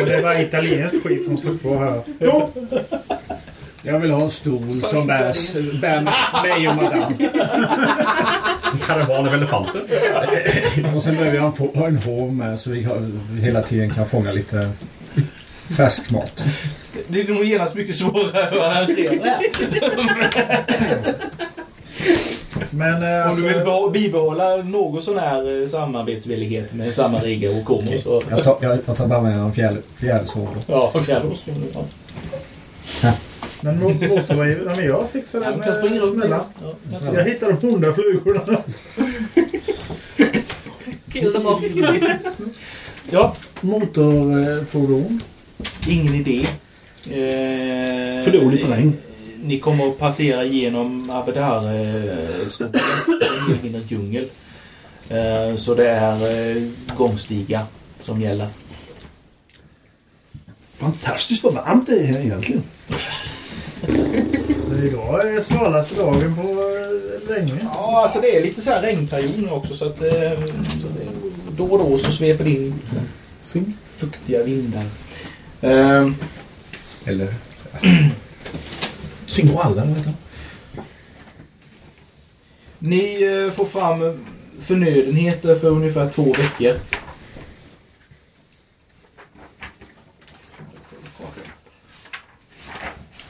Och 0.00 0.06
det 0.06 0.20
var 0.22 0.40
italienskt 0.40 1.02
skit 1.02 1.24
som 1.24 1.36
stod 1.36 1.60
kvar 1.60 1.76
här. 1.78 2.00
Ja, 2.18 2.48
Jag 3.82 3.98
vill 4.00 4.10
ha 4.10 4.22
en 4.22 4.30
stol 4.30 4.70
som 4.70 5.06
bärs, 5.06 5.52
bär 5.80 6.00
mig 6.42 6.68
och 6.68 6.76
madame. 6.76 7.14
Karavan 8.86 9.26
av 9.28 9.34
elefanter. 9.34 9.82
Och 10.96 11.02
sen 11.02 11.16
behöver 11.16 11.36
jag 11.36 11.46
en, 11.46 11.52
få- 11.52 11.84
en 11.86 11.96
hov 11.96 12.34
med 12.34 12.60
så 12.60 12.70
vi 12.70 12.82
har- 12.82 13.10
hela 13.40 13.62
tiden 13.62 13.90
kan 13.94 14.08
fånga 14.08 14.32
lite 14.32 14.70
färsk 15.76 16.10
mat. 16.10 16.44
Det 17.08 17.20
är 17.20 17.28
nog 17.28 17.44
genast 17.44 17.74
mycket 17.74 17.96
svårare 17.96 18.48
att 18.48 18.76
arrangera 18.76 19.24
här. 19.24 19.40
Men 22.76 23.02
eh, 23.20 23.30
Om 23.30 23.36
du 23.36 23.42
vill 23.48 23.56
alltså, 23.56 23.88
be- 23.90 23.98
bibehålla 23.98 24.56
någon 24.56 25.02
sån 25.02 25.18
här 25.18 25.62
eh, 25.62 25.68
samarbetsvillighet 25.68 26.74
med 26.74 26.94
samma 26.94 27.18
rigga 27.20 27.50
och 27.50 27.64
Como 27.64 27.98
så... 28.02 28.22
Jag 28.30 28.44
tar, 28.44 28.56
jag, 28.60 28.78
jag 28.86 28.96
tar 28.96 29.06
bara 29.06 29.20
med 29.20 29.38
en 29.38 29.52
fjäll, 29.52 29.76
fjärilshov. 29.96 30.48
Ja, 30.66 30.92
fjärros. 31.06 31.44
Ja. 33.02 33.12
men 33.60 33.80
mot- 33.80 34.00
motorvägen, 34.08 34.64
men 34.64 34.84
jag 34.84 35.04
fixar 35.12 35.40
Ja, 35.42 35.50
den 35.66 35.74
springa 35.74 35.94
med 35.94 36.02
runt 36.02 36.14
smällan. 36.14 36.40
Ja. 36.62 37.14
Jag 37.14 37.24
hittade 37.24 37.56
de 37.60 37.68
onda 37.74 37.92
flugorna. 37.92 38.40
Kill 41.12 41.32
them 41.32 41.46
off. 41.46 41.62
ja, 43.10 43.34
Motorfordon. 43.60 45.20
ingen 45.88 46.14
idé. 46.14 46.40
Eh, 47.10 48.24
För 48.24 48.32
dålig 48.40 48.62
terräng. 48.62 48.92
Ni 49.46 49.60
kommer 49.60 49.88
att 49.88 49.98
passera 49.98 50.44
genom 50.44 51.10
Abedar-skogen. 51.10 52.74
En 53.48 53.54
hel 53.54 53.62
mindre 53.62 53.80
djungel. 53.88 54.28
Eh, 55.08 55.56
så 55.56 55.74
det 55.74 55.88
är 55.90 56.12
eh, 56.56 56.62
gångstiga 56.96 57.66
som 58.02 58.22
gäller. 58.22 58.46
fantastiskt 60.76 61.44
vad 61.44 61.54
varmt 61.54 61.86
det 61.86 61.98
är 62.00 62.06
här 62.06 62.20
egentligen. 62.20 62.62
Idag 64.84 65.28
är 65.28 65.40
svalaste 65.40 65.94
dagen 65.94 66.36
på 66.36 66.42
eh, 66.42 67.36
länge. 67.36 67.60
Ja, 67.62 68.02
alltså 68.02 68.20
det 68.20 68.36
är 68.36 68.42
lite 68.42 68.60
så 68.60 68.70
här 68.70 68.82
regnperiod 68.82 69.42
nu 69.42 69.50
också 69.50 69.76
så 69.76 69.84
att 69.84 70.02
eh, 70.02 70.32
så 70.80 70.88
det, 70.98 71.06
då 71.56 71.64
och 71.64 71.78
då 71.78 71.98
så 71.98 72.12
sveper 72.12 72.44
det 72.44 72.50
in 72.50 72.74
fuktiga 73.96 74.42
vindar. 74.42 74.84
Eh, 75.60 76.10
Eller 77.04 77.34
Singoalla, 79.36 79.86
ni 82.78 83.22
eh, 83.22 83.52
får 83.52 83.64
fram 83.64 84.02
eh, 84.02 84.12
förnödenheter 84.60 85.54
för 85.54 85.68
ungefär 85.68 86.10
två 86.10 86.32
veckor. 86.32 86.72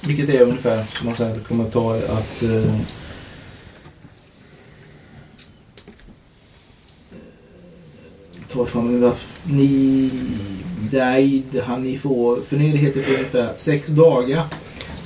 Vilket 0.06 0.28
är 0.28 0.42
ungefär 0.42 0.82
som 0.84 1.06
man 1.06 1.16
säger, 1.16 1.34
det 1.34 1.44
kommer 1.44 1.64
att 1.64 1.72
ta 1.72 1.94
att 1.94 2.42
eh, 2.42 2.80
ta 8.52 8.66
fram 8.66 8.86
ungefär 8.88 9.18
ni, 9.52 10.10
nej, 10.92 11.42
han 11.66 11.82
ni 11.82 11.98
får 11.98 12.40
förnödenheter 12.40 13.02
för 13.02 13.14
ungefär 13.14 13.52
sex 13.56 13.88
dagar. 13.88 14.46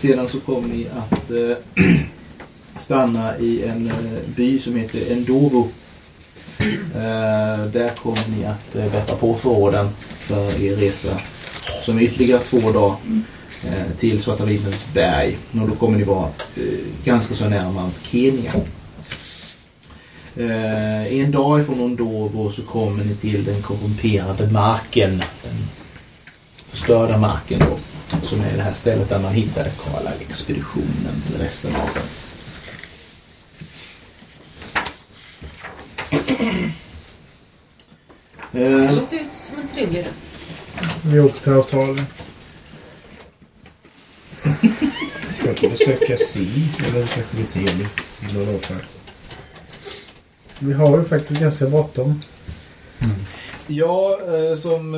Sedan 0.00 0.28
så 0.28 0.40
kommer 0.40 0.68
ni 0.68 0.86
att 0.86 1.30
eh, 1.30 1.84
stanna 2.78 3.38
i 3.38 3.62
en 3.64 3.86
eh, 3.86 3.94
by 4.36 4.58
som 4.58 4.76
heter 4.76 5.12
Endovo. 5.12 5.68
Eh, 6.94 7.64
där 7.72 7.94
kommer 7.94 8.28
ni 8.36 8.44
att 8.44 8.76
eh, 8.76 8.92
bättra 8.92 9.16
på 9.16 9.34
förråden 9.34 9.88
för 10.18 10.62
er 10.62 10.76
resa 10.76 11.20
som 11.82 11.98
är 11.98 12.02
ytterligare 12.02 12.40
två 12.40 12.72
dagar 12.72 12.96
eh, 13.64 13.96
till 13.98 14.22
Svarta 14.22 14.44
Vindens 14.44 14.94
berg. 14.94 15.38
Och 15.52 15.68
då 15.68 15.74
kommer 15.74 15.98
ni 15.98 16.04
vara 16.04 16.28
eh, 16.56 17.04
ganska 17.04 17.34
så 17.34 17.48
nära 17.48 17.70
Mount 17.70 18.00
Kenya. 18.02 18.52
Eh, 20.36 21.20
en 21.20 21.30
dag 21.30 21.60
ifrån 21.60 21.80
Ondovo 21.80 22.50
så 22.50 22.62
kommer 22.62 23.04
ni 23.04 23.14
till 23.14 23.44
den 23.44 23.62
korrumperade 23.62 24.52
marken. 24.52 25.18
Den 25.18 25.68
förstörda 26.70 27.18
marken 27.18 27.58
då. 27.58 27.89
Som 28.22 28.40
är 28.40 28.56
det 28.56 28.62
här 28.62 28.74
stället 28.74 29.08
där 29.08 29.18
man 29.18 29.32
hittade 29.32 29.70
Karla-expeditionen. 29.70 31.22
Resten 31.38 31.76
av 31.76 31.90
den. 31.94 32.02
Det 38.52 38.66
Eh, 38.66 38.94
låter 38.94 39.16
ju 39.16 39.24
som 39.34 39.60
en 39.60 39.68
trevlig 39.68 39.98
rätt. 39.98 40.34
Vi 41.04 41.20
åkte 41.20 41.42
till 41.42 41.52
Australien. 41.52 42.06
ska 45.34 45.46
Jag 45.46 45.56
kan 45.56 45.70
besöka 45.70 46.16
Si 46.16 46.70
eller 46.88 47.06
kanske 47.06 47.36
Vitemi 47.36 47.86
i 48.30 48.34
någon 48.34 48.54
avfärd. 48.54 48.84
Vi 50.58 50.72
har 50.72 50.98
ju 50.98 51.04
faktiskt 51.04 51.40
ganska 51.40 51.66
bråttom. 51.66 52.20
Ja, 53.66 54.18
eh, 54.26 54.58
som 54.58 54.94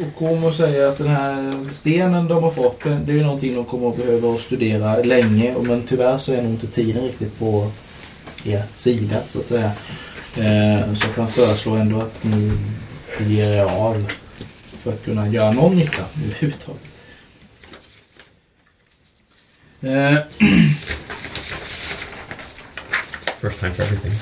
eh, 0.00 0.06
Okomo 0.08 0.52
säger 0.52 0.86
att 0.86 0.98
den 0.98 1.08
här 1.08 1.54
stenen 1.72 2.28
de 2.28 2.42
har 2.42 2.50
fått, 2.50 2.80
det 2.84 3.12
är 3.18 3.22
någonting 3.22 3.54
de 3.54 3.64
kommer 3.64 3.88
att 3.88 3.96
behöva 3.96 4.38
studera 4.38 4.96
länge. 4.96 5.54
och 5.54 5.64
Men 5.66 5.82
tyvärr 5.88 6.18
så 6.18 6.32
är 6.32 6.42
nog 6.42 6.52
inte 6.52 6.66
tiden 6.66 7.02
riktigt 7.02 7.38
på 7.38 7.70
er 8.44 8.62
sida 8.74 9.16
så 9.28 9.38
att 9.38 9.46
säga. 9.46 9.72
Eh, 10.36 10.94
Så 10.94 11.06
jag 11.06 11.14
kan 11.14 11.28
föreslå 11.28 11.74
ändå 11.74 12.00
att 12.00 12.24
ni 12.24 12.52
ger 13.28 13.48
er 13.48 13.64
av 13.64 14.12
för 14.82 14.92
att 14.92 15.04
kunna 15.04 15.28
göra 15.28 15.52
någon 15.52 15.76
nytta 15.76 16.02
överhuvudtaget. 16.26 16.82
Eh, 19.80 20.16
First 23.40 23.60
time 23.60 23.74
for 23.74 23.82
everything. 23.82 24.12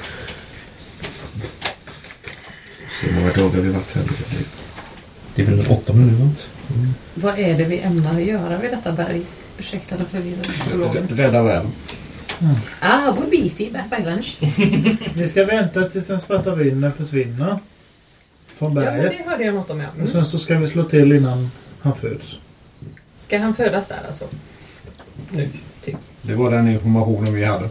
Så 2.91 3.07
hur 3.07 3.21
många 3.21 3.33
dagar 3.33 3.61
vi 3.61 3.69
varit 3.71 3.95
här. 3.95 4.05
Det 5.35 5.43
Det 5.43 5.53
är 5.53 5.57
väl 5.57 5.67
åtta 5.71 5.93
minuter? 5.93 6.45
Vad 7.15 7.39
är 7.39 7.59
det 7.59 7.65
vi 7.65 7.81
ämnar 7.81 8.21
göra 8.21 8.59
vid 8.59 8.71
detta 8.71 8.93
berg? 8.93 9.23
Ursäkta 9.59 9.97
den 9.97 10.07
förvirrade 10.07 10.43
psykologen. 10.43 11.09
Rädda 11.09 11.43
världen. 11.43 11.71
Ah, 12.81 13.13
we'll 13.13 13.31
be 13.31 13.37
easy 13.37 13.71
back 13.71 13.91
by 13.99 14.05
lunch. 14.05 14.39
Vi 15.15 15.29
ska 15.29 15.45
vänta 15.45 15.85
tills 15.85 16.07
den 16.07 16.21
svarta 16.21 16.55
vinden 16.55 16.93
försvinner. 16.93 17.59
Från 18.47 18.75
Ja, 18.77 18.81
men 18.83 18.95
berget. 18.95 19.15
det 19.25 19.31
hörde 19.31 19.45
jag 19.45 19.55
något 19.55 19.71
om 19.71 19.81
ja. 19.81 19.87
Och 19.89 19.95
Mm. 19.97 20.07
sen 20.09 20.25
så 20.25 20.39
ska 20.39 20.59
vi 20.59 20.67
slå 20.67 20.85
till 20.85 21.13
innan 21.13 21.51
han 21.81 21.95
föds. 21.95 22.39
Ska 23.17 23.39
han 23.39 23.55
födas 23.55 23.87
där 23.87 24.01
alltså? 24.07 24.25
Nu, 25.31 25.49
typ. 25.85 25.97
Det 26.23 26.35
var 26.35 26.51
den 26.51 26.69
informationen 26.69 27.35
vi 27.35 27.45
hade. 27.45 27.69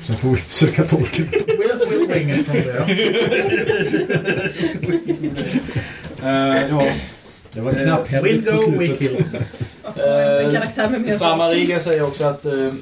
Sen 0.00 0.16
får 0.16 0.28
vi 0.30 0.36
söka 0.48 0.84
tolken. 0.84 1.28
We'll, 1.28 1.78
eh, 6.24 6.70
ja. 6.70 6.92
Det 7.54 7.60
var 7.60 7.72
Eh, 7.72 7.82
knapphändigt 7.82 8.46
We'll 8.46 8.64
på 8.64 8.70
go, 8.70 8.78
we 8.78 8.86
slutet. 8.96 9.34
Eh, 11.10 11.18
Samariga 11.18 11.80
säger 11.80 12.02
också 12.02 12.24
att 12.24 12.44
eh, 12.44 12.72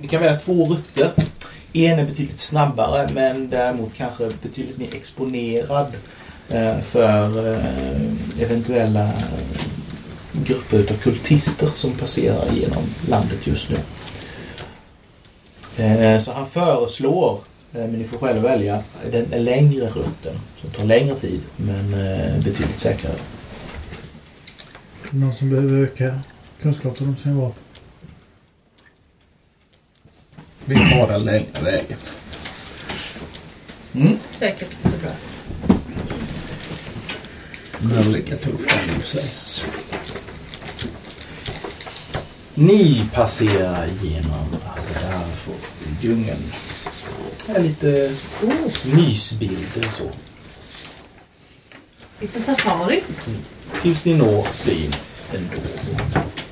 ni 0.00 0.08
kan 0.08 0.20
välja 0.20 0.36
två 0.36 0.64
rutter. 0.64 1.10
En 1.72 1.98
är 1.98 2.04
betydligt 2.04 2.40
snabbare 2.40 3.08
men 3.14 3.50
däremot 3.50 3.94
kanske 3.94 4.28
betydligt 4.42 4.78
mer 4.78 4.94
exponerad 4.94 5.92
eh, 6.48 6.80
för 6.80 7.52
eh, 7.54 8.42
eventuella 8.42 9.10
grupper 10.32 10.78
av 10.78 10.96
kultister 10.96 11.68
som 11.74 11.92
passerar 11.92 12.44
genom 12.52 12.82
landet 13.08 13.46
just 13.46 13.70
nu. 13.70 13.76
Eh, 15.84 16.20
så 16.20 16.32
han 16.32 16.46
föreslår, 16.50 17.32
eh, 17.34 17.40
men 17.74 17.92
ni 17.92 18.04
får 18.04 18.18
själva 18.18 18.48
välja, 18.48 18.82
den 19.12 19.44
längre 19.44 19.86
rutten 19.86 20.38
som 20.60 20.70
tar 20.70 20.84
längre 20.84 21.14
tid 21.14 21.40
men 21.56 21.94
eh, 21.94 22.44
betydligt 22.44 22.78
säkrare. 22.80 23.14
Någon 25.10 25.34
som 25.34 25.50
behöver 25.50 25.82
öka 25.82 26.20
kunskapen 26.62 27.08
om 27.08 27.16
sin 27.16 27.36
vapen. 27.36 27.62
Vi 30.64 30.74
tar 30.74 31.08
den 31.08 31.24
längre 31.24 31.62
vägen. 31.62 31.98
Säkert, 34.30 34.70
det 34.82 34.90
tror 34.90 35.02
jag. 35.02 35.14
Men 37.80 38.12
lika 38.12 38.36
tuff 38.36 38.66
kan 38.66 38.98
du 38.98 39.04
säga. 39.04 39.70
Ni 42.54 43.04
passerar 43.14 43.86
genom 44.02 44.56
Darfur-djungeln. 44.94 46.52
Det 47.46 47.52
är 47.52 47.62
lite 47.62 48.14
mysbilder 48.96 49.90
så. 49.98 50.10
Lite 52.20 52.40
safari. 52.40 53.02
Tills 53.82 54.04
ni 54.04 54.14
når 54.14 54.48
byn 54.66 54.92
ändå. 55.32 55.56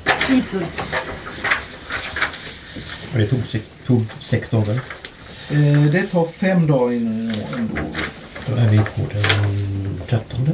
Fridfullt. 0.05 0.87
Och 3.13 3.19
det 3.19 3.27
tog, 3.27 3.47
sex, 3.47 3.65
tog 3.87 4.05
sex 4.21 4.51
dagar. 4.51 4.81
Eh, 5.51 5.83
det 5.93 6.03
tar 6.03 6.27
fem 6.27 6.67
dagar 6.67 6.93
innan 6.93 7.29
ni 7.29 7.37
når 7.37 7.59
ändå. 7.59 7.83
Då 8.47 8.55
är 8.55 8.69
vi 8.69 8.79
på 8.79 9.01
den 9.13 10.01
trettonde. 10.09 10.53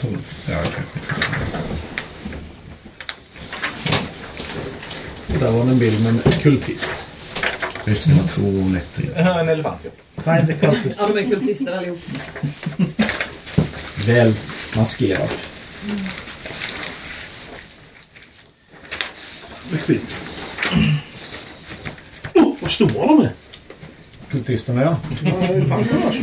Tolv. 0.00 0.26
Ja. 0.48 0.62
Och 5.26 5.38
där 5.40 5.50
var 5.52 5.60
en 5.60 5.78
bild 5.78 6.02
med 6.02 6.26
en 6.26 6.32
kultist. 6.32 7.15
Just 7.86 8.04
det, 8.04 8.10
det 8.10 8.20
var 8.20 8.28
två 8.28 8.42
nätter 8.68 9.02
innan. 9.02 9.38
En 9.38 9.48
elefant 9.48 9.80
ja. 9.84 9.90
Find 10.22 10.48
the 10.48 10.66
cultist. 10.66 10.98
Ja, 10.98 11.08
de 11.14 11.18
är 11.18 11.30
kultister 11.30 11.78
allihop. 11.78 11.98
Väl 14.06 14.34
maskerad. 14.76 15.28
Bekvämt. 19.70 20.20
Oh, 22.34 22.54
vad 22.60 22.70
stora 22.70 23.06
de 23.06 23.20
är! 23.20 23.32
Kultisterna 24.30 24.82
ja. 24.82 24.96
Ja, 25.24 25.48
elefanterna 25.48 26.06
alltså. 26.06 26.22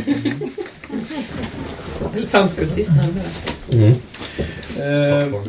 Elefantkultisterna. 2.16 3.04
Mm. 3.72 3.94
Eh, 4.76 5.40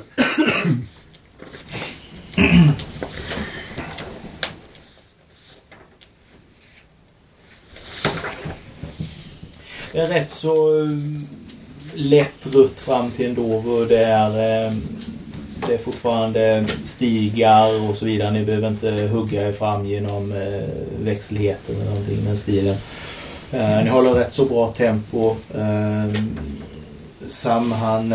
Det 9.95 10.01
är 10.01 10.07
rätt 10.07 10.31
så 10.31 10.83
eh, 10.83 10.89
lätt 11.93 12.55
rutt 12.55 12.79
fram 12.79 13.11
till 13.11 13.25
Endover. 13.25 13.85
Det 13.85 14.03
är, 14.03 14.29
eh, 14.29 14.73
det 15.67 15.73
är 15.73 15.77
fortfarande 15.77 16.65
stigar 16.85 17.89
och 17.89 17.97
så 17.97 18.05
vidare. 18.05 18.31
Ni 18.31 18.45
behöver 18.45 18.67
inte 18.67 18.91
hugga 18.91 19.47
er 19.47 19.51
fram 19.51 19.85
genom 19.85 20.31
eh, 20.31 20.69
växelheten 20.99 21.75
eller 21.75 21.85
någonting 21.85 22.17
i 22.17 22.25
den 22.25 22.37
stilen. 22.37 22.75
Eh, 23.51 23.83
ni 23.83 23.89
håller 23.89 24.13
rätt 24.13 24.33
så 24.33 24.45
bra 24.45 24.73
tempo. 24.77 25.35
Sam 27.27 27.71
han 27.71 28.13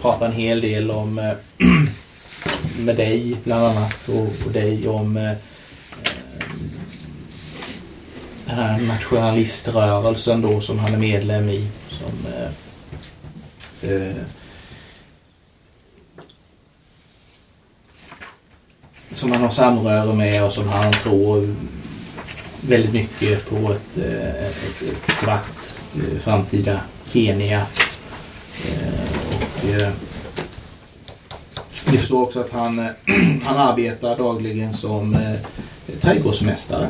pratar 0.00 0.26
en 0.26 0.32
hel 0.32 0.60
del 0.60 0.90
om 0.90 1.14
med 2.78 2.96
dig 2.96 3.36
bland 3.44 3.66
annat 3.66 4.08
och, 4.08 4.46
och 4.46 4.52
dig 4.52 4.88
om 4.88 5.16
eh, 5.16 5.32
eh, 8.45 8.45
den 8.56 8.64
här 8.64 8.80
nationaliströrelsen 8.80 10.42
då 10.42 10.60
som 10.60 10.78
han 10.78 10.94
är 10.94 10.98
medlem 10.98 11.48
i. 11.48 11.68
Som, 11.88 12.32
eh, 12.32 13.90
eh, 13.92 14.16
som 19.12 19.32
han 19.32 19.42
har 19.42 19.50
samröre 19.50 20.14
med 20.14 20.44
och 20.44 20.52
som 20.52 20.68
han 20.68 20.92
tror 20.92 21.54
väldigt 22.60 22.92
mycket 22.92 23.50
på 23.50 23.56
ett, 23.56 23.98
eh, 23.98 24.44
ett, 24.44 24.82
ett 24.82 25.10
svart 25.10 25.74
eh, 25.96 26.18
framtida 26.18 26.80
Kenya. 27.12 27.66
Eh, 28.68 29.16
och, 29.28 29.68
eh, 29.68 29.90
vi 31.90 31.98
förstår 31.98 32.22
också 32.22 32.40
att 32.40 32.50
han, 32.50 32.78
eh, 32.78 32.86
han 33.44 33.56
arbetar 33.56 34.16
dagligen 34.16 34.74
som 34.74 35.14
eh, 35.14 35.36
trädgårdsmästare 36.00 36.88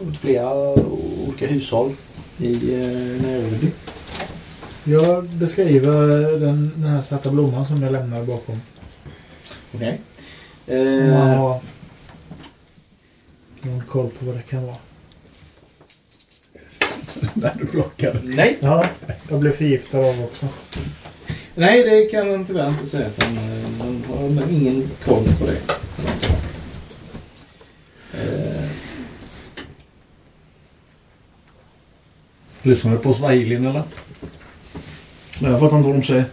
åt 0.00 0.16
flera 0.16 0.54
olika 0.74 1.46
hushåll 1.46 1.94
i 2.38 2.52
eh, 2.74 3.22
Nairobi. 3.22 3.70
Jag 4.84 5.24
beskriver 5.24 6.06
den, 6.40 6.72
den 6.76 6.90
här 6.90 7.02
svarta 7.02 7.30
blomman 7.30 7.66
som 7.66 7.82
jag 7.82 7.92
lämnade 7.92 8.24
bakom. 8.26 8.60
Okej. 9.74 10.00
Man 10.66 10.76
Eh, 10.76 11.36
har 11.38 11.60
någon 13.62 13.82
koll 13.88 14.10
på 14.18 14.24
vad 14.26 14.34
det 14.36 14.42
kan 14.42 14.66
vara. 14.66 14.76
Där 17.34 17.54
du 17.58 17.66
plockade. 17.66 18.18
nej, 18.22 18.58
Ja, 18.60 18.86
jag 19.30 19.40
blev 19.40 19.52
förgiftad 19.52 19.98
av 19.98 20.22
också. 20.24 20.46
nej, 21.54 21.82
det 21.84 22.06
kan 22.06 22.30
han 22.30 22.44
tyvärr 22.44 22.68
inte 22.68 22.86
säga. 22.86 23.06
att 23.06 23.22
Han, 23.22 23.36
eh, 23.36 23.64
han 23.78 24.04
har 24.08 24.28
men 24.28 24.50
ingen 24.50 24.90
koll 25.04 25.24
på 25.38 25.46
det. 25.46 25.58
Eh, 28.14 28.70
Lyssnar 32.62 32.92
du 32.92 32.98
på 32.98 33.14
swahilin 33.14 33.66
eller? 33.66 33.82
Men 35.40 35.50
jag 35.50 35.60
fattar 35.60 35.76
inte 35.76 35.88
vad 35.88 35.98
de 35.98 36.02
säger. 36.02 36.24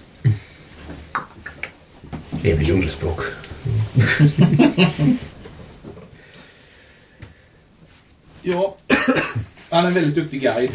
Det 2.42 2.52
är 2.52 2.56
väl 2.56 2.68
djungelspråk. 2.68 3.20
ja, 8.42 8.76
han 9.70 9.84
är 9.84 9.88
en 9.88 9.94
väldigt 9.94 10.16
duktig 10.16 10.42
guide. 10.42 10.72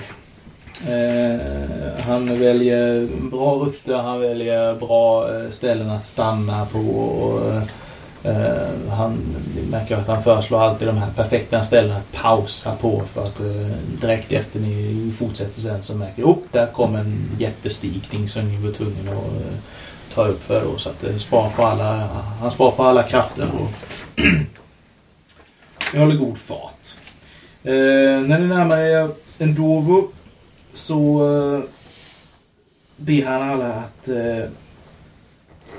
Eh, 0.86 1.40
han 2.06 2.38
väljer 2.38 3.06
bra 3.30 3.54
rutter, 3.54 3.94
han 3.94 4.20
väljer 4.20 4.74
bra 4.74 5.34
eh, 5.34 5.50
ställen 5.50 5.90
att 5.90 6.04
stanna 6.04 6.66
på. 6.66 6.78
Och, 6.78 7.62
Uh, 8.26 8.90
han 8.90 9.36
märker 9.70 9.96
att 9.96 10.08
han 10.08 10.22
föreslår 10.22 10.62
alltid 10.62 10.88
de 10.88 10.98
här 10.98 11.12
perfekta 11.12 11.64
ställena 11.64 11.96
att 11.96 12.12
pausa 12.12 12.76
på 12.76 13.02
för 13.14 13.22
att 13.22 13.40
uh, 13.40 13.66
direkt 14.00 14.32
efter 14.32 14.60
ni 14.60 15.12
fortsätter 15.18 15.60
sen 15.60 15.82
så 15.82 15.94
märker 15.94 16.22
ni 16.22 16.30
upp 16.30 16.52
där 16.52 16.66
kom 16.66 16.94
en 16.94 17.30
jättestigning 17.38 18.28
som 18.28 18.48
ni 18.48 18.56
var 18.56 18.72
tvungna 18.72 19.10
att 19.10 19.16
uh, 19.16 19.56
ta 20.14 20.24
upp 20.24 20.42
för 20.42 20.64
då. 20.64 20.78
Så 20.78 20.90
att 20.90 21.20
spar 21.20 21.50
på 21.56 21.62
alla, 21.62 22.08
han 22.40 22.50
sparar 22.50 22.70
på 22.70 22.82
alla 22.82 23.02
krafter. 23.02 23.48
Och 23.60 23.70
vi 25.92 25.98
håller 25.98 26.16
god 26.16 26.38
fart. 26.38 26.96
När 27.62 28.38
ni 28.38 28.46
närmar 28.46 28.78
er 28.78 29.08
Endovo 29.38 30.08
så 30.72 31.26
eh, 31.26 31.60
ber 32.96 33.24
han 33.24 33.42
alla 33.42 33.74
att 33.74 34.08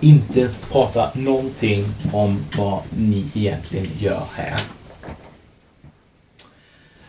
inte 0.01 0.49
prata 0.71 1.11
någonting 1.13 1.85
om 2.13 2.45
vad 2.57 2.81
ni 2.97 3.25
egentligen 3.33 3.87
gör 3.99 4.23
här. 4.35 4.61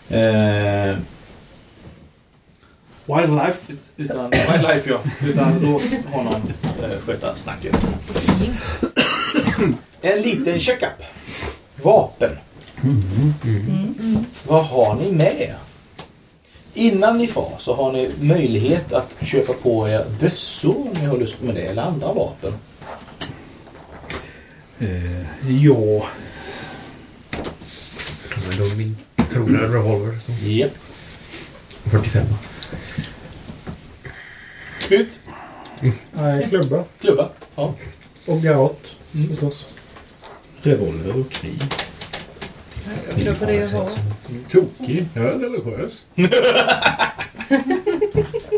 Eh, 0.09 0.97
Wildlife. 3.07 3.73
utan 3.97 4.31
wildlife 4.31 4.91
ja. 4.91 5.01
Utan 5.27 5.59
låt 5.61 5.83
honom 6.13 6.43
eh, 6.83 6.99
sköta 7.07 7.37
snacket. 7.37 7.87
En 10.01 10.23
liten 10.23 10.61
checkup. 10.61 11.03
Vapen. 11.83 12.31
Vad 14.47 14.65
har 14.65 14.95
ni 14.95 15.13
med 15.13 15.41
er? 15.41 15.57
Innan 16.75 17.19
ni 17.19 17.27
far 17.29 17.53
så 17.59 17.75
har 17.75 17.93
ni 17.93 18.11
möjlighet 18.21 18.93
att 18.93 19.15
köpa 19.21 19.53
på 19.53 19.89
er 19.89 20.05
bössor 20.21 20.77
om 20.77 20.93
ni 21.01 21.07
har 21.07 21.17
lust 21.17 21.43
med 21.43 21.55
det 21.55 21.61
eller 21.63 21.83
andra 21.83 22.13
vapen. 22.13 22.53
Eh, 24.83 25.53
ja. 25.65 26.07
Men 28.49 28.59
då 28.59 28.77
min 28.77 28.97
trogna 29.31 29.59
revolver. 29.63 30.15
Japp. 30.43 30.73
45. 31.85 32.27
Ut. 34.91 35.09
Nej, 36.13 36.47
klubba. 36.49 36.85
Klubba. 37.01 37.29
Ja. 37.55 37.75
Och 38.27 38.43
garrott. 38.43 38.97
Förstås. 39.29 39.67
Revolver 40.63 41.21
och 41.21 41.31
kniv. 41.31 41.63
Jag 43.17 43.25
köper 43.25 43.47
det 43.47 43.55
jag 43.55 43.69
har. 43.69 43.91
Tokig. 44.49 45.07
Jag 45.15 45.25
är 45.25 45.39
religiös. 45.39 46.05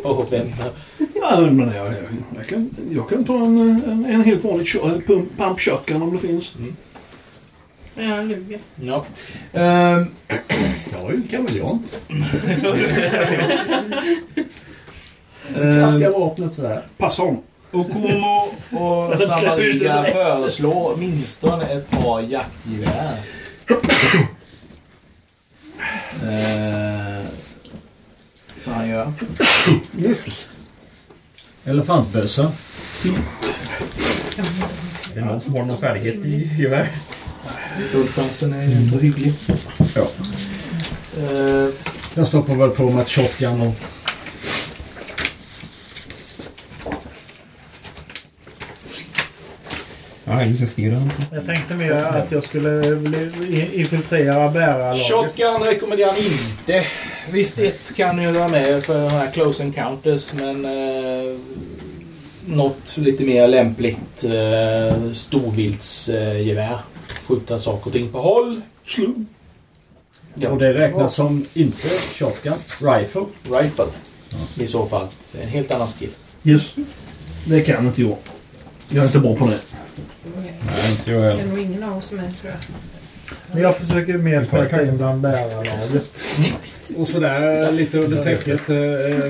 Och 0.04 0.32
vem? 0.32 0.46
Ja, 1.14 1.40
men 1.40 1.72
jag, 1.74 1.86
jag, 1.86 1.94
jag, 2.36 2.46
kan, 2.46 2.70
jag 2.90 3.08
kan 3.08 3.24
ta 3.24 3.34
en, 3.44 3.58
en, 3.58 4.04
en 4.04 4.24
helt 4.24 4.44
vanlig 4.44 4.66
kö- 4.68 5.00
pump, 5.06 5.28
pump 5.36 6.02
om 6.02 6.12
det 6.12 6.18
finns. 6.18 6.52
Ja, 7.94 8.22
luger. 8.22 8.58
Ja. 8.82 9.04
Ehm, 9.52 10.06
Jag 10.92 11.10
är 11.10 11.14
ju 11.14 11.22
kameleont. 11.30 11.98
ehm, 15.56 15.80
Kraftiga 15.80 16.10
vapnet 16.10 16.54
sådär. 16.54 16.82
Passa 16.98 17.22
om. 17.22 17.42
Okomo 17.72 18.48
och 18.70 19.22
Samariga 19.34 20.04
föreslår 20.12 20.92
åtminstone 20.94 21.64
ett 21.64 21.90
par 21.90 22.20
jaktgevär. 22.20 23.18
Eh, 26.22 27.24
Så 28.64 28.70
han 28.70 28.88
gör. 28.88 29.12
Elefantbössa. 31.64 32.52
Är 35.14 35.14
det 35.14 35.20
någon 35.24 35.40
som 35.40 35.54
har 35.54 35.64
någon 35.64 35.80
färdighet 35.80 36.14
i 36.24 36.62
gevär? 36.62 36.88
Guldchansen 37.92 38.52
är 38.52 38.66
ju 38.66 38.72
ändå 38.72 38.98
hygglig. 38.98 39.32
Ja. 39.94 40.06
Eh, 41.18 41.68
Jag 42.14 42.26
stoppar 42.28 42.54
väl 42.54 42.70
på 42.70 42.90
med 42.90 43.02
ett 43.02 43.08
shotgun 43.10 43.60
och... 43.60 43.74
Ja. 50.24 50.42
Jag 51.32 51.46
tänkte 51.46 51.74
mer 51.74 51.92
att 51.92 52.32
jag 52.32 52.42
skulle 52.42 52.98
infiltrera 53.72 54.50
bärarlaget. 54.50 55.02
Shotgun 55.02 55.62
rekommenderar 55.62 56.08
han 56.08 56.18
inte. 56.18 56.86
Visst, 57.30 57.58
ett 57.58 57.94
kan 57.96 58.22
ju 58.22 58.30
vara 58.30 58.48
med 58.48 58.84
för 58.84 59.02
de 59.02 59.10
här 59.10 59.30
close 59.30 59.62
encounters, 59.62 60.32
men 60.32 60.64
eh, 60.64 61.38
något 62.46 62.96
lite 62.96 63.24
mer 63.24 63.48
lämpligt 63.48 64.24
eh, 64.24 65.12
storviltsgevär. 65.14 66.78
Skjuta 67.26 67.60
saker 67.60 67.86
och 67.86 67.92
ting 67.92 68.08
på 68.08 68.20
håll. 68.20 68.60
Slum. 68.86 69.26
Ja. 70.34 70.50
Och 70.50 70.58
det 70.58 70.74
räknas 70.74 71.14
som 71.14 71.46
inte 71.54 71.88
shotgun. 71.88 72.54
Rifle. 72.80 73.24
Rifle. 73.42 73.86
I 74.56 74.66
så 74.66 74.86
fall. 74.86 75.06
Det 75.32 75.38
är 75.38 75.42
en 75.42 75.48
helt 75.48 75.74
annan 75.74 75.88
skill. 75.88 76.10
Yes. 76.44 76.74
Det 77.44 77.60
kan 77.60 77.86
inte 77.86 78.02
jag. 78.02 78.16
Jag 78.88 79.02
är 79.02 79.06
inte 79.06 79.18
bra 79.18 79.36
på 79.36 79.46
det. 79.46 79.58
Nej, 80.66 80.90
inte 80.90 81.10
jag 81.10 81.20
Det 81.22 81.26
är 81.26 81.30
heller. 81.36 81.46
nog 81.46 81.58
ingen 81.58 81.82
av 81.82 81.98
oss 81.98 82.06
som 82.06 82.18
är, 82.18 82.22
tror 82.22 82.52
jag. 82.52 82.60
Men 83.52 83.62
jag 83.62 83.76
försöker 83.76 84.14
mer 84.18 84.42
smälta 84.42 84.82
in 84.82 84.96
bland 84.96 85.20
bärarlaget. 85.20 86.10
Och 86.96 87.08
sådär 87.08 87.72
lite 87.72 87.98
under 87.98 88.24
täcket. 88.24 88.70
eh, 88.70 88.76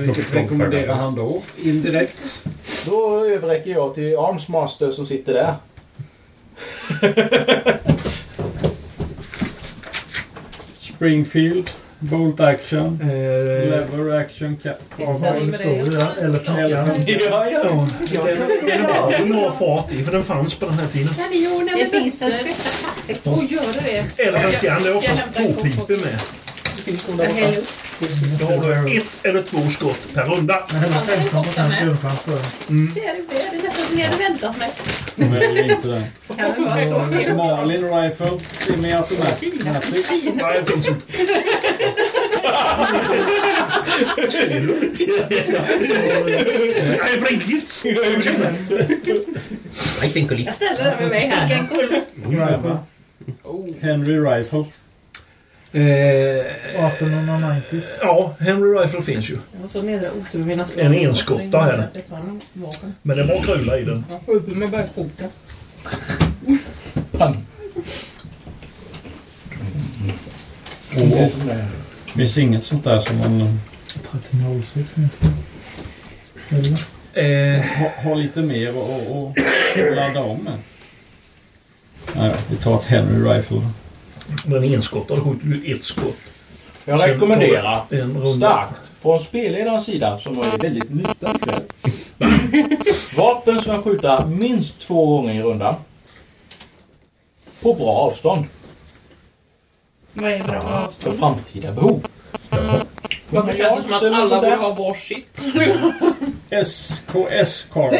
Vilket 0.01 0.35
rekommenderar 0.35 0.95
han 0.95 1.15
då? 1.15 1.43
Indirekt. 1.63 2.41
Då 2.87 3.25
överräcker 3.27 3.71
jag 3.71 3.95
till 3.95 4.19
Armsmaster 4.19 4.91
som 4.93 5.07
sitter 5.07 5.35
där. 5.35 5.55
Springfield. 10.81 11.71
Bolt 12.11 12.41
action. 12.41 12.99
Eh, 13.03 13.07
Lever 13.09 14.21
action. 14.21 14.57
Det 14.63 14.73
står 15.55 15.91
där. 15.91 16.25
Elefant. 16.25 16.59
Ja, 17.07 17.47
ja. 17.51 19.11
Den 19.19 19.35
har 19.35 19.35
har 19.35 19.51
fart 19.51 19.93
i, 19.93 20.05
för 20.05 20.13
den 20.13 20.25
fanns 20.25 20.55
på 20.55 20.67
den 20.67 20.75
här 20.75 20.87
tiden. 20.87 21.15
Det 21.31 21.37
Det 21.77 21.99
finns 21.99 22.23
en 22.23 22.29
bättre. 22.31 22.43
skvätta 22.45 22.71
kaffe. 23.15 23.31
Och 23.31 23.45
gör 23.45 23.63
det. 23.85 24.23
Eller 24.23 24.39
en 24.39 24.53
kan, 24.53 24.83
det 24.83 24.89
är 24.89 24.97
oftast 24.97 25.19
hämtar 25.21 25.41
en 25.41 25.47
två 25.55 25.63
kopp 25.63 25.89
pipor 25.89 25.97
med. 26.05 26.19
Jag 27.19 27.35
häller 27.35 27.61
upp. 28.03 28.39
Då 28.41 28.47
har 28.47 28.85
du 28.85 28.97
ett 28.97 29.25
eller 29.25 29.43
två 29.43 29.69
skott 29.71 30.15
per 30.15 30.25
runda. 30.25 30.67
Men 30.73 30.81
hela 30.83 31.01
15 31.01 31.45
procent 31.45 31.81
grundchans 31.81 32.23
på 32.23 32.31
det. 32.31 32.37
Det 32.95 33.05
är 33.07 33.15
det, 33.15 33.23
det 33.31 33.57
är 33.59 33.63
nästan 33.63 33.85
som 33.87 33.99
jag 33.99 34.07
hade 34.07 34.19
väntat 34.19 34.59
mig. 34.59 34.71
Väljer 35.17 35.73
inte 35.75 35.89
den. 35.89 36.05
Kan 36.37 36.37
det 36.37 36.61
vara 36.61 36.87
så? 36.87 37.35
Marlin 37.35 37.85
Rifle. 38.03 38.39
Semi 38.49 38.93
automatic. 38.93 39.53
Nej, 40.35 40.63
det 40.67 40.73
finns 40.73 40.89
inte. 40.89 41.05
Nej, 46.99 47.11
det 47.15 47.21
blir 47.21 47.49
gift. 47.49 47.85
Jag 50.47 50.55
ställer 50.55 50.85
den 50.85 50.99
med 50.99 51.09
mig 51.09 51.27
här. 51.27 51.47
Henry 53.81 54.19
Rifle. 54.19 54.65
Eh, 55.75 55.81
1890. 55.81 57.83
ja, 58.01 58.35
Henry 58.39 58.79
Rifle 58.79 59.03
finns 59.03 59.31
ju. 59.31 59.39
Så 59.69 59.83
nedre. 59.83 60.11
En 60.77 60.95
enskotta 60.95 61.73
är 61.73 61.77
det. 61.77 61.89
Jag 61.95 62.07
tar 62.07 62.17
en 62.17 62.41
vapen. 62.53 62.95
Men 63.03 63.17
det 63.17 63.23
är 63.23 63.27
bara 63.27 63.43
krula 63.43 63.79
i 63.79 63.85
den. 63.85 64.05
Jag 64.11 64.21
skjuter 64.27 64.57
med 64.57 64.71
bara 64.71 64.85
foten. 64.85 65.29
Finns 72.07 72.39
inget 72.39 72.65
sånt 72.65 72.85
där 72.85 72.99
som 72.99 73.19
man 73.19 73.61
1306 73.87 74.91
finns 74.91 75.13
det. 75.19 76.57
Eller? 76.57 77.57
Eh, 77.57 77.63
ha, 77.65 77.91
har 78.03 78.17
lite 78.17 78.43
mer 78.43 78.77
och, 78.77 79.11
och, 79.11 79.27
och 79.27 79.37
ladda 79.97 80.21
om 80.21 80.39
med. 80.39 80.59
Nej, 82.17 82.33
vi 82.51 82.57
tar 82.57 82.79
ett 82.79 82.85
Henry 82.85 83.31
Rifle. 83.31 83.61
Enskottad. 84.65 85.19
Då 85.19 85.25
skjuter 85.25 85.47
du 85.47 85.75
ett 85.75 85.85
skott. 85.85 86.17
Jag 86.85 87.09
rekommenderar 87.09 87.85
runda. 87.91 88.31
starkt 88.31 88.81
från 89.01 89.21
spelledarens 89.21 89.87
sida, 89.87 90.19
som 90.19 90.39
är 90.39 90.59
väldigt 90.59 90.91
muta 90.91 91.35
ikväll. 91.35 91.63
Vapen 93.17 93.61
som 93.61 93.73
kan 93.75 93.83
skjuta 93.83 94.27
minst 94.27 94.81
två 94.81 95.07
gånger 95.17 95.35
i 95.35 95.43
rundan. 95.43 95.75
På 97.63 97.75
bra 97.75 97.91
avstånd. 97.91 98.45
Vad 100.13 100.31
är 100.31 100.45
bra 100.45 100.61
För 100.61 100.85
avstånd? 100.85 101.19
framtida 101.19 101.73
behov. 101.73 102.07
Varför 103.31 103.53
känns 103.57 103.77
det 103.77 103.83
som 103.83 103.95
att 103.95 104.03
alla 104.03 104.41
borde 104.41 104.57
ha 104.57 104.75
varsitt? 104.75 105.41
SKS 106.51 107.67
Carl. 107.73 107.95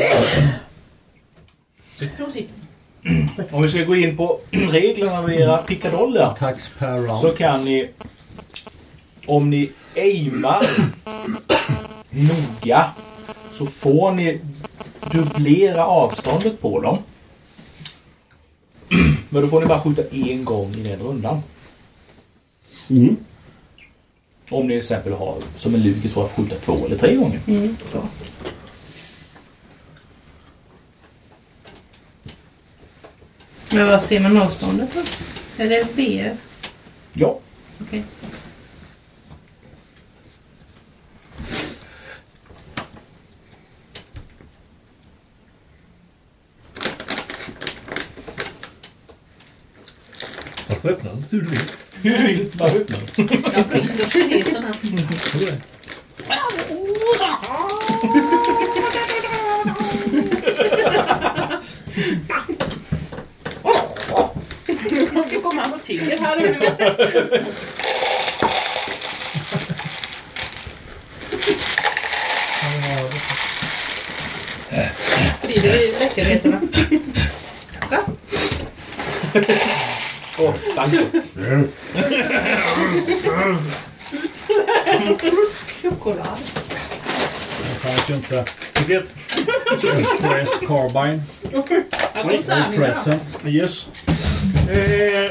Om 3.51 3.63
vi 3.63 3.69
ska 3.69 3.85
gå 3.85 3.97
in 3.97 4.17
på 4.17 4.41
reglerna 4.51 5.23
med 5.23 5.41
era 5.41 5.59
pickadoller. 5.59 6.31
Tax 6.39 6.71
per 6.79 6.99
round. 6.99 7.21
Så 7.21 7.31
kan 7.31 7.65
ni, 7.65 7.89
om 9.27 9.51
ni 9.51 9.71
aimar 9.97 10.67
noga 12.11 12.91
så 13.53 13.67
får 13.67 14.13
ni 14.13 14.41
dubblera 15.13 15.87
avståndet 15.87 16.61
på 16.61 16.81
dem. 16.81 16.99
Men 19.29 19.43
då 19.43 19.49
får 19.49 19.61
ni 19.61 19.67
bara 19.67 19.81
skjuta 19.81 20.03
en 20.11 20.45
gång 20.45 20.75
i 20.75 20.83
den 20.83 21.01
rundan. 21.01 21.43
Mm. 22.91 23.17
Om 24.51 24.67
ni 24.67 24.73
till 24.73 24.79
exempel 24.79 25.13
har 25.13 25.37
som 25.57 25.75
en 25.75 25.83
lugis 25.83 26.13
får 26.13 26.29
skjuta 26.29 26.55
två 26.55 26.87
eller 26.87 26.97
tre 26.97 27.15
gånger. 27.15 27.41
Mm, 27.47 27.77
Men 33.75 33.87
vad 33.87 34.03
ser 34.03 34.21
man 34.21 34.37
avståndet 34.37 34.89
då? 34.95 35.01
Är 35.65 35.69
det 35.69 35.97
BF? 35.97 36.39
Ja. 37.13 37.39
Okej. 37.81 38.05
Varför 50.69 50.91
öppnar 50.91 51.11
den? 51.13 51.25
Hur 51.31 51.41
du 51.41 51.47
vill. 51.49 51.61
Hur 52.03 52.19
du 52.19 52.27
vill. 52.27 52.51
Bara 52.53 52.71
öppna 52.71 52.97
den. 53.17 53.29
Jag 53.55 53.69
brinner 53.69 54.11
kinesen 54.11 54.65
här. 54.65 54.75
Nu 65.15 65.41
kommer 65.41 65.63
han 65.63 65.73
och 65.75 65.83
tigger 65.83 66.19
här. 66.19 66.57
Sprider 75.39 75.73
vi 75.73 75.95
läckerheterna. 75.99 76.61
Åh, 80.39 80.55
tack. 80.77 80.91
Choklad. 85.83 86.39
Det 87.59 87.81
fanns 87.81 88.11
ju 88.11 88.15
inte. 88.15 88.45
Vilket? 88.79 89.05
Press 90.21 90.51
Carbine. 90.61 91.23
Present. 92.77 93.45
Yes. 93.47 93.87
Eh, 94.55 95.31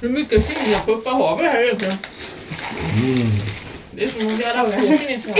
Hur 0.00 0.08
mycket 0.08 0.46
fingerpuffar 0.46 1.10
har 1.10 1.38
vi 1.38 1.48
här 1.48 1.62
egentligen? 1.62 1.96
Det 3.90 4.04
är 4.04 4.08
som 4.08 4.26
om 4.26 4.36
vi 4.36 4.44
hade 4.44 4.58
haft 4.58 4.72
två. 5.24 5.34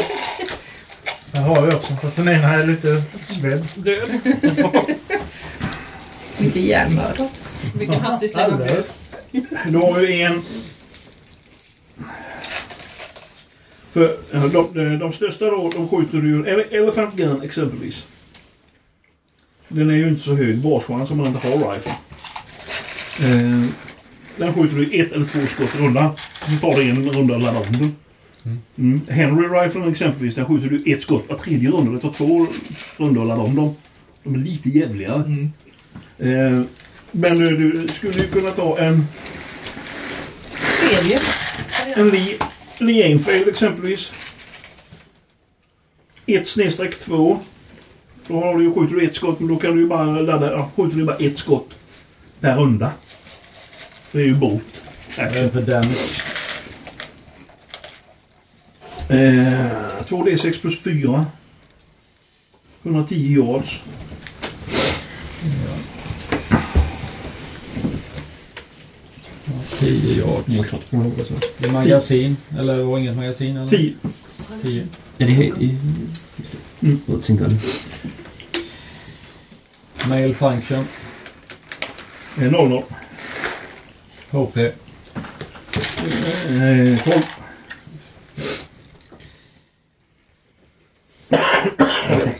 Det 1.32 1.38
har 1.40 1.62
vi 1.66 1.72
också. 1.72 1.92
Fast 2.02 2.16
den 2.16 2.28
ena 2.28 2.54
är 2.54 2.66
lite 2.66 3.02
svedd. 3.28 3.66
Död. 3.74 4.08
Lite 6.38 6.60
hjärnmördad. 6.60 7.28
Vilken 7.78 8.00
hastig 8.00 8.30
släng. 8.30 8.50
då 9.68 9.92
har 9.92 10.00
vi 10.00 10.22
en... 10.22 10.42
För 13.92 14.16
ja, 14.32 14.38
de, 14.38 14.98
de 14.98 15.12
största 15.12 15.44
då, 15.44 15.70
de 15.74 15.88
skjuter 15.88 16.18
du 16.18 16.28
ju... 16.28 16.42
Ele- 16.44 16.74
Elephant 16.82 17.14
Gun 17.14 17.42
exempelvis. 17.42 18.06
Den 19.74 19.90
är 19.90 19.94
ju 19.94 20.08
inte 20.08 20.22
så 20.22 20.34
hög 20.34 20.58
baschans 20.58 21.10
om 21.10 21.16
man 21.16 21.26
inte 21.26 21.48
har 21.48 21.72
rifle. 21.74 21.92
Eh, 23.20 23.66
den 24.36 24.54
skjuter 24.54 24.76
du 24.76 25.00
ett 25.00 25.12
eller 25.12 25.26
två 25.26 25.46
skott 25.46 25.74
i 25.74 25.78
rundan. 25.78 26.12
Sen 26.46 26.58
tar 26.58 26.76
det 26.76 26.90
en 26.90 27.10
runda 27.12 27.36
att 27.36 27.42
ladda 27.42 27.58
om 27.58 27.72
den. 27.72 27.96
Mm. 28.78 29.00
Henry 29.08 29.48
Riflen 29.48 29.90
exempelvis, 29.90 30.34
där 30.34 30.44
skjuter 30.44 30.68
du 30.68 30.92
ett 30.92 31.02
skott 31.02 31.24
var 31.28 31.36
tredje 31.36 31.70
runda. 31.70 31.92
Det 31.92 32.00
tar 32.00 32.12
två 32.12 32.46
rundor 32.96 33.22
att 33.22 33.28
ladda 33.28 33.42
om 33.42 33.56
dem. 33.56 33.74
De 34.22 34.34
är 34.34 34.38
lite 34.38 34.68
jävligare. 34.68 35.48
Eh, 36.18 36.62
men 37.10 37.38
du, 37.38 37.56
du 37.56 37.88
skulle 37.88 38.18
ju 38.18 38.28
kunna 38.28 38.50
ta 38.50 38.78
en, 38.78 39.06
Tredje. 40.80 41.20
en 41.96 42.08
Lee, 42.10 42.38
Lee 42.78 43.12
Enfield 43.12 43.48
exempelvis. 43.48 44.12
Ett 46.26 46.48
snedstreck 46.48 46.98
två. 46.98 47.40
Då 48.28 48.40
har 48.40 48.58
du, 48.58 48.64
ju- 48.64 48.74
skjuter 48.74 48.94
du 48.94 49.04
ett 49.04 49.14
skott, 49.14 49.40
men 49.40 49.48
då 49.48 49.56
kan 49.56 49.72
du 49.74 49.80
ju 49.80 49.86
bara 49.88 50.04
ladda, 50.20 50.52
ja, 50.52 50.70
skjuter 50.76 50.96
du 50.96 51.04
bara 51.04 51.16
ett 51.16 51.38
skott 51.38 51.74
per 52.40 52.56
runda. 52.56 52.92
Det 54.12 54.18
är 54.18 54.24
ju 54.24 54.34
bot. 54.34 54.62
Även 55.18 55.50
för 55.50 55.62
damage. 55.62 56.22
Eh, 59.08 60.02
2D6 60.06 60.60
plus 60.60 60.78
4. 60.80 61.26
110 62.82 63.14
yards. 63.34 63.82
Tio 69.78 70.16
yard. 70.18 70.44
I 71.64 71.68
magasin? 71.70 72.36
Eller 72.58 72.78
det 72.78 72.84
var 72.84 72.98
inget 72.98 73.16
magasin? 73.16 73.56
Eller? 73.56 73.68
10. 73.68 73.92
Tio. 74.62 74.86
Är 75.18 75.26
det 75.26 75.32
i... 75.32 75.76
Mm. 76.82 76.98
Mail 80.08 80.34
function. 80.34 80.84
Eh, 82.38 82.50
00. 82.50 82.82
HP. 84.30 84.56
Eh, 84.56 84.72
12. 87.04 87.22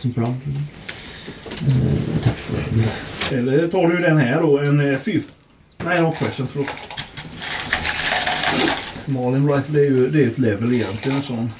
Sin 0.01 0.11
bra. 0.11 0.35
Eller 3.31 3.67
tar 3.67 3.87
du 3.87 3.97
den 3.97 4.17
här 4.17 4.41
då, 4.41 4.59
en 4.59 4.91
eh, 4.91 4.97
fifth. 4.97 5.27
Nej, 5.85 5.97
en 5.97 6.05
oppression, 6.05 6.47
förlåt. 6.47 6.69
Marlin 9.05 9.49
Rifle, 9.53 9.79
det 9.79 9.85
är 9.85 9.89
ju 9.89 10.09
det 10.09 10.23
är 10.23 10.27
ett 10.27 10.37
level 10.37 10.73
egentligen. 10.73 11.17
En 11.17 11.23
sån. 11.23 11.51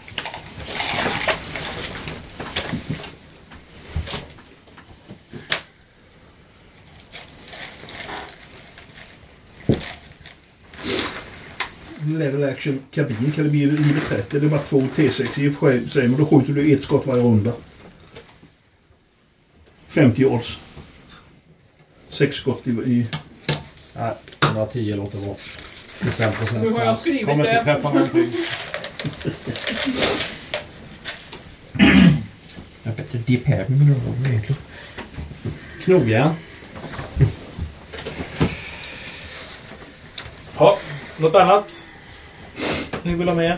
Level 12.06 12.44
action 12.44 12.80
kabin 12.92 13.32
kan 13.36 13.44
det 13.44 13.50
bli 13.50 13.66
livet 13.66 14.04
30. 14.10 14.40
Det 14.40 14.46
är 14.46 14.50
bara 14.50 14.62
två 14.62 14.82
T6 14.96 15.40
i 15.40 15.50
och 15.50 15.54
för 15.54 15.90
sig, 15.90 16.08
men 16.08 16.18
då 16.20 16.26
skjuter 16.26 16.54
du 16.54 16.74
ett 16.74 16.84
skott 16.84 17.08
varje 17.08 17.24
runda. 17.24 17.54
50 19.88 20.22
yards. 20.22 20.60
Sex 22.10 22.36
skott 22.36 22.68
i, 22.68 22.70
i 22.70 23.08
Nej, 23.94 24.14
110 24.46 24.96
låter 24.96 25.18
bra. 25.18 25.36
25 26.02 26.34
Nu 26.62 26.70
har 26.70 26.86
jag 26.86 27.00
skrivit 27.00 27.26
Kommer 27.26 27.44
inte 27.46 27.58
det. 27.58 27.64
träffa 27.64 27.94
någonting. 27.94 28.32
Jag 32.84 32.92
har 32.92 32.96
bättre 32.98 33.18
DPR 33.18 33.70
med 33.70 33.80
mina 33.80 33.92
ord 33.96 34.28
egentligen. 34.28 34.62
Knogjärn. 35.84 36.34
Ja, 40.58 40.78
något 41.18 41.36
annat 41.36 41.85
ni 43.06 43.16
vill 43.16 43.28
ha 43.28 43.36
med? 43.36 43.58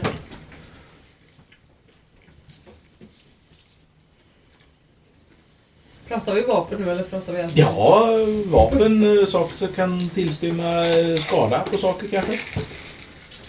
Pratar 6.07 6.33
vi 6.33 6.41
vapen 6.41 6.81
nu 6.81 6.91
eller 6.91 7.03
pratar 7.03 7.33
vi 7.33 7.41
allt? 7.41 7.57
Ja, 7.57 8.09
vapen, 8.45 9.19
eh, 9.19 9.25
saker 9.25 9.57
som 9.57 9.67
kan 9.67 10.09
tillstymma 10.09 10.85
eh, 10.85 11.19
skada 11.19 11.59
på 11.71 11.77
saker 11.77 12.07
kanske. 12.07 12.39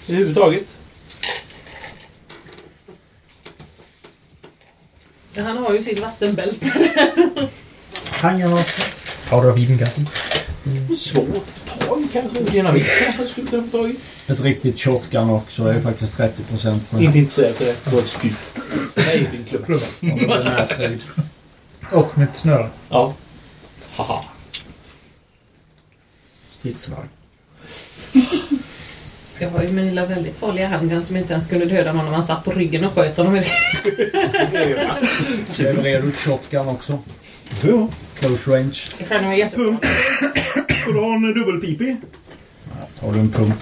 Överhuvudtaget. 0.08 0.76
Han 5.36 5.56
har 5.56 5.72
ju 5.72 5.82
sitt 5.82 6.00
vattenbälte. 6.00 6.72
Powder 9.30 9.50
of 9.52 9.58
Eden 9.58 9.78
gassen. 9.78 10.06
Svårt 10.98 11.28
att 11.36 11.50
få 11.50 11.78
tag 11.86 12.00
i 12.04 12.08
kanske. 12.12 12.42
Dynamit 12.42 12.86
kanske 13.04 13.28
skulle 13.28 13.46
kunna 13.50 13.62
få 13.62 13.78
tag 13.78 13.90
i. 13.90 13.96
Ett 14.32 14.40
riktigt 14.40 14.80
shotgun 14.80 15.30
också. 15.30 15.64
Det 15.64 15.70
är 15.74 15.80
faktiskt 15.80 16.16
30 16.16 16.42
procent 16.42 16.90
på 16.90 17.00
Inte 17.00 17.18
intresserad 17.18 17.50
av 17.50 17.58
det. 17.58 17.84
Det 17.84 17.90
var 17.90 17.98
ett 17.98 18.08
spyd. 18.08 18.34
Nej, 18.96 19.28
din 19.32 19.44
klubb. 19.44 19.80
Och 21.92 22.18
mitt 22.18 22.36
snöre. 22.36 22.68
Ja. 22.88 23.14
Haha. 23.96 24.24
Stridsvagn. 26.58 27.08
Jag 29.40 29.50
har 29.50 29.62
ju 29.62 29.68
min 29.72 29.86
lilla 29.86 30.06
väldigt 30.06 30.36
farliga 30.36 30.68
handgun 30.68 31.04
som 31.04 31.16
inte 31.16 31.32
ens 31.32 31.46
kunde 31.46 31.64
döda 31.66 31.92
någon 31.92 32.06
om 32.06 32.12
man 32.12 32.24
satt 32.24 32.44
på 32.44 32.50
ryggen 32.50 32.84
och 32.84 32.92
sköt 32.92 33.16
honom 33.16 33.32
med 33.32 33.42
det. 34.52 35.62
Levererar 35.62 36.02
du 36.02 36.12
shotgun 36.12 36.68
också? 36.68 36.98
Ja. 37.62 37.88
Close 38.14 38.50
range. 38.50 38.74
Känner 39.08 39.28
mig 39.28 39.38
jättebra. 39.38 39.78
Ska 40.82 40.90
du 40.92 40.98
ha 40.98 41.14
en 41.14 41.34
dubbelpipig? 41.34 41.96
Har 43.00 43.12
du 43.12 43.18
en 43.20 43.30
pump? 43.32 43.54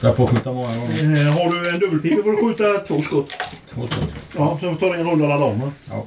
Så 0.00 0.06
jag 0.06 0.16
får 0.16 0.26
skjuta 0.26 0.52
många 0.52 0.76
gånger. 0.76 1.26
Eh, 1.26 1.32
har 1.32 1.52
du 1.52 1.68
en 1.70 1.78
dubbelpippa 1.78 2.22
får 2.22 2.30
du 2.32 2.36
skjuta 2.48 2.78
två 2.78 3.02
skott. 3.02 3.32
Två 3.74 3.86
skott. 3.86 4.12
Ja, 4.36 4.58
så 4.60 4.74
tar 4.74 4.92
du 4.92 4.98
en 5.00 5.10
runda 5.10 5.24
alla 5.24 5.38
dem. 5.46 5.60
va? 5.60 5.72
Ja. 5.88 6.06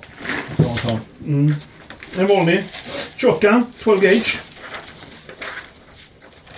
Jag 0.58 0.66
tar 0.66 0.72
en 0.74 0.78
sån. 0.78 1.00
Mm. 1.28 1.56
En 2.18 2.28
vanlig 2.28 2.64
shotgun, 3.18 3.64
12 3.84 4.02
gauge. 4.02 4.40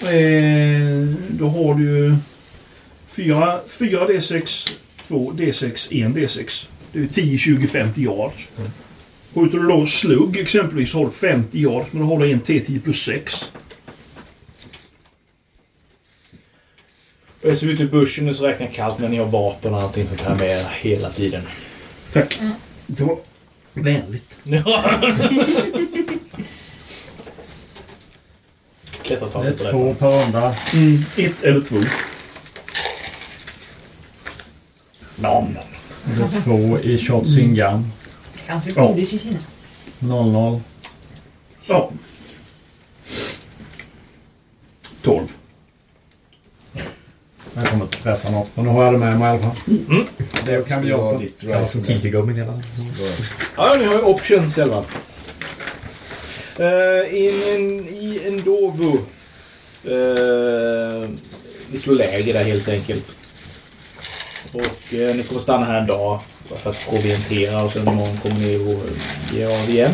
Eh, 0.02 1.08
då 1.30 1.48
har 1.50 1.76
du 1.76 1.84
ju 1.84 2.16
4, 3.08 3.60
4 3.68 4.08
D6, 4.08 4.76
2 5.08 5.32
D6, 5.32 5.88
1 5.92 6.16
D6. 6.16 6.68
Det 6.92 7.00
är 7.00 7.08
10, 7.08 7.38
20, 7.38 7.68
50 7.68 8.02
yards. 8.02 8.48
Skjuter 9.34 9.58
du 9.58 9.68
då 9.68 9.86
slugg 9.86 10.38
exempelvis 10.38 10.92
så 10.92 10.98
har 10.98 11.06
du 11.06 11.12
50 11.12 11.60
yards 11.60 11.88
men 11.92 12.02
då 12.02 12.16
har 12.16 12.22
du 12.22 12.32
en 12.32 12.42
T10 12.42 12.82
plus 12.84 13.04
6. 13.04 13.52
Och 17.42 17.50
jag 17.50 17.58
ser 17.58 17.68
ut 17.68 17.80
i 17.80 17.86
bushen 17.86 18.30
och 18.30 18.36
så 18.36 18.48
räknar 18.48 18.66
jag 18.66 18.76
kallt 18.76 19.00
när 19.00 19.10
ni 19.10 19.18
har 19.18 19.26
vapen 19.26 19.74
och 19.74 19.82
allting 19.82 20.08
som 20.08 20.18
kan 20.18 20.30
jag 20.30 20.40
med 20.40 20.66
hela 20.82 21.10
tiden. 21.10 21.42
Tack. 22.14 22.40
Det 22.88 23.04
var 23.04 23.18
vänligt. 23.74 24.40
Ta 29.10 29.10
Det 29.10 29.14
är 29.14 29.52
lite 29.52 29.64
på 29.64 29.72
två 29.72 29.94
per 29.94 30.24
runda. 30.24 30.56
Mm, 30.74 31.04
ett 31.18 31.44
eller 31.44 31.62
två. 31.62 31.80
Nom. 35.16 35.58
Det 36.04 36.38
är 36.38 36.42
två 36.44 36.80
i 36.80 36.98
shots 36.98 37.38
in 37.38 37.56
gun. 37.56 37.92
Kanske 38.48 38.72
Ja. 38.76 38.88
godis 38.88 39.14
i 39.14 39.20
Kina. 39.20 39.40
0-0. 40.00 40.60
Ja. 41.66 41.92
12. 45.02 45.28
Jag 47.56 47.68
kommer 47.68 47.86
inte 47.86 47.98
träffa 47.98 48.32
något. 48.32 48.48
Men 48.56 48.66
nu 48.66 48.72
har 48.72 48.84
jag 48.84 48.94
det 48.94 49.00
med 49.00 49.20
mig 49.20 49.28
i 49.28 49.32
alla 49.32 49.40
fall. 49.40 49.56
Det 50.46 50.68
kan 50.68 50.82
vi 50.82 50.90
göra. 50.90 51.18
ditt 51.18 51.42
Kallas 51.42 51.72
som 51.72 51.84
tigergummin 51.84 52.36
hela 52.36 52.62
Ja, 53.58 53.76
ni 53.80 53.86
har 53.86 53.94
ju 53.96 54.02
options 54.02 54.56
själva. 54.56 54.84
Uh, 56.60 57.16
in, 57.16 57.34
in, 57.56 57.88
I 57.88 58.22
en 58.28 58.44
Dovo. 58.44 58.98
Uh, 59.88 61.10
vi 61.72 61.80
slår 61.80 61.94
läger 61.94 62.34
där 62.34 62.44
helt 62.44 62.68
enkelt. 62.68 63.12
Och 64.52 64.94
eh, 64.94 65.16
ni 65.16 65.24
kommer 65.24 65.42
stanna 65.42 65.66
här 65.66 65.80
en 65.80 65.88
dag 65.88 66.20
bara 66.50 66.60
för 66.60 66.70
att 66.70 66.90
proviantera 66.90 67.64
och 67.64 67.72
sen 67.72 67.88
imorgon 67.88 68.18
kommer 68.18 68.36
ni 68.36 68.56
att 68.56 69.34
ge 69.34 69.46
av 69.46 69.70
igen. 69.70 69.94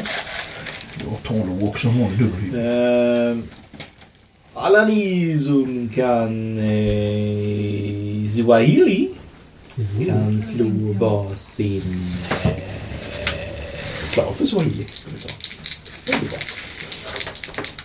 Jag 1.00 1.24
tar 1.24 1.46
nog 1.46 1.64
också 1.64 1.88
vanlig 1.88 2.20
dubbelpippa. 2.20 2.58
Uh, 2.58 3.38
alla 4.54 4.86
ni 4.86 5.40
som 5.40 5.90
kan 5.96 6.58
uh, 6.58 8.28
Swahili 8.28 9.10
kan 10.08 10.42
slå 10.42 10.94
varsin 11.00 11.82
uh, 12.46 12.52
slag 14.08 14.36
för 14.38 14.46
Swahili. 14.46 14.84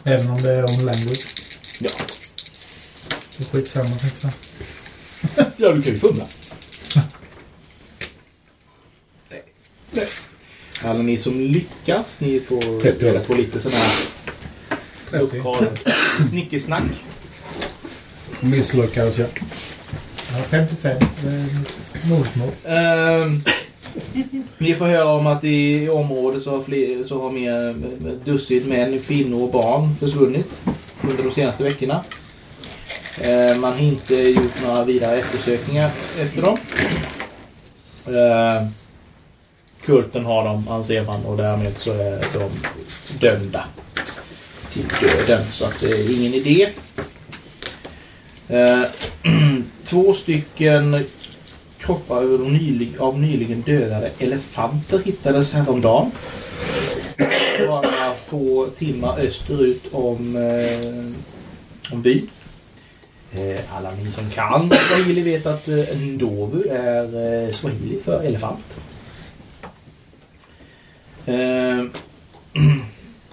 Även 0.04 0.30
om 0.30 0.42
det 0.42 0.50
är 0.50 0.62
on 0.64 0.84
language. 0.84 1.34
Ja. 1.80 1.90
Det 3.36 3.44
är 3.44 3.44
skitsamma 3.44 3.96
tänkte 3.96 4.30
jag. 5.36 5.46
ja, 5.56 5.72
du 5.72 5.82
kan 5.82 5.92
ju 5.92 5.98
fumla. 5.98 6.26
Nej. 9.94 10.06
Alla 10.82 11.02
ni 11.02 11.18
som 11.18 11.40
lyckas, 11.40 12.20
ni 12.20 12.40
får 12.40 12.80
30 12.80 13.04
reda 13.04 13.20
på 13.20 13.34
lite 13.34 13.60
sådana 13.60 13.78
här 13.78 13.94
30. 15.10 15.36
lokal 15.36 15.66
snickesnack. 16.30 16.82
Misslyckades 18.40 19.18
jag. 19.18 19.28
Ja, 20.32 20.42
55. 20.50 20.96
Det 21.22 21.28
är 21.28 21.42
mitt 21.42 22.04
modersmål. 22.08 22.50
Ehm, 22.64 23.42
ni 24.58 24.74
får 24.74 24.86
höra 24.86 25.08
om 25.08 25.26
att 25.26 25.44
i 25.44 25.88
området 25.88 26.42
så 26.42 26.50
har, 26.50 26.62
fler, 26.62 27.04
så 27.04 27.22
har 27.22 27.30
mer 27.30 27.74
dussin 28.24 28.68
män, 28.68 29.00
kvinnor 29.00 29.42
och 29.42 29.50
barn 29.50 29.94
försvunnit 30.00 30.50
under 31.02 31.22
de 31.24 31.32
senaste 31.32 31.64
veckorna. 31.64 32.04
Ehm, 33.20 33.60
man 33.60 33.72
har 33.72 33.80
inte 33.80 34.14
gjort 34.14 34.62
några 34.66 34.84
vidare 34.84 35.18
eftersökningar 35.18 35.90
efter 36.18 36.42
dem. 36.42 36.58
Ehm, 38.06 38.68
kulten 39.86 40.24
har 40.24 40.44
dem, 40.44 40.68
anser 40.68 41.04
man, 41.04 41.24
och 41.24 41.36
därmed 41.36 41.72
så 41.78 41.92
är 41.92 42.24
de 42.32 42.50
dömda 43.18 43.64
till 44.72 44.84
döden. 45.00 45.44
Så 45.52 45.64
att 45.64 45.80
det 45.80 45.86
är 45.86 46.18
ingen 46.18 46.34
idé. 46.34 46.68
Eh, 48.48 48.82
två 49.84 50.14
stycken 50.14 51.04
kroppar 51.78 52.16
av, 52.16 52.50
nylig, 52.52 52.94
av 52.98 53.20
nyligen 53.20 53.60
dödade 53.60 54.10
elefanter 54.18 55.00
hittades 55.04 55.52
häromdagen. 55.52 56.10
Bara 57.66 58.14
få 58.26 58.66
timmar 58.78 59.18
österut 59.20 59.84
om, 59.92 60.36
eh, 60.36 61.92
om 61.92 62.02
byn. 62.02 62.30
Eh, 63.32 63.76
alla 63.76 63.90
ni 63.90 64.12
som 64.12 64.30
kan 64.30 64.70
swahili 64.70 65.20
vet 65.20 65.46
att 65.46 65.68
eh, 65.68 65.96
ndovu 65.96 66.62
är 66.70 67.04
eh, 67.44 67.52
swahili 67.52 68.00
för 68.04 68.22
elefant. 68.22 68.80
Eh, 71.26 71.84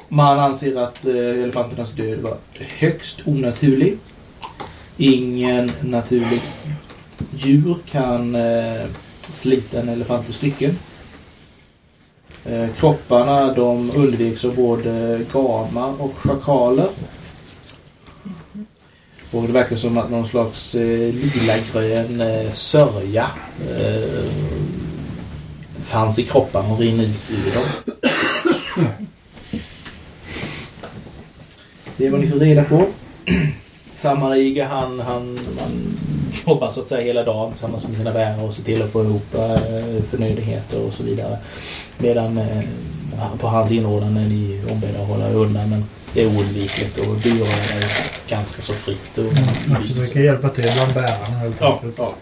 Man 0.10 0.40
anser 0.40 0.76
att 0.76 1.06
eh, 1.06 1.16
elefanternas 1.16 1.92
död 1.92 2.20
var 2.20 2.38
högst 2.80 3.20
onaturlig. 3.26 3.98
Ingen 4.98 5.70
naturlig 5.82 6.42
djur 7.32 7.76
kan 7.92 8.36
eh, 8.36 8.86
slita 9.22 9.80
en 9.80 9.90
elefant 9.90 10.30
i 10.30 10.34
stycken. 10.34 10.78
Kropparna 12.78 13.54
de 13.54 13.92
undviks 13.92 14.46
av 14.46 14.56
både 14.56 15.22
gamar 15.34 16.02
och 16.02 16.18
schakaler. 16.18 16.90
Och 19.32 19.48
det 19.48 19.54
verkar 19.54 19.76
som 19.76 19.98
att 19.98 20.12
någon 20.12 20.28
slags 20.28 20.76
eh, 20.76 21.14
lilagrön 21.14 22.22
eh, 22.22 22.52
sörja 22.52 23.28
eh, 23.70 24.24
fanns 25.92 26.20
i 26.20 26.24
kropparna 26.24 26.74
och 26.74 26.80
rinner 26.80 27.04
ut 27.04 27.22
ur 27.30 27.54
dem. 27.54 27.96
Det 31.98 32.08
är 32.08 32.12
vad 32.12 32.20
ni 32.20 32.28
får 32.28 32.40
reda 32.40 32.64
på. 32.64 32.86
Samariga 33.96 34.68
han, 34.68 35.00
han, 35.00 35.40
han 35.60 35.98
jobbar 36.48 36.72
så 36.72 36.82
att 36.82 36.90
säga 36.90 37.02
hela 37.06 37.24
dagen 37.24 37.52
tillsammans 37.52 37.88
med 37.88 37.98
sina 37.98 38.12
bärare 38.14 38.42
och 38.48 38.54
ser 38.54 38.64
till 38.64 38.82
att 38.84 38.90
få 38.92 39.04
ihop 39.04 39.36
eh, 39.36 40.04
förnödenheter 40.10 40.80
och 40.88 40.94
så 40.94 41.04
vidare. 41.04 41.38
Medan 41.98 42.38
eh, 42.38 42.64
på 43.40 43.48
hans 43.48 43.72
inrådan 43.72 44.18
är 44.18 44.26
ni 44.26 44.62
ombedda 44.72 45.02
att 45.02 45.08
hålla 45.08 45.30
undan 45.30 45.70
men 45.70 45.86
det 46.14 46.22
är 46.22 46.28
oundvikligt 46.28 46.98
och 46.98 47.16
byrån 47.16 47.48
är 47.48 47.86
ganska 48.30 48.62
så 48.62 48.74
fritt. 48.74 49.18
Och, 49.18 49.26
Jag 49.70 49.84
försöker 49.84 50.20
hjälpa 50.20 50.50
till 50.50 50.72
bland 50.76 50.94
bärarna 50.94 51.38
helt 51.40 51.56
Ja, 51.60 51.74
enkelt. 51.74 51.96
ja. 51.98 52.14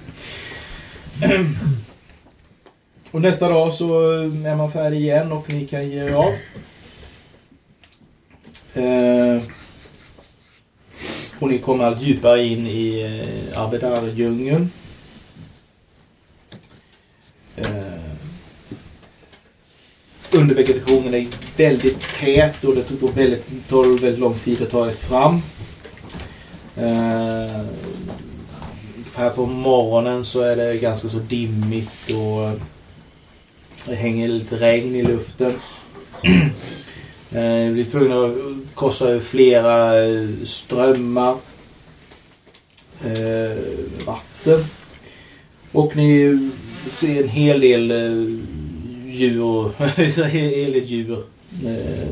Och 3.11 3.21
nästa 3.21 3.49
dag 3.49 3.73
så 3.73 4.01
är 4.45 4.55
man 4.55 4.71
färdig 4.71 5.01
igen 5.01 5.31
och 5.31 5.53
ni 5.53 5.65
kan 5.65 5.89
ge 5.89 6.03
er 6.03 6.13
av. 6.13 6.33
Eh, 8.73 9.41
och 11.39 11.49
ni 11.49 11.57
kommer 11.57 11.83
allt 11.83 12.03
djupare 12.03 12.43
in 12.45 12.67
i 12.67 13.01
eh, 13.01 13.61
Abedar-djungeln. 13.61 14.69
Eh, 17.55 17.99
undervegetationen 20.31 21.13
är 21.13 21.27
väldigt 21.57 22.01
tät 22.19 22.63
och 22.63 22.75
det 22.75 22.83
tog 22.83 23.13
väldigt, 23.13 23.69
tar 23.69 24.01
väldigt 24.01 24.19
lång 24.19 24.39
tid 24.39 24.61
att 24.61 24.71
ta 24.71 24.87
er 24.87 24.91
fram. 24.91 25.41
Eh, 26.75 27.65
här 29.15 29.29
på 29.29 29.45
morgonen 29.45 30.25
så 30.25 30.41
är 30.41 30.55
det 30.55 30.77
ganska 30.77 31.09
så 31.09 31.19
dimmigt 31.19 32.11
och 32.11 32.59
det 33.85 33.95
hänger 33.95 34.27
lite 34.27 34.55
regn 34.55 34.95
i 34.95 35.03
luften. 35.03 35.53
Eh, 37.31 37.41
vi 37.41 37.71
blir 37.71 37.85
tvungna 37.85 38.25
att 38.25 38.33
korsa 38.73 39.19
flera 39.19 40.03
eh, 40.05 40.27
strömmar. 40.45 41.35
Eh, 43.05 43.57
vatten. 44.05 44.65
Och 45.71 45.95
ni 45.95 46.49
ser 46.89 47.23
en 47.23 47.29
hel 47.29 47.59
del 47.59 47.91
djur, 49.05 49.71
en 49.97 50.29
hel 50.29 50.71
del 50.71 50.85
djur 50.85 51.23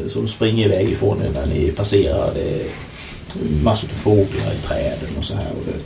som 0.09 0.27
springer 0.27 0.65
iväg 0.65 0.89
ifrån 0.89 1.21
er 1.21 1.29
när 1.33 1.45
ni 1.45 1.71
passerar. 1.71 2.33
Det 2.33 2.61
är 2.61 2.65
massor 3.63 3.89
av 3.89 3.93
fåglar 3.93 4.53
i 4.53 4.67
träden 4.67 5.17
och 5.17 5.25
så 5.25 5.35
här. 5.35 5.51
Och 5.51 5.65
det, 5.65 5.79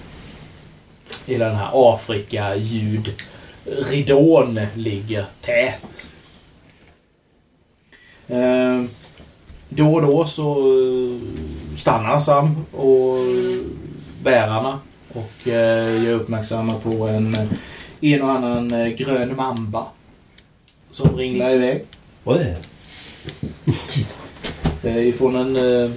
hela 1.34 1.45
den 1.45 1.56
här 1.56 1.76
Afrika-ljudridån 3.66 4.60
ligger 4.76 5.26
tät. 5.42 6.10
Eh, 8.28 8.84
då 9.70 9.94
och 9.94 10.02
då 10.02 10.26
så 10.26 10.58
eh, 10.60 11.20
stannar 11.78 12.20
Sam 12.20 12.66
och 12.72 13.18
bärarna 14.24 14.80
Och 15.14 15.48
eh, 15.48 16.06
jag 16.06 16.14
uppmärksammar 16.14 16.80
på 16.80 17.08
en, 17.08 17.38
en 18.02 18.22
och 18.22 18.32
annan 18.32 18.96
grön 18.96 19.36
mamba 19.36 19.88
som 20.92 21.18
ringlar 21.18 21.52
iväg. 21.52 21.86
Det 24.82 24.90
är 24.90 24.98
ifrån 24.98 25.36
en 25.36 25.56
eh, 25.56 25.92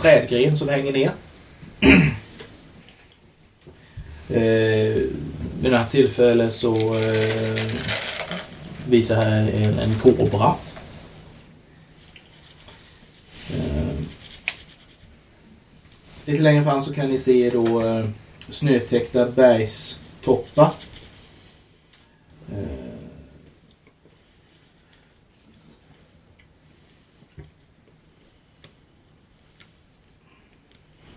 trädgren 0.00 0.56
som 0.56 0.68
hänger 0.68 0.92
ner. 0.92 1.10
eh, 4.28 5.02
vid 5.62 5.72
det 5.72 5.78
här 5.78 5.86
tillfället 5.86 6.54
så 6.54 6.74
eh, 6.96 7.64
visar 8.88 9.16
här 9.16 9.50
en, 9.52 9.78
en 9.78 9.98
kobra. 9.98 10.54
Eh, 13.54 13.94
lite 16.24 16.42
längre 16.42 16.64
fram 16.64 16.82
så 16.82 16.94
kan 16.94 17.08
ni 17.10 17.18
se 17.18 17.50
då 17.50 17.82
eh, 17.86 18.06
snötäckta 18.48 19.30
bergstoppar. 19.30 20.72
Eh, 22.52 22.90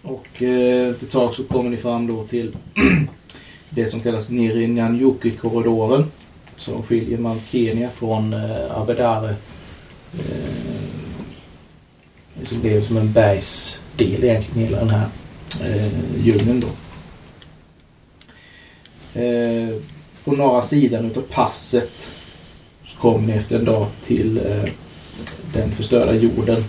Och 0.01 0.41
eh, 0.43 0.89
efter 0.89 1.05
ett 1.05 1.11
tag 1.11 1.33
så 1.33 1.43
kommer 1.43 1.69
ni 1.69 1.77
fram 1.77 2.07
då 2.07 2.23
till 2.27 2.55
det 3.75 3.89
som 3.89 3.99
kallas 3.99 4.29
Nirinjanjuki-korridoren. 4.29 6.05
Som 6.57 6.83
skiljer 6.83 7.17
Malkenia 7.17 7.89
från 7.89 8.33
eh, 8.33 8.77
Abedare. 8.77 9.35
Eh, 10.13 10.83
som 12.45 12.61
blev 12.61 12.87
som 12.87 12.97
en 12.97 13.13
bergsdel 13.13 14.23
egentligen 14.23 14.67
hela 14.67 14.79
den 14.79 14.89
här 14.89 15.07
eh, 15.61 15.87
djungeln 16.23 16.59
då. 16.59 16.67
Eh, 19.19 19.69
på 20.23 20.31
norra 20.31 20.63
sidan 20.63 21.05
utav 21.05 21.21
passet 21.21 22.07
så 22.85 22.97
kom 22.99 23.25
ni 23.25 23.33
efter 23.33 23.59
en 23.59 23.65
dag 23.65 23.87
till 24.05 24.37
eh, 24.37 24.69
den 25.53 25.71
förstörda 25.71 26.13
jorden. 26.13 26.63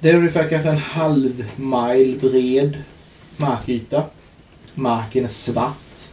Det 0.00 0.10
är 0.10 0.16
ungefär 0.16 0.48
kanske 0.48 0.68
en 0.70 0.78
halv 0.78 1.44
mile 1.56 2.18
bred 2.18 2.82
markyta. 3.36 4.04
Marken 4.74 5.24
är 5.24 5.28
svart. 5.28 6.10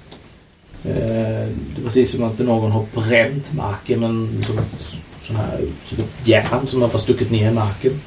Eh, 0.83 1.49
det 1.75 1.81
är 1.81 1.83
precis 1.85 2.11
som 2.11 2.23
att 2.23 2.39
någon 2.39 2.71
har 2.71 2.85
bränt 2.93 3.53
marken 3.53 3.99
men 3.99 4.43
som 4.43 4.57
ett, 4.57 4.95
sån 5.23 5.35
här, 5.35 5.61
som 5.85 5.99
ett 5.99 6.27
järn 6.27 6.67
som 6.67 6.81
har 6.81 6.97
stuckit 6.97 7.31
ner 7.31 7.51
i 7.51 7.53
marken. 7.53 8.01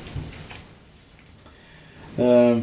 Eh, 2.17 2.59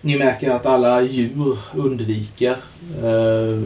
ni 0.00 0.18
märker 0.18 0.50
att 0.50 0.66
alla 0.66 1.02
djur 1.02 1.58
undviker. 1.74 2.56
Eh, 3.02 3.62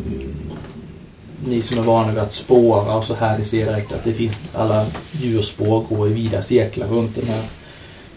eh, 1.43 1.49
Ni 1.49 1.63
som 1.63 1.79
är 1.79 1.83
vana 1.83 2.11
vid 2.11 2.19
att 2.21 2.35
spåra 2.35 2.95
och 2.97 3.05
så 3.05 3.15
här, 3.15 3.39
ni 3.39 3.45
ser 3.45 3.67
direkt 3.67 3.93
att 3.93 4.05
det 4.05 4.13
finns 4.13 4.37
alla 4.55 4.87
djurspår 5.13 5.81
går 5.89 6.09
i 6.09 6.13
vida 6.13 6.43
cirklar 6.43 6.87
runt 6.87 7.15
den 7.17 7.25
här. 7.27 7.43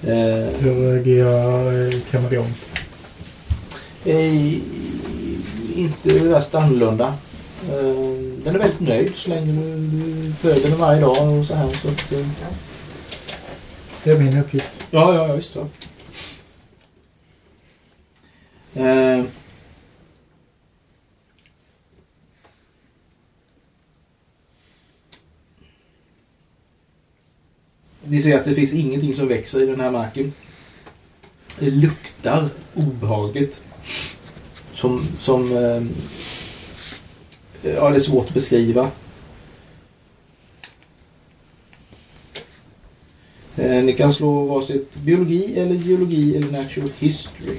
Eh, 0.03 0.47
Hur 0.59 0.91
reagerar 0.93 1.87
eh, 1.93 1.99
kameleont? 2.11 2.57
Eh, 4.05 4.53
inte 5.75 6.09
värst 6.13 6.55
annorlunda. 6.55 7.13
Eh, 7.69 7.83
den 8.43 8.55
är 8.55 8.59
väldigt 8.59 8.79
nöjd 8.79 9.15
så 9.15 9.29
länge 9.29 9.51
du, 9.51 9.77
du 9.87 10.33
föder 10.33 10.69
den 10.69 10.79
varje 10.79 11.01
dag 11.01 11.39
och 11.39 11.45
så 11.45 11.55
här. 11.55 11.69
Så 11.81 11.87
att, 11.87 12.11
eh, 12.11 12.25
Det 14.03 14.09
är 14.11 14.19
min 14.19 14.37
uppgift. 14.39 14.69
ja, 14.91 15.13
ja, 15.15 15.27
ja, 15.27 15.33
visst. 15.35 15.55
Ja. 15.55 15.65
Eh, 18.81 19.23
Ni 28.07 28.21
ser 28.21 28.37
att 28.37 28.45
det 28.45 28.55
finns 28.55 28.73
ingenting 28.73 29.13
som 29.13 29.27
växer 29.27 29.63
i 29.63 29.65
den 29.65 29.79
här 29.79 29.91
marken. 29.91 30.33
Det 31.59 31.71
luktar 31.71 32.49
obehagligt. 32.73 33.61
Som, 34.73 35.07
som 35.19 35.57
eh, 35.57 35.83
ja, 37.73 37.89
det 37.89 37.95
är 37.95 37.99
svårt 37.99 38.27
att 38.27 38.33
beskriva. 38.33 38.91
Eh, 43.55 43.83
ni 43.83 43.93
kan 43.93 44.13
slå 44.13 44.45
varsitt 44.45 44.95
biologi 44.95 45.59
eller 45.59 45.75
geologi 45.75 46.37
eller 46.37 46.51
natural 46.51 46.89
history. 46.99 47.57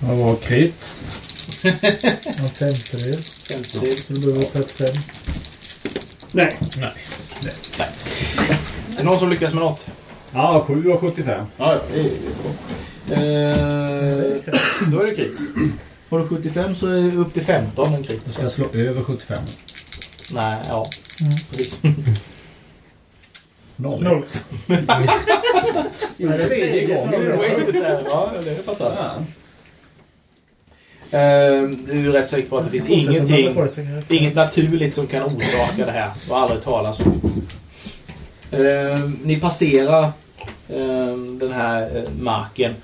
Vad 0.00 0.16
var 0.16 0.36
krit? 0.36 1.27
En 1.64 2.48
femtedel. 2.48 3.22
Femtedel. 3.22 3.98
Så 3.98 4.12
det 4.12 4.20
behöver 4.20 4.42
35. 4.44 4.88
Nej. 6.32 6.58
Nej. 6.76 6.90
Är 8.92 8.96
det 8.96 9.02
någon 9.02 9.18
som 9.18 9.30
lyckas 9.30 9.54
med 9.54 9.62
något? 9.62 9.86
Ja, 10.32 10.64
7 10.66 10.90
och 10.90 11.00
75. 11.00 11.46
Ja, 11.56 11.72
ja, 11.72 11.80
det 11.92 12.00
är 12.00 12.10
bra. 12.42 12.52
Eh, 13.16 14.90
då 14.92 15.00
är 15.02 15.06
det 15.06 15.14
krit. 15.14 15.38
Har 16.08 16.18
du 16.18 16.28
75 16.28 16.76
så 16.76 16.86
är 16.86 17.02
det 17.02 17.16
upp 17.16 17.34
till 17.34 17.44
15 17.44 17.94
en 17.94 18.02
krit. 18.04 18.20
Jag 18.24 18.34
ska 18.34 18.50
slå 18.50 18.68
över 18.80 19.02
75. 19.02 19.42
Nej, 20.32 20.54
ja. 20.68 20.86
Precis. 21.50 21.80
Noll. 23.76 24.02
Noll. 24.02 24.24
Tredje 26.18 26.86
gången. 26.94 27.22
Ja, 28.10 28.30
det 28.44 28.50
är 28.50 28.62
fantastiskt. 28.62 29.02
Ja. 29.02 29.24
Eh, 31.10 31.62
du 31.92 32.08
är 32.08 32.12
rätt 32.12 32.30
säker 32.30 32.48
på 32.48 32.58
att 32.58 32.64
det 32.64 32.70
finns 32.70 32.88
ingenting, 33.08 33.56
inget 34.08 34.34
naturligt 34.34 34.94
som 34.94 35.06
kan 35.06 35.22
orsaka 35.22 35.86
det 35.86 35.92
här. 35.92 36.10
Och 36.30 36.38
aldrig 36.38 36.62
talas 36.62 37.00
om. 37.00 37.20
Eh, 38.50 39.10
ni 39.24 39.40
passerar 39.40 40.04
eh, 40.68 41.16
den 41.40 41.52
här 41.52 41.96
eh, 41.96 42.10
marken 42.20 42.74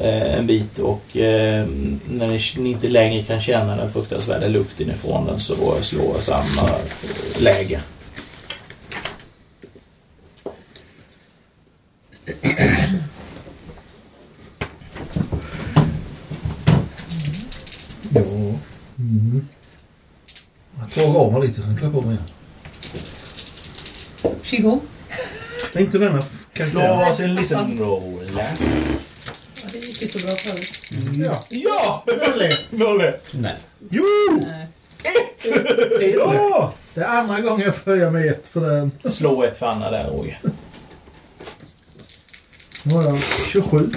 eh, 0.00 0.34
en 0.38 0.46
bit 0.46 0.78
och 0.78 1.02
när 1.14 2.28
ni, 2.28 2.40
ni 2.58 2.70
inte 2.70 2.88
längre 2.88 3.22
kan 3.22 3.40
känna 3.40 3.76
den 3.76 3.92
fruktansvärda 3.92 4.46
lukten 4.46 4.90
ifrån 4.90 5.26
den 5.26 5.40
så 5.40 5.82
slår 5.82 6.20
samma 6.20 6.70
läge. 7.38 7.80
Ja. 18.14 18.22
Mm. 19.04 19.48
Jag 20.80 20.90
tar 20.90 21.18
av 21.18 21.32
mig 21.32 21.48
lite 21.48 21.62
sen 21.62 21.76
klär 21.76 21.90
på 21.90 22.00
mig 22.00 22.10
igen. 22.14 22.26
Qigong. 24.42 24.80
Det 25.72 25.78
är 25.78 25.82
inte 25.82 25.98
denna 25.98 26.20
Slå 26.22 26.30
karaktär. 26.52 26.88
varsin 26.96 27.34
listen 27.34 27.78
roll. 27.78 28.26
Ja, 28.36 28.42
det 29.72 29.78
gick 29.78 30.02
ju 30.02 30.08
så 30.08 30.26
bra 30.26 30.36
förut. 30.36 31.26
Ja. 31.26 31.44
Ja! 31.50 32.04
Noll 32.70 33.00
ett. 33.00 33.14
Ett. 33.14 33.34
Nej. 33.34 33.56
Jo! 33.90 34.04
Nej. 34.50 34.68
Ja! 36.14 36.72
Det 36.94 37.00
är 37.00 37.04
andra 37.08 37.40
gången 37.40 37.66
jag 37.66 37.76
får 37.76 38.10
med 38.10 38.26
ett 38.26 38.52
på 38.52 38.60
den. 38.60 39.12
Slå 39.12 39.42
ett 39.42 39.58
för 39.58 39.66
Anna 39.66 39.90
där, 39.90 40.10
Roger. 40.10 40.40
Nu 42.82 42.94
har 42.94 43.02
jag 43.04 43.18
27. 43.46 43.90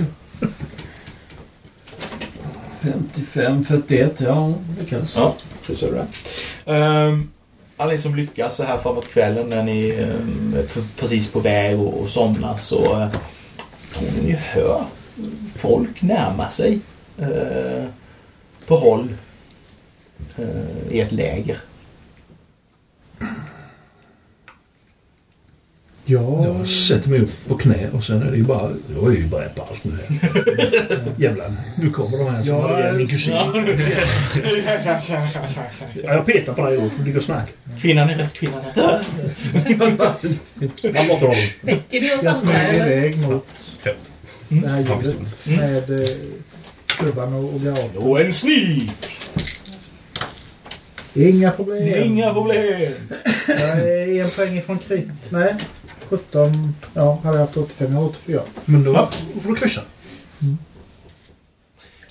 55, 2.81 3.65
41. 3.65 4.21
Ja, 4.21 4.53
lyckas. 4.79 5.15
Ja, 5.15 5.35
kryssar 5.65 5.87
du 5.87 5.93
det. 5.93 6.07
Um, 6.71 7.31
alla 7.77 7.91
ni 7.91 7.97
som 7.97 8.15
lyckas 8.15 8.55
så 8.55 8.63
här 8.63 8.77
framåt 8.77 9.07
kvällen 9.07 9.49
när 9.49 9.63
ni 9.63 9.91
um, 9.91 10.53
är 10.57 10.65
precis 10.99 11.31
på 11.31 11.39
väg 11.39 11.79
och, 11.79 12.01
och 12.01 12.09
somnar 12.09 12.57
så 12.57 12.99
uh, 12.99 13.11
tror 13.93 14.09
ni 14.15 14.27
ni 14.27 14.31
hör 14.31 14.85
folk 15.55 16.01
närma 16.01 16.49
sig 16.49 16.79
uh, 17.21 17.85
på 18.67 18.75
håll 18.75 19.15
uh, 20.39 20.91
i 20.91 20.99
ett 20.99 21.11
läger. 21.11 21.57
Ja. 26.09 26.45
Jag 26.45 26.67
sätter 26.67 27.09
mig 27.09 27.19
upp 27.19 27.47
på 27.47 27.57
knä 27.57 27.89
och 27.93 28.03
sen 28.03 28.21
är 28.21 28.31
det 28.31 28.37
ju 28.37 28.43
bara... 28.43 28.71
Jag 28.95 29.13
är 29.13 29.17
ju 29.17 29.27
beredd 29.27 29.55
på 29.55 29.61
allt 29.61 29.83
nu. 29.83 29.91
här. 29.91 30.19
Jävlar, 31.17 31.53
nu 31.77 31.89
kommer 31.89 32.17
de 32.17 32.27
här 32.29 32.43
som 32.43 32.55
Ja, 32.55 32.79
ihjäl 32.79 32.97
min 32.97 33.07
kusin. 33.07 33.33
Ja, 33.33 33.53
jag 36.13 36.25
petar 36.25 36.53
på 36.53 36.65
dig 36.65 36.77
du 36.97 37.03
ligger 37.05 37.17
och 37.17 37.23
snackar. 37.23 37.53
Kvinnan 37.81 38.09
är 38.09 38.15
rätt, 38.15 38.33
kvinnan 38.33 38.59
är 38.75 38.81
honom. 41.19 41.33
Väcker 41.61 42.01
du 42.01 42.15
oss 42.15 42.23
Jag 42.23 42.37
eller? 42.55 42.91
iväg 42.91 43.17
mot 43.17 43.45
Ja. 43.83 43.91
det 44.47 44.69
här 44.69 44.79
ljudet. 45.03 45.37
Med 45.45 46.01
eh, 46.01 46.07
klubban 46.85 47.33
och, 47.33 47.53
och 47.53 47.59
garden. 47.61 47.97
Och 47.97 48.21
en 48.21 48.33
sneak! 48.33 49.09
Inga 51.13 51.51
problem. 51.51 52.03
Inga 52.03 52.33
problem! 52.33 52.81
Jag 53.47 53.59
är 53.59 54.23
en 54.23 54.29
poäng 54.29 54.57
ifrån 54.57 54.79
krit. 54.79 55.07
Nej, 55.29 55.55
17. 56.09 56.75
Ja, 56.93 57.19
hade 57.23 57.37
jag 57.37 57.45
haft 57.45 57.57
85. 57.57 57.91
Jag 57.93 57.99
har 57.99 58.05
84. 58.07 58.41
Men 58.65 58.83
då 58.83 59.09
får 59.43 59.49
du 59.49 59.55
kryssa. 59.55 59.81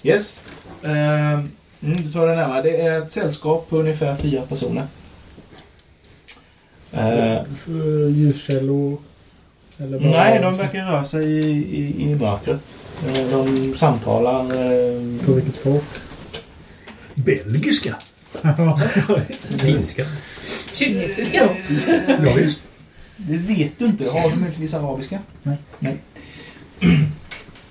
Yes. 0.02 0.42
Ehm, 0.82 0.92
mm, 1.80 2.02
du 2.06 2.12
tar 2.12 2.26
det 2.26 2.36
närmare. 2.36 2.62
Det 2.62 2.80
är 2.80 3.02
ett 3.02 3.12
sällskap 3.12 3.70
på 3.70 3.76
ungefär 3.76 4.16
fyra 4.16 4.42
personer. 4.42 4.86
Eh, 6.92 7.44
För 7.56 8.08
Ljuskällor? 8.08 8.98
Eller 9.78 9.98
bara- 9.98 10.10
nej, 10.10 10.38
de 10.42 10.54
verkar 10.56 10.84
röra 10.86 11.04
sig 11.04 11.24
i, 11.26 11.48
i, 11.76 12.02
i 12.10 12.14
mörkret. 12.14 12.78
Eh, 13.06 13.26
de 13.30 13.74
samtalar. 13.76 14.40
eh, 14.44 15.26
På 15.26 15.32
vilket 15.32 15.54
språk? 15.54 15.84
Belgiska. 17.14 17.94
Finska. 19.58 20.06
Kinesiska? 20.74 21.48
Ja, 22.08 22.32
visst. 22.36 22.62
Det 23.16 23.36
vet 23.36 23.78
du 23.78 23.84
inte. 23.84 24.04
Har 24.10 24.30
du 24.30 24.36
möjligtvis 24.36 24.74
arabiska? 24.74 25.18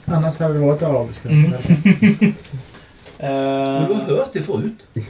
Annars 0.06 0.40
hade 0.40 0.54
det 0.54 0.60
varit 0.60 0.82
arabiska. 0.84 1.30
Mm. 1.30 1.52
Men 1.60 1.60
du 2.20 2.34
Eh, 3.20 3.30
har 3.30 3.94
hört 4.18 4.34
det 4.34 4.42
förut. 4.42 4.78
Ja, 4.94 5.04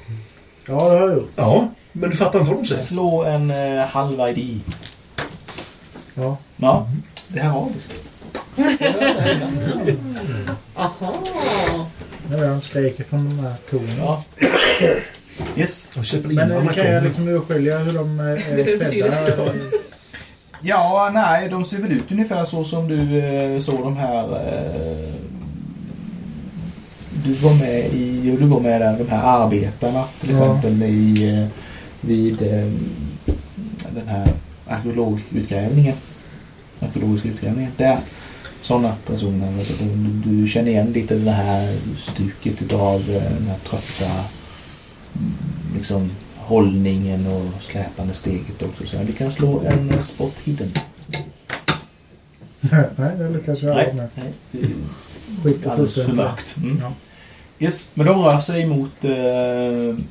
det 0.68 1.00
har 1.00 1.08
jag 1.08 1.14
gjort. 1.14 1.32
Ja, 1.36 1.68
men 1.92 2.10
du 2.10 2.16
fattar 2.18 2.40
inte 2.40 2.52
vad 2.52 2.62
de 2.64 2.66
säger. 2.68 2.84
slå 2.84 3.24
en 3.24 3.52
uh, 3.52 3.80
halv 3.86 4.38
ID. 4.38 4.62
Ja. 6.16 6.38
Ja, 6.58 6.88
det 7.28 7.40
här 7.40 7.50
är 7.50 7.54
arabiska. 7.62 7.94
Aha. 10.76 11.16
Nu 12.30 12.38
är 12.38 12.50
de 12.50 12.62
skriker 12.62 13.04
från 13.04 13.30
de 13.30 13.40
här 13.40 13.54
tonerna. 13.70 13.96
Ja. 14.00 14.24
Yes. 15.58 15.88
Men 16.24 16.52
eh, 16.52 16.74
kan 16.74 16.86
jag 16.92 17.04
liksom 17.04 17.28
urskilja 17.28 17.78
hur 17.78 17.94
de 17.94 18.20
eh, 18.20 18.26
är 18.26 18.58
Det 18.58 18.64
klädda? 18.64 19.54
Ja, 20.68 21.12
nej, 21.14 21.50
de 21.50 21.66
ser 21.66 21.82
väl 21.82 21.92
ut 21.92 22.12
ungefär 22.12 22.46
så 22.46 22.64
som 22.64 22.88
du 22.88 23.20
eh, 23.20 23.60
såg 23.62 23.84
de 23.84 23.98
här... 23.98 24.24
Eh, 24.24 25.14
du 27.26 27.34
var 27.34 27.54
med 27.54 27.94
i, 27.94 28.32
och 28.36 28.40
du 28.40 28.46
var 28.46 28.60
med 28.60 28.82
där, 28.82 28.98
de 28.98 29.10
här 29.10 29.24
arbetarna 29.44 30.04
till 30.22 30.30
Ja. 30.30 30.36
exempel 30.36 30.84
i, 30.84 31.34
eh, 31.34 31.48
vid 32.02 32.42
eh, 32.42 32.72
den 33.96 34.08
här 34.08 34.28
arkeologutgrävningen. 34.68 35.96
Arkeologiska 36.80 37.30
utgrävningen. 37.30 37.72
Där. 37.78 37.98
Sådana 38.62 38.96
personer. 39.08 39.58
Alltså, 39.60 39.74
du, 39.84 40.32
du 40.42 40.48
känner 40.48 40.72
igen 40.72 40.92
lite 40.92 41.16
det 41.16 41.32
här 41.32 41.76
stuket 41.98 42.62
utav 42.62 42.96
eh, 43.10 43.32
den 43.38 43.48
här 43.48 43.58
trötta 43.70 44.12
mm, 44.12 45.34
liksom 45.78 46.12
hållningen 46.46 47.28
och 47.28 47.62
släpande 47.64 48.14
steget 48.14 48.62
också. 48.64 48.86
Så 48.88 48.98
vi 48.98 49.14
kan 49.14 49.32
slå 49.32 49.60
en 49.66 49.90
eh, 49.90 50.00
spot 50.00 50.34
hidden. 50.44 50.72
Nej, 52.96 53.12
det 53.18 53.30
lyckas 53.30 53.62
jag 53.64 53.72
aldrig 53.80 53.96
med. 53.96 54.10
Skiter 55.44 55.70
alldeles 55.70 55.96
för 55.96 56.14
mörkt. 56.14 56.58
Mm. 56.58 56.78
Ja. 56.82 56.92
Yes, 57.60 57.90
men 57.94 58.06
de 58.06 58.22
rör 58.24 58.40
sig 58.40 58.66
mot, 58.66 59.04
eh, 59.04 60.06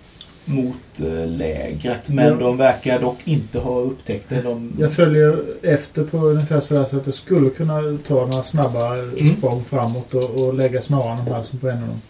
mot 0.44 1.00
eh, 1.00 1.26
lägret. 1.26 2.08
Men 2.08 2.26
Ja. 2.26 2.34
de 2.34 2.56
verkar 2.56 3.00
dock 3.00 3.18
inte 3.24 3.58
ha 3.58 3.80
upptäckt 3.80 4.28
det. 4.28 4.42
De, 4.42 4.72
Jag 4.78 4.92
följer 4.92 5.44
efter 5.62 6.04
på 6.04 6.18
ungefär 6.18 6.60
sådär 6.60 6.84
så 6.84 6.96
att 6.96 7.06
jag 7.06 7.14
skulle 7.14 7.50
kunna 7.50 7.98
ta 8.06 8.14
några 8.14 8.42
snabba 8.42 8.94
Mm. 8.98 9.36
språng 9.36 9.64
framåt 9.64 10.14
och, 10.14 10.46
och 10.46 10.54
lägga 10.54 10.80
snaran 10.82 11.18
om 11.20 11.26
halsen 11.32 11.58
på 11.58 11.68
en 11.68 11.82
av 11.82 11.88
dem. 11.88 12.00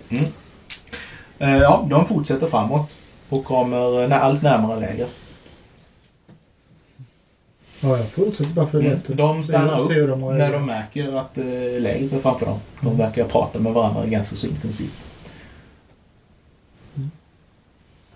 eh, 1.39 1.57
ja, 1.57 1.87
de 1.91 2.07
fortsätter 2.07 2.47
framåt 2.47 2.91
och 3.39 3.45
kommer 3.45 4.03
eh, 4.03 4.09
när, 4.09 4.19
allt 4.19 4.43
närmare 4.43 4.81
lägret. 4.81 5.11
Ja, 7.81 7.99
jag 7.99 8.09
fortsätter 8.09 8.53
bara 8.53 8.67
följa 8.67 8.87
Mm. 8.89 8.99
efter. 8.99 9.15
De 9.15 9.43
stannar 9.45 9.67
de 9.77 9.81
upp 9.83 9.89
har 10.23 10.33
när 10.33 10.53
de 10.53 10.67
märker 10.67 11.13
att 11.17 11.39
eh, 11.39 11.45
lägret 11.81 12.13
är 12.13 12.19
framför 12.21 12.47
dem. 12.47 12.59
De 12.81 12.97
verkar 12.99 13.25
prata 13.25 13.59
med 13.59 13.73
varandra 13.73 14.07
ganska 14.07 14.37
så 14.37 14.47
intensivt. 14.47 14.99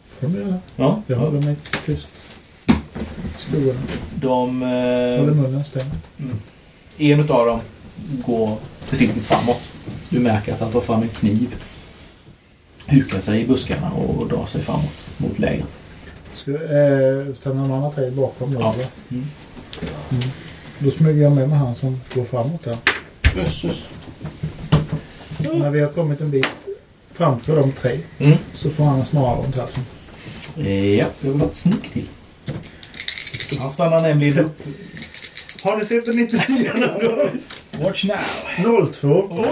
Får 0.08 0.28
de 0.28 0.34
göra. 0.40 0.58
Ja, 0.76 1.02
Jag 1.06 1.16
håller 1.16 1.42
mig 1.42 1.56
tyst. 1.86 2.08
Skuggorna. 3.36 3.80
de... 4.14 4.62
Håller 4.62 5.28
Eh, 5.28 5.34
munnen 5.34 5.64
stängd. 5.64 5.90
en 6.98 7.20
utav 7.20 7.46
dem 7.46 7.60
går 8.26 8.56
försiktigt 8.80 9.26
framåt. 9.26 9.60
Du 10.08 10.20
märker 10.20 10.52
att 10.54 10.60
han 10.60 10.72
tar 10.72 10.80
fram 10.80 11.02
en 11.02 11.08
kniv. 11.08 11.54
Hukar 12.86 13.20
sig 13.20 13.40
i 13.42 13.46
buskarna 13.46 13.90
och 13.90 14.26
drar 14.28 14.46
sig 14.46 14.62
framåt 14.62 15.07
mot 15.18 15.38
lägret. 15.38 15.78
Ska, 16.34 16.50
eh, 16.50 17.32
stannar 17.34 17.62
de 17.62 17.72
andra 17.72 17.90
tre 17.90 18.10
bakom 18.10 18.54
då? 18.54 18.60
Ja. 18.60 18.74
eller? 18.74 18.86
Mm. 19.10 19.24
Då 20.78 20.90
smyger 20.90 21.22
jag 21.22 21.32
med 21.32 21.48
mig 21.48 21.58
han 21.58 21.74
som 21.74 22.00
går 22.14 22.24
framåt 22.24 22.64
där. 22.64 22.76
Jösses. 23.36 23.82
När 25.38 25.70
vi 25.70 25.80
har 25.80 25.88
kommit 25.88 26.20
en 26.20 26.30
bit 26.30 26.46
framför 27.12 27.56
de 27.56 27.72
tre 27.72 27.98
Mm. 28.18 28.38
så 28.54 28.70
får 28.70 28.84
han 28.84 28.98
en 28.98 29.04
snara 29.04 29.34
runt 29.42 29.56
halsen. 29.56 29.82
Ja, 30.98 31.06
det 31.20 31.30
var 31.30 31.46
ett 31.46 31.56
snick 31.56 31.92
till. 31.92 32.08
Han 33.58 33.70
stannar 33.70 34.02
nämligen 34.02 34.38
upp. 34.38 34.58
Har 35.64 35.76
ni 35.76 35.84
sett 35.84 36.06
den 36.06 36.16
99 36.16 36.70
Watch 37.82 38.04
now. 38.04 38.86
02. 38.92 39.44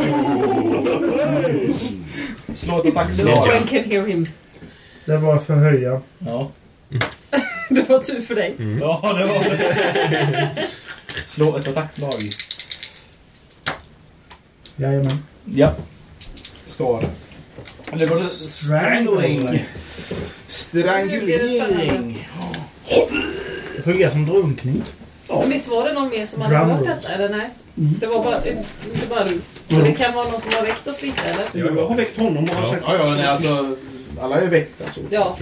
Slå 2.55 2.78
ett 2.78 2.84
No 2.84 2.90
attackslag. 2.90 3.38
one 3.38 3.66
can 3.68 3.84
hear 3.90 4.06
him. 4.06 4.26
Det 5.06 5.16
var 5.16 5.38
för 5.38 5.54
höja. 5.54 6.00
Ja. 6.18 6.50
Det 7.70 7.88
var 7.88 7.98
tur 7.98 8.20
för 8.22 8.34
dig. 8.34 8.54
ja, 8.80 9.00
det 9.18 9.24
var 9.26 9.44
det. 9.44 10.68
Slå 11.26 11.56
ett 11.56 11.68
attackslag. 11.68 12.12
Jajamän. 14.76 15.12
Ja. 15.44 15.72
Skada. 16.66 17.06
Eller 17.92 18.06
var 18.06 18.16
det 18.16 18.22
strangling? 18.24 19.64
Strangulering. 20.46 22.28
Det 23.76 23.82
fungerar 23.82 24.10
som 24.10 24.26
drunkning. 24.26 24.82
Men 25.28 25.50
visst 25.50 25.68
var 25.68 25.84
det 25.88 25.92
någon 25.92 26.08
mer 26.08 26.26
som 26.26 26.42
hade 26.42 26.54
Drum 26.56 26.70
hört 26.70 26.80
rolls. 26.80 26.90
detta, 27.02 27.14
eller 27.14 27.28
nej? 27.28 27.50
Det 27.74 28.06
var 28.06 28.24
bara, 28.24 28.36
inte 28.46 29.06
bara 29.10 29.24
du. 29.24 29.40
Så 29.74 29.80
det 29.80 29.92
kan 29.92 30.14
vara 30.14 30.28
någon 30.28 30.40
som 30.40 30.50
har 30.54 30.62
väckt 30.62 30.86
oss 30.88 31.02
lite, 31.02 31.20
eller? 31.22 31.66
Jag 31.76 31.86
har 31.86 31.96
väckt 31.96 32.18
honom 32.18 32.44
och 32.44 32.50
har 32.56 32.66
sagt... 32.66 32.82
Ja, 32.86 32.96
ja, 32.98 33.14
nej, 33.14 33.26
alltså. 33.26 33.76
Alla 34.20 34.40
är 34.40 34.47
väckta 34.47 34.84
så. 34.94 35.01
Ja. 35.10 35.36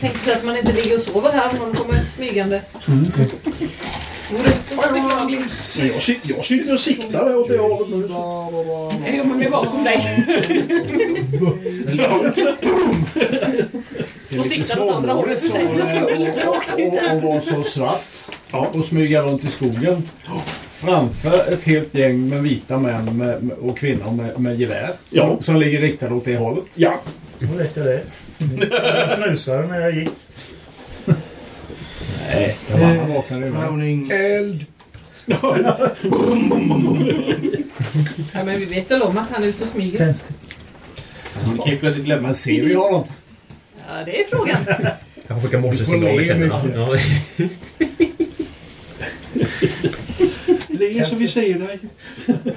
Tänkte 0.00 0.18
så 0.18 0.32
att 0.32 0.44
man 0.44 0.56
inte 0.56 0.72
ligger 0.72 0.94
och 0.94 1.00
sover 1.00 1.32
här 1.32 1.50
om 1.50 1.56
någon 1.58 1.76
kommer 1.76 2.00
smygande. 2.16 2.62
Vore 4.30 4.92
beklagligt. 4.92 5.78
Jag, 5.78 5.88
jag 6.22 6.44
sitter 6.44 6.74
och 6.74 6.80
siktar 6.80 7.36
åt 7.36 7.48
det 7.48 7.58
hållet 7.58 7.88
nu. 7.88 8.08
Jo, 9.16 9.24
men 9.24 9.38
vi 9.38 9.46
är 9.46 9.50
bakom 9.50 9.84
dig. 9.84 10.24
Och 14.38 14.46
siktar 14.46 14.80
åt 14.80 14.94
andra 14.94 15.12
hållet 15.12 15.40
för 15.40 15.48
säkerhets 15.48 15.90
skull. 15.92 16.30
Och, 17.16 17.22
vara 17.22 17.40
så 17.40 17.62
svart 17.62 18.04
och 18.50 18.84
smyga 18.84 19.22
runt 19.22 19.44
i 19.44 19.46
skogen 19.46 20.08
framför 20.72 21.52
ett 21.52 21.62
helt 21.62 21.94
gäng 21.94 22.28
med 22.28 22.42
vita 22.42 22.78
män 22.78 23.16
med, 23.18 23.42
med, 23.42 23.56
och 23.58 23.78
kvinnor 23.78 24.12
med, 24.12 24.40
med 24.40 24.60
gevär 24.60 24.92
Ja. 25.10 25.28
som, 25.28 25.42
som 25.42 25.56
ligger 25.56 25.80
riktade 25.80 26.14
åt 26.14 26.24
det 26.24 26.36
hållet. 26.36 26.64
Ja. 26.74 27.00
Då 27.38 27.46
vet 27.56 27.76
jag 27.76 27.86
det. 27.86 28.02
Jag 28.70 29.10
snusade 29.10 29.66
när 29.66 29.80
jag 29.80 29.94
gick. 29.94 30.10
Nej, 32.28 32.56
det 32.68 32.72
var 32.80 32.86
han 32.86 33.12
vaknade 33.12 33.46
ju. 33.46 34.12
Eld. 34.12 34.66
Ja, 38.32 38.44
men 38.44 38.58
vi 38.58 38.64
vet 38.64 38.90
väl 38.90 39.02
om 39.02 39.18
att 39.18 39.30
han 39.30 39.42
är 39.42 39.46
ute 39.48 39.62
och 39.62 39.68
smyger. 39.68 40.14
Vi 41.52 41.58
kan 41.58 41.70
ju 41.70 41.78
plötsligt 41.78 42.04
glömma. 42.06 42.22
Men 42.22 42.34
ser 42.34 42.62
vi 42.64 42.74
honom? 42.74 43.04
Ja, 43.88 44.04
det 44.04 44.20
är 44.20 44.24
frågan. 44.24 44.56
Jag 45.26 45.36
får 45.36 45.42
skicka 45.48 45.58
morsesignaler 45.58 46.34
mycket. 46.34 46.74
Ja. 46.74 46.96
Le 50.68 51.04
så 51.04 51.16
vi 51.16 51.28
ser 51.28 51.58
dig. 51.58 51.78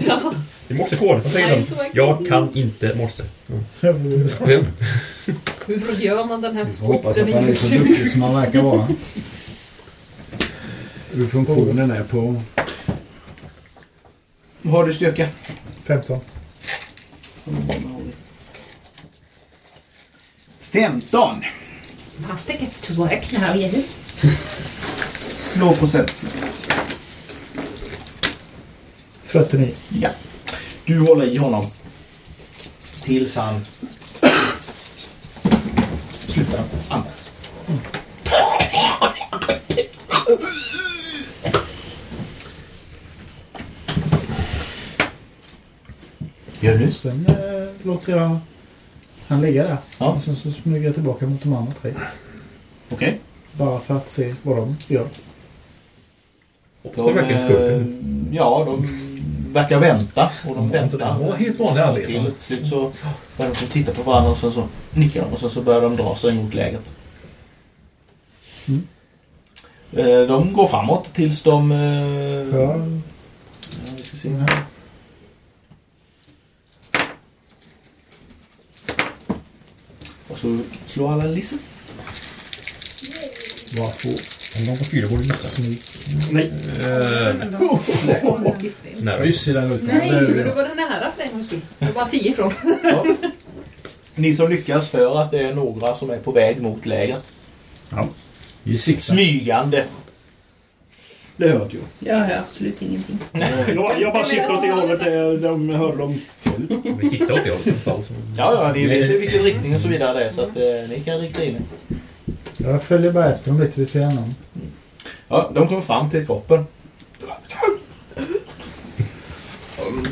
Ja. 0.08 0.34
Det 0.70 0.76
är 0.76 0.78
morsekod. 0.78 1.24
Vad 1.24 1.32
säger 1.32 1.66
de? 1.78 1.90
Jag 1.94 2.28
kan 2.28 2.50
inte 2.54 2.96
morse. 2.96 3.24
Vem? 4.40 4.66
Hur 5.66 6.02
gör 6.02 6.26
man 6.26 6.42
den 6.42 6.56
här 6.56 6.68
Jag 6.80 6.88
hoppas 6.88 7.16
sporten 7.16 7.34
att 7.34 7.42
han 7.42 7.50
är 7.50 7.56
så 7.56 7.68
duktig 7.68 8.12
som 8.12 8.22
han 8.22 8.36
verkar 8.36 8.62
vara. 8.62 8.88
Hur 11.12 11.28
funktionen 11.28 11.92
är 11.92 12.04
på... 12.04 12.42
Vad 14.62 14.74
har 14.74 14.88
du 14.88 14.94
styrka? 14.94 15.30
15. 15.84 16.20
15. 20.62 21.44
Master 22.18 22.54
gets 22.54 22.82
to 22.82 22.94
work 22.94 23.32
now, 23.32 23.56
yes. 23.56 23.96
Slå 25.36 25.74
procentslag. 25.74 26.32
49. 29.24 29.74
Ja. 29.90 30.10
Du 30.90 31.00
håller 31.00 31.26
i 31.26 31.38
honom. 31.38 31.64
Tills 33.04 33.36
han 33.36 33.66
slutar 36.28 36.64
andas. 36.90 37.32
Gör 46.60 46.78
du? 46.78 46.92
Sen 46.92 47.26
eh, 47.26 47.36
låter 47.84 48.18
jag 48.18 48.40
han 49.28 49.42
ligga 49.42 49.64
där. 49.64 49.78
Ja. 49.98 50.12
Och 50.14 50.22
sen 50.22 50.36
så 50.36 50.52
smyger 50.52 50.86
jag 50.86 50.94
tillbaka 50.94 51.28
mot 51.28 51.44
de 51.44 51.54
andra 51.54 51.72
tre. 51.72 51.94
Okej. 52.90 53.20
Bara 53.54 53.80
för 53.80 53.98
att 53.98 54.10
se 54.10 54.36
vad 54.44 54.58
de 54.58 54.76
gör. 54.88 55.08
Det 56.84 56.90
De, 56.96 57.16
verkligen 57.16 57.42
skurken. 57.42 58.30
Ja, 58.32 58.64
de 58.66 59.09
verkar 59.54 59.80
vänta. 59.80 60.30
Och 60.48 60.56
de 60.56 60.68
väntar. 60.68 60.98
Det 61.20 61.26
var 61.26 61.36
helt 61.36 61.60
vanliga 61.60 61.94
Till 61.94 62.02
arbetare. 62.02 62.28
ett 62.28 62.42
slut 62.42 62.68
så 62.70 62.92
börjar 63.38 63.54
de 63.60 63.66
titta 63.68 63.92
på 63.94 64.04
varandra 64.04 64.32
och 64.32 64.38
sen 64.38 64.52
så 64.54 64.68
nickar 64.94 65.22
de 65.26 65.34
och 65.34 65.40
sen 65.40 65.50
så 65.50 65.62
börjar 65.62 65.82
de 65.82 65.96
dra 65.96 66.16
sig 66.16 66.34
mot 66.34 66.54
lägret. 66.54 66.84
Mm. 68.68 68.88
Eh, 69.94 70.28
De 70.28 70.54
går 70.54 70.68
framåt 70.68 71.14
tills 71.14 71.44
de... 71.44 71.72
eh, 71.72 71.78
Ja. 72.60 72.76
Ja, 73.86 73.92
vi 73.98 74.04
ska 74.04 74.18
se 74.18 74.30
här. 74.30 74.64
Och 80.28 80.40
så 80.40 80.60
slår 80.86 81.12
alla 81.14 81.24
Lisse. 81.24 81.58
Varför? 83.78 84.39
De 84.58 84.78
får 84.78 84.86
fyra 84.86 85.08
borde 85.08 85.24
de 85.24 85.28
missa. 85.28 85.62
Nej. 86.32 86.52
Nära. 89.02 89.18
Kryss 89.18 89.48
i 89.48 89.54
den 89.54 89.70
rutan. 89.72 89.88
Nej, 89.88 90.12
men 90.12 90.48
då 90.48 90.54
var 90.54 90.76
nära 90.76 91.12
för 91.18 91.24
en 91.24 91.32
gångs 91.32 91.48
skull. 91.48 91.62
Det 91.80 91.86
var 91.86 91.94
bara 91.94 92.10
tio 92.10 92.32
ifrån. 92.32 92.54
Ja. 92.84 93.06
Ni 94.16 94.34
som 94.34 94.50
lyckas 94.50 94.94
hör 94.94 95.22
att 95.22 95.32
det 95.32 95.40
är 95.40 95.54
några 95.54 95.96
som 95.96 96.10
är 96.10 96.18
på 96.18 96.32
väg 96.32 96.62
mot 96.62 96.86
lägret. 96.86 97.32
Vi 98.64 98.78
siktar. 98.78 99.02
Smygande. 99.02 99.84
Det 101.38 101.50
hörde 101.50 101.78
jag. 101.78 102.14
Jag 102.14 102.26
hör 102.26 102.38
absolut 102.38 102.82
ingenting. 102.82 103.20
Jag, 103.76 104.02
jag 104.02 104.14
bara 104.14 104.26
sitter 104.26 104.56
åt 104.56 104.62
det 104.62 104.72
hållet 104.72 105.00
där 105.00 105.38
de 105.38 105.70
hörde 105.70 105.98
dem. 105.98 106.22
Vi 107.02 107.10
tittar 107.10 107.34
åt 107.34 107.44
det 107.44 107.50
hållet 107.92 108.10
Ja, 108.38 108.54
ja, 108.54 108.72
ni 108.76 108.86
vet 108.88 109.12
i 109.12 109.18
vilken 109.18 109.44
riktning 109.44 109.76
och 109.76 109.82
så 109.82 109.88
vidare 109.88 110.20
det 110.20 110.26
är 110.26 110.32
så 110.32 110.42
att 110.42 110.58
eh, 110.58 110.90
ni 110.90 111.02
kan 111.06 111.18
rikta 111.18 111.44
in 111.44 111.56
er. 111.56 111.62
Jag 112.64 112.84
följer 112.84 113.12
bara 113.12 113.34
efter 113.34 113.52
dem 113.52 113.62
lite 113.62 113.80
vid 113.80 113.90
sidan 113.90 114.18
om. 114.18 114.36
Ja, 115.28 115.52
de 115.54 115.68
kommer 115.68 115.82
fram 115.82 116.10
till 116.10 116.26
kroppen. 116.26 116.66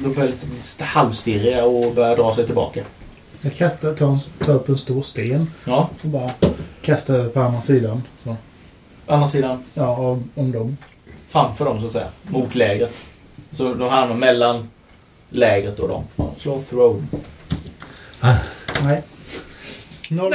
De 0.04 0.14
börjar 0.14 0.30
lite 0.32 0.84
halvstirriga 0.84 1.66
och 1.66 1.94
börjar 1.96 2.16
dra 2.16 2.36
sig 2.36 2.46
tillbaka. 2.46 2.84
Jag 3.42 3.56
kastar, 3.56 3.94
tar, 3.96 4.08
en, 4.08 4.20
tar 4.46 4.54
upp 4.54 4.70
en 4.70 4.78
stor 4.78 5.02
sten 5.02 5.52
Ja, 5.66 5.90
och 6.02 6.10
bara 6.10 6.30
kastar 6.82 7.14
över 7.16 7.30
på 7.30 7.42
andra 7.42 7.62
sidan. 7.62 8.04
Så. 8.24 8.36
andra 9.08 9.28
sidan 9.28 9.64
Ja, 9.74 9.96
om, 9.98 10.30
om 10.36 10.52
dem. 10.52 10.78
framför 11.30 11.66
dem 11.66 11.80
så 11.82 11.86
att 11.86 11.92
säga. 11.92 12.08
Mot 12.24 12.56
lägret. 12.56 12.94
Så 13.52 13.74
de 13.74 13.90
hamnar 13.90 14.16
mellan 14.16 14.70
lägret 15.30 15.80
och 15.80 15.88
dem. 15.88 16.04
Slå 16.38 16.62
throw. 16.62 17.04
Nej. 18.84 19.02
Noll. 20.10 20.34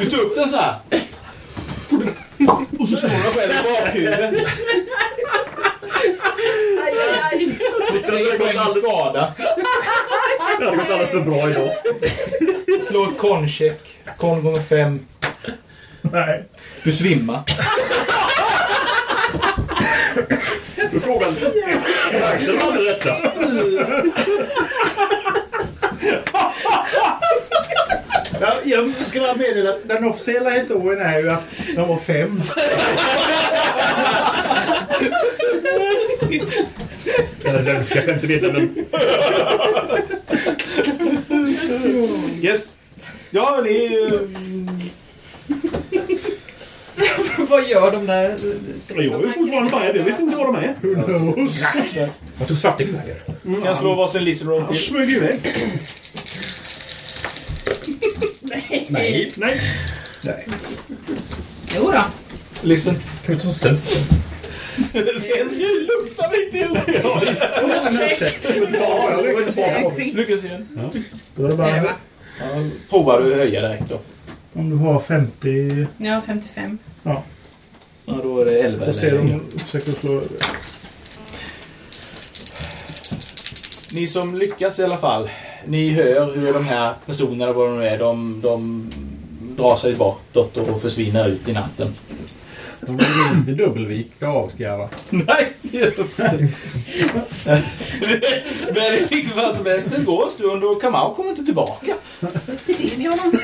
Du 0.00 0.10
tar 0.10 0.18
upp 0.18 0.34
den 0.36 0.48
så 0.48 0.56
här. 0.56 0.74
Och 2.78 2.88
så 2.88 2.96
slår 2.96 3.10
du 3.10 3.40
själv 3.40 3.52
i 3.52 3.54
bakhuvudet. 3.62 4.34
Aj, 6.82 6.94
aj, 6.98 7.20
aj. 7.32 8.02
Tre 8.06 8.38
poäng 8.38 8.58
skada. 8.70 9.32
Det 10.58 10.64
hade 10.64 10.76
gått 10.76 10.90
alldeles 10.90 11.10
för 11.10 11.20
bra 11.20 11.50
idag. 11.50 11.70
Slå 12.88 13.04
ett 13.08 13.18
koncheck. 13.18 13.80
Kon 14.18 14.42
gånger 14.42 14.60
fem. 14.60 15.06
Nej. 16.02 16.44
Du 16.82 16.92
svimmar. 16.92 17.40
Då 20.90 20.96
är 20.96 21.00
frågan, 21.00 21.34
märkte 22.12 22.52
de 22.52 22.58
aldrig 22.62 22.86
detta? 22.86 23.14
Ja, 28.40 28.52
jag 28.64 28.90
ska 29.06 29.20
bara 29.20 29.34
meddela 29.34 29.76
den 29.84 30.04
officiella 30.04 30.50
historien 30.50 31.00
är 31.06 31.18
ju 31.18 31.30
att 31.30 31.42
de 31.76 31.88
var 31.88 31.98
fem. 31.98 32.42
Den 37.40 37.84
ska 37.84 38.04
jag 38.04 38.14
inte 38.14 38.26
veta, 38.26 38.52
men... 38.52 38.74
Yes. 42.42 42.76
Ja, 43.30 43.60
ni... 43.64 44.08
eh, 44.12 44.20
Vad 47.48 47.68
gör 47.68 47.90
de 47.92 48.06
där? 48.06 48.36
Jag 48.96 49.04
är 49.24 49.32
fortfarande 49.32 49.70
med. 49.78 49.96
Jag 49.96 50.04
vet 50.04 50.20
inte 50.20 50.36
vad 50.36 50.46
de 50.46 50.54
är. 50.56 50.74
Jag 52.38 52.48
tog 52.48 52.58
svarting 52.58 52.88
vägen. 52.92 53.16
kan 53.64 53.76
slå 53.76 53.94
varsin 53.94 54.24
Jag 54.58 54.68
till. 54.68 54.80
smög 54.80 55.10
iväg. 55.10 55.40
Nej. 58.88 59.32
Nej. 60.24 60.46
Jo 61.76 61.90
då. 61.92 62.04
Listen. 62.62 62.94
Kan 63.26 63.34
vi 63.34 63.40
ta 63.40 63.52
sen? 63.52 63.76
Sen 63.76 65.50
så 65.50 65.62
luktar 65.62 66.30
vi 66.30 66.50
till. 66.50 66.78
Ja, 67.02 67.22
lyckades 69.20 69.56
Det. 69.56 70.14
Lyckas 70.14 70.44
igen. 70.44 70.68
Då 71.34 71.44
är 71.44 71.48
det 71.50 71.56
bara? 71.56 71.76
Ja, 71.78 71.84
provar 72.90 73.20
du 73.22 73.34
höja 73.34 73.60
direkt 73.60 73.90
då. 73.90 74.00
om 74.52 74.70
du 74.70 74.76
har 74.76 75.00
50... 75.00 75.86
Ja, 75.96 76.20
55. 76.26 76.78
Ja, 77.02 77.22
då 78.06 78.40
är 78.40 78.44
det 78.44 78.58
11 78.62 78.86
Då 78.86 78.92
ser 78.92 79.08
eller 79.08 79.18
de 79.18 79.40
försöker 79.58 79.92
slå 79.92 80.12
över. 80.12 80.28
Ni 83.94 84.06
som 84.06 84.38
lyckas 84.38 84.78
i 84.78 84.84
alla 84.84 84.98
fall. 84.98 85.30
Ni 85.66 85.90
hör 85.90 86.36
hur 86.36 86.52
de 86.52 86.64
här 86.64 86.94
personerna, 87.06 87.52
vad 87.52 87.68
de 87.68 87.78
nu 87.78 87.86
är, 87.86 87.98
de, 87.98 88.40
de 88.42 88.90
drar 89.56 89.76
sig 89.76 89.94
bortåt 89.94 90.56
och 90.56 90.82
försvinner 90.82 91.28
ut 91.28 91.48
i 91.48 91.52
natten. 91.52 91.94
De 92.86 92.96
vill 92.96 93.06
inte 93.38 93.52
dubbelvika 93.64 94.28
avskarva. 94.28 94.88
Nej, 95.10 95.52
det 95.62 95.78
gör 95.78 95.92
de 95.96 96.02
inte. 96.02 96.48
Men 98.74 98.94
i 98.94 99.06
vilket 99.10 99.32
fall 99.32 99.56
som 99.56 99.66
helst, 99.66 99.88
det 99.96 100.04
går 100.04 100.24
en 100.24 100.30
stund 100.30 100.64
och 100.64 100.80
Kamau 100.80 101.14
kommer 101.14 101.30
inte 101.30 101.44
tillbaka. 101.44 101.94
Ser 102.66 102.98
ni 102.98 103.04
honom? 103.04 103.40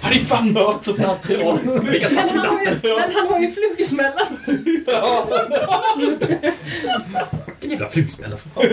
Han 0.00 0.12
är 0.12 0.24
fan 0.24 0.52
mörkt 0.52 0.84
som 0.84 0.94
natten. 0.96 1.38
Men 1.38 1.46
han 1.46 2.38
har 2.38 2.60
ju, 2.60 2.70
men 2.82 3.12
han 3.14 3.28
har 3.28 3.40
ju 3.40 3.50
flugsmällan. 3.50 4.26
jävla 7.70 7.88
flugsmällar 7.88 8.36
för 8.36 8.48
fan. 8.48 8.64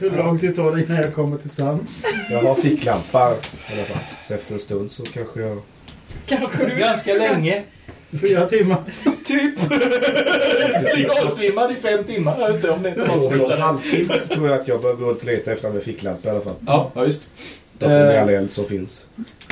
Hur 0.00 0.16
lång 0.16 0.38
tid 0.38 0.56
tar 0.56 0.72
det 0.72 0.82
innan 0.82 0.96
jag 0.96 1.14
kommer 1.14 1.38
till 1.38 1.50
sans? 1.50 2.06
Jag 2.30 2.42
har 2.42 2.54
ficklampa 2.54 3.34
i 3.68 3.72
alla 3.72 3.84
fall. 3.84 3.98
Så 4.28 4.34
efter 4.34 4.54
en 4.54 4.60
stund 4.60 4.92
så 4.92 5.02
kanske 5.02 5.40
jag... 5.40 5.62
Kanske 6.26 6.66
du... 6.66 6.76
Ganska 6.76 7.14
länge. 7.14 7.62
Fyra 8.20 8.48
timmar. 8.48 8.78
Typ. 9.26 9.54
Jag 11.08 11.32
svimmade 11.32 11.74
i 11.74 11.76
fem 11.80 12.04
timmar. 12.04 12.40
Jag 12.40 12.46
vet 12.46 12.56
inte 12.56 12.70
om 12.70 12.82
det 12.82 12.88
inte 12.88 13.00
var 13.00 13.08
så 13.08 13.14
Efter 13.24 13.36
någon 13.36 13.48
mycket. 13.48 13.64
halvtimme 13.64 14.18
så 14.18 14.28
tror 14.34 14.48
jag 14.48 14.60
att 14.60 14.68
jag 14.68 14.82
bör 14.82 14.94
gå 14.94 15.06
och 15.06 15.24
leta 15.24 15.52
efter 15.52 15.68
en 15.68 15.80
ficklampa 15.80 16.28
i 16.28 16.30
alla 16.30 16.40
fall. 16.40 16.54
Ja, 16.66 16.90
ja. 16.94 17.06
Då 17.78 17.86
får 17.88 18.10
vi 18.12 18.16
all 18.16 18.28
eld 18.28 18.50
som 18.50 18.64
finns. 18.64 19.04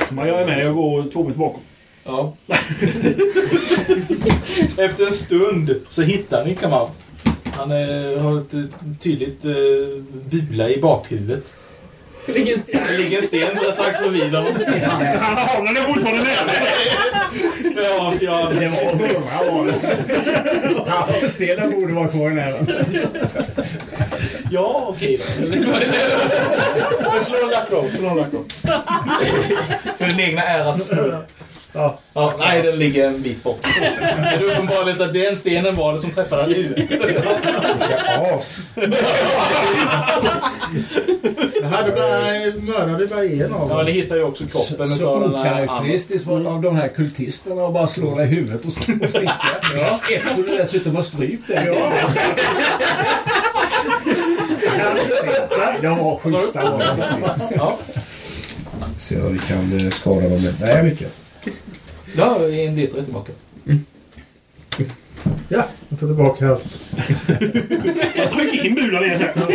Men 0.09 0.27
jag 0.27 0.41
är 0.41 0.45
med. 0.45 0.65
Jag 0.65 0.75
går 0.75 1.05
två 1.13 1.23
meter 1.23 1.39
bakom. 1.39 1.61
Ja. 2.05 2.35
Efter 4.77 5.07
en 5.07 5.13
stund 5.13 5.75
så 5.89 6.01
hittar 6.01 6.45
ni 6.45 6.55
Kamau. 6.55 6.87
Han 7.55 7.71
eh, 7.71 8.21
har 8.23 8.39
ett 8.41 8.53
eh, 8.53 8.61
tydligt 9.01 9.45
eh, 9.45 9.51
bula 10.29 10.69
i 10.69 10.81
bakhuvudet. 10.81 11.53
Det 12.25 12.33
ligger 12.33 12.53
en 12.53 12.59
sten. 12.59 12.79
Det 12.87 12.97
ligger 12.97 13.17
en 13.17 13.23
sten 13.23 13.57
strax 13.73 13.99
bredvid 13.99 14.35
honom. 14.35 14.53
Han 15.19 15.37
har 15.37 15.65
den 15.65 15.77
är 15.77 15.81
fortfarande 15.81 16.23
nära. 16.23 16.51
Ja, 17.75 18.13
ja. 18.21 18.49
Det 18.59 18.67
var 18.67 18.91
hundra 18.91 19.51
var 19.51 19.65
det. 19.65 19.75
Ja, 20.87 21.07
stenen 21.29 21.71
borde 21.71 21.93
vara 21.93 22.07
kvar 22.07 22.31
i 22.31 22.33
näven. 22.33 22.67
Ja, 24.51 24.85
okej 24.87 25.17
då. 25.41 25.47
Men 27.13 27.23
slå 27.23 27.37
en 27.43 27.49
luck 27.49 27.71
roll. 27.71 27.89
Slå 27.97 28.07
en 28.09 28.15
luck 28.17 28.33
roll. 28.33 28.45
För 29.97 30.05
din 30.09 30.19
egna 30.19 30.41
äras 30.43 30.85
skull. 30.85 31.15
Ja. 31.73 31.99
Ja, 32.13 32.33
nej, 32.39 32.61
den 32.61 32.75
ligger 32.79 33.07
en 33.07 33.21
bit 33.21 33.43
bort. 33.43 33.59
Det 33.79 34.35
är 34.35 34.43
uppenbarligen 34.43 35.01
att 35.01 35.13
den 35.13 35.37
stenen 35.37 35.75
var 35.75 35.93
det 35.93 35.99
som 36.01 36.11
träffade 36.11 36.53
huvudet. 36.53 36.91
Vilka 36.91 37.23
as! 38.35 38.59
Hade 41.71 41.91
bara, 41.91 42.19
mördade 42.77 43.07
bara 43.07 43.25
en 43.25 43.53
av 43.53 43.67
Ja, 43.69 43.75
dem. 43.77 43.85
ni 43.85 43.91
hittar 43.91 44.15
ju 44.15 44.23
också 44.23 44.43
kroppen 44.45 44.87
Så 44.87 45.09
här 45.17 45.23
andra. 45.25 45.39
okaraktäristiskt 45.39 46.27
var 46.27 46.45
av 46.47 46.61
de 46.61 46.75
här 46.75 46.87
kultisterna 46.87 47.65
att 47.67 47.73
bara 47.73 47.87
slå 47.87 48.15
dig 48.15 48.25
i 48.25 48.29
huvudet 48.35 48.61
och, 48.65 48.67
och 49.03 49.09
sticka. 49.09 49.33
Ja. 49.77 49.99
Efter 50.15 50.35
du 50.35 50.57
dessutom 50.57 50.95
har 50.95 51.03
strypt 51.03 51.47
dig. 51.47 51.63
Ja. 51.67 51.91
Det 55.81 55.87
var 55.89 56.17
schyssta 56.17 56.71
var 56.71 56.79
det. 56.79 56.95
Ja. 57.55 57.77
Se 58.99 59.21
om 59.21 59.33
vi 59.33 59.39
kan 59.39 59.79
eh, 59.85 59.89
skada 59.89 60.21
dem 60.29 60.41
med. 60.43 60.53
Nej, 60.61 60.75
jag 60.75 60.85
lyckas. 60.85 61.21
Ja, 62.15 62.37
en 62.37 62.77
D3 62.77 63.03
tillbaka. 63.03 63.31
Ja, 65.49 65.65
jag 65.89 65.99
får 65.99 66.07
tillbaka 66.07 66.49
allt. 66.49 66.81
Jag 68.15 68.31
trycker 68.31 68.65
in 68.65 68.75
bulan 68.75 69.03
igen 69.03 69.21
här. 69.21 69.47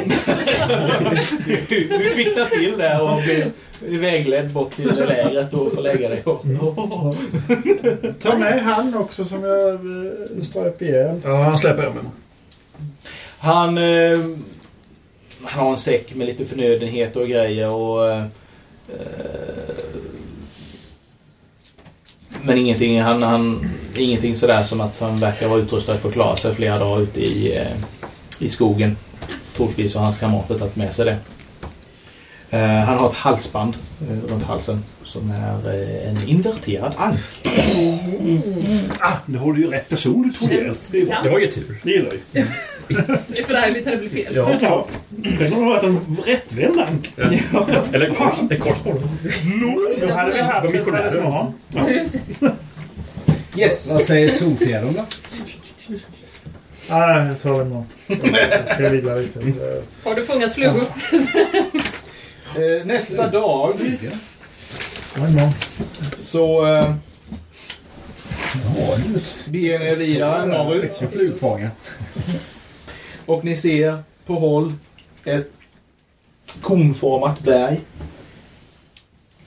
Du, 1.69 1.89
du 1.89 2.13
kvicknar 2.15 2.47
till 2.47 2.79
där 2.79 3.03
och 3.03 3.23
blir 3.23 3.53
vägledd 3.99 4.51
bort 4.51 4.75
till 4.75 4.87
lägret 4.87 5.55
och 5.55 5.73
får 5.73 5.83
lägga 5.83 6.09
dig. 6.09 6.23
Ta 8.21 8.39
med 8.39 8.63
han 8.63 8.95
också 8.95 9.25
som 9.25 9.45
jag 9.45 9.69
eh, 9.69 10.43
ströp 10.43 10.83
ihjäl. 10.83 11.21
Ja, 11.25 11.41
han 11.41 11.59
släpper 11.59 11.83
jag 11.83 11.95
med 11.95 12.05
mig. 12.05 12.13
Han, 13.39 13.79
eh, 13.79 14.19
han 15.45 15.65
har 15.65 15.71
en 15.71 15.79
säck 15.79 16.15
med 16.15 16.27
lite 16.27 16.45
förnödenheter 16.45 17.21
och 17.21 17.29
grejer 17.29 17.75
och... 17.75 18.11
Eh, 18.11 18.25
men 22.43 22.59
ingenting, 22.59 23.03
han, 23.03 23.23
han, 23.23 23.71
ingenting 23.97 24.37
sådär 24.37 24.65
som 24.65 24.81
att 24.81 25.01
han 25.01 25.17
verkar 25.17 25.49
vara 25.49 25.61
utrustad 25.61 25.95
för 25.95 26.09
att 26.09 26.15
klara 26.15 26.37
sig 26.37 26.55
flera 26.55 26.79
dagar 26.79 27.03
ute 27.03 27.21
i, 27.21 27.57
eh, 27.57 27.67
i 28.39 28.49
skogen. 28.49 28.97
Troligtvis 29.57 29.95
har 29.95 30.03
hans 30.03 30.17
kamrater 30.17 30.59
tagit 30.59 30.77
med 30.77 30.95
sig 30.95 31.05
det. 31.05 31.17
Eh, 32.51 32.61
han 32.61 32.99
har 32.99 33.11
ett 33.11 33.17
halsband 33.17 33.75
eh, 34.01 34.31
runt 34.33 34.45
halsen 34.45 34.85
som 35.05 35.31
är 35.31 35.75
eh, 35.75 36.11
en 36.11 36.29
inverterad 36.29 36.93
ank. 36.97 37.21
Ah, 39.01 39.13
nu 39.27 39.39
har 39.39 39.53
du 39.53 39.61
ju 39.61 39.71
rätt 39.71 39.89
person 39.89 40.23
du 40.23 40.33
tog 40.33 40.53
ihjäl. 40.53 40.75
Det 41.23 41.31
var 41.31 41.39
ju 41.39 41.47
tur. 41.47 41.81
Det 41.83 41.91
gillar 41.91 42.13
jag. 42.33 42.47
Det 43.29 43.39
är 43.39 43.45
för 43.45 43.55
ärligt 43.55 43.85
när 43.85 43.93
det 43.93 43.99
blir 43.99 44.11
fel. 44.11 44.35
Ja. 44.37 44.57
Ja. 44.61 44.87
Det 45.39 45.49
har 45.55 45.65
varit 45.65 45.83
en 45.83 46.17
rättvänd 46.27 46.81
ank. 46.81 47.13
Eller 47.93 48.09
en 48.09 48.15
kors, 48.15 48.35
en 48.51 48.61
korsbord. 48.61 49.01
Då 50.01 50.13
hade 50.13 50.33
vi 50.33 50.41
haft 50.41 50.75
ett 50.75 50.87
talisman. 50.87 51.53
Ja. 51.69 51.91
Just 51.91 52.17
det. 52.41 52.53
Yes! 53.61 53.91
Vad 53.91 54.01
säger 54.01 54.29
Solfjädern 54.29 54.95
då? 54.95 55.05
Nej, 56.91 57.27
jag 57.27 57.41
tar 57.41 57.51
det 57.51 57.63
imorgon. 57.63 57.87
Jag 58.07 58.69
ska 58.69 58.89
vila 58.89 59.15
lite. 59.15 59.41
Har 60.05 60.15
du 60.15 60.25
fångat 60.25 60.55
flugor? 60.55 60.85
Eh, 62.57 62.87
nästa 62.87 63.27
dag 63.27 63.75
Ja, 65.15 65.53
så 66.19 66.67
eh, 66.67 66.95
Ja, 68.55 68.97
beger 69.49 69.79
ni 69.79 69.87
er 69.87 69.95
vidare 69.95 70.47
norrut. 70.47 71.03
En 71.03 71.11
flugfångare. 71.11 71.71
Och 73.29 73.45
ni 73.45 73.57
ser 73.57 73.99
på 74.27 74.35
håll 74.35 74.73
ett 75.25 75.59
konformat 76.61 77.41
berg. 77.41 77.81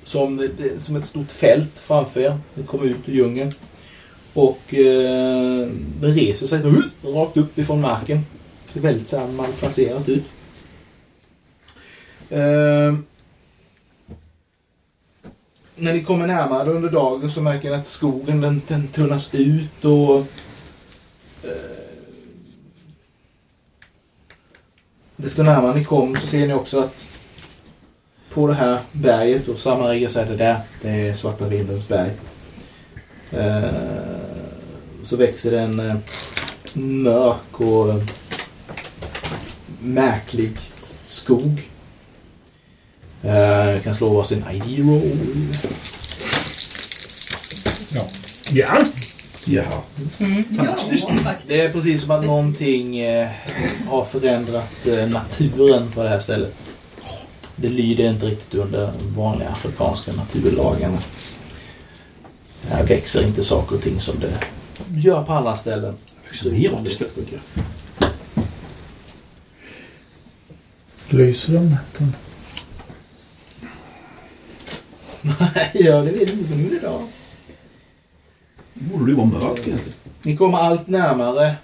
Som, 0.03 0.49
som 0.77 0.95
ett 0.95 1.05
stort 1.05 1.31
fält 1.31 1.79
framför 1.79 2.19
er. 2.21 2.39
Det 2.53 2.63
kommer 2.63 2.85
ut 2.85 3.09
ur 3.09 3.13
djungeln. 3.13 3.53
Och 4.33 4.73
eh, 4.73 5.67
det 5.99 6.07
reser 6.07 6.47
sig 6.47 6.61
rakt 7.03 7.37
upp 7.37 7.57
ifrån 7.57 7.81
marken. 7.81 8.19
Det 8.65 8.73
ser 8.73 8.79
väldigt 8.79 9.09
så 9.09 9.17
här 9.17 9.27
malplacerat 9.27 10.09
ut. 10.09 10.25
Eh, 12.29 12.95
när 15.75 15.93
ni 15.93 16.03
kommer 16.03 16.27
närmare 16.27 16.69
under 16.69 16.89
dagen 16.89 17.31
så 17.31 17.41
märker 17.41 17.69
ni 17.69 17.75
att 17.75 17.87
skogen 17.87 18.41
den, 18.41 18.61
den 18.67 18.87
tunnas 18.87 19.33
ut 19.33 19.85
och 19.85 20.17
eh, 21.43 21.80
desto 25.23 25.43
närmare 25.43 25.75
ni 25.75 25.83
kom 25.83 26.15
så 26.15 26.27
ser 26.27 26.47
ni 26.47 26.53
också 26.53 26.79
att 26.79 27.05
på 28.33 28.47
det 28.47 28.53
här 28.53 28.79
berget 28.91 29.47
och 29.47 29.59
samma 29.59 29.89
regel 29.89 30.11
så 30.11 30.19
är 30.19 30.25
det 30.25 30.35
där. 30.35 30.59
Det 30.81 30.89
är 30.89 31.15
Svarta 31.15 31.47
Vindens 31.47 31.87
berg. 31.87 32.11
Eh, 33.31 33.69
så 35.03 35.17
växer 35.17 35.51
det 35.51 35.59
en 35.59 35.79
eh, 35.79 35.95
mörk 36.73 37.61
och 37.61 37.89
eh, 37.89 38.03
märklig 39.81 40.57
skog. 41.07 41.69
Eh, 43.23 43.69
jag 43.69 43.83
kan 43.83 43.95
slå 43.95 44.09
varsin 44.09 44.43
ID 44.51 44.79
roll. 44.79 45.01
Ja. 47.93 48.07
Jaha. 48.51 48.85
Ja, 49.45 49.83
faktiskt. 51.23 51.47
Det 51.47 51.61
är 51.61 51.71
precis 51.71 52.01
som 52.01 52.11
att 52.11 52.25
någonting 52.25 52.99
eh, 52.99 53.29
har 53.87 54.05
förändrat 54.05 54.87
eh, 54.87 55.09
naturen 55.09 55.91
på 55.91 56.03
det 56.03 56.09
här 56.09 56.19
stället. 56.19 56.55
Det 57.55 57.69
lyder 57.69 58.09
inte 58.09 58.25
riktigt 58.25 58.53
under 58.53 58.93
de 58.99 59.15
vanliga 59.15 59.49
afrikanska 59.49 60.11
naturlagarna. 60.13 60.97
Här 62.69 62.83
växer 62.83 63.23
inte 63.27 63.43
saker 63.43 63.75
och 63.75 63.81
ting 63.81 63.99
som 63.99 64.19
det 64.19 64.33
gör 64.99 65.23
på 65.23 65.33
andra 65.33 65.57
ställen. 65.57 65.95
Så 66.33 66.49
det-. 67.31 67.39
Lyser 71.09 71.57
om 71.57 71.69
natten? 71.69 72.15
Nej, 75.21 75.71
ja, 75.73 76.01
det 76.01 76.11
vet 76.11 76.33
inte 76.33 76.55
nu 76.55 76.77
idag. 76.77 77.07
Borde 78.81 79.11
det 79.11 79.15
vara 79.15 79.27
mörkt 79.27 79.67
egentligen? 79.67 79.97
Ni 80.21 80.37
kommer 80.37 80.57
allt 80.57 80.87
närmare 80.87 81.55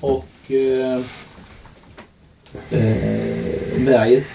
och 0.00 0.26
eh, 0.48 1.00
eh, 2.70 3.84
berget. 3.84 4.26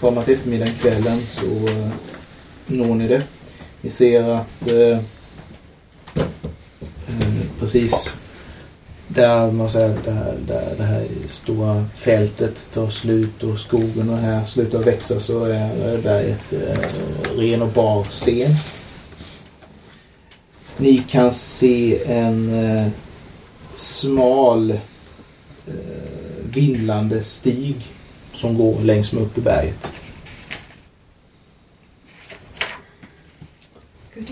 Framåt 0.00 0.28
eftermiddagen, 0.28 0.74
kvällen 0.74 1.20
så 1.20 1.46
eh, 1.46 1.88
når 2.66 2.94
ni 2.94 3.08
det. 3.08 3.22
Ni 3.80 3.90
ser 3.90 4.30
att 4.30 4.70
eh, 4.70 4.98
eh 7.08 7.42
precis 7.60 8.14
där, 9.08 9.52
man 9.52 9.70
säger, 9.70 9.96
där, 10.04 10.34
där 10.46 10.74
det 10.76 10.84
här 10.84 11.06
stora 11.28 11.84
fältet 11.94 12.54
tar 12.74 12.90
slut 12.90 13.42
och 13.42 13.58
skogen 13.58 14.10
och 14.10 14.18
här 14.18 14.44
slutar 14.44 14.78
växa 14.78 15.20
så 15.20 15.44
är 15.44 15.94
eh, 15.94 16.00
berget 16.00 16.52
eh, 16.52 17.38
ren 17.38 17.62
och 17.62 17.68
bar 17.68 18.04
sten. 18.04 18.50
Ni 20.78 20.98
kan 20.98 21.34
se 21.34 22.02
en 22.06 22.64
eh, 22.64 22.88
smal 23.74 24.70
eh, 24.70 24.78
vindlande 26.42 27.22
stig 27.22 27.76
som 28.32 28.58
går 28.58 28.80
längs 28.80 29.12
med 29.12 29.22
upp 29.22 29.38
i 29.38 29.40
berget. 29.40 29.92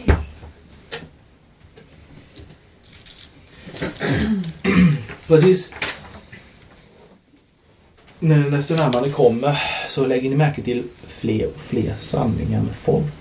Precis 5.27 5.75
när 8.19 8.51
desto 8.51 8.75
närmare 8.75 9.11
kommer 9.11 9.63
så 9.89 10.07
lägger 10.07 10.31
ni 10.31 10.37
märke 10.37 10.63
till 10.63 10.83
fler 11.07 11.47
och 11.47 11.57
fler 11.57 11.95
samlingar 12.01 12.63
med 12.63 12.75
folk 12.75 13.13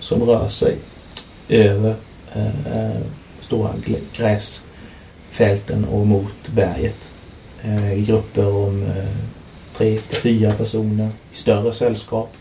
som 0.00 0.22
rör 0.22 0.48
sig 0.48 0.76
över 1.48 1.96
Eh, 2.34 2.76
eh, 2.76 3.00
stora 3.40 3.70
gräsfälten 4.12 5.84
och 5.84 6.06
mot 6.06 6.48
berget. 6.54 7.12
Eh, 7.62 7.92
I 7.92 8.04
grupper 8.04 8.54
om 8.54 8.82
eh, 8.82 9.08
tre 9.76 9.98
till 9.98 10.16
fyra 10.16 10.52
personer 10.52 11.08
i 11.32 11.36
större 11.36 11.74
sällskap. 11.74 12.32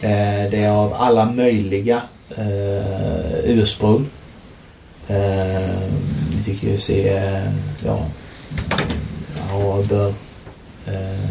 Eh, 0.00 0.50
det 0.50 0.64
är 0.64 0.70
av 0.70 0.94
alla 0.94 1.24
möjliga 1.24 2.02
eh, 2.36 3.38
ursprung. 3.44 4.06
Eh, 5.08 5.82
vi 6.30 6.42
fick 6.44 6.62
ju 6.62 6.78
se 6.78 7.08
eh, 7.08 7.52
ja, 7.84 8.06
araber, 9.52 10.14
eh, 10.86 11.28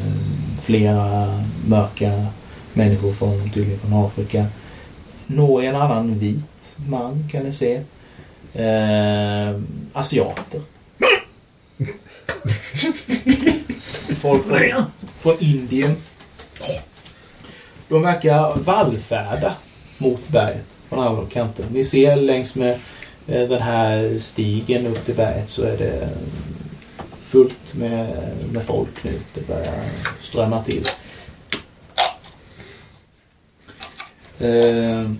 flera 0.64 1.28
mörka 1.66 2.26
människor 2.74 3.14
från, 3.14 3.50
tydligen 3.54 3.80
från 3.80 4.06
Afrika. 4.06 4.46
Nå 5.36 5.62
en 5.62 5.76
annan 5.76 6.20
vit 6.20 6.78
man 6.90 7.30
kan 7.32 7.44
ni 7.44 7.54
se. 7.54 7.82
Eh, 8.54 9.56
asiater. 9.94 10.62
Folk 14.16 14.46
från, 14.46 14.84
från 15.18 15.36
Indien. 15.40 15.96
De 17.88 18.02
verkar 18.02 18.56
vallfärda 18.56 19.54
mot 19.98 20.28
berget 20.28 20.66
från 20.90 21.00
alla 21.00 21.26
kanten. 21.26 21.66
Ni 21.74 21.86
ser 21.86 22.16
längs 22.16 22.56
med 22.56 22.72
eh, 23.28 23.50
den 23.50 23.62
här 23.62 24.20
stigen 24.20 24.88
upp 24.88 25.06
till 25.06 25.16
berget 25.16 25.50
så 25.50 25.64
är 25.64 25.78
det 25.78 26.10
fullt 27.24 27.74
med, 27.74 28.08
med 28.52 28.64
folk 28.64 29.04
nu. 29.04 29.20
Det 29.34 29.48
börjar 29.48 29.84
strömma 30.22 30.64
till. 30.64 30.84
Eh, 34.42 35.12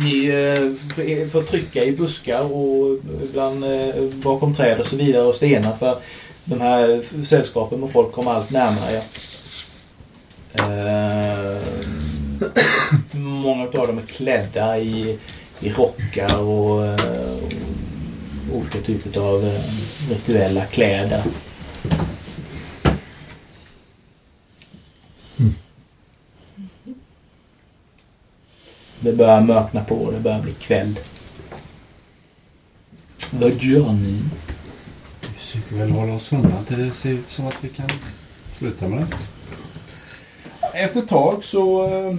Ni 0.00 0.26
eh, 0.26 1.26
får 1.30 1.42
trycka 1.42 1.84
i 1.84 1.92
buskar 1.92 2.52
och 2.52 2.98
bland, 3.32 3.64
eh, 3.64 4.04
bakom 4.22 4.54
träd 4.54 4.80
och 4.80 4.86
så 4.86 4.96
vidare 4.96 5.22
och 5.22 5.34
stenar 5.34 5.72
för 5.72 5.98
de 6.44 6.60
här 6.60 7.02
sällskapen 7.24 7.80
med 7.80 7.90
folk 7.90 8.12
kommer 8.12 8.30
allt 8.30 8.50
närmare 8.50 8.96
er. 8.96 9.02
Eh, 10.58 11.62
många 13.12 13.62
av 13.64 13.86
dem 13.86 13.98
är 13.98 14.02
klädda 14.02 14.78
i, 14.78 15.18
i 15.60 15.70
rockar 15.70 16.38
och, 16.38 16.78
och 18.50 18.56
olika 18.56 18.80
typer 18.86 19.20
av 19.20 19.44
eh, 19.44 19.60
rituella 20.10 20.64
kläder. 20.64 21.22
Det 29.00 29.12
börjar 29.12 29.40
mörkna 29.40 29.84
på 29.84 29.94
och 29.94 30.12
det 30.12 30.20
börjar 30.20 30.40
bli 30.40 30.52
kväll. 30.52 30.98
Vad 33.30 33.54
gör 33.54 33.92
ni? 33.92 34.22
Vi 35.20 35.28
försöker 35.38 35.76
väl 35.76 35.90
hålla 35.90 36.12
oss 36.12 36.32
undan 36.32 36.64
till 36.64 36.86
det 36.86 36.90
ser 36.90 37.10
ut 37.10 37.30
som 37.30 37.46
att 37.46 37.56
vi 37.60 37.68
kan 37.68 37.88
sluta 38.58 38.88
med 38.88 38.98
det. 38.98 39.06
Efter 40.78 41.00
ett 41.00 41.08
tag 41.08 41.44
så 41.44 41.86
eh, 41.86 42.16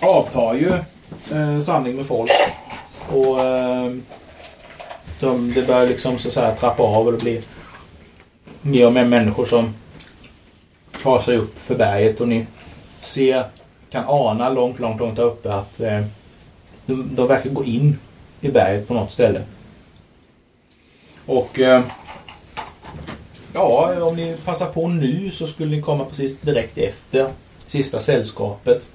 avtar 0.00 0.54
ju 0.54 0.72
eh, 1.36 1.60
samling 1.60 1.96
med 1.96 2.06
folk. 2.06 2.30
Och 3.08 3.40
eh, 3.40 3.92
de, 5.20 5.52
det 5.54 5.66
börjar 5.66 5.86
liksom 5.88 6.18
så, 6.18 6.30
så 6.30 6.40
här 6.40 6.54
trappa 6.54 6.82
av 6.82 7.06
och 7.06 7.12
det 7.12 7.18
blir 7.18 7.42
mer 8.60 8.86
och 8.86 8.92
mer 8.92 9.04
människor 9.04 9.46
som 9.46 9.74
tar 11.02 11.20
sig 11.20 11.36
upp 11.36 11.58
för 11.58 11.74
berget 11.74 12.20
och 12.20 12.28
ni 12.28 12.46
ser, 13.00 13.44
kan 13.94 14.04
ana 14.08 14.50
långt, 14.50 14.78
långt, 14.78 15.00
långt 15.00 15.16
där 15.16 15.22
uppe 15.22 15.54
att 15.54 15.80
eh, 15.80 16.04
de, 16.86 17.14
de 17.14 17.28
verkar 17.28 17.50
gå 17.50 17.64
in 17.64 17.98
i 18.40 18.48
berget 18.48 18.88
på 18.88 18.94
något 18.94 19.12
ställe. 19.12 19.42
Och 21.26 21.60
eh, 21.60 21.82
Ja, 23.56 24.04
om 24.04 24.16
ni 24.16 24.36
passar 24.44 24.66
på 24.66 24.88
nu 24.88 25.30
så 25.30 25.46
skulle 25.46 25.76
ni 25.76 25.82
komma 25.82 26.04
precis 26.04 26.40
direkt 26.40 26.78
efter 26.78 27.30
sista 27.66 28.00
sällskapet. 28.00 28.86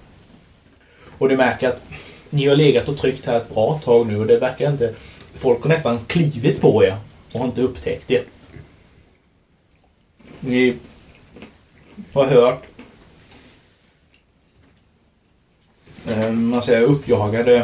Och 1.17 1.27
ni 1.27 1.37
märker 1.37 1.67
att 1.67 1.81
ni 2.29 2.47
har 2.47 2.55
legat 2.55 2.89
och 2.89 2.97
tryckt 2.97 3.25
här 3.25 3.37
ett 3.37 3.53
bra 3.53 3.79
tag 3.83 4.07
nu 4.07 4.19
och 4.19 4.27
det 4.27 4.37
verkar 4.37 4.71
inte... 4.71 4.95
Folk 5.33 5.61
har 5.61 5.69
nästan 5.69 5.99
klivit 5.99 6.61
på 6.61 6.83
er 6.83 6.97
och 7.33 7.39
har 7.39 7.47
inte 7.47 7.61
upptäckt 7.61 8.07
det. 8.07 8.23
Ni 10.39 10.75
har 12.13 12.25
hört 12.25 12.63
eh, 15.98 15.98
man 16.31 16.61
säger 16.61 16.81
uppjagade 16.81 17.55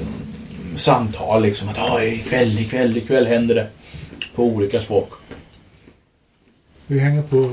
mm, 0.00 0.78
samtal 0.78 1.42
liksom 1.42 1.68
att 1.68 1.78
ah, 1.78 2.02
ikväll, 2.02 2.60
ikväll, 2.60 2.96
ikväll 2.96 3.26
händer 3.26 3.54
det. 3.54 3.66
På 4.34 4.44
olika 4.44 4.80
språk. 4.80 5.12
Vi 6.86 6.98
hänger 6.98 7.22
på. 7.22 7.52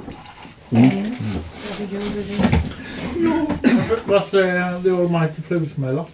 Vad 4.06 4.24
säger 4.24 4.84
The 4.84 4.90
Almighty 4.90 5.42
Flugsmälla? 5.42 6.06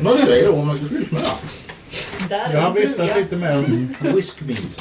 Vad 0.00 0.18
säger 0.18 0.46
du 0.46 0.48
om 0.48 0.70
att 0.70 0.80
du 0.80 0.88
flygsmälla? 0.88 1.30
Där 2.28 2.52
Jag 2.52 2.60
har 2.60 2.70
viftat 2.70 3.16
lite 3.16 3.36
med 3.36 3.54
dem. 3.54 3.94
Whiskbeans. 4.00 4.78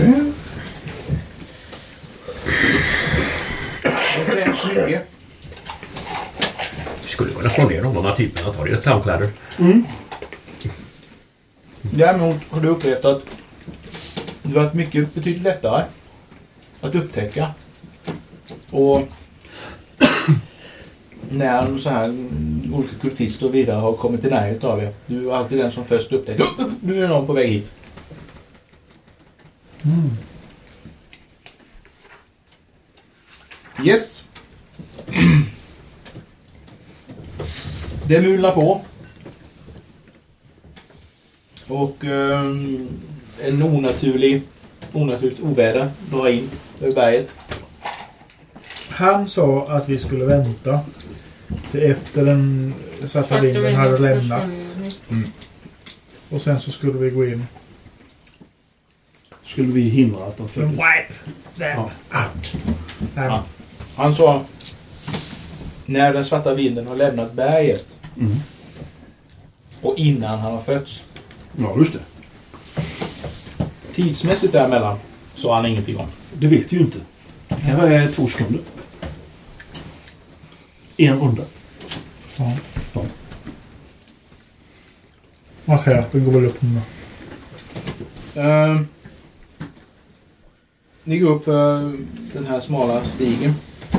Uh, 0.00 0.18
Jag 4.18 4.28
säger 4.28 4.46
inte 4.46 4.58
så 4.58 4.68
mycket. 4.68 5.02
Vi 7.02 7.08
skulle 7.08 7.32
kunna 7.32 7.48
slå 7.50 7.68
ner 7.68 7.82
de 7.82 8.04
här 8.04 8.14
typerna. 8.14 8.52
Ta 8.52 8.64
deras 8.64 8.82
clownkläder. 8.84 9.30
Däremot 11.82 12.36
har 12.50 12.60
du 12.60 12.68
upplevt 12.68 13.04
att 13.04 13.22
det 14.42 14.52
har 14.58 14.64
varit 14.64 14.74
mycket 14.74 15.14
betydligt 15.14 15.42
lättare 15.42 15.84
att 16.80 16.94
upptäcka. 16.94 17.50
Och 18.70 19.02
när 21.30 21.78
så 21.78 21.90
här 21.90 22.04
mm, 22.04 22.74
olika 22.74 22.94
kultister 23.00 23.46
och 23.46 23.54
vidare 23.54 23.76
har 23.76 23.92
kommit 23.92 24.24
i 24.24 24.30
närheten 24.30 24.70
av 24.70 24.82
er. 24.82 24.92
Du 25.06 25.30
är 25.30 25.34
alltid 25.36 25.58
den 25.58 25.72
som 25.72 25.84
först 25.84 26.12
upptäcker. 26.12 26.42
"Upp, 26.42 26.58
upp, 26.58 26.72
Nu 26.80 27.04
är 27.04 27.08
någon 27.08 27.26
på 27.26 27.32
väg 27.32 27.48
hit. 27.48 27.70
Yes. 33.84 34.28
Det 38.08 38.20
mulnar 38.20 38.52
på. 38.52 38.82
Och 41.68 42.04
ehm, 42.04 42.88
en 43.42 43.62
onaturlig, 43.62 44.42
onaturligt 44.92 45.40
oväder 45.40 45.90
drar 46.10 46.28
in 46.28 46.50
över 46.80 46.94
berget. 46.94 47.38
Han 48.88 49.28
sa 49.28 49.66
att 49.68 49.88
vi 49.88 49.98
skulle 49.98 50.24
vänta 50.24 50.80
till 51.70 51.82
efter 51.82 52.24
den 52.24 52.74
svarta 53.06 53.40
vinden 53.40 53.74
hade 53.74 53.98
lämnat. 53.98 54.44
Och 56.30 56.40
sen 56.40 56.60
så 56.60 56.70
skulle 56.70 56.92
vi 56.92 57.10
gå 57.10 57.26
in. 57.26 57.46
Skulle 59.46 59.72
vi 59.72 59.80
hindra 59.88 60.24
att 60.24 60.36
de 60.36 60.48
följde? 60.48 60.70
wipe 60.72 61.14
them 61.56 61.78
out. 61.78 61.92
Nej, 63.14 63.24
Ja. 63.26 63.44
Han 63.96 64.14
sa 64.14 64.44
när 65.86 66.12
den 66.12 66.24
svarta 66.24 66.54
vinden 66.54 66.86
har 66.86 66.96
lämnat 66.96 67.32
berget 67.32 67.84
Mm. 68.16 68.36
och 69.82 69.94
innan 69.98 70.38
han 70.38 70.52
har 70.52 70.62
fötts. 70.62 71.04
Ja, 71.58 71.74
just 71.78 71.92
det. 71.92 71.98
Tidsmässigt 73.94 74.52
däremellan 74.52 74.98
sa 75.34 75.56
han 75.56 75.66
ingenting 75.66 75.96
om. 75.96 76.06
Det 76.32 76.46
vet 76.46 76.72
vi 76.72 76.76
ju 76.76 76.82
inte. 76.82 76.98
Det 77.48 77.54
kan 77.60 77.76
vara 77.76 78.08
två 78.08 78.26
sekunder. 78.26 78.60
En 80.96 81.20
runda. 81.20 81.42
Ja. 82.36 82.52
Ja. 82.92 83.02
Okej, 85.64 86.04
vi 86.10 86.20
går 86.20 86.32
väl 86.32 86.44
upp 86.46 86.58
nu. 86.62 86.80
Ehm, 88.42 88.88
ni 91.06 91.18
går 91.18 91.30
upp 91.30 91.44
för 91.44 91.92
den 92.32 92.46
här 92.46 92.60
smala 92.60 93.04
stigen 93.04 93.54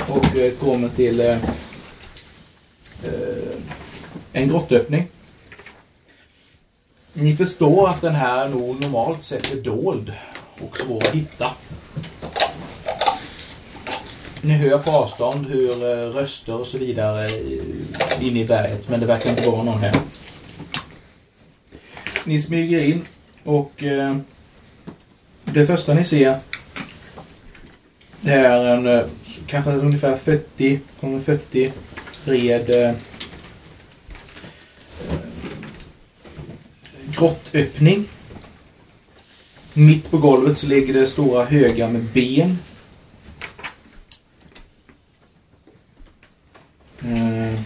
och 0.09 0.37
eh, 0.37 0.51
kommer 0.51 0.89
till 0.89 1.19
eh, 1.19 1.37
eh 3.03 3.57
en 4.33 4.47
grottöppning. 4.47 5.07
Ni 7.13 7.35
förstår 7.35 7.89
att 7.89 8.01
den 8.01 8.15
här 8.15 8.47
nog 8.49 8.81
normalt 8.81 9.23
sett 9.23 9.53
är 9.53 9.57
dold 9.57 10.13
och 10.59 10.77
svår 10.77 10.97
att 10.97 11.15
hitta. 11.15 11.51
Ni 14.41 14.53
hör 14.53 14.77
på 14.77 14.91
avstånd 14.91 15.47
hur 15.47 15.71
eh, 15.71 16.09
röster 16.09 16.61
och 16.61 16.67
så 16.67 16.77
vidare 16.77 17.29
inne 18.21 18.39
i 18.39 18.45
berget 18.45 18.89
men 18.89 18.99
det 18.99 19.05
verkar 19.05 19.29
inte 19.29 19.49
vara 19.49 19.63
någon 19.63 19.79
här. 19.79 19.95
Ni 22.25 22.41
smyger 22.41 22.81
in 22.81 23.05
och 23.43 23.83
eh, 23.83 24.17
det 25.43 25.65
första 25.65 25.93
ni 25.93 26.05
ser 26.05 26.39
det 28.27 28.33
är 28.33 28.65
en 28.65 28.87
eh, 28.87 29.05
kanske 29.45 29.71
ungefär 29.71 30.17
40 30.17 30.79
gånger 31.01 31.19
40 31.19 31.71
bred 32.25 32.69
eh, 32.69 32.89
eh, 32.89 32.95
grottöppning. 37.05 38.05
Mitt 39.73 40.11
på 40.11 40.17
golvet 40.17 40.57
så 40.57 40.67
ligger 40.67 40.93
det 40.93 41.07
stora 41.07 41.45
högar 41.45 41.89
med 41.89 42.03
ben. 42.03 42.57
Eh, 47.01 47.59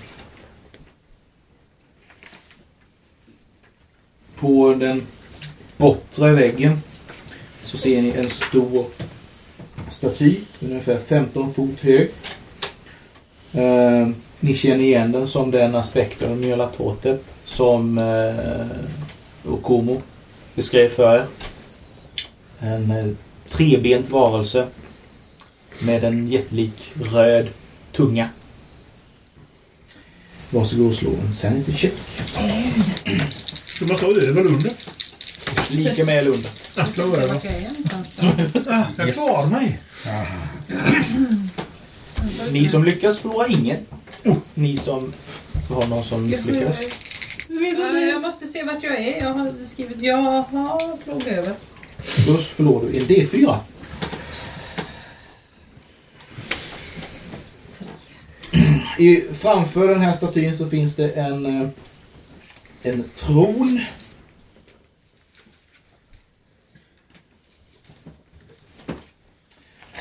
På 4.36 4.74
den 4.74 5.08
bortre 5.78 6.32
väggen 6.32 6.82
så 7.64 7.78
ser 7.78 8.02
ni 8.02 8.10
en 8.10 8.30
stor 8.30 8.86
staty, 9.92 10.36
ungefär 10.60 11.00
15 11.00 11.54
fot 11.54 11.80
hög. 11.80 12.12
Eh, 13.54 14.10
ni 14.40 14.56
känner 14.56 14.84
igen 14.84 15.12
den 15.12 15.28
som 15.28 15.52
den 15.52 15.76
aspekten 15.76 16.32
av 16.32 16.38
Nyarlathotep 16.38 17.22
som 17.46 17.98
eh, 17.98 19.52
Okomo 19.52 20.02
beskrev 20.56 20.90
för 20.90 21.16
er. 21.16 21.26
En 22.60 22.92
eh, 22.92 23.08
trebent 23.50 24.10
varelse 24.10 24.68
med 25.86 26.04
en 26.04 26.28
jättelik 26.28 26.94
röd 27.14 27.48
tunga. 27.92 28.30
Varsågod 30.50 30.90
och 30.90 30.96
slå 30.96 31.10
en 31.28 31.34
sanity 31.34 31.74
check. 31.74 31.94
Ska 33.66 33.86
man 33.86 33.98
ta 33.98 34.06
över 34.06 34.42
under? 34.42 34.72
Lika 35.70 36.06
med 36.06 36.18
eller 36.18 36.32
under. 36.32 36.50
Ah, 38.68 38.86
jag 38.98 39.14
klarar 39.14 39.48
mig. 39.48 39.80
Ni 42.52 42.68
som 42.68 42.84
lyckas 42.84 43.20
förlorar 43.20 43.52
ingen. 43.52 43.78
Ni 44.54 44.78
som 44.78 45.14
har 45.70 45.88
någon 45.88 46.04
som 46.04 46.26
inte. 46.34 46.74
Jag 48.12 48.22
måste 48.22 48.48
se 48.48 48.64
vart 48.64 48.84
jag 48.84 49.00
är. 49.00 49.24
Jag 49.24 49.34
har 49.34 49.66
skrivit 49.66 50.02
jag 50.02 50.18
har 50.18 50.98
plog 51.04 51.28
över. 51.28 51.54
Då 52.28 52.38
förlorar 52.38 52.90
du 52.90 53.00
en 53.00 53.06
D4. 53.06 53.58
I, 59.00 59.24
framför 59.34 59.88
den 59.88 60.02
här 60.02 60.14
statyn 60.14 60.58
så 60.58 60.68
finns 60.68 60.96
det 60.96 61.10
en, 61.10 61.46
eh, 61.46 61.70
en 62.84 63.04
tron. 63.16 63.82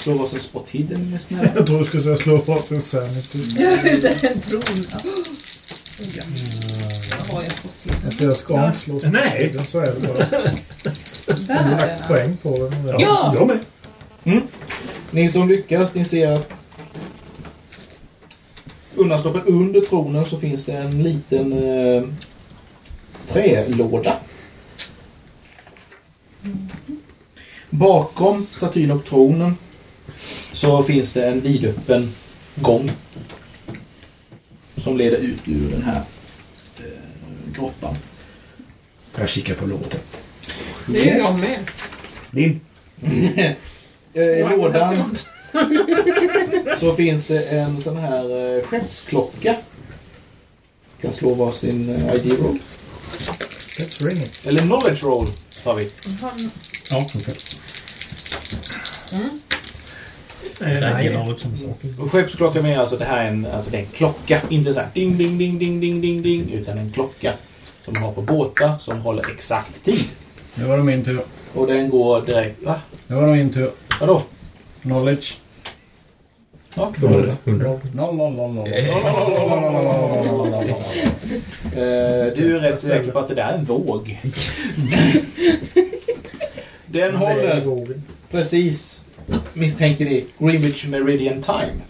Slå 0.02 0.12
varsin 0.18 0.40
spot 0.40 0.68
hidden 0.68 1.10
med 1.10 1.20
snälla. 1.20 1.50
Jag 1.56 1.66
tror 1.66 1.78
du 1.78 1.84
skulle 1.84 2.02
säga 2.02 2.16
slå 2.16 2.36
varsin 2.36 2.80
sanity. 2.80 3.38
Det 3.56 3.64
är 3.64 4.32
en 4.32 4.40
tron. 4.40 4.62
Vad 7.18 7.28
har 7.36 7.42
jag 7.42 7.52
fått 7.52 7.76
till? 7.82 7.92
Alltså 8.04 8.24
jag 8.24 8.36
ska 8.36 8.66
inte 8.66 8.78
slå 8.78 9.00
Nej. 9.04 9.50
Den 9.54 9.64
så 9.64 9.78
är 9.80 9.86
det 9.86 10.00
bara. 10.08 10.26
Jag 11.48 11.54
har 11.56 11.64
Där 11.64 11.70
lagt 11.70 11.82
är 11.82 11.86
den. 11.98 12.06
poäng 12.06 12.36
på 12.42 12.68
den. 12.68 13.00
Ja! 13.00 13.34
Jag 13.38 13.46
med. 13.46 14.40
Ni 15.10 15.28
som 15.30 15.48
lyckas, 15.48 15.94
ni 15.94 16.04
ser 16.04 16.32
att 16.32 16.50
undanstoppet 18.94 19.46
under 19.46 19.80
tronen 19.80 20.24
så 20.26 20.38
finns 20.40 20.64
det 20.64 20.72
en 20.72 21.02
liten 21.02 21.52
eh, 21.52 22.02
trälåda. 23.28 24.16
Bakom 27.70 28.46
statyn 28.52 28.90
och 28.90 29.04
tronen 29.04 29.56
så 30.52 30.82
finns 30.82 31.12
det 31.12 31.26
en 31.26 31.40
vidöppen 31.40 32.12
gång 32.54 32.90
som 34.76 34.96
leder 34.96 35.18
ut 35.18 35.48
ur 35.48 35.70
den 35.70 35.82
här 35.82 36.02
eh, 36.78 36.84
grottan. 37.54 37.96
Jag 39.18 39.28
kikar 39.28 39.54
på 39.54 39.66
lådan. 39.66 40.00
Det 40.86 41.10
är 41.10 41.18
jag 41.18 41.40
med. 41.40 41.58
Din. 42.30 42.60
Eh, 44.14 44.22
I 44.22 44.42
lådan 44.42 45.16
så 46.80 46.96
finns 46.96 47.26
det 47.26 47.42
en 47.44 47.80
sån 47.80 47.96
här 47.96 48.56
eh, 48.58 48.64
skeppsklocka. 48.64 49.56
Kan 51.00 51.12
slå 51.12 51.34
varsin 51.34 51.88
eh, 51.88 52.14
ID 52.14 52.32
roll. 52.32 52.58
Let's 53.78 54.06
ring 54.06 54.16
it. 54.16 54.42
Eller 54.46 54.60
knowledge 54.62 55.02
roll 55.04 55.26
tar 55.64 55.74
vi. 55.74 55.90
Ja, 56.90 57.06
okej. 57.14 57.34
Eh, 59.12 59.18
Nej. 59.20 59.22
nej. 59.22 59.30
Knowledge 59.30 59.38
samma 59.38 59.38
sak. 59.38 59.50
Och 61.98 62.12
skeppsklocka 62.12 62.62
menar 62.62 62.82
alltså 62.82 62.96
det 62.96 63.04
här 63.04 63.24
är 63.24 63.28
en, 63.28 63.46
alltså 63.46 63.70
det 63.70 63.76
är 63.76 63.80
en 63.80 63.86
klocka. 63.86 64.40
Inte 64.48 64.74
så 64.74 64.80
här 64.80 64.88
ding, 64.94 65.18
ding, 65.18 65.38
ding, 65.38 65.58
ding, 65.58 65.80
ding, 65.80 66.00
ding, 66.00 66.22
ding. 66.22 66.50
Utan 66.52 66.78
en 66.78 66.92
klocka 66.92 67.32
som 67.84 67.94
man 67.94 68.02
har 68.02 68.12
på 68.12 68.22
båtar 68.22 68.76
som 68.80 69.00
håller 69.00 69.30
exakt 69.30 69.84
tid. 69.84 70.04
Nu 70.54 70.64
var 70.64 70.76
det 70.76 70.82
min 70.82 71.04
tur. 71.04 71.22
Och 71.54 71.66
den 71.66 71.90
går 71.90 72.20
direkt... 72.20 72.62
Va? 72.62 72.80
Nu 73.06 73.16
var 73.16 73.26
det 73.26 73.32
min 73.32 73.52
tur. 73.52 73.70
Vadå? 74.00 74.22
Knowledge. 74.82 75.38
Ja, 76.74 76.92
Hundra. 76.96 77.36
Hundra. 77.44 77.80
Noll, 77.94 78.14
noll, 78.16 78.32
noll, 78.32 78.54
noll. 78.54 78.68
Eh, 81.64 82.32
du 82.36 82.56
är 82.56 82.60
rätt 82.60 82.80
säker 82.80 83.10
på 83.10 83.18
att 83.18 83.28
det 83.28 83.34
där 83.34 83.52
är 83.52 83.54
en 83.58 83.64
våg. 83.64 84.18
Den 86.86 87.16
håller 87.16 88.00
precis, 88.30 88.99
misstänker 89.54 90.04
ni, 90.04 90.24
Greenwich 90.38 90.86
Meridian 90.86 91.42
Time. 91.42 91.80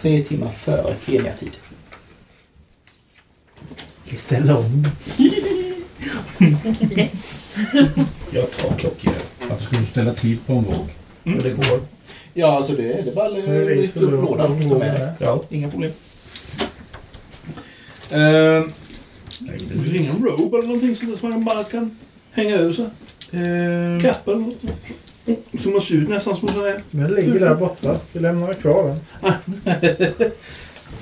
Tre 0.00 0.22
timmar 0.22 0.50
före 0.52 0.94
Kenya-tid. 1.06 1.52
Vi 4.04 4.16
ställer 4.16 4.56
om. 4.56 4.84
Let's. 6.80 7.42
Jag 8.30 8.50
tar 8.50 8.78
klockan. 8.78 9.12
Varför 9.48 9.64
skulle 9.64 9.80
du 9.80 9.86
ställa 9.86 10.14
tid 10.14 10.38
på 10.46 10.52
en 10.52 10.64
våg? 10.64 10.88
Mm. 11.24 11.38
det 11.38 11.50
går. 11.50 11.80
Ja, 12.34 12.56
alltså 12.56 12.72
det 12.72 12.92
är 12.92 13.02
det 13.02 13.10
är 13.10 13.14
bara 13.14 13.26
att 13.26 13.78
lyfta 13.78 14.00
upp 14.00 14.10
lådan. 14.24 14.80
Ja. 15.18 15.42
Inga 15.48 15.70
problem. 15.70 15.92
Eh, 18.10 18.18
Det 19.40 19.82
finns 19.84 19.94
ingen 19.94 20.24
robe 20.24 20.58
eller 20.58 20.66
någonting 20.68 20.96
som 20.96 21.16
som 21.16 21.30
man 21.30 21.44
bara 21.44 21.64
kan 21.64 21.98
hänga 22.32 22.56
över 22.56 22.72
sig. 22.72 22.86
Eh, 23.32 24.02
något. 24.26 24.56
Som 25.62 25.72
man 25.72 25.80
ser 25.80 25.94
ut 25.94 26.08
nästan 26.08 26.36
som 26.36 26.48
en 26.48 26.54
sån. 26.54 26.72
Den 26.90 27.14
ligger 27.14 27.40
där 27.40 27.54
borta. 27.54 27.96
Vi 28.12 28.20
lämnar 28.20 28.52
kvar 28.54 28.84
den. 28.84 29.00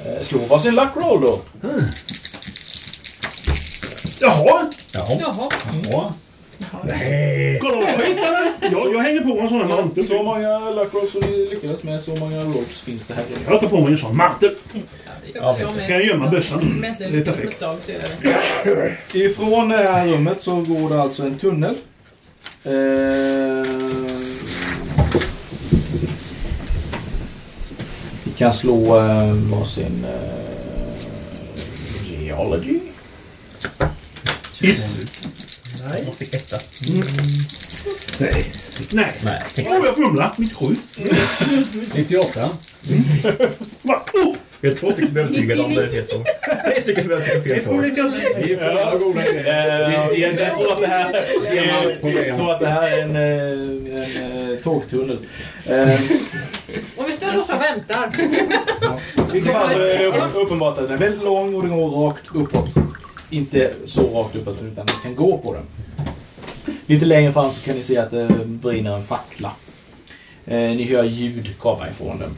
eh, 0.06 0.22
slå 0.22 0.38
varsin 0.38 0.74
luck 0.74 0.96
roll 0.96 1.20
då. 1.20 1.40
Jaha! 4.20 4.70
Jaha. 4.94 5.18
Jaha. 5.20 5.48
Ja. 5.90 6.12
Kolla 7.60 7.76
vad 7.76 7.90
jag 7.90 8.06
hittade! 8.06 8.52
Jag, 8.60 8.94
jag 8.94 8.98
hänger 9.00 9.20
på 9.20 9.40
en 9.40 9.48
sån 9.48 9.58
här 9.60 9.68
mantel. 9.68 10.06
Så 10.08 10.22
många 10.22 10.70
luck 10.70 10.94
rolls 10.94 11.12
som 11.12 11.20
ni 11.20 11.48
lyckades 11.50 11.82
med, 11.84 12.02
så 12.02 12.16
många 12.16 12.44
rolls 12.44 12.80
finns 12.80 13.06
det 13.06 13.14
här. 13.14 13.24
Jag 13.50 13.60
tar 13.60 13.68
på 13.68 13.80
mig 13.80 13.92
en 13.92 13.98
sån 13.98 14.16
mantel. 14.16 14.54
Ja, 15.34 15.56
jag 15.60 15.68
Kan 15.68 15.88
jag 15.88 16.04
gömma 16.04 16.28
bössan 16.30 16.82
lite? 17.10 17.32
fräckt. 17.32 17.62
Ifrån 19.14 19.68
det 19.68 19.76
här 19.76 20.06
rummet 20.08 20.42
så 20.42 20.56
går 20.56 20.90
det 20.90 21.02
alltså 21.02 21.22
en 21.22 21.38
tunnel. 21.38 21.74
Eh, 22.66 22.72
vi 28.24 28.30
kan 28.36 28.54
slå 28.54 28.98
eh, 28.98 29.32
varsin 29.32 30.04
eh, 30.04 30.32
geology. 32.10 32.80
Nej. 34.60 36.02
Jag 36.04 36.14
fick 36.14 36.34
etta. 36.34 36.58
Nej. 38.18 38.44
Nej. 38.92 39.12
Nej. 39.24 39.40
Åh, 39.70 39.86
jag 39.86 39.96
fumlar. 39.96 40.34
Mitt 40.38 40.56
sju. 40.56 40.74
98. 41.94 42.50
Va? 43.82 44.02
Oh! 44.14 44.36
Vi 44.60 44.68
har 44.68 44.76
två 44.76 44.92
stycken 44.92 45.16
övertygade 45.16 45.62
om 45.62 45.74
det 45.74 45.82
är 45.82 45.88
fel 45.88 46.06
svar. 46.08 46.24
Tre 46.64 46.82
stycken 46.82 47.02
som 47.02 47.12
är 47.12 47.16
övertygade 47.16 47.48
Det 47.48 47.54
fel 47.54 47.64
svar. 47.64 47.82
vi 48.42 48.52
är 48.52 48.58
fulla 48.58 48.92
av 48.92 48.98
goda. 48.98 49.24
Eh, 49.24 49.94
jag, 50.20 50.40
jag 50.40 50.54
tror 50.54 50.72
att 50.72 50.80
det 50.80 50.86
här, 50.86 51.12
på 52.00 52.10
jag 52.10 52.36
tror 52.36 52.52
att 52.52 52.60
det 52.60 52.68
här 52.68 52.90
är 52.90 53.02
en, 53.02 53.16
eh, 53.16 54.42
en, 54.42 54.52
eh, 54.52 54.58
tågtunnel. 54.58 55.18
Om 56.96 57.04
vi 57.06 57.12
står 57.12 57.36
och 57.36 57.62
väntar. 57.62 58.10
Vilket 59.32 59.52
fall 59.52 59.70
så 59.70 59.80
är 59.80 59.98
det 59.98 60.40
uppenbart 60.40 60.78
att 60.78 60.84
den 60.88 60.92
är 60.92 61.00
väldigt 61.00 61.24
lång 61.24 61.54
och 61.54 61.62
den 61.62 61.76
går 61.76 61.88
rakt 61.88 62.24
uppåt. 62.34 62.68
Inte 63.30 63.72
så 63.84 64.22
rakt 64.22 64.36
uppåt 64.36 64.62
utan 64.62 64.84
man 64.92 65.02
kan 65.02 65.14
gå 65.14 65.38
på 65.38 65.54
den. 65.54 65.62
Lite 66.86 67.06
längre 67.06 67.32
fram 67.32 67.50
så 67.50 67.64
kan 67.64 67.76
ni 67.76 67.82
se 67.82 67.98
att 67.98 68.10
det 68.10 68.28
brinner 68.46 68.96
en 68.96 69.04
fackla. 69.04 69.50
Ni 70.44 70.84
hör 70.84 71.04
ljud 71.04 71.58
komma 71.58 71.88
ifrån 71.88 72.18
den. 72.18 72.30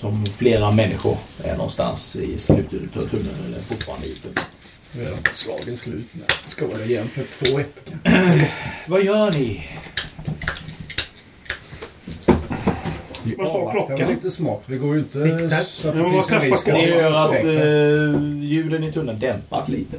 Som 0.00 0.26
flera 0.26 0.70
människor 0.70 1.16
är 1.44 1.56
någonstans 1.56 2.16
i 2.16 2.38
slutet 2.38 2.96
av 2.96 3.08
tunneln 3.08 3.44
eller 3.46 3.60
fortfarande 3.60 4.06
i 4.06 4.14
tunneln. 4.14 4.46
Redan 4.92 5.18
slagen 5.34 5.76
slut. 5.76 6.06
Skål 6.44 6.80
igen 6.86 7.08
för 7.08 7.22
2-1 7.46 7.64
kanske. 7.84 8.50
Vad 8.86 9.04
gör 9.04 9.30
ni? 9.32 9.64
Vi 13.24 13.34
Vad 13.34 13.48
står 13.48 13.58
avvaktar 13.60 13.86
klockan? 13.96 14.14
lite 14.14 14.30
smart. 14.30 14.62
Vi 14.66 14.76
går 14.76 14.94
ju 14.94 15.00
inte 15.00 15.20
Tick-tack. 15.38 15.66
så 15.66 15.88
att 15.88 15.94
det 15.96 16.02
men 16.02 16.10
finns 16.12 16.30
en 16.30 16.40
risk 16.40 16.68
Ja, 16.68 16.74
hör 16.74 17.12
att 17.12 17.34
eh, 17.44 18.42
ljuden 18.44 18.84
i 18.84 18.92
tunneln 18.92 19.18
dämpas 19.18 19.68
lite. 19.68 19.96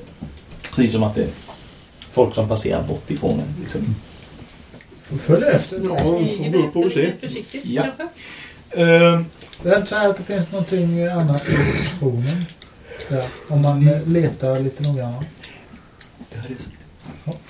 Precis 0.70 0.92
som 0.92 1.04
att 1.04 1.16
det 1.16 1.22
är 1.24 1.30
folk 2.12 2.36
som 2.36 2.48
passerar 2.50 2.84
bort 2.84 3.12
ifrån 3.12 3.40
en 3.40 3.66
i 3.68 3.72
tunneln. 3.72 3.96
Får 5.02 5.18
följa 5.18 5.52
efter. 5.52 5.82
Ja, 5.84 5.96
får 6.04 6.50
gå 6.52 6.58
upp 6.68 6.76
och 6.86 6.92
se. 6.92 7.02
Lite 7.02 7.18
försiktigt 7.28 7.66
Ja. 7.66 7.82
kanske. 7.84 8.08
Eh, 8.72 9.22
Vänta 9.64 9.96
här 9.96 10.10
att 10.10 10.18
det 10.18 10.24
finns 10.24 10.52
någonting 10.52 11.04
annat 11.04 11.42
i 11.48 11.58
tronen. 12.00 12.42
Där. 13.10 13.26
Om 13.48 13.62
man 13.62 13.88
eh, 13.88 14.08
letar 14.08 14.60
lite 14.60 14.90
noggrannare. 14.90 15.26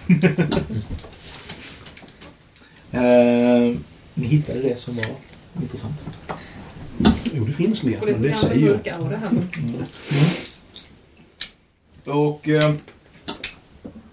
Eh, 2.94 3.76
ni 4.14 4.28
hittade 4.28 4.60
det 4.60 4.80
som 4.80 4.96
var 4.96 5.06
intressant. 5.62 5.96
Jo, 7.34 7.46
det 7.46 7.54
finns 7.54 7.84
mer. 7.84 8.00
Och 8.00 8.06
det 8.06 8.12
Men 8.12 8.22
det 8.22 8.36
säger 8.36 8.80
jag. 8.84 9.00
Och 12.16 12.50
eh, 12.50 12.74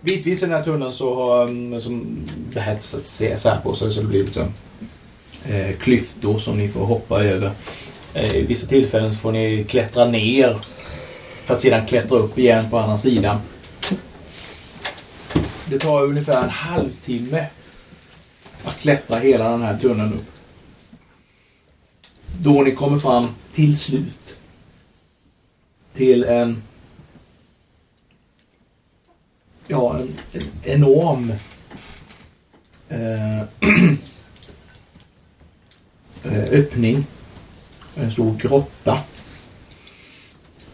bitvis 0.01 0.43
i 0.43 0.47
den 0.47 0.55
här 0.55 0.65
tunneln 0.65 0.93
så 0.93 1.15
har 1.15 1.51
um, 1.51 1.81
som 1.81 2.27
det 2.53 2.61
här 2.61 2.78
sätts 2.78 3.43
så 3.43 3.49
här 3.49 3.61
på 3.61 3.75
sig 3.75 3.93
så 3.93 4.01
det 4.01 4.07
blir 4.07 4.25
liksom 4.25 4.53
eh, 5.49 5.77
klyftor 5.77 6.39
som 6.39 6.59
ni 6.59 6.68
får 6.68 6.85
hoppa 6.85 7.25
över. 7.25 7.51
Eh, 8.15 8.36
I 8.36 8.47
vissa 8.47 8.67
tillfällen 8.67 9.15
så 9.15 9.18
får 9.18 9.33
ni 9.33 9.65
klättra 9.68 10.05
ner 10.05 10.59
för 11.44 11.55
att 11.55 11.60
sedan 11.60 11.86
klättra 11.86 12.18
upp 12.18 12.39
igen 12.39 12.70
på 12.70 12.78
andra 12.78 12.99
sidan. 12.99 13.41
Det 15.67 15.78
tar 15.78 16.02
ungefär 16.02 16.43
en 16.43 16.51
halvtimme 16.51 17.47
att 18.65 18.81
klättra 18.81 19.18
hela 19.18 19.51
den 19.51 19.62
här 19.62 19.77
tunneln 19.77 20.15
upp. 20.15 20.33
Då 22.41 22.62
ni 22.62 22.75
kommer 22.75 22.99
fram 22.99 23.28
till 23.55 23.78
slut 23.78 24.36
till 25.94 26.25
en 26.25 26.62
ja, 29.67 29.99
en, 29.99 30.17
en 30.33 30.43
enorm 30.65 31.33
eh, 32.89 33.43
Eh, 36.32 36.60
öppning. 36.60 37.07
En 37.94 38.12
stor 38.12 38.34
grotta. 38.36 38.98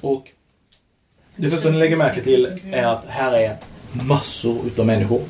Och 0.00 0.31
det 1.36 1.50
första 1.50 1.70
ni 1.70 1.78
lägger 1.78 1.97
märke 1.97 2.24
till 2.24 2.60
är 2.70 2.84
att 2.84 3.05
här 3.08 3.33
är 3.33 3.57
massor 3.92 4.66
utav 4.66 4.86
människor. 4.86 5.23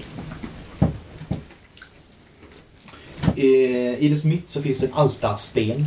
Eh, 3.36 4.02
I, 4.02 4.08
dess 4.08 4.24
mitt 4.24 4.50
så 4.50 4.62
finns 4.62 4.82
en 4.82 4.92
altarsten. 4.92 5.86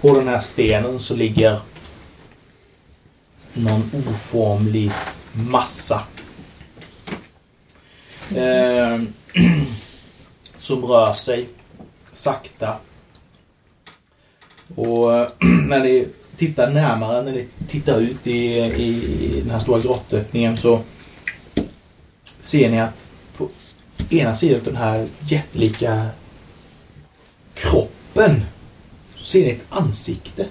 På 0.00 0.18
den 0.18 0.28
här 0.28 0.40
stenen 0.40 1.00
så 1.00 1.16
ligger 1.16 1.60
någon 3.52 3.90
oformlig 4.08 4.90
massa. 5.32 6.02
Eh, 8.36 9.02
som 10.58 10.84
rör 10.84 11.14
sig 11.14 11.48
sakta. 12.14 12.76
Och 14.74 15.10
när 15.68 15.80
ni 15.80 16.08
tittar 16.36 16.70
närmare, 16.70 17.22
när 17.22 17.32
ni 17.32 17.46
tittar 17.68 18.00
ut 18.00 18.26
i, 18.26 18.58
i 18.58 19.40
den 19.40 19.50
här 19.50 19.58
stora 19.58 19.80
grottöppningen 19.80 20.56
så 20.56 20.80
ser 22.40 22.70
ni 22.70 22.80
att 22.80 23.08
på 23.36 23.48
ena 24.10 24.36
sidan 24.36 24.58
av 24.58 24.64
den 24.64 24.76
här 24.76 25.08
jättelika 25.28 26.06
kroppen 27.54 28.40
så 29.16 29.24
ser 29.24 29.44
ni 29.44 29.50
ett 29.50 29.64
ansikte. 29.68 30.46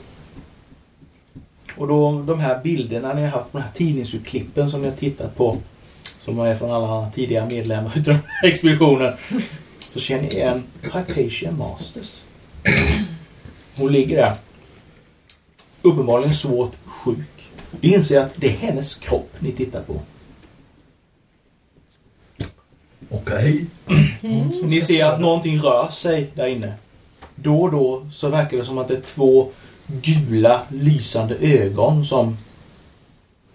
Och 1.76 1.88
då 1.88 2.22
de 2.22 2.40
här 2.40 2.64
bilderna 2.64 3.14
ni 3.14 3.22
har 3.22 3.30
haft, 3.30 3.52
de 3.52 3.62
här 3.62 3.72
tidningsutklippen 3.76 4.72
som 4.72 4.82
ni 4.82 4.90
har 4.90 4.96
tittat 4.96 5.36
på 5.36 5.58
som 6.20 6.40
är 6.40 6.56
från 6.56 6.72
alla 6.72 7.12
tidigare 7.12 7.50
medlemmar 7.50 7.92
utav 7.96 8.14
den 8.14 8.24
här 8.28 8.50
expeditionen. 8.50 9.14
Så 9.94 10.00
känner 10.00 10.22
ni 10.22 10.28
igen 10.30 10.64
Hypatia 10.82 11.52
Masters. 11.52 12.22
Hon 13.76 13.92
ligger 13.92 14.16
där. 14.18 14.36
Uppenbarligen 15.82 16.34
svårt 16.34 16.72
sjuk. 16.86 17.50
Vi 17.82 17.94
inser 17.94 18.22
att 18.22 18.32
det 18.36 18.48
är 18.48 18.58
hennes 18.58 18.96
kropp 18.96 19.30
ni 19.40 19.52
tittar 19.52 19.84
på. 19.84 20.00
Okej. 23.10 23.66
Ni 24.64 24.82
ser 24.82 25.06
att 25.06 25.22
någonting 25.22 25.60
rör 25.60 25.90
sig 25.92 26.32
där 26.36 26.48
inne. 26.48 26.74
Då 27.36 27.62
och 27.62 27.72
då 27.72 28.08
så 28.14 28.30
verkar 28.30 28.58
det 28.58 28.66
som 28.66 28.78
att 28.78 28.88
det 28.88 28.98
är 28.98 29.02
två 29.02 29.50
gula 29.88 30.62
lysande 30.70 31.36
ögon 31.36 32.06
som 32.06 32.38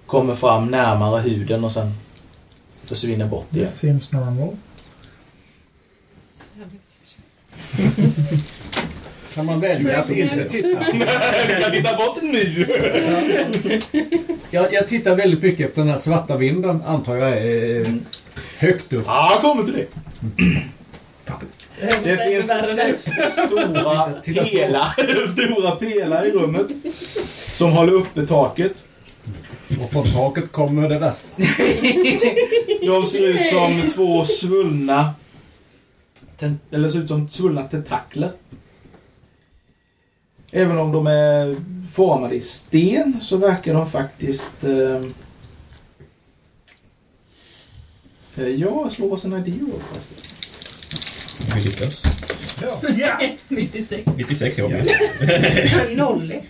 kommer 0.07 0.35
fram 0.35 0.67
närmare 0.71 1.21
huden 1.21 1.65
och 1.65 1.73
sen 1.73 1.93
försvinner 2.85 3.27
bort 3.27 3.47
Det 3.51 3.57
igen. 3.59 3.73
syns 3.73 4.13
normal. 4.13 4.57
Kan 9.35 9.47
man 9.47 9.61
välja 9.61 9.99
att 9.99 10.11
inte 10.11 10.45
titta? 10.45 10.69
Jag 11.61 11.73
tittar 11.73 11.97
bort 11.97 12.23
nu! 12.23 12.67
Jag, 14.51 14.73
jag 14.73 14.89
tittar 14.89 15.17
väldigt 15.17 15.43
mycket 15.43 15.67
efter 15.67 15.83
den 15.83 15.91
här 15.91 15.99
svarta 15.99 16.37
vinden, 16.37 16.83
antar 16.83 17.17
jag 17.17 17.31
är 17.31 17.81
eh, 17.81 17.87
högt 18.59 18.93
upp. 18.93 19.03
Ja, 19.07 19.31
jag 19.33 19.41
kommer 19.43 19.65
till 19.65 19.73
det. 19.73 19.87
Det 22.05 22.17
finns 22.17 22.77
sex 22.77 23.03
stora 23.33 24.45
pelare, 24.45 25.29
stora 25.29 25.71
pelare 25.71 26.27
i 26.29 26.31
rummet 26.31 26.67
som 27.55 27.73
håller 27.73 27.93
uppe 27.93 28.27
taket. 28.27 28.73
Och 29.83 29.91
från 29.91 30.13
taket 30.13 30.53
kommer 30.53 30.89
det 30.89 30.99
värsta. 30.99 31.29
De 32.87 33.07
ser 33.07 33.23
ut 33.23 33.47
som 33.47 33.91
två 33.95 34.25
svullna 34.25 35.15
ten- 36.39 36.61
eller 36.71 36.89
ser 36.89 36.99
ut 36.99 37.09
som 37.09 37.29
svullna 37.29 37.63
tentakler. 37.63 38.31
Även 40.51 40.79
om 40.79 40.93
de 40.93 41.07
är 41.07 41.57
formade 41.93 42.35
i 42.35 42.41
sten 42.41 43.19
så 43.23 43.37
verkar 43.37 43.75
de 43.75 43.91
faktiskt... 43.91 44.65
Eh, 44.65 45.03
eh, 48.37 48.49
ja, 48.49 48.91
slå 48.91 49.17
idé 49.39 49.59
då 49.61 49.79
förresten. 49.93 50.17
Vi 51.55 51.61
lyckas. 51.61 52.03
Ja! 52.63 53.19
96. 53.49 54.07
96 54.17 54.59
ja. 54.59 54.69
01. 54.69 56.45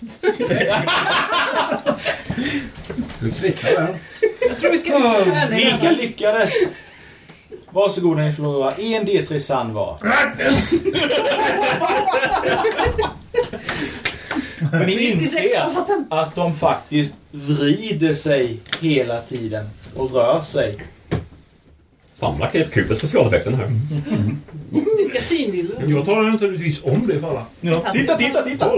Du 3.20 3.30
kvittar 3.30 3.70
där. 3.70 3.98
Jag 4.48 4.58
tror 4.58 4.70
vi 4.72 4.78
ska 4.78 4.96
visa 4.98 5.24
henne. 5.24 5.56
Vilka 5.56 5.90
lyckades? 5.90 6.52
Varsågoda 7.78 8.22
ni 8.22 8.32
förlorar 8.32 8.70
en 8.80 9.06
D3 9.06 9.38
sand 9.38 9.72
var. 9.74 9.96
För 14.70 14.86
ni 14.86 14.94
96 15.14 15.42
inser 15.44 15.70
att 16.10 16.34
de 16.34 16.54
faktiskt 16.56 17.14
vrider 17.30 18.14
sig 18.14 18.56
hela 18.80 19.20
tiden 19.20 19.68
och 19.96 20.12
rör 20.12 20.42
sig. 20.42 20.78
Fan 22.14 22.38
vad 22.38 22.52
kul 22.52 22.88
med 22.88 22.96
specialeffekten 22.98 23.54
här. 23.54 23.68
Vi 24.98 25.04
ska 25.04 25.20
synvilla. 25.20 25.74
Jag 25.86 26.04
talar 26.06 26.22
naturligtvis 26.30 26.82
om 26.82 27.06
det 27.06 27.20
för 27.20 27.30
alla. 27.30 27.46
Ja. 27.60 27.84
Titta, 27.92 28.16
titta, 28.16 28.42
titta! 28.42 28.70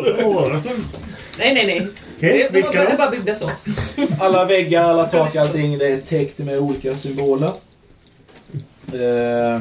Nej, 1.38 1.54
nej, 1.54 1.66
nej. 1.66 1.88
Okej, 2.16 2.38
Det- 2.38 2.48
De 2.48 2.52
vilka 2.52 2.84
var 2.84 2.90
då? 2.90 2.96
bara 2.96 3.10
byggda 3.10 3.34
så. 3.34 3.50
Alla 4.20 4.44
väggar, 4.44 4.84
alla 4.84 5.06
tak, 5.06 5.36
allting 5.36 5.78
det 5.78 5.86
är 5.86 6.00
täckt 6.00 6.38
med 6.38 6.58
olika 6.58 6.94
symboler. 6.96 7.52
Eh, 8.94 9.60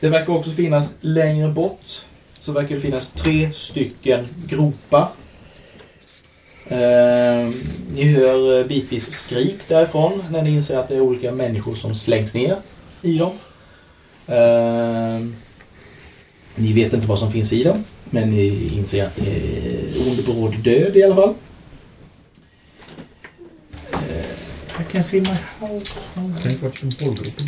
Det 0.00 0.08
verkar 0.08 0.32
också 0.32 0.50
finnas 0.50 0.94
längre 1.00 1.48
bort 1.48 2.04
så 2.38 2.52
verkar 2.52 2.74
det 2.74 2.80
finnas 2.80 3.10
tre 3.10 3.52
stycken 3.52 4.28
gropar. 4.46 5.08
Eh, 6.68 7.50
Ni 7.94 8.02
hör 8.04 8.60
eh, 8.60 8.66
bitvis 8.66 9.10
skrik 9.12 9.56
därifrån 9.68 10.22
när 10.30 10.42
ni 10.42 10.50
inser 10.50 10.78
att 10.78 10.88
det 10.88 10.94
är 10.94 11.00
olika 11.00 11.32
människor 11.32 11.74
som 11.74 11.94
slängs 11.94 12.34
ner 12.34 12.56
i 13.02 13.18
dem. 13.18 13.32
Eh, 14.26 15.26
Ni 16.54 16.72
vet 16.72 16.92
inte 16.92 17.06
vad 17.06 17.18
som 17.18 17.32
finns 17.32 17.52
i 17.52 17.62
dem, 17.62 17.84
men 18.10 18.30
ni 18.30 18.68
inser 18.76 19.04
att 19.06 19.16
det 19.16 19.30
är 19.30 20.08
ond 20.10 20.24
bråd 20.24 20.54
död 20.58 20.96
i 20.96 21.02
alla 21.02 21.14
fall. 21.14 21.34
I 24.78 24.84
can 24.92 25.02
see 25.02 25.20
my 25.20 25.36
house. 25.60 25.92
Tänk 26.42 26.62
vart 26.62 26.78
symbolgruppen 26.78 27.46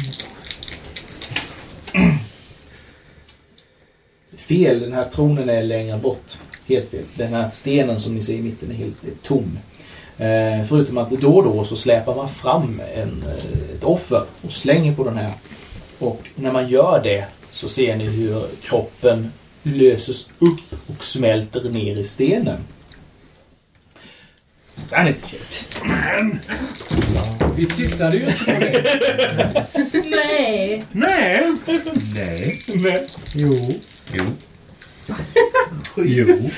Fel, 4.36 4.80
den 4.80 4.92
här 4.92 5.04
tronen 5.04 5.48
är 5.48 5.62
längre 5.62 5.98
bort. 5.98 6.38
Helt 6.66 6.90
fel. 6.90 7.04
Den 7.14 7.34
här 7.34 7.50
stenen 7.50 8.00
som 8.00 8.14
ni 8.14 8.22
ser 8.22 8.34
i 8.34 8.42
mitten 8.42 8.70
är 8.70 8.74
helt 8.74 9.04
är 9.04 9.10
tom. 9.22 9.58
Eh, 10.18 10.66
förutom 10.68 10.98
att 10.98 11.10
då 11.10 11.36
och 11.36 11.44
då 11.44 11.64
så 11.64 11.76
släpar 11.76 12.14
man 12.14 12.28
fram 12.28 12.80
en, 12.94 13.22
eh, 13.26 13.74
ett 13.74 13.84
offer 13.84 14.24
och 14.42 14.50
slänger 14.50 14.94
på 14.94 15.04
den 15.04 15.16
här. 15.16 15.32
Och 15.98 16.28
när 16.34 16.52
man 16.52 16.68
gör 16.68 17.00
det 17.02 17.26
så 17.50 17.68
ser 17.68 17.96
ni 17.96 18.04
hur 18.04 18.46
kroppen 18.62 19.32
löses 19.62 20.30
upp 20.38 20.60
och 20.86 21.04
smälter 21.04 21.70
ner 21.70 21.96
i 21.96 22.04
stenen. 22.04 22.60
Sanity 24.78 25.20
check. 25.50 25.84
Vi 27.56 27.66
tittade 27.66 28.16
ju 28.16 28.22
inte 28.22 28.44
på 28.44 28.50
det. 28.50 30.04
Nej. 30.10 30.82
Nej! 30.92 31.52
Nej. 32.74 33.06
Jo. 33.34 33.54
Jo. 34.12 34.24
Jo. 35.96 36.50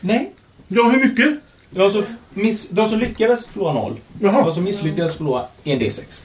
Nej. 0.00 0.32
Ja, 0.68 0.88
hur 0.90 1.04
mycket? 1.04 1.28
De 1.70 1.90
som, 1.90 2.04
miss, 2.30 2.68
de 2.68 2.88
som 2.88 2.98
lyckades 2.98 3.46
förlora 3.46 3.72
noll. 3.72 4.00
Jaha. 4.20 4.44
De 4.44 4.54
som 4.54 4.64
misslyckades 4.64 5.14
förlora 5.16 5.46
en 5.64 5.80
D6. 5.80 6.20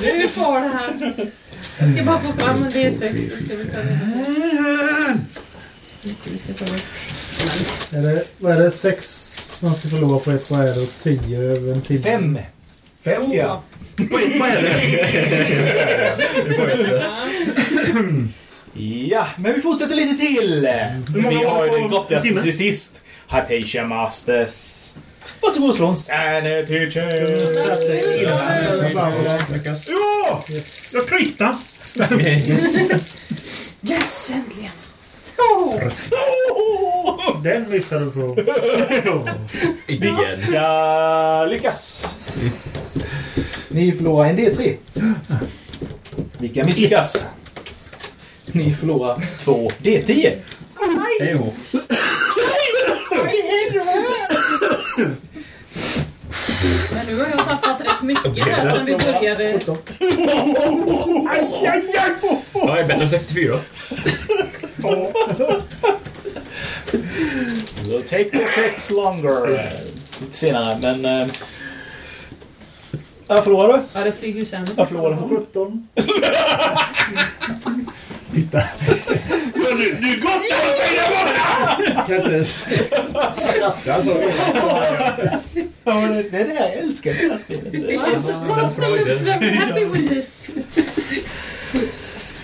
Nu 0.00 0.10
är 0.10 0.22
vi 0.22 0.28
kvar 0.28 0.60
här. 0.60 1.12
Jag 1.78 1.94
ska 1.94 2.04
bara 2.04 2.20
få 2.20 2.32
fram 2.32 2.62
en 2.62 2.70
D6. 2.70 3.30
Vi 6.02 6.38
ska 6.38 6.52
ta 6.52 6.72
bort. 6.72 6.82
Är 7.92 8.02
det, 8.02 8.24
vad 8.38 8.52
är 8.52 8.62
det? 8.62 8.70
Sex 8.70 9.28
man 9.62 9.74
ska 9.74 9.88
förlora 9.88 10.18
på 10.18 10.30
ett. 10.30 10.48
Det? 10.48 10.82
Och 10.82 10.88
tio 10.98 11.40
över 11.40 11.72
en 11.72 11.80
timme? 11.80 12.02
Fem. 12.02 12.38
Fem? 13.04 13.32
Ja. 13.32 13.62
Vad 14.10 14.22
är 14.22 14.62
det? 14.62 15.48
Ja, 19.10 19.26
men 19.36 19.54
vi 19.54 19.60
fortsätter 19.60 19.94
lite 19.94 20.26
till. 20.26 20.68
många 21.08 21.28
Vi 21.28 21.44
har 21.44 21.64
ju 21.64 21.70
den 21.70 21.82
på 21.82 21.88
gottigaste 21.88 22.42
till 22.42 22.58
sist. 22.58 23.02
Hypatia 23.28 23.84
Masters. 23.84 24.78
Varsågod 25.40 25.68
och 25.68 25.74
slå 25.74 25.86
en 25.86 25.96
sanity 25.96 26.90
check. 26.90 27.12
Ja! 29.88 30.44
Jag 30.92 31.08
kritar! 31.08 31.56
Yes, 33.82 34.30
äntligen! 34.34 34.81
Den 37.42 37.70
missade 37.70 38.04
du 38.04 38.10
på. 38.10 38.36
Igen. 39.86 40.16
Ja, 40.52 41.46
lyckas. 41.50 42.06
Ni 43.68 43.92
förlorar 43.92 44.28
en 44.28 44.38
D3. 44.38 44.76
Vilka 46.38 46.64
misslyckas? 46.64 47.24
Ni 48.46 48.74
förlorar 48.74 49.16
två 49.38 49.70
D10. 49.82 50.36
Jo. 51.20 51.52
Men 56.94 57.06
nu 57.06 57.16
har 57.18 57.26
jag 57.36 57.48
tappat 57.48 57.80
rätt 57.80 58.02
mycket 58.02 58.44
här 58.44 58.72
sen 58.76 58.84
vi 58.84 58.96
började. 58.96 59.60
Jag 62.52 62.78
är 62.78 62.86
bättre 62.86 63.02
än 63.02 63.10
64. 63.10 63.58
We'll 67.84 68.02
take 68.02 68.30
the 68.30 68.42
effects 68.42 68.90
longer. 68.90 69.48
Lite 70.20 70.36
senare, 70.36 70.78
men... 70.82 71.04
Eh, 71.04 71.28
jag 73.26 73.44
förlorar 73.44 73.72
du? 73.78 73.82
Ja, 73.92 74.00
det 74.04 74.12
flyger 74.12 74.40
ju 74.40 74.46
sen. 74.46 74.66
Jag 74.76 74.88
förlorar. 74.88 75.18
17. 75.28 75.88
Titta. 78.32 78.62
Nu, 79.62 79.98
nu 80.00 80.20
gott 80.20 80.32
det 80.42 82.06
Kan 82.06 82.16
inte 82.16 82.32
ens 82.32 82.64
skratta 83.34 84.02
så. 84.02 84.22
Ja, 85.84 86.00
men 86.00 86.12
det 86.12 86.22
det 86.22 86.38
är 86.38 86.44
det 86.44 86.54
här 86.54 86.68
jag 86.68 86.78
älskar 86.78 87.12
med 87.12 87.20
det 87.22 87.30
här 87.30 87.38
spelet. 87.38 87.72
I'm 89.26 89.56
happy 89.56 89.84
with 89.84 90.08
this. 90.14 90.42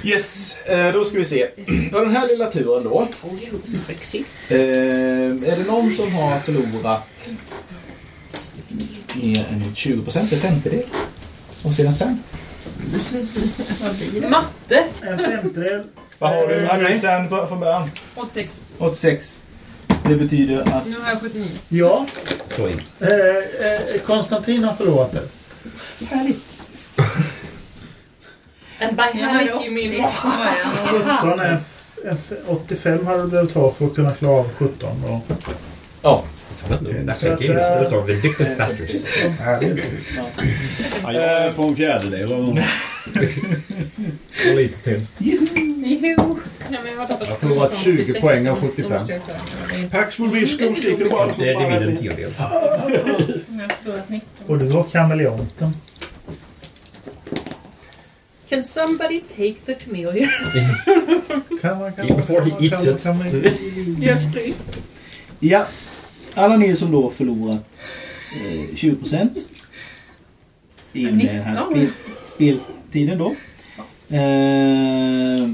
Yes, 0.03 0.57
eh, 0.67 0.93
då 0.93 1.05
ska 1.05 1.19
vi 1.19 1.25
se. 1.25 1.47
På 1.93 2.01
den 2.01 2.17
här 2.17 2.29
lilla 2.29 2.51
turen 2.51 2.85
då. 2.85 3.09
Eh, 4.49 4.57
är 5.53 5.57
det 5.57 5.65
någon 5.67 5.93
som 5.93 6.13
har 6.13 6.41
förlorat 6.41 7.31
mer 9.15 9.47
än 9.49 9.75
20 9.75 10.03
procent, 10.03 10.33
en 10.33 10.39
femtedel? 10.39 10.83
Och 11.63 11.75
sedan 11.75 11.93
sen? 11.93 12.23
Matte. 14.29 14.85
En 15.03 15.19
femtedel. 15.19 15.85
Vad 16.19 16.31
har 16.31 16.47
du 16.47 16.55
Eh, 16.89 17.01
sen 17.01 17.29
på- 17.29 17.47
från 17.47 17.61
början? 17.61 17.91
86. 18.15 18.61
86. 18.79 19.39
Det 20.05 20.15
betyder 20.15 20.61
att... 20.61 20.87
Nu 20.87 20.97
har 21.01 21.11
jag 21.11 21.21
79. 21.21 21.49
Ja. 21.69 22.07
Så 22.49 22.69
in. 22.69 22.81
Eh, 23.01 23.09
eh, 23.09 24.01
Konstantin 24.07 24.65
har 24.65 24.75
förlorat 24.75 25.13
det. 25.13 25.23
Härligt. 26.07 26.45
And 28.81 28.97
by 28.97 29.03
height 29.03 29.65
you 29.67 29.71
mean... 29.71 30.11
17 31.19 31.41
är 31.41 31.45
en 32.05 32.15
f- 32.31 32.39
85 32.47 33.07
hade 33.07 33.23
du 33.23 33.29
behövt 33.29 33.53
ha 33.55 33.71
för 33.73 33.87
att 33.87 33.95
kunna 33.95 34.11
klara 34.11 34.33
av 34.41 34.51
17. 34.59 35.05
Och, 35.05 35.37
Ja. 36.03 36.25
That 36.63 36.81
game 37.41 37.59
is 37.59 37.89
full 37.89 37.99
of 37.99 38.09
vindictive 38.09 38.57
bastards. 38.57 39.05
Ja, 41.03 41.13
jag 41.13 41.25
är 41.25 41.53
på 41.53 41.63
en 41.63 41.77
fjärdedel 41.77 42.33
av 42.33 42.39
dem. 42.39 42.61
Och 44.51 44.57
lite 44.57 44.83
till. 44.83 45.07
Jag 46.71 46.79
har 47.29 47.37
förlorat 47.37 47.77
20 47.77 48.03
86, 48.03 48.21
poäng 48.21 48.49
av 48.49 48.61
då 48.61 48.69
75. 48.69 48.93
måste 48.93 49.13
jag 49.13 49.23
klara 49.23 49.81
det. 49.83 49.89
Paxful 49.91 50.31
Viscum 50.31 50.73
skriker 50.73 51.05
du 51.05 51.11
bara. 51.11 51.27
Det 51.39 51.49
är 51.49 51.59
mindre 51.59 51.77
än 51.77 51.89
en 51.91 51.97
tiondel. 51.97 52.33
Jag 52.39 52.45
har 52.45 53.69
förlorat 53.83 54.09
19. 54.09 54.29
och 54.47 54.59
du 54.59 54.71
har 54.71 54.85
kameleonten. 54.85 55.73
Can 58.49 58.65
somebody 58.65 59.21
take 59.21 59.55
the 59.67 59.75
chameleon? 59.75 60.29
Before 62.17 62.41
he 62.45 62.67
eats 62.67 62.87
it. 62.87 63.07
Yes, 64.03 64.25
please. 64.33 64.57
Ja. 65.41 65.67
Alla 66.35 66.57
ni 66.57 66.77
som 66.77 66.93
då 66.93 67.11
förlorat 67.11 67.81
eh, 68.71 68.77
20 68.77 68.97
procent 68.97 69.39
i 70.93 71.09
och 71.09 71.15
med 71.15 71.27
den 71.27 71.43
här 71.43 71.57
spel, 71.57 71.89
speltiden 72.27 73.19
då. 73.19 73.27
Eh, 74.17 75.49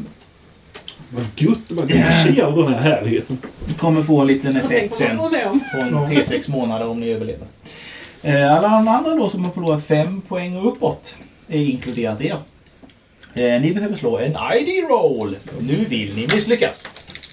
Vad 1.10 1.26
gött 1.36 1.58
att 1.70 1.76
man 1.76 1.88
kan 1.88 2.12
se 2.34 2.42
all 2.42 2.54
den 2.56 2.74
här 2.74 2.80
härligheten. 2.80 3.38
ni 3.68 3.74
kommer 3.74 4.02
få 4.02 4.20
en 4.20 4.26
liten 4.26 4.56
effekt 4.56 4.94
sen 4.94 5.10
en 5.10 5.18
T6 5.94 6.50
månader 6.50 6.88
om 6.88 7.00
ni 7.00 7.10
överlever. 7.10 7.46
Eh, 8.22 8.52
alla 8.56 8.68
andra 8.68 9.14
då 9.14 9.28
som 9.28 9.44
har 9.44 9.52
förlorat 9.52 9.86
5 9.86 10.20
poäng 10.20 10.56
och 10.56 10.68
uppåt 10.72 11.16
är 11.48 11.58
inkluderat 11.60 12.20
er. 12.20 12.36
Eh, 13.34 13.60
ni 13.60 13.74
behöver 13.74 13.96
slå 13.96 14.18
en 14.18 14.36
ID-roll. 14.56 15.36
Nu 15.60 15.84
vill 15.84 16.14
ni 16.16 16.26
misslyckas. 16.34 16.84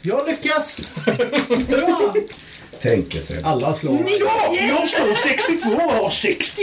Jag 0.03 0.27
lyckas! 0.27 0.95
Bra! 1.69 2.13
Tänker 2.81 3.17
sig. 3.17 3.39
Alla 3.43 3.75
slår. 3.75 4.05
Ja! 4.19 4.55
Jag 4.55 4.87
slår 4.87 5.13
62 5.13 5.69
och 5.69 5.91
har 5.91 6.09
60! 6.09 6.61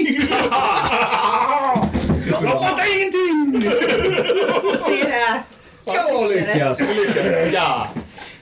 Jag 2.31 2.43
fattar 2.43 2.99
ingenting! 2.99 3.71
Se 4.87 5.11
där. 5.11 5.43
Jag 5.85 6.31
lyckas. 6.31 6.81
Ja. 7.53 7.89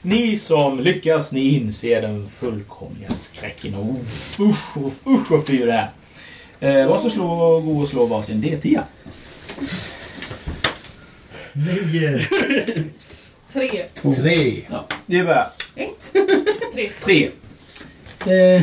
Ni 0.02 0.36
som 0.38 0.80
lyckas, 0.80 1.32
ni 1.32 1.54
inser 1.56 2.02
den 2.02 2.30
fullkomliga 2.38 3.14
skräcken. 3.14 3.74
Och 3.74 3.96
usch, 4.40 4.40
usch, 4.40 5.06
usch 5.06 5.30
vad 5.30 5.46
fy 5.46 5.66
det 5.66 5.88
är. 6.60 6.80
Eh, 6.80 6.88
vad 6.88 7.00
så 7.00 7.10
slå, 7.10 7.60
gå 7.60 7.78
och 7.80 7.88
slå 7.88 8.06
varsin 8.06 8.42
D10. 8.42 8.82
9. 11.52 12.18
Tre. 13.52 13.86
Tre. 14.16 14.62
Ja, 14.70 14.86
det 15.06 15.18
är 15.18 15.24
bara 15.24 15.50
Ett. 15.74 16.12
Tre. 16.74 16.88
tre. 17.04 17.30
Eh, 18.26 18.62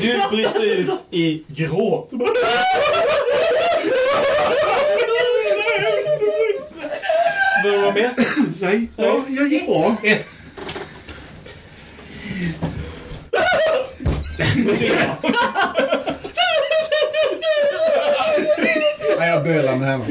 du 0.00 0.22
brister 0.30 0.62
ut 0.64 0.90
i 1.10 1.44
gråt. 1.48 2.08
Vill 7.64 7.72
du 7.72 7.78
vara 7.78 7.94
med? 7.94 8.10
Nej, 8.60 8.88
ja, 8.96 9.24
jag 9.28 9.48
gick 9.48 9.66
bra. 9.66 9.96
Ett. 10.02 10.38
Nej, 19.18 19.28
jag 19.28 19.44
bölar 19.44 19.76
med 19.76 19.88
henne. 19.88 20.04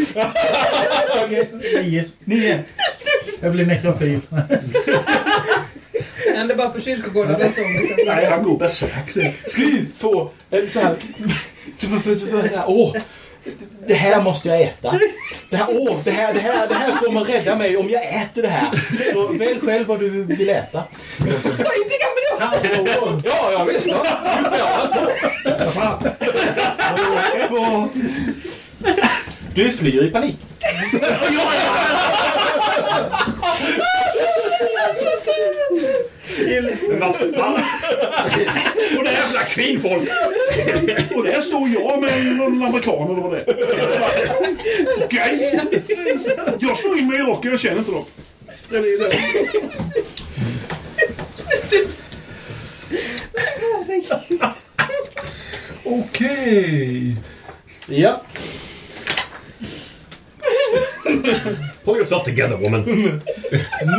Okej. 1.23 1.51
Nio. 1.83 2.05
Nio. 2.25 2.63
Jag 3.41 3.51
blir 3.51 3.65
nekrofil. 3.65 4.19
Det 6.25 6.31
hände 6.37 6.55
bara 6.55 6.69
på 6.69 6.79
kyrkogården 6.79 7.39
den 7.39 7.53
zombie. 7.53 8.03
Nej, 8.05 8.25
han 8.25 8.43
går 8.43 8.57
bärsärk. 8.57 9.09
Ska 9.45 9.61
du 9.61 9.85
få 9.97 10.31
här... 10.49 10.95
Åh, 12.67 12.95
det 13.87 13.93
här 13.93 14.21
måste 14.21 14.47
jag 14.47 14.61
äta. 14.61 14.99
Det 15.49 15.55
här, 15.57 15.65
åh, 15.69 15.97
det 16.03 16.11
här, 16.11 16.33
det 16.33 16.39
här, 16.39 16.67
det 16.67 16.75
här 16.75 16.97
kommer 16.97 17.23
rädda 17.23 17.55
mig 17.55 17.77
om 17.77 17.89
jag 17.89 18.05
äter 18.05 18.41
det 18.41 18.47
här. 18.47 18.67
Så 19.13 19.27
välj 19.27 19.59
själv 19.59 19.87
vad 19.87 19.99
du 19.99 20.23
vill 20.23 20.49
äta. 20.49 20.83
Var 21.17 21.83
inte 21.83 21.95
kameleont! 21.99 23.25
Ja, 23.25 23.51
ja 23.51 23.63
visst. 23.63 23.85
Ja. 23.87 24.03
Två. 27.47 27.87
Du 29.53 29.71
flyr 29.71 30.03
i 30.03 30.09
panik. 30.09 30.37
Men 36.89 36.99
vad 36.99 37.15
fan! 37.15 37.53
Och 38.97 39.03
det 39.03 39.11
jävla 39.11 39.39
kvinnfolk! 39.53 40.09
Och 41.15 41.23
där 41.23 41.41
står 41.41 41.69
jag 41.69 42.01
med 42.01 42.25
någon 42.37 42.63
amerikan 42.63 43.11
eller 43.11 43.21
vad 43.21 43.31
det 43.31 43.39
är. 43.39 43.55
Okej. 45.03 45.61
Jag 46.59 46.77
slår 46.77 46.97
in 46.97 47.07
mig 47.07 47.19
i 47.19 47.21
rocken, 47.21 47.51
jag 47.51 47.59
känner 47.59 47.77
inte 47.77 47.91
dem. 47.91 48.05
Det 48.69 48.77
är 48.77 48.81
det. 48.81 49.11
Okej. 55.83 57.15
Ja. 57.87 58.21
Pull 61.83 61.97
yourself 61.97 62.23
together 62.23 62.57
woman. 62.57 62.81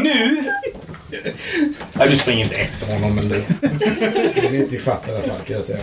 Nu... 0.02 0.44
Nej, 1.92 2.08
du 2.08 2.16
springer 2.16 2.44
inte 2.44 2.56
efter 2.56 2.94
honom, 2.94 3.14
men 3.14 3.28
du... 3.28 3.42
Det 4.34 4.46
är 4.46 4.54
inte 4.54 4.74
ifatt 4.74 5.08
i 5.08 5.10
alla 5.10 5.20
fall 5.20 5.40
kan 5.46 5.56
jag 5.56 5.64
säga. 5.64 5.80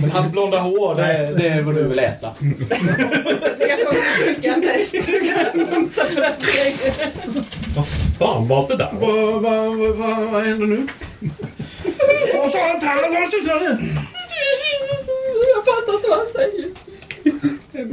Men 0.00 0.10
hans 0.10 0.32
blonda 0.32 0.58
hår, 0.60 0.94
det, 0.94 1.34
det 1.38 1.48
är 1.48 1.62
vad 1.62 1.74
du 1.74 1.84
vill 1.84 1.98
äta. 1.98 2.34
Jag 3.68 3.86
kommer 3.86 4.24
trycka 4.24 4.54
en 4.54 4.62
test. 4.62 5.06
Du 5.06 5.20
kan 5.20 5.66
på 5.66 6.20
den 6.20 6.32
grejen. 6.54 7.44
Fan 8.18 8.48
var 8.48 8.68
det 8.68 8.76
där? 8.76 8.90
Vad, 9.00 9.42
vad, 9.42 9.76
vad, 9.76 9.96
vad, 9.96 10.26
vad 10.32 10.42
händer 10.42 10.66
nu? 10.66 10.86
Vad 12.34 12.50
sa 12.50 12.58
han? 12.58 12.80
Jag 15.54 15.64
fattar 15.64 15.94
inte 15.94 16.08
vad 16.08 16.18
han 16.18 16.28
säger. 16.28 16.70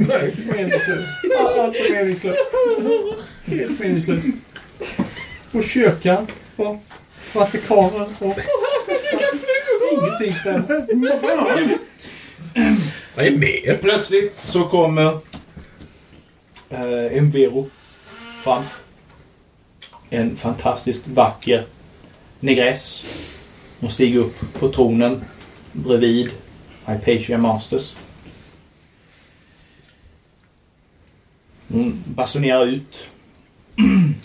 Nej, 0.08 0.34
meningslöst. 0.46 1.10
Alltså 1.58 1.92
meningslöst. 1.92 2.38
Helt 3.44 3.80
meningslöst. 3.80 4.26
Och. 6.56 6.76
Vart 7.34 7.54
är 7.54 7.58
kameran? 7.58 8.14
Och... 8.18 8.38
Ingenting 9.92 10.34
stämmer. 10.34 11.10
Vad 11.10 11.20
fan? 11.20 11.78
Vad 13.16 13.26
är 13.26 13.30
mer? 13.30 13.78
Plötsligt 13.82 14.40
så 14.44 14.64
kommer 14.64 15.12
eh, 16.68 17.18
en 17.18 17.30
Vero 17.30 17.70
fram. 18.42 18.62
En 20.10 20.36
fantastiskt 20.36 21.08
vacker 21.08 21.64
negress. 22.40 23.04
Hon 23.80 23.90
stiger 23.90 24.20
upp 24.20 24.36
på 24.58 24.68
tronen 24.72 25.24
bredvid 25.72 26.30
Hypatia 26.86 27.38
Masters. 27.38 27.94
Hon 31.68 32.02
basunerar 32.06 32.66
ut 32.66 33.08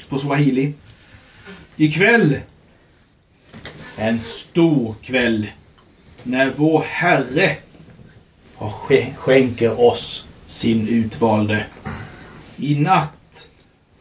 på 0.10 0.18
swahili. 0.18 0.74
Ikväll 1.82 2.40
en 3.98 4.20
stor 4.20 4.96
kväll 5.02 5.48
när 6.24 6.54
vår 6.58 6.84
Herre 6.88 7.56
skänker 9.16 9.80
oss 9.80 10.28
sin 10.46 10.88
utvalde. 10.88 11.66
I 12.58 12.76
natt 12.76 13.50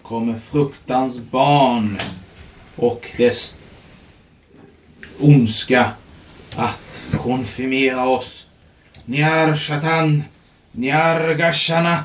kommer 0.02 0.38
fruktans 0.38 1.18
barn 1.18 1.98
och 2.76 3.06
dess 3.16 3.58
ondska 5.20 5.92
att 6.56 7.06
konfirmera 7.12 8.08
oss. 8.08 8.46
Nyar 9.04 9.56
Shatan, 9.56 10.24
Nyar 10.72 11.34
Gashana, 11.34 12.04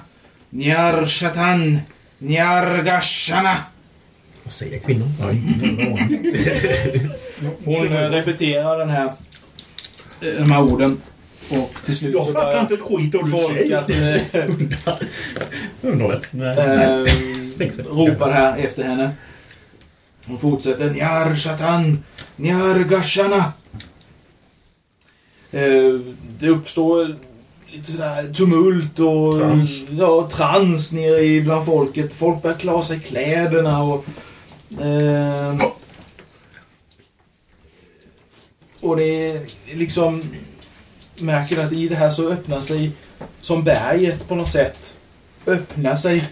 Nyar 0.49 1.05
Shatan, 1.05 1.81
Nyar 2.17 2.83
Gashana. 2.83 3.57
Vad 4.43 4.53
säger 4.53 4.79
kvinnan? 4.79 5.07
Hon 7.65 7.87
eh, 7.87 8.09
repeterar 8.09 8.79
den 8.79 8.89
här, 8.89 9.13
eh, 10.21 10.33
de 10.37 10.51
här 10.51 10.61
orden. 10.61 11.01
Och 11.51 11.85
till 11.85 11.97
slut 11.97 12.13
Jag 12.13 12.25
så 12.25 12.31
fattar 12.31 12.61
inte 12.61 12.73
ett 12.73 12.81
skit 12.81 13.15
av 13.15 13.31
du 13.31 13.37
säger. 13.37 13.77
att 13.77 13.89
eh, 13.89 14.45
ropar 17.95 18.31
här 18.31 18.57
efter 18.57 18.83
henne. 18.83 19.11
Hon 20.25 20.39
fortsätter. 20.39 20.91
Nyar 20.91 21.35
Shatan, 21.35 22.03
Nyar 22.35 22.83
Gashana. 22.83 23.53
Eh, 25.51 25.93
det 26.39 26.49
uppstår 26.49 27.15
lite 27.71 27.91
sådär 27.91 28.33
tumult 28.33 28.99
och 28.99 29.37
Trans. 29.39 29.81
Ja, 29.89 30.29
trans 30.31 30.91
nere 30.91 31.19
i 31.19 31.41
bland 31.41 31.65
folket. 31.65 32.13
Folk 32.13 32.41
börjar 32.41 32.57
klä 32.57 32.83
sig 32.83 32.99
kläderna 32.99 33.83
och... 33.83 34.05
Eh, 34.81 35.65
och 38.79 38.97
det 38.97 39.29
är 39.29 39.41
liksom... 39.73 40.23
Märker 41.19 41.65
att 41.65 41.73
i 41.73 41.87
det 41.87 41.95
här 41.95 42.11
så 42.11 42.29
öppnar 42.29 42.61
sig 42.61 42.91
som 43.41 43.63
berget 43.63 44.27
på 44.27 44.35
något 44.35 44.49
sätt 44.49 44.93
öppnar 45.45 45.95
sig 45.95 46.23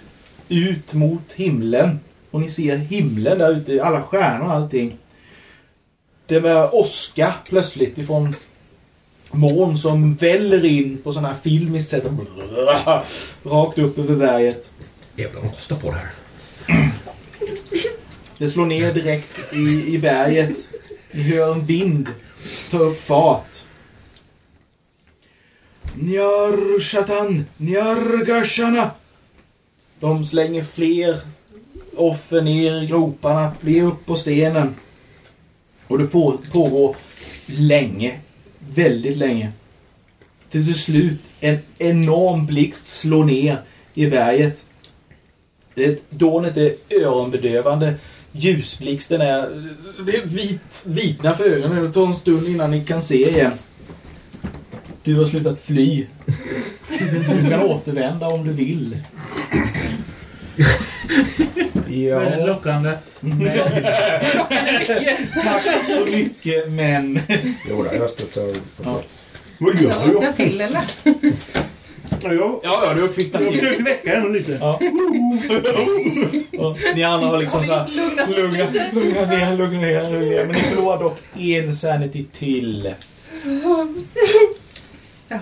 ut 0.50 0.94
mot 0.94 1.34
himlen. 1.34 2.00
Och 2.32 2.42
ni 2.42 2.50
ser 2.50 2.78
himlen 2.78 3.40
där 3.40 3.52
ute, 3.52 3.84
alla 3.84 4.02
stjärnor 4.02 4.45
och 4.45 4.53
allting. 4.53 4.98
Det 6.26 6.42
börjar 6.42 6.76
åska 6.76 7.34
plötsligt 7.50 7.98
ifrån 7.98 8.36
moln 9.32 9.78
som 9.78 10.16
väller 10.16 10.66
in 10.66 10.98
på 11.03 11.14
sådana 11.14 11.28
här 11.28 11.38
filmiskt 11.44 11.90
sätt. 11.90 12.06
Rakt 13.44 13.78
upp 13.78 13.98
över 13.98 14.16
berget. 14.16 14.72
Jävlar, 15.16 15.42
de 15.42 15.50
kostar 15.50 15.76
på 15.76 15.92
det 15.92 15.98
här. 15.98 16.11
Det 18.42 18.48
slår 18.48 18.66
ner 18.66 18.94
direkt 18.94 19.53
i, 19.53 19.95
i 19.95 19.98
berget. 19.98 20.70
Ni 21.11 21.22
hör 21.22 21.52
en 21.52 21.66
vind 21.66 22.10
ta 22.72 22.78
upp 22.78 23.02
fart. 23.02 23.64
Njar 25.95 26.80
Shatan, 26.80 27.45
De 30.00 30.26
slänger 30.26 30.64
fler 30.64 31.20
offer 31.95 32.42
ner 32.42 32.84
i 32.84 32.86
groparna, 32.86 33.52
blir 33.61 33.84
upp 33.84 34.06
på 34.06 34.16
stenen. 34.16 34.76
Och 35.88 35.98
det 35.98 36.08
på, 36.08 36.38
pågår 36.53 36.95
länge. 37.45 38.20
Väldigt 38.60 39.18
länge. 39.18 39.52
Till 40.50 40.66
till 40.66 40.80
slut 40.80 41.22
en 41.40 41.60
enorm 41.78 42.45
blixt 42.45 42.88
slår 42.88 43.24
ner 43.24 43.61
i 43.94 44.08
berget. 44.08 44.66
Det, 45.74 46.10
dånet 46.10 46.58
är 46.58 46.74
öronbedövande. 46.90 47.95
Ljusblixten 48.32 49.22
är 49.22 49.69
vit, 50.27 50.84
vitna 50.85 51.35
för 51.35 51.43
ögonen. 51.43 51.84
Det 51.84 51.92
tar 51.92 52.06
en 52.08 52.14
stund 52.14 52.48
innan 52.48 52.72
ni 52.72 52.84
kan 52.85 53.01
se 53.01 53.30
igen. 53.30 53.51
Du 55.03 55.16
har 55.16 55.26
slutat 55.26 55.60
fly. 55.60 56.06
Du 57.00 57.50
kan 57.50 57.61
återvända 57.61 58.27
om 58.27 58.48
du 58.48 58.53
vill. 58.53 58.98
Väldigt 61.88 62.40
Ja, 62.40 62.45
lockande. 62.45 62.92
men... 63.19 63.48
Tack 65.43 65.64
så 65.88 66.06
mycket, 66.11 66.72
men... 66.72 67.19
Jo, 67.69 67.84
då, 67.84 67.95
jag 67.95 68.10
studsar 68.10 68.42
på 68.43 68.84
Ja. 68.85 69.01
Vad 69.58 69.82
gör 69.82 70.22
jag? 70.24 70.35
till 70.35 70.61
eller? 70.61 70.82
Ja, 72.24 72.33
jag, 72.33 72.59
Ja, 72.64 72.82
ja, 72.85 72.93
du 72.93 73.01
har 73.01 73.08
kvicknat 73.14 73.41
jag 73.41 73.51
till. 73.51 73.59
försöker 73.61 73.83
väcka 73.83 74.09
henne 74.09 74.30
lite. 74.30 74.51
Ja. 74.51 74.80
Och 76.67 76.77
ni 76.95 77.03
andra 77.03 77.27
har 77.27 77.38
liksom 77.40 77.64
såhär... 77.66 77.88
Lugna, 78.27 78.66
lugna 78.93 79.25
ner, 79.25 79.58
lugna 79.58 79.80
ner, 79.82 80.11
lugna 80.11 80.25
ner. 80.25 80.38
Men 80.45 80.48
ni 80.56 80.61
förlorar 80.61 81.00
dock 81.00 81.17
en 81.35 81.75
sanity 81.75 82.25
till. 82.33 82.93
Jaha. 85.27 85.40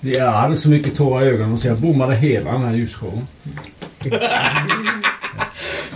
Jag 0.00 0.30
hade 0.32 0.56
så 0.56 0.68
mycket 0.68 0.96
tårar 0.96 1.26
i 1.26 1.28
ögonen 1.28 1.58
så 1.58 1.66
jag 1.68 1.78
bommade 1.78 2.14
hela 2.14 2.52
den 2.52 2.62
här 2.64 2.74
ljusshowen. 2.74 3.26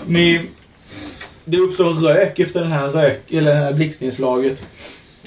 Ni... 0.07 0.41
Det 1.45 1.57
uppstår 1.59 1.91
rök 1.95 2.39
efter 2.39 2.61
den 2.61 2.73
här 2.73 2.89
rök, 2.89 3.21
eller 3.33 3.55
det 3.55 3.61
här 3.61 3.73
blixtnedslaget. 3.73 4.59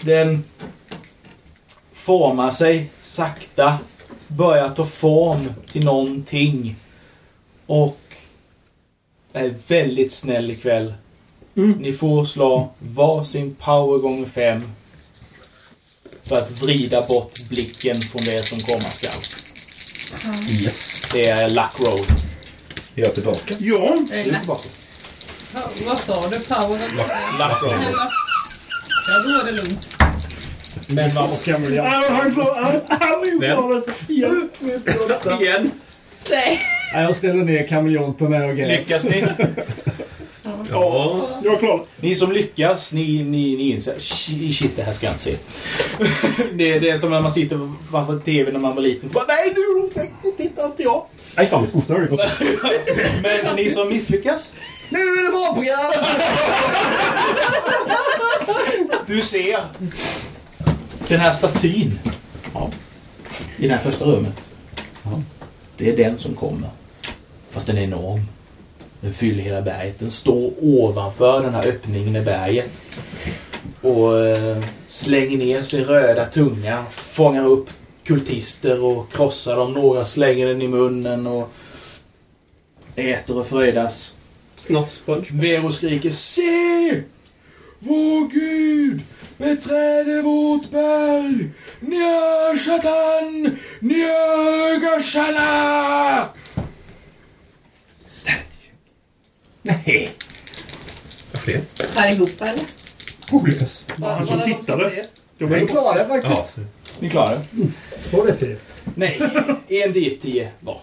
Den 0.02 0.44
formar 1.94 2.52
sig 2.52 2.90
sakta, 3.04 3.78
börjar 4.28 4.70
ta 4.70 4.86
form 4.86 5.50
till 5.72 5.86
någonting. 5.86 6.76
Och 7.66 8.00
är 9.34 9.54
väldigt 9.68 10.14
snäll 10.14 10.52
ikväll. 10.52 10.94
Ni 11.54 11.94
får 11.94 12.26
slå 12.26 12.70
varsin 12.80 13.56
power 13.56 13.98
gånger 13.98 14.30
fem. 14.30 14.72
För 16.24 16.36
att 16.36 16.62
vrida 16.62 17.02
bort 17.08 17.50
blicken 17.50 18.02
från 18.02 18.22
det 18.22 18.46
som 18.46 18.60
komma 18.60 18.90
skall. 18.90 19.22
Yes. 20.64 21.12
Det 21.14 21.30
är 21.30 21.50
luck 21.50 21.80
roll. 21.80 22.06
Jag 22.96 23.08
är 23.08 23.12
tillbaka. 23.12 23.56
Ja, 23.60 23.98
Du 24.08 24.14
är 24.14 24.24
tillbaka. 24.24 24.70
Vad 25.88 25.98
sa 25.98 26.28
du? 26.30 26.40
Power? 26.40 26.80
Luck 27.40 27.62
roll. 27.64 27.96
Ja, 29.08 29.24
då 29.24 29.30
är 29.30 29.46
det 29.46 29.52
lugnt. 29.52 29.98
Men 30.90 31.14
man 31.14 31.28
Ja, 31.76 32.04
han 32.10 32.34
klar- 32.34 32.56
han- 32.64 32.82
han 33.00 33.22
är 33.22 33.26
ju 33.26 33.40
Vem? 33.40 33.58
klar. 33.58 33.84
Ja. 34.08 35.38
Igen! 35.42 35.72
Nej. 36.30 36.60
Jag 36.94 37.16
ställer 37.16 37.44
ner 37.44 37.68
kameleonterna 37.68 38.46
och 38.46 38.56
grät. 38.56 38.68
lyckas 38.80 39.04
ni. 39.04 39.26
Ja. 40.70 41.28
Jag 41.44 41.54
är 41.54 41.58
klar. 41.58 41.86
Ni 42.02 42.16
som 42.16 42.32
lyckas, 42.32 42.92
ni, 42.92 43.24
ni, 43.24 43.56
ni 43.56 43.72
inser 43.72 43.96
"Shi- 44.00 44.54
shit, 44.54 44.72
det 44.76 44.84
här 44.84 44.92
ska 44.92 45.06
jag 45.06 45.14
inte 45.14 45.24
se. 45.24 45.36
det, 46.54 46.80
det 46.80 46.90
är 46.90 46.98
som 46.98 47.12
när 47.12 47.22
man 47.22 47.32
sitter 47.32 47.72
framför 47.92 48.20
TV 48.20 48.52
när 48.52 48.60
man 48.60 48.76
var 48.76 48.84
liten. 48.84 49.10
Så 49.10 49.14
bara, 49.14 49.26
Nej, 49.28 49.54
nu 49.56 50.32
tittar 50.38 50.66
inte 50.66 50.84
jag. 50.84 51.06
Nej, 51.36 51.48
fan, 51.48 51.64
vi 51.64 51.70
skosnörig. 51.70 52.10
Men 53.44 53.56
ni 53.56 53.70
som 53.70 53.90
misslyckas, 53.90 54.50
Nu 54.90 55.00
är 55.00 55.24
det 55.26 55.32
barnprogram! 55.32 55.92
du 59.08 59.22
ser 59.22 59.60
den 61.08 61.20
här 61.20 61.34
statyn 61.34 62.00
i 63.58 63.68
det 63.68 63.74
här 63.74 63.92
första 63.92 64.06
rummet. 64.06 64.34
Det 65.78 65.90
är 65.90 65.98
den 65.98 66.20
som 66.20 66.36
kommer. 66.36 66.70
Fast 67.52 67.68
den 67.68 67.78
är 67.78 67.82
enorm. 67.82 68.22
Den 69.02 69.14
fyller 69.14 69.44
hela 69.44 69.62
berget. 69.62 70.00
Den 70.00 70.12
står 70.12 70.54
ovanför 70.62 71.44
den 71.44 71.54
här 71.54 71.68
öppningen 71.68 72.16
i 72.16 72.22
berget. 72.22 73.02
Och 73.82 74.20
eh, 74.20 74.64
slänger 74.88 75.38
ner 75.38 75.64
sin 75.64 75.84
röda 75.84 76.26
tunga. 76.26 76.86
Fångar 76.92 77.46
upp 77.46 77.70
kultister 78.04 78.84
och 78.84 79.12
krossar 79.12 79.56
dem. 79.56 79.74
Några 79.74 80.06
slänger 80.06 80.48
den 80.48 80.62
i 80.62 80.68
munnen 80.68 81.28
och 81.28 81.50
äter 82.96 83.38
och 83.38 83.48
fröjdas. 83.48 84.14
Snottsponge. 84.58 85.26
Vero 85.32 85.72
skriker 85.72 86.12
Se! 86.12 87.02
Vår 87.80 88.30
Gud 88.30 89.02
beträder 89.38 90.22
vårt 90.22 90.72
berg! 90.72 91.50
Nja, 91.80 92.58
Shatan! 92.58 93.58
Nja, 93.80 94.78
Gashala! 94.82 96.30
Nej. 99.62 100.12
Vad 101.32 101.42
fler? 101.42 101.62
allihopa 101.96 102.46
eller? 102.46 102.64
Hopplös. 103.32 103.88
Bara- 103.98 104.14
Han 104.16 104.28
som 104.28 104.40
bara 104.40 104.78
de. 104.90 105.04
Jag 105.38 105.52
Jag 105.62 105.70
klarar 105.70 106.00
det 106.00 106.22
faktiskt. 106.22 106.56
Ni 107.00 107.10
klarar 107.10 107.36
det? 107.52 107.68
Två 108.04 108.24
det 108.26 108.36
till. 108.36 108.56
Nej, 108.96 109.18
en 109.68 109.94
D10 109.94 110.48
var. 110.60 110.82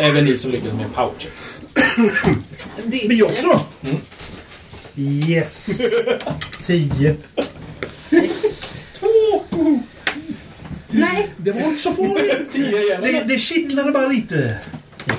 Även 0.00 0.24
ni 0.24 0.38
som 0.38 0.50
lyckades 0.50 0.74
med 0.74 0.94
powercheck. 0.94 1.32
En 2.84 2.92
D10. 2.92 3.08
Vi 3.08 3.22
också. 3.22 3.60
Yes! 4.96 5.80
Tio. 6.66 7.16
Nej. 10.90 11.28
Det 11.36 11.52
var 11.52 11.60
inte 11.60 11.82
så 11.82 11.92
farligt. 11.92 12.52
10 12.52 12.82
igen. 12.82 13.02
Det, 13.02 13.24
det 13.28 13.38
kittlade 13.38 13.92
bara 13.92 14.06
lite. 14.06 14.56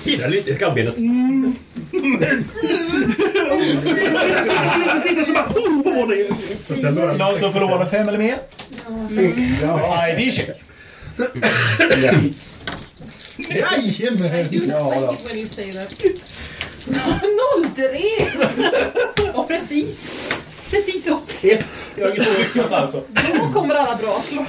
Killar 0.04 0.30
lite 0.30 0.52
i 0.52 0.56
skallbenet. 0.56 0.96
Det? 0.96 2.44
Någon 7.18 7.40
som 7.40 7.54
förlorar 7.54 7.86
fem 7.86 8.08
eller 8.10 8.18
mer? 8.18 8.38
ID-check. 10.10 10.62
Jajamän! 13.38 14.36
I 14.36 14.60
do 14.60 14.68
not 14.68 14.92
like 14.92 15.14
it 15.14 15.28
when 15.28 15.38
you 15.38 15.48
say 15.48 15.72
that. 15.72 15.94
03! 17.76 19.32
Och 19.34 19.48
precis. 19.48 20.30
Precis 20.70 21.08
80. 21.08 21.52
Ett. 21.52 21.92
Jag 21.96 22.18
lyckas 22.18 22.72
alltså. 22.72 23.04
Då 23.10 23.52
kommer 23.54 23.76
alla 23.76 23.96
bra 23.96 24.22
slag. 24.22 24.46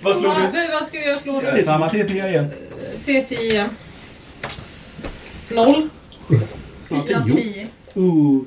Vad 0.00 0.16
slog 0.16 0.34
du? 0.52 0.68
vad 0.72 0.86
ska 0.86 1.00
jag 1.00 1.18
slå 1.18 1.40
nu? 1.40 1.62
Samma 1.62 1.88
T10 1.88 2.28
igen. 2.28 2.50
T10. 3.06 3.68
Noll. 5.48 5.88
Ja, 6.88 7.22
10. 7.34 7.66
Ooh. 7.94 8.44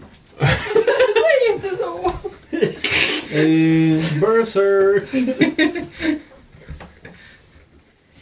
Säg 1.14 1.56
inte 1.56 1.70
så! 1.76 2.14
Eh, 3.32 4.20
Berserk. 4.22 5.04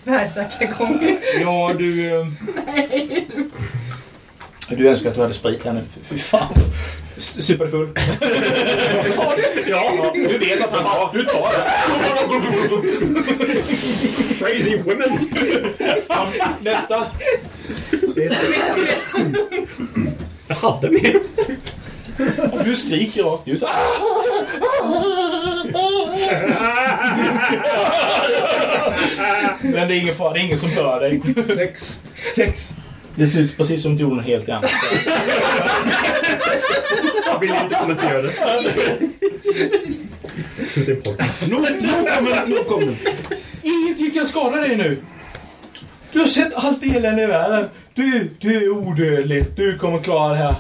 Bärsärkagång. 0.08 1.20
Ja, 1.42 1.74
du... 1.78 2.16
eh, 2.20 2.28
Du 4.70 4.90
önskar 4.90 5.10
att 5.10 5.16
du 5.16 5.22
hade 5.22 5.34
sprit 5.34 5.64
här 5.66 5.74
nu. 5.74 5.84
Fy 6.10 6.18
fan. 6.18 6.54
Superfull. 7.18 7.90
Ja, 9.68 10.12
du 10.14 10.38
vet 10.38 10.62
att 10.64 10.72
han 10.72 10.86
har. 10.86 11.10
Du 11.14 11.24
tar 11.26 11.52
det. 11.52 11.64
Crazy 14.40 14.78
women! 14.78 15.30
Nästa. 16.62 17.06
Jag 20.48 20.56
hade 20.56 20.90
mer. 20.90 21.20
Du 22.64 22.76
skriker 22.76 23.24
rakt 23.24 23.48
ut. 23.48 23.64
Men 29.62 29.88
det 29.88 29.96
är 29.96 30.02
ingen 30.02 30.16
fara. 30.16 30.34
Det 30.34 30.40
är 30.40 30.44
ingen 30.44 30.58
som 30.58 30.70
hör 30.70 31.00
dig. 31.00 31.22
Sex. 31.56 32.00
Sex. 32.36 32.74
Det 33.16 33.28
ser 33.28 33.40
ut 33.40 33.58
precis 33.58 33.82
som 33.82 33.96
du 33.96 34.02
gjorde 34.02 34.16
något 34.16 34.26
helt 34.26 34.50
annat. 34.50 34.72
Jag 37.26 37.40
vill 37.40 37.54
inte 37.64 37.76
kommentera 37.76 38.22
det. 38.22 38.32
Nu 40.76 40.96
kommer 40.96 42.48
nu 42.48 42.64
kommer 42.64 42.96
Ingenting 43.62 44.12
kan 44.12 44.28
skada 44.28 44.58
dig 44.62 44.78
nu. 44.78 45.02
Du 46.12 46.20
har 46.20 46.28
sett 46.28 46.56
allt 46.56 46.84
elände 46.84 47.24
i 47.24 47.26
världen. 47.26 47.70
Du, 47.94 48.30
du 48.40 48.56
är 48.56 48.70
odödlig. 48.70 49.46
Du 49.56 49.78
kommer 49.78 50.00
klara 50.00 50.34
det 50.34 50.38
här. 50.38 50.56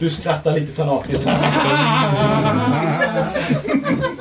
Du 0.00 0.10
skrattar 0.10 0.54
lite 0.54 0.72
fanatiskt. 0.72 1.26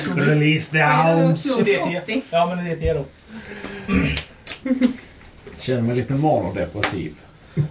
Release 0.00 0.70
the 0.70 0.82
hounds. 0.82 1.42
Det 1.64 1.74
är 1.74 2.02
det. 2.06 2.20
Ja, 2.30 2.46
men 2.54 2.64
det 2.64 2.70
är 2.70 2.76
det 2.76 2.92
då. 2.92 3.04
Känner 5.58 5.82
mig 5.82 5.96
lite 5.96 6.12
manodepressiv. 6.14 7.12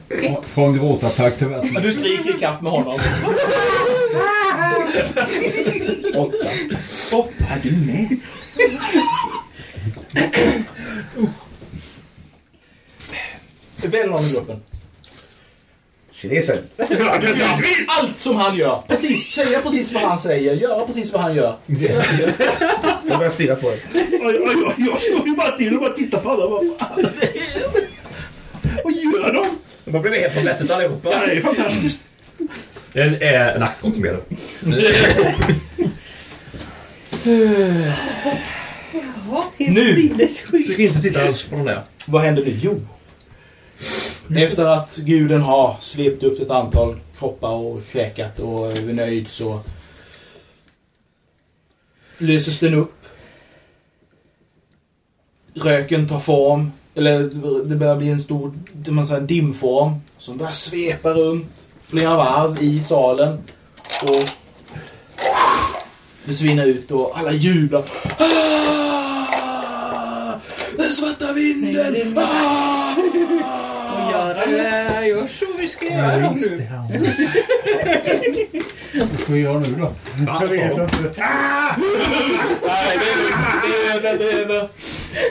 Från- 0.09 0.43
Från 0.43 0.73
gråtattack 0.77 1.37
till. 1.37 1.51
Ja, 1.51 1.79
Du 1.79 1.91
skriker 1.93 2.35
ikapp 2.35 2.61
med 2.61 2.71
honom. 2.71 2.99
Åtta. 6.15 6.47
Åtta, 7.13 7.45
är 7.49 7.59
du 7.63 7.71
med? 7.85 8.17
Välj 13.83 14.09
någon 14.09 14.23
i 14.23 14.31
gruppen. 14.31 14.61
Kinesen. 16.15 16.57
Allt 17.87 18.19
som 18.19 18.35
han 18.35 18.57
gör. 18.57 18.81
Precis, 18.87 19.31
säga 19.33 19.61
precis 19.61 19.91
vad 19.93 20.03
han 20.03 20.19
säger. 20.19 20.53
Göra 20.53 20.85
precis 20.85 21.13
vad 21.13 21.21
han 21.21 21.35
gör. 21.35 21.55
Jag 23.07 23.17
börjar 23.17 23.29
stirra 23.29 23.55
på 23.55 23.69
dig. 23.69 23.81
Jag 24.77 25.01
står 25.01 25.27
ju 25.27 25.35
bara 25.35 25.57
till 25.57 25.73
och 25.73 25.79
bara 25.79 25.93
tittar 25.93 26.19
på 26.19 26.29
alla. 26.29 26.47
Vad 26.47 26.65
fan? 26.79 27.05
Vad 28.83 28.93
gör 28.93 29.33
de? 29.33 29.47
De 29.85 29.93
har 29.93 30.01
blivit 30.01 30.21
helt 30.21 30.35
på 30.35 30.41
bettet 30.43 30.71
allihopa. 30.71 31.09
Ja, 31.11 31.25
det 31.25 31.31
är 31.31 31.41
fantastiskt. 31.41 31.99
Det 32.93 33.01
är 33.01 33.55
en 33.55 33.63
axelskott 33.63 33.97
med 33.97 34.13
det. 34.13 34.21
Nu! 39.57 40.09
Försök 40.51 40.79
inte 40.79 41.01
titta 41.01 41.25
alls 41.25 41.43
på 41.43 41.55
den 41.55 41.65
där. 41.65 41.81
Vad 42.05 42.21
händer 42.21 42.43
nu? 42.45 42.59
Jo. 42.61 42.81
Efter 44.33 44.67
att 44.67 44.95
guden 44.95 45.41
har 45.41 45.77
svept 45.81 46.23
upp 46.23 46.39
ett 46.39 46.49
antal 46.49 46.99
kroppar 47.17 47.49
och 47.49 47.81
käkat 47.93 48.39
och 48.39 48.71
är 48.71 48.93
nöjd 48.93 49.27
så 49.27 49.59
löses 52.17 52.59
den 52.59 52.73
upp. 52.73 52.93
Röken 55.53 56.07
tar 56.07 56.19
form, 56.19 56.71
eller 56.95 57.19
det 57.65 57.75
börjar 57.75 57.95
bli 57.95 58.09
en 58.09 58.21
stor 58.21 58.53
man 58.87 59.07
säger, 59.07 59.21
dimform 59.21 59.93
som 60.17 60.37
börjar 60.37 60.51
svepa 60.51 61.09
runt 61.09 61.51
flera 61.83 62.15
varv 62.15 62.63
i 62.63 62.83
salen 62.83 63.37
och 64.03 64.29
försvinner 66.25 66.65
ut 66.65 66.91
och 66.91 67.19
alla 67.19 67.31
jublar. 67.31 67.83
Ah! 68.19 69.55
Den 70.77 70.91
svarta 70.91 71.33
vinden! 71.33 72.17
Ah! 72.17 73.74
Eller 74.47 75.01
gör 75.01 75.27
så 75.27 75.45
vi 75.59 75.67
ska 75.67 75.85
göra 75.85 76.15
Release 76.17 76.49
nu. 76.51 76.57
the 76.57 76.65
hounds. 76.65 77.35
Vad 79.11 79.19
ska 79.19 79.33
vi 79.33 79.39
göra 79.39 79.59
nu 79.59 79.75
då? 79.79 79.93
Jag 80.27 80.47
vet 80.47 80.71
inte. 80.77 80.89
Nej, 82.67 82.99
det 82.99 83.09
är. 83.93 84.01
Det 84.01 84.11
är 84.11 84.45
det 84.45 84.53
är. 84.55 84.67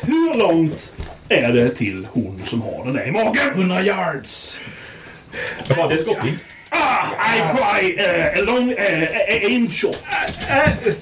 Hur 0.03 0.39
långt 0.39 0.93
är 1.29 1.53
det 1.53 1.71
till 1.71 2.07
hon 2.13 2.43
som 2.47 2.63
har 2.63 2.85
den 2.85 2.93
där 2.93 3.07
i 3.07 3.11
magen? 3.13 3.49
100 3.55 3.83
yards. 3.83 4.61
Ja, 5.67 5.89
det 5.89 5.99
skottning. 5.99 6.39
Ah, 6.69 7.07
I 7.37 7.39
try 7.41 7.97
uh, 7.99 8.39
a 8.39 8.43
long 8.43 8.71
uh, 8.71 9.09
aim 9.51 9.71
shot. 9.71 9.99
Uh, 10.51 10.93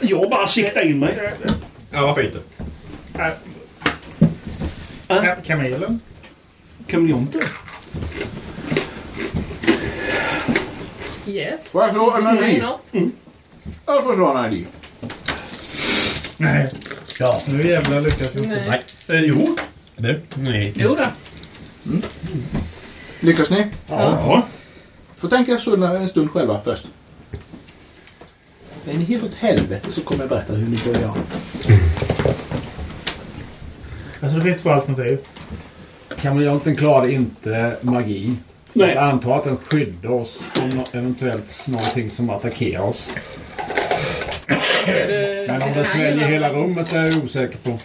jag 0.00 0.30
bara 0.30 0.46
siktar 0.46 0.80
in 0.82 0.98
mig. 0.98 1.32
Ja, 1.90 2.06
varför 2.06 2.22
inte? 2.22 2.38
Ka- 5.08 5.34
Kamelen? 5.44 6.00
Kameleonter. 6.86 7.42
Yes. 11.26 11.72
Får 11.72 11.82
jag 11.82 11.90
slå 11.90 12.16
en 12.16 12.44
ID? 12.44 12.62
not? 12.62 12.92
Jag 13.86 14.04
får 14.04 14.14
slå 14.14 14.36
en 14.36 14.52
ID. 14.52 14.66
Nej. 16.36 16.70
Ja, 17.20 17.40
nu 17.48 17.68
jävlar 17.68 18.00
lyckas 18.00 18.34
vi 18.34 18.38
inte. 18.38 18.62
Nej. 18.68 18.82
Eh, 19.08 19.20
jo. 19.20 19.56
Du? 19.96 20.22
Nej. 20.34 20.72
Jo 20.76 20.96
då. 20.98 21.04
Lyckas 23.20 23.50
ni? 23.50 23.66
Ja. 23.86 24.42
Får 25.16 25.28
tänka 25.28 25.58
så 25.58 25.84
en 25.84 26.08
stund 26.08 26.30
själva 26.30 26.60
först. 26.64 26.86
Är 28.88 28.94
ni 28.94 29.04
helt 29.04 29.24
åt 29.24 29.34
helvete 29.34 29.92
så 29.92 30.00
kommer 30.00 30.22
jag 30.22 30.28
berätta 30.28 30.52
hur 30.52 30.68
ni 30.68 30.78
bör 30.84 31.00
göra. 31.00 31.14
Alltså 34.20 34.38
du 34.38 34.44
vet 34.44 34.58
två 34.62 34.70
alternativ. 34.70 35.18
Kameleonten 36.24 36.76
klarade 36.76 37.12
inte 37.12 37.76
magi. 37.80 38.36
Nej. 38.72 38.88
Jag 38.94 39.04
antar 39.04 39.36
att 39.36 39.44
den 39.44 39.56
skyddar 39.56 40.10
oss 40.10 40.38
från 40.52 40.84
eventuellt 40.92 41.66
någonting 41.68 42.10
som 42.10 42.30
attackerar 42.30 42.82
oss. 42.82 43.10
Det- 44.86 45.44
Men 45.48 45.62
om 45.62 45.68
den 45.74 45.84
sväljer 45.84 46.28
hela 46.28 46.52
rummet 46.52 46.92
är 46.92 47.02
jag 47.04 47.24
osäker 47.24 47.58
på. 47.58 47.78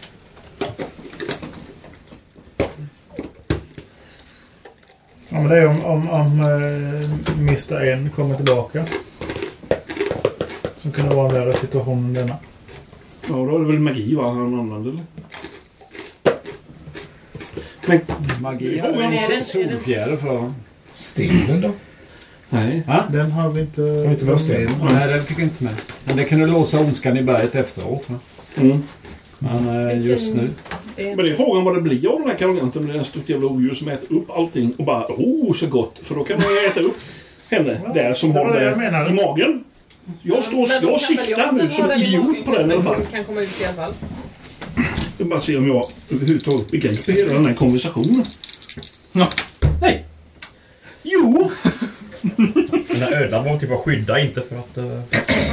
Ja, 5.30 5.40
men 5.42 5.48
det 5.50 5.58
är 5.58 5.68
om, 5.68 5.85
om, 5.85 6.09
om 6.09 6.40
uh, 6.40 7.40
Mr. 7.40 7.82
N 7.93 8.09
kommer 8.16 8.35
tillbaka. 8.35 8.85
Som 10.77 10.92
kunde 10.92 11.16
vara 11.16 11.27
en 11.27 11.34
värre 11.34 11.53
situation 11.53 11.98
än 12.06 12.14
denna. 12.14 12.35
Ja, 13.30 13.35
då 13.35 13.56
är 13.56 13.59
det 13.59 13.66
väl 13.68 13.80
magi 13.80 14.16
va, 14.16 14.30
han 14.30 14.59
använder 14.59 14.90
eller? 14.92 15.03
Men 17.90 18.01
Magi 18.42 18.80
får 18.80 18.88
är 18.88 19.38
en 19.38 19.43
solfjäder 19.43 20.18
för 20.18 20.27
honom. 20.27 20.56
Stenen 20.93 21.61
då? 21.61 21.72
Nej. 22.50 22.84
Den 23.11 23.32
har 23.32 23.50
vi 23.50 23.61
inte... 23.61 23.82
Har 23.82 24.03
vi 24.03 24.11
inte 24.11 24.26
med 24.26 24.42
sten? 24.42 24.68
Nej, 24.92 25.08
den 25.08 25.24
fick 25.24 25.40
vi 25.40 25.43
inte 25.43 25.64
med. 25.64 25.74
Men 26.03 26.18
det 26.18 26.24
kunde 26.24 26.45
låsa 26.45 26.80
ondskan 26.80 27.18
i 27.18 27.24
berget 27.24 27.56
efteråt. 27.56 28.09
Va? 28.09 28.16
Mm. 28.58 28.84
Men 29.40 29.88
eh, 29.88 30.06
just 30.06 30.34
nu... 30.34 30.50
Men 30.98 31.18
det 31.18 31.32
är 31.32 31.35
frågan 31.35 31.64
vad 31.64 31.76
det 31.76 31.82
blir 31.82 32.08
av 32.08 32.19
den 32.19 32.30
här 32.30 32.38
karolinten 32.38 32.85
med 32.85 32.95
en 32.95 33.06
stort 33.06 33.30
jävla 33.30 33.48
odjur 33.48 33.74
som 33.74 33.88
äter 33.88 34.16
upp 34.16 34.32
allting 34.32 34.74
och 34.77 34.85
bara 34.85 35.06
oh 35.08 35.53
så 35.53 35.68
gott. 35.68 36.00
För 36.01 36.16
då 36.16 36.24
kan 36.24 36.38
man 36.38 36.48
ju 36.48 36.68
äta 36.68 36.80
upp 36.80 36.98
henne 37.50 37.82
där 37.93 38.14
som 38.14 38.34
det 38.34 38.40
har 38.40 38.53
det 38.53 38.64
jag 38.64 38.80
det 38.80 39.09
i 39.09 39.14
magen. 39.14 39.64
Jag, 40.22 40.43
står, 40.43 40.68
Men 40.68 40.82
de 40.82 40.92
jag 40.92 41.01
siktar 41.01 41.51
nu 41.51 41.69
som 41.69 41.92
idiot 41.92 42.45
på 42.45 42.51
den 42.51 42.72
i 42.72 42.74
alla 42.74 42.84
fall. 42.84 43.03
Kan 43.06 43.24
komma 43.24 43.42
ut 43.42 43.61
i 43.61 43.66
alla 43.66 43.74
fall. 43.74 43.93
Jag 45.19 45.25
vill 45.25 45.30
bara 45.30 45.39
se 45.39 45.57
om 45.57 45.67
jag 45.67 45.85
överhuvudtaget 46.09 46.72
begriper 46.72 47.11
hela 47.11 47.33
den 47.33 47.45
här 47.45 47.53
konversationen. 47.53 48.25
Ja. 49.11 49.30
Nej. 49.81 50.06
Jo! 51.03 51.51
Den 52.88 53.01
här 53.01 53.23
ödlan 53.23 53.45
var 53.45 53.59
till 53.59 53.67
för 53.67 53.75
att 53.75 53.81
skydda, 53.81 54.19
inte 54.19 54.41
för 54.41 54.59
att... 54.59 54.77
Uh... 54.77 55.01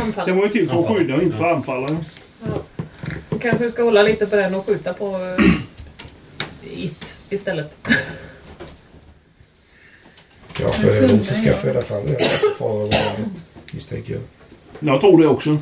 Anfall. 0.02 0.26
Det 0.26 0.32
var 0.32 0.42
ju 0.42 0.48
till 0.48 0.68
för 0.68 0.80
att 0.80 0.96
skydda 0.96 1.14
och 1.14 1.22
inte 1.22 1.36
för 1.36 1.44
att 1.44 1.56
anfalla. 1.56 1.96
Du 3.30 3.38
kanske 3.38 3.70
ska 3.70 3.82
hålla 3.82 4.02
lite 4.02 4.26
på 4.26 4.36
den 4.36 4.54
och 4.54 4.66
skjuta 4.66 4.92
på 4.92 5.18
uh, 5.18 5.54
it 6.62 7.18
istället. 7.30 7.78
Ja, 10.60 10.68
för 10.72 10.90
det 10.90 10.98
är 10.98 11.52
ska 11.52 11.70
det. 11.72 12.54
Valet, 12.58 13.44
misstänker 13.70 14.12
jag. 14.12 14.22
Jag 14.80 15.00
tror 15.00 15.22
det 15.22 15.28
också. 15.28 15.58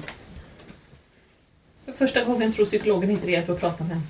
För 1.96 2.06
första 2.06 2.24
gången 2.24 2.52
tror 2.52 2.66
psykologen 2.66 3.10
inte 3.10 3.26
det 3.26 3.32
hjälper 3.32 3.52
att 3.52 3.60
prata 3.60 3.84
med 3.84 3.96
henne. 3.96 4.06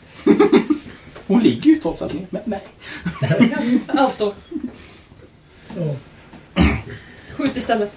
Hon 1.27 1.43
ligger 1.43 1.71
ju 1.71 1.77
trots 1.77 2.03
allt 2.03 2.33
med 2.33 2.49
mig. 2.49 2.63
Avstå. 3.99 4.35
Skjut 7.37 7.57
istället. 7.57 7.93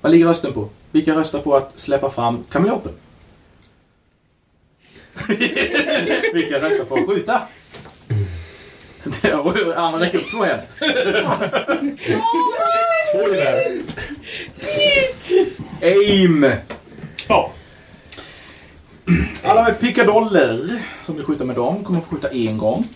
Vad 0.00 0.12
ligger 0.12 0.26
rösten 0.26 0.52
på? 0.52 0.68
Vilka 0.90 1.14
röstar 1.14 1.40
på 1.42 1.56
att 1.56 1.78
släppa 1.78 2.10
fram 2.10 2.44
kameleoten? 2.50 2.92
Vilka 6.32 6.58
röstar 6.58 6.84
på 6.84 6.94
att 6.94 7.06
skjuta? 7.06 7.42
Arne 9.76 9.98
räcker 10.00 10.18
upp 10.18 10.30
två 10.30 10.44
händer. 10.44 10.66
Två 13.12 13.28
där. 13.28 13.82
Aim! 15.82 16.46
Ja. 17.30 17.50
Alla 19.42 19.62
med 19.62 19.80
pickadoller 19.80 20.82
som 21.06 21.16
vill 21.16 21.24
skjuta 21.24 21.44
med 21.44 21.56
dem 21.56 21.84
kommer 21.84 22.00
få 22.00 22.10
skjuta 22.10 22.28
en 22.28 22.58
gång. 22.58 22.88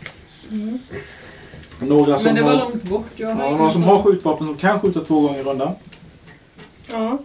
Några 1.80 2.18
som 2.18 2.24
Men 2.24 2.34
det 2.34 2.42
var 2.42 2.50
har, 2.50 2.58
långt 2.58 2.82
bort. 2.82 3.06
Jag 3.16 3.34
har 3.34 3.44
ja, 3.44 3.56
några 3.56 3.70
som 3.70 3.82
har 3.82 4.02
skjutvapen 4.02 4.46
som 4.46 4.56
kan 4.56 4.80
skjuta 4.80 5.00
två 5.00 5.20
gånger 5.20 5.40
i 5.40 5.42
rundan. 5.42 5.72
Ja. 6.90 7.18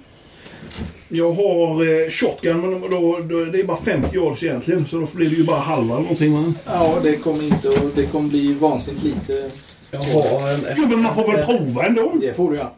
Jag 1.08 1.32
har 1.32 2.04
eh, 2.04 2.10
shotgun 2.10 2.62
men 2.62 2.82
då, 2.82 3.20
då, 3.20 3.46
det 3.46 3.60
är 3.60 3.64
bara 3.64 3.78
50 3.78 4.16
yards 4.16 4.44
egentligen 4.44 4.86
så 4.86 5.00
då 5.00 5.08
blir 5.14 5.30
det 5.30 5.36
ju 5.36 5.44
bara 5.44 5.60
halva 5.60 5.94
eller 5.94 6.04
någonting. 6.04 6.34
Va? 6.34 6.54
Ja, 6.66 6.98
det 7.04 7.16
kommer 7.16 7.44
inte 7.44 7.70
och 7.70 7.90
det 7.96 8.06
kommer 8.06 8.30
bli 8.30 8.54
vansinnigt 8.54 9.04
lite. 9.04 9.52
Jag 9.92 10.00
har 10.00 10.54
en... 10.54 10.66
Jo 10.78 10.88
men 10.88 11.02
man 11.02 11.16
får 11.16 11.32
väl 11.32 11.46
prova 11.46 11.86
ändå. 11.86 12.14
Det 12.22 12.34
får 12.34 12.52
du 12.52 12.58
ja. 12.58 12.74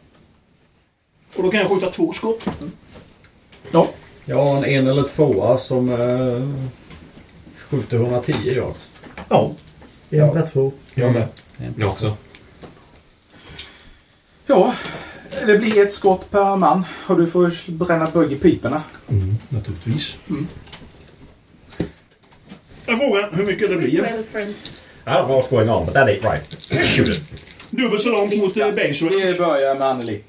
Och 1.36 1.42
då 1.42 1.50
kan 1.50 1.60
jag 1.60 1.70
skjuta 1.70 1.90
två 1.90 2.12
skott. 2.12 2.48
Ja. 3.70 3.88
Jag 4.24 4.36
har 4.44 4.56
en 4.56 4.64
en 4.64 4.86
eller 4.86 5.02
tvåa 5.02 5.58
som 5.58 5.90
eh, 5.90 6.48
skjuter 7.56 7.96
110 7.96 8.32
yards. 8.44 8.80
Ja. 9.28 9.52
En 10.10 10.32
per 10.32 10.46
två. 10.46 10.72
Jag 10.94 11.12
med. 11.12 11.28
Jag 11.78 11.88
också. 11.90 12.16
Ja, 14.46 14.74
det 15.46 15.58
blir 15.58 15.82
ett 15.86 15.92
skott 15.92 16.30
per 16.30 16.56
man 16.56 16.84
och 17.06 17.16
du 17.16 17.26
får 17.26 17.70
bränna 17.72 18.10
bugg 18.10 18.32
i 18.32 18.36
piporna. 18.36 18.82
Mm, 19.10 19.34
naturligtvis. 19.48 20.18
Jag 22.86 22.98
frågar 22.98 23.30
hur 23.32 23.44
mycket 23.46 23.68
det 23.70 23.76
blir. 23.76 23.88
I 23.88 24.00
don't 25.10 25.26
know 25.26 25.42
what's 25.42 25.50
going 25.50 25.70
on, 25.70 25.84
but 25.86 25.94
that 25.94 26.08
ain't 26.08 26.22
right. 26.32 26.58
Shoot 26.96 27.08
it. 27.08 27.54
Dubbelt 27.70 28.02
så 28.02 28.08
långt 28.08 28.36
mot 28.36 28.56
eh, 28.56 28.66
base 28.70 29.04
Det 29.04 29.26
range. 29.26 29.38
börjar 29.38 29.74
med 29.78 29.86
Anneli. 29.88 30.20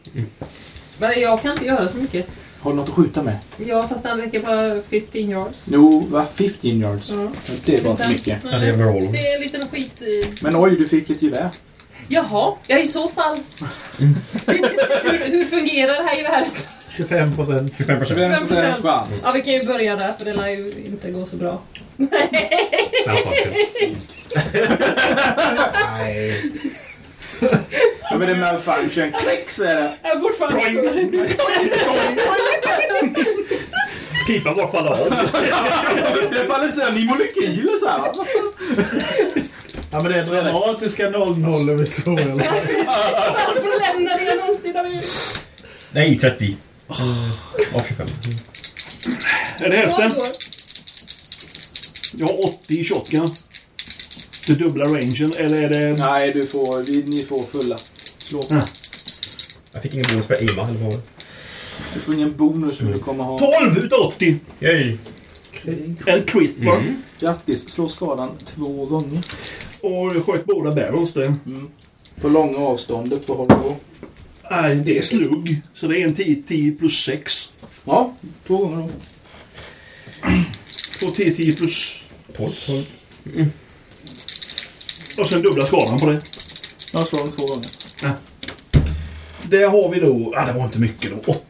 Men 0.97 1.21
jag 1.21 1.41
kan 1.41 1.51
inte 1.51 1.65
göra 1.65 1.89
så 1.89 1.97
mycket. 1.97 2.27
Har 2.63 2.71
du 2.71 2.77
något 2.77 2.89
att 2.89 2.95
skjuta 2.95 3.23
med? 3.23 3.37
Ja, 3.57 3.81
fast 3.81 4.03
den 4.03 4.21
räcker 4.21 4.39
bara 4.39 4.81
15 4.81 5.21
yards. 5.21 5.63
Jo, 5.65 6.07
va? 6.09 6.25
15 6.35 6.69
yards. 6.69 7.11
Ja. 7.11 7.27
Det 7.65 7.83
var 7.83 7.91
inte 7.91 8.09
mycket. 8.09 8.37
Ja, 8.51 8.57
det 8.57 8.67
är 8.67 8.75
overall. 8.75 9.11
Det 9.11 9.27
är 9.27 9.35
en 9.35 9.41
liten 9.41 9.67
skit 9.67 10.01
i... 10.01 10.33
Men 10.41 10.55
oj, 10.55 10.75
du 10.75 10.87
fick 10.87 11.09
ett 11.09 11.21
gevär. 11.21 11.49
Jaha, 12.07 12.53
ja 12.67 12.79
i 12.79 12.87
så 12.87 13.07
fall. 13.07 13.37
hur, 14.47 15.31
hur 15.31 15.45
fungerar 15.45 15.93
det 15.93 16.03
här 16.03 16.15
geväret? 16.15 16.67
25 16.89 17.35
procent. 17.35 17.73
25 17.77 17.99
procent. 17.99 18.19
25 18.19 18.47
procent 18.47 18.81
chans. 18.81 19.21
Ja, 19.25 19.31
vi 19.33 19.41
kan 19.41 19.53
ju 19.53 19.63
börja 19.63 19.95
där 19.95 20.13
för 20.17 20.25
det 20.25 20.33
lär 20.33 20.49
ju 20.49 20.73
inte 20.85 21.11
gå 21.11 21.25
så 21.25 21.37
bra. 21.37 21.61
Nej. 21.97 22.51
Ja, 28.09 28.17
men 28.17 28.27
det 28.27 28.33
är 28.33 28.37
malfunction. 28.37 29.11
Klick 29.11 29.49
så 29.49 29.63
är 29.63 29.75
det. 29.75 29.93
Jag 30.03 30.15
är 30.15 30.19
fortfarande 30.19 30.59
Pipan 34.27 34.55
bara 34.55 34.71
faller 34.71 34.89
av. 34.91 35.09
Det 36.31 36.47
faller 36.47 36.71
sönder 36.71 37.01
i 37.01 37.05
molekyler 37.05 37.79
så 37.79 37.89
här. 37.89 38.11
Ja 39.91 39.99
men 40.03 40.11
det 40.11 40.17
är 40.19 40.23
dramatiska 40.23 41.09
00 41.09 41.69
över 41.69 41.85
står 41.85 42.19
eller? 42.19 42.35
Varför 42.35 43.93
lämnar 43.93 44.19
det 44.19 44.35
någonsin 44.35 44.77
av 44.77 44.85
er? 44.85 45.03
Nej, 45.91 46.19
30. 46.19 46.57
Av 47.75 47.83
25. 47.87 48.07
Är 49.59 49.69
det 49.69 49.75
hälften? 49.75 50.11
Jag 52.17 52.27
har 52.27 52.45
80 52.45 52.73
i 52.73 52.83
shotgun. 52.83 53.29
Det 54.47 54.53
dubbla 54.53 54.85
rangen 54.85 55.31
eller 55.37 55.63
är 55.63 55.69
det... 55.69 55.99
Nej, 55.99 56.31
du 56.33 56.47
får, 56.47 56.83
vi, 56.83 57.03
ni 57.03 57.23
får 57.23 57.43
fulla. 57.43 57.77
Slå. 58.17 58.43
Jag 59.71 59.81
fick 59.81 59.93
ingen 59.93 60.05
bonus 60.09 60.27
för 60.27 60.43
Ima 60.51 60.69
eller 60.69 60.79
vad? 60.79 61.01
Du 61.93 61.99
får 61.99 62.13
ingen 62.13 62.37
bonus 62.37 62.81
men 62.81 62.91
du 62.91 62.99
kommer 62.99 63.23
ha... 63.23 63.39
12 63.39 63.77
utav 63.77 63.99
80! 63.99 64.39
Yay! 64.59 64.97
En 66.07 66.23
crit 66.25 66.59
va? 66.59 66.83
Grattis, 67.19 67.69
slå 67.69 67.89
skadan 67.89 68.29
två 68.55 68.85
gånger. 68.85 69.23
Och 69.81 70.15
jag 70.15 70.25
sköt 70.25 70.45
båda 70.45 70.71
barrels 70.75 71.13
det. 71.13 71.35
På 72.21 72.29
långa 72.29 72.57
avståndet, 72.57 73.21
vad 73.25 73.37
håller 73.37 73.55
du 73.55 73.61
på? 73.61 73.75
Nej, 74.51 74.75
det 74.75 74.97
är 74.97 75.01
slugg. 75.01 75.61
Så 75.73 75.87
det 75.87 76.01
är 76.01 76.07
en 76.07 76.15
10, 76.15 76.43
10 76.47 76.71
plus 76.71 77.03
6. 77.03 77.53
Ja, 77.85 78.13
två 78.47 78.57
gånger 78.57 78.77
då. 78.77 78.89
Och 81.07 81.13
10, 81.13 81.33
10 81.33 81.53
plus... 81.53 82.03
12. 82.37 82.51
Och 85.17 85.29
sen 85.29 85.41
dubbla 85.41 85.65
skadan 85.65 85.99
på 85.99 86.05
det. 86.05 86.21
Jag 86.93 87.07
slår 87.07 87.19
två 87.19 87.45
gånger. 87.47 88.17
Där 89.49 89.67
har 89.69 89.89
vi 89.89 89.99
då... 89.99 90.31
Ja, 90.35 90.45
det 90.45 90.53
var 90.53 90.63
inte 90.63 90.79
mycket 90.79 91.11
då. 91.11 91.31
8 91.31 91.43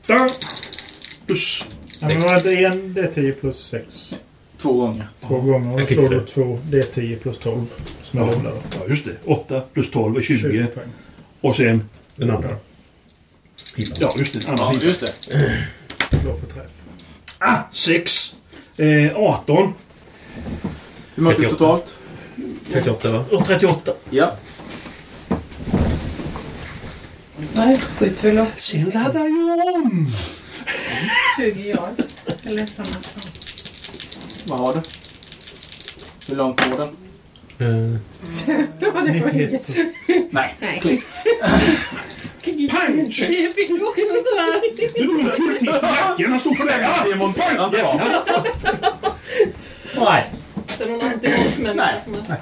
plus... 1.27 1.63
Ja, 2.01 2.07
men 2.07 2.21
var 2.21 2.43
det 2.43 2.65
en 2.65 2.95
D10 2.95 3.31
plus 3.31 3.57
6? 3.67 4.15
Två 4.61 4.73
gånger. 4.73 5.07
Två 5.27 5.41
gånger. 5.41 5.71
Och 5.71 5.75
då 5.77 5.81
Jag 5.81 5.87
slår 5.89 6.09
du 6.09 6.19
det. 6.19 6.25
två 6.25 6.59
D10 6.69 7.17
plus 7.19 7.37
12. 7.37 7.65
Som 8.01 8.19
är 8.19 8.25
Ja. 8.27 8.33
Ja, 8.79 8.79
just 8.89 9.05
det. 9.05 9.11
8 9.25 9.61
plus 9.73 9.91
12 9.91 10.17
är 10.17 10.21
20. 10.21 10.37
20 10.39 10.65
poäng. 10.65 10.87
Och 11.41 11.55
sen... 11.55 11.89
Den 12.15 12.31
andra. 12.31 12.55
Pipan. 13.75 13.97
Ja, 14.01 14.13
just 14.17 14.33
det. 14.33 14.49
Andra 14.49 14.63
Ja, 14.63 14.69
pipan. 14.71 14.87
just 14.89 14.99
det. 15.01 15.13
Slå 16.21 16.35
för 16.35 16.47
träff. 16.53 16.71
Ah, 17.37 17.57
6. 17.71 18.35
Eh, 18.77 19.15
18. 19.15 19.73
Hur 21.15 21.23
mycket 21.23 21.37
38. 21.37 21.57
totalt? 21.57 21.95
38 22.71 23.11
va? 23.11 23.25
Och 23.31 23.45
38. 23.45 23.93
Ja. 24.09 24.31
Nej, 27.55 27.77
skjut 27.77 28.23
väl 28.23 28.37
upp 28.37 28.61
Sen 28.61 28.91
laddar 28.93 29.25
jag 29.25 29.75
om. 29.75 30.11
20 31.37 31.61
yards. 31.61 32.17
Eller 32.45 32.65
sådana. 32.65 32.95
Vad 34.47 34.59
har 34.59 34.73
du? 34.73 34.81
Hur 36.27 36.35
långt 36.35 36.69
går 36.69 36.77
den? 36.77 36.89
Uh, 37.61 37.97
det 38.79 38.89
var 38.89 39.01
91. 39.01 39.69
Nej. 40.31 40.55
Nej. 40.59 40.79
Klick. 40.81 41.03
Pang! 42.71 42.97
Det 42.97 43.55
fick 43.55 43.67
du 43.67 43.83
också 43.83 44.01
sådär. 44.01 44.61
Du 44.75 45.03
en 45.03 45.81
nacken. 45.81 46.31
Han 46.31 46.39
stod 46.39 46.57
för 46.57 46.65
är 47.11 47.15
monterat 47.15 47.71
bra. 47.71 48.01
Nej. 49.95 50.31
Det 50.77 50.83
är 50.83 50.89
någon 50.89 51.01
antivåldsmänniska 51.01 51.99
Nej. 52.29 52.37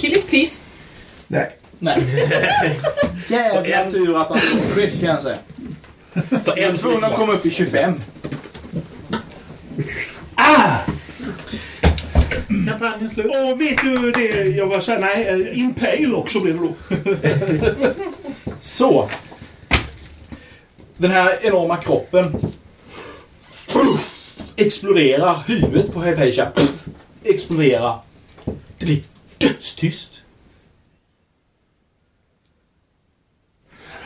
Kill 0.00 0.12
it 0.12 0.28
please. 0.28 0.60
Nej. 1.26 1.50
Nej. 1.78 1.98
Jävla 3.28 3.64
en... 3.64 3.92
tur 3.92 4.20
att 4.20 4.28
han 4.28 4.38
slog 4.40 4.62
skit 4.62 5.00
kan 5.00 5.08
jag 5.08 5.22
säga. 5.22 5.38
Så 6.44 6.56
en 6.56 6.76
tror 6.76 7.00
hon 7.00 7.16
kom 7.16 7.30
upp 7.30 7.46
i 7.46 7.50
25. 7.50 7.94
Ah! 10.34 10.78
Kampanjen 12.68 13.10
slut. 13.10 13.26
Och 13.26 13.60
vet 13.60 13.82
du 13.82 14.10
det 14.12 14.56
jag 14.56 14.66
var 14.66 14.80
såhär, 14.80 14.98
nej, 14.98 15.26
eh, 15.26 15.58
Impale 15.58 16.14
också 16.14 16.40
blev 16.40 16.60
det 16.60 16.66
då. 16.66 16.74
Så. 18.60 19.08
Den 20.96 21.10
här 21.10 21.38
enorma 21.42 21.76
kroppen 21.76 22.36
exploderar. 24.56 25.44
Huvudet 25.46 25.92
på 25.92 26.02
Hypatia 26.02 26.52
exploderar 27.24 27.98
dödstyst. 29.40 30.22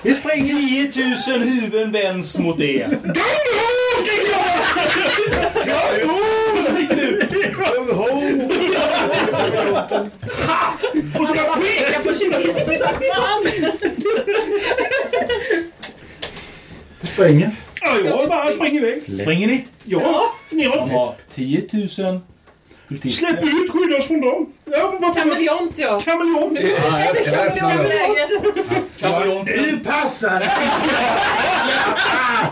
Det 0.03 0.15
springer 0.15 0.47
10 0.47 0.93
000 1.39 1.49
huvuden 1.49 1.93
vänds 1.93 2.39
mot 2.39 2.61
er. 2.61 2.89
Gung 2.89 2.99
ho, 3.01 3.71
skriker 4.01 4.33
jag! 4.33 4.45
Gung 6.01 6.11
ho, 6.11 6.17
skriker 6.71 6.97
du! 6.97 7.07
Gung 7.53 7.97
ho! 7.97 8.05
Och 11.21 11.29
så 11.29 11.35
bara 11.35 11.57
pekar 11.57 12.03
på 12.03 12.15
kinesen. 12.15 12.79
Springer. 17.03 17.51
Ja, 17.83 17.99
jag 18.05 18.29
bara 18.29 18.53
springer 18.53 18.81
iväg. 18.81 19.03
Springer 19.03 19.47
ni? 19.47 19.67
Ja. 19.85 20.01
ja. 20.01 20.35
Neråt. 20.53 21.17
10 21.31 21.69
000 21.99 22.21
Släpp 22.89 23.43
ut, 23.43 23.71
skydda 23.71 23.97
oss 23.99 24.07
från 24.07 24.21
dem! 24.21 24.53
Kameleont, 25.15 25.79
ja. 25.79 26.01
Kameleont! 26.01 26.59
Kameleont! 29.01 29.47
Du 29.47 29.79
passar 29.85 30.41
det! 30.41 30.53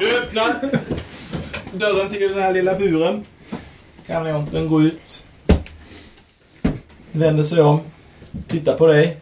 Du 0.01 0.19
öppnar 0.19 0.71
dörren 1.73 2.11
till 2.11 2.21
den 2.21 2.43
här 2.43 2.53
lilla 2.53 2.75
buren. 2.75 3.25
Kameleonten 4.07 4.69
går 4.69 4.83
ut. 4.85 5.25
Vänder 7.13 7.45
sig 7.45 7.63
om. 7.63 7.81
Tittar 8.47 8.77
på 8.77 8.87
dig. 8.87 9.17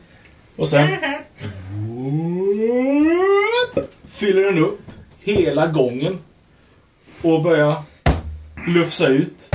Och 0.56 0.68
sen... 0.68 0.88
Fyller 4.08 4.44
den 4.44 4.58
upp 4.58 4.80
hela 5.20 5.66
gången. 5.66 6.18
Och 7.22 7.42
börjar 7.42 7.82
lufsa 8.66 9.06
ut. 9.06 9.49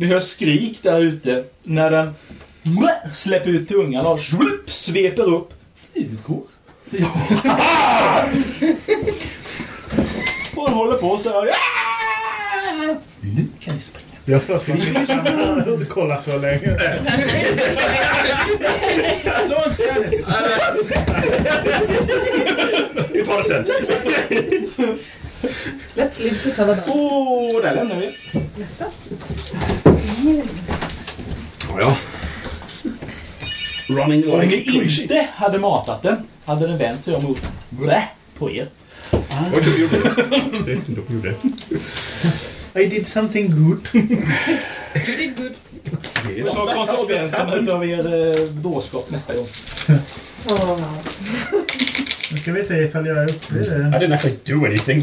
Ni 0.00 0.06
hör 0.06 0.20
skrik 0.20 0.82
där 0.82 1.00
ute 1.00 1.44
när 1.62 1.90
den 1.90 2.14
släpper 3.14 3.50
ut 3.50 3.68
tungan 3.68 4.06
och 4.06 4.20
slup, 4.20 4.72
sveper 4.72 5.34
upp 5.34 5.52
flugor. 5.92 6.42
och 10.56 10.66
den 10.66 10.74
håller 10.74 10.96
på 10.96 11.18
så 11.18 11.28
här. 11.28 11.48
Ah! 11.48 11.52
Nu 13.20 13.46
kan 13.60 13.74
ni 13.74 13.80
springa. 13.80 14.06
Jag 14.24 14.42
slåss 14.42 14.66
med 14.66 14.76
min 14.76 14.96
inte 15.72 15.84
kolla 15.88 16.16
för 16.16 16.38
länge. 16.38 16.78
Slå. 19.44 19.62
Vi 23.12 23.24
tar 23.24 23.38
det 23.38 23.44
sen. 23.44 23.66
Let's 25.94 26.20
live 26.20 26.42
to 26.42 26.50
tell 26.50 26.70
about. 26.70 26.88
Åh, 26.88 27.56
oh, 27.56 27.62
där 27.62 27.74
lämnar 27.74 27.96
vi. 27.96 28.16
Jaså? 28.32 28.84
Ja, 31.68 31.80
ja. 31.80 31.96
Running 33.88 34.32
Om 34.32 34.40
vi 34.40 34.86
inte 35.02 35.28
hade 35.34 35.58
matat 35.58 36.02
den 36.02 36.16
hade 36.44 36.66
den 36.66 36.78
vänt 36.78 37.04
sig 37.04 37.14
om 37.14 37.26
och 37.26 37.38
blä 37.70 38.02
på 38.38 38.50
er. 38.50 38.68
Vad 39.52 39.64
du 39.64 39.80
gjorde? 39.80 41.34
I 42.74 42.86
did 42.86 43.06
something 43.06 43.50
good. 43.50 43.88
you 43.94 45.16
did 45.16 45.36
good. 45.36 45.52
Det 46.26 46.40
är 46.40 46.44
så 46.44 46.66
konsekvenserna 46.66 47.72
av 47.72 47.84
er 47.84 48.38
eh, 48.38 48.44
dårskap 48.44 49.10
nästa 49.10 49.34
gång. 49.34 49.46
Oh. 50.46 50.80
Nu 52.32 52.38
ska 52.38 52.52
vi 52.52 52.62
se 52.62 52.74
ifall 52.82 53.06
jag 53.06 53.18
är 53.18 53.30
uppe 53.30 53.54
i 53.54 53.58
det. 53.58 53.74
I 53.74 53.78
didn't 53.78 54.14
actually 54.14 54.36
do 54.44 54.66
anything. 54.66 55.00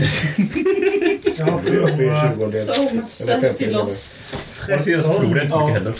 Jag 1.37 1.45
har 1.45 1.61
Du 1.65 1.77
är 1.83 1.93
uppe 1.93 2.03
i 2.03 2.09
förlorat 2.09 2.53
20. 2.53 2.73
So 2.75 2.93
much 2.95 3.05
stuff 3.11 3.61
you 3.61 3.71
lost. 3.71 4.07
Jag 4.69 4.83
ser 4.83 4.91
deras 4.91 5.05
inte 5.05 5.17
så 5.17 5.23
mycket 5.23 5.51
heller. 5.73 5.93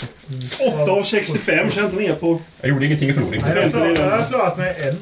Mm. 0.70 0.84
8 0.84 0.92
av 0.92 1.04
65 1.04 1.70
känns 1.70 1.94
ner 1.94 2.14
på. 2.14 2.42
Jag 2.62 2.70
gjorde 2.70 2.86
ingenting 2.86 3.10
i 3.10 3.14
förloring. 3.14 3.42
Nej, 3.46 3.72
jag 3.74 4.10
har- 4.10 4.28
klarat 4.30 4.58
mig 4.58 4.76
en. 4.82 4.98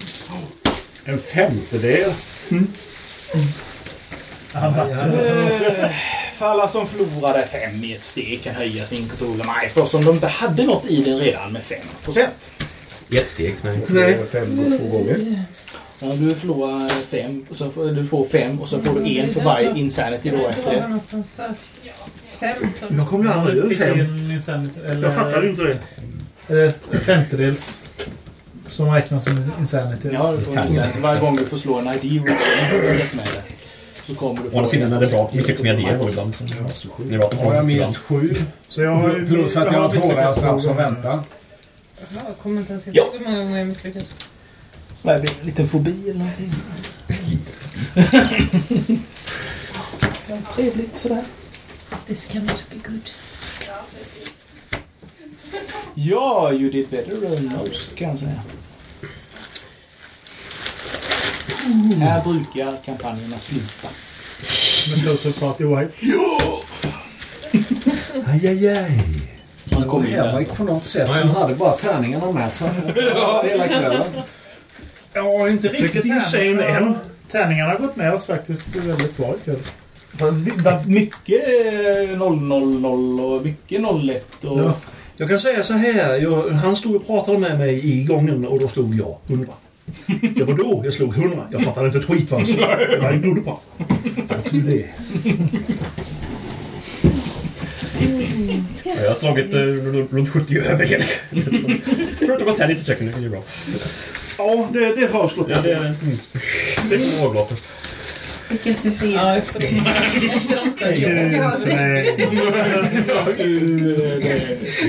En 1.14 1.20
femtedel. 1.20 2.12
Mm. 2.52 2.68
Eh, 4.56 5.90
för 6.38 6.46
alla 6.46 6.68
som 6.68 6.88
förlorade 6.88 7.48
fem 7.48 7.84
i 7.84 7.96
ett 7.96 8.04
steg 8.04 8.44
kan 8.44 8.56
höja 8.56 8.86
sin 8.86 8.98
kontroll. 9.10 9.28
controller 9.30 9.46
med 9.46 9.66
eftersom 9.66 10.06
de 10.06 10.16
inte 10.16 10.28
hade 10.28 10.64
något 10.64 10.86
i 10.86 11.04
den 11.04 11.20
redan 11.20 11.54
med 11.54 11.64
5 11.64 11.80
procent. 12.04 12.52
I 13.10 13.18
ett 13.18 13.30
steg? 13.30 13.56
Nej. 13.62 13.80
Nej. 13.90 14.18
Fem, 14.32 14.78
två 14.80 14.88
gånger. 14.98 15.44
Ja, 16.00 16.08
du 16.08 16.32
förlorar 16.32 16.90
fem, 16.90 17.46
och 17.50 17.56
så 17.56 17.70
får, 17.70 17.86
du 17.86 18.06
får 18.06 18.26
fem 18.26 18.60
och 18.62 18.70
så 18.70 18.80
får 18.80 19.00
du 19.00 19.20
en 19.20 19.28
för 19.34 19.42
varje 19.42 19.78
insanity 19.78 20.30
då 20.30 20.48
efter 20.48 20.72
det. 20.72 21.00
Fem. 22.40 22.98
Jag 22.98 23.08
kommer 23.08 23.26
ju 23.26 23.32
aldrig 23.32 23.58
ur 23.58 23.76
fem. 23.76 25.02
Jag 25.02 25.14
fattar 25.16 25.50
inte 25.50 25.64
det. 25.64 25.78
Är 26.48 26.56
Eller 26.56 27.00
femtedels. 27.00 27.84
Som 28.66 28.94
räknas 28.94 29.24
som 29.24 29.52
insanity. 29.60 30.10
Ja, 30.14 30.32
du 30.32 30.46
får 30.46 30.58
insanity. 30.58 31.00
Varje 31.00 31.22
gång 31.22 31.36
du 31.36 31.46
får 31.46 31.58
slå 31.58 31.80
en 31.80 31.88
ID 31.88 32.24
så 34.08 34.16
kommer 34.16 34.44
du 34.44 34.50
få... 34.50 34.56
Å 34.56 34.60
andra 34.60 34.72
sidan 34.72 34.94
är 34.94 35.00
det 35.00 35.08
bra 35.08 35.32
mycket 35.34 35.62
mer 35.62 35.74
det 35.74 35.98
då 35.98 36.10
ibland. 36.10 36.36
Ja, 37.10 37.32
har 37.44 37.56
jag 37.56 37.66
minst 37.66 37.98
sju. 37.98 38.34
Så 38.68 38.82
jag 38.82 38.96
har 38.96 39.26
Plus 39.26 39.58
att 39.58 39.72
jag 39.72 39.80
har 39.80 39.90
trådar 39.90 40.60
som 40.60 40.78
väntar. 40.78 41.20
Jaha, 42.16 42.24
kommer 42.44 42.60
inte 42.60 42.74
ens 42.74 42.88
ihåg 42.88 43.08
hur 43.14 43.26
många 43.26 43.38
gånger 43.38 43.58
jag 43.58 43.68
misslyckats. 43.68 44.25
Vad 45.06 45.22
blir 45.22 45.30
det? 45.30 45.40
En 45.40 45.46
liten 45.46 45.68
fobi 45.68 46.10
eller 46.10 46.20
någonting? 46.20 46.52
ja, 50.30 50.38
trevligt 50.56 50.98
sådär. 50.98 51.24
This 52.08 52.28
cannot 52.28 52.64
be 52.70 52.76
good. 52.90 53.10
Ja, 55.94 56.52
you 56.52 56.72
did 56.72 56.90
better 56.90 57.16
than 57.16 57.46
most 57.46 57.96
kan 57.96 58.10
jag 58.10 58.20
säga. 58.20 58.42
Mm. 61.66 62.02
Här 62.02 62.24
brukar 62.24 62.84
kampanjerna 62.86 63.38
sluta. 63.38 63.88
Men 64.90 65.06
låter 65.06 65.32
Party 65.32 65.64
White. 65.64 65.94
Ja! 66.00 66.62
aj, 68.32 68.48
aj, 68.48 68.68
aj. 68.68 69.02
Han 69.72 69.90
kom 69.90 70.06
in 70.06 70.14
Henrik 70.14 70.54
på 70.54 70.64
något 70.64 70.86
sätt 70.86 71.16
som 71.16 71.30
hade 71.30 71.56
bara 71.56 71.72
tärningarna 71.72 72.32
med 72.32 72.52
sig. 72.54 72.70
Hela 73.44 73.68
kvällen. 73.68 74.04
Ja, 75.16 75.50
inte 75.50 75.68
riktigt 75.68 76.06
insane 76.06 76.64
än. 76.64 76.96
Tärningarna 77.32 77.72
har 77.72 77.78
gått 77.80 77.96
med 77.96 78.14
oss 78.14 78.28
faktiskt 78.28 78.76
väldigt 78.76 79.18
bra 79.18 79.36
ikväll. 79.42 79.60
Mycket 80.88 81.48
eh, 82.10 82.18
000 82.18 83.20
och 83.20 83.46
mycket 83.46 83.82
01 83.82 84.46
och... 84.46 84.60
Ja. 84.60 84.76
Jag 85.18 85.30
kan 85.30 85.40
säga 85.40 85.64
så 85.64 85.74
här. 85.74 86.16
Jag, 86.16 86.50
han 86.50 86.76
stod 86.76 86.96
och 86.96 87.08
pratade 87.08 87.40
med 87.40 87.58
mig 87.58 88.00
i 88.00 88.04
gången 88.04 88.46
och 88.46 88.60
då 88.60 88.68
slog 88.68 88.96
jag 88.96 89.18
100. 89.28 89.54
Det 90.36 90.44
var 90.44 90.54
då 90.54 90.82
jag 90.86 90.94
slog 90.94 91.18
100. 91.18 91.48
Jag 91.52 91.62
fattade 91.62 91.88
inte 91.88 92.00
ett 92.00 92.06
skit 92.06 92.32
vad 92.32 92.40
han 92.40 92.46
sa. 92.46 92.82
Jag 93.02 93.26
gjorde 93.26 93.42
bara... 93.42 93.58
det. 94.52 94.86
Mm. 98.00 98.64
Jag 98.84 99.10
har 99.10 99.16
slagit 99.16 99.54
eh, 99.54 99.60
runt 100.16 100.30
70 100.30 100.58
över. 100.58 101.06
Förutom 102.20 102.48
att 102.48 102.60
var 102.60 102.68
lite 102.68 102.84
checken, 102.84 103.14
det 103.18 103.26
är 103.26 103.30
bra. 103.30 103.44
Ja, 104.38 104.68
det, 104.74 104.96
det 104.96 105.08
hörs 105.08 105.38
lite. 105.38 105.52
Ja, 105.52 105.62
det, 105.62 105.76
mm. 105.76 106.20
det 106.90 106.96
är 106.96 107.22
vårblåten. 107.22 107.58
Vilken 108.50 108.76
tur 108.76 108.92
för 108.92 109.06
er. 109.06 109.44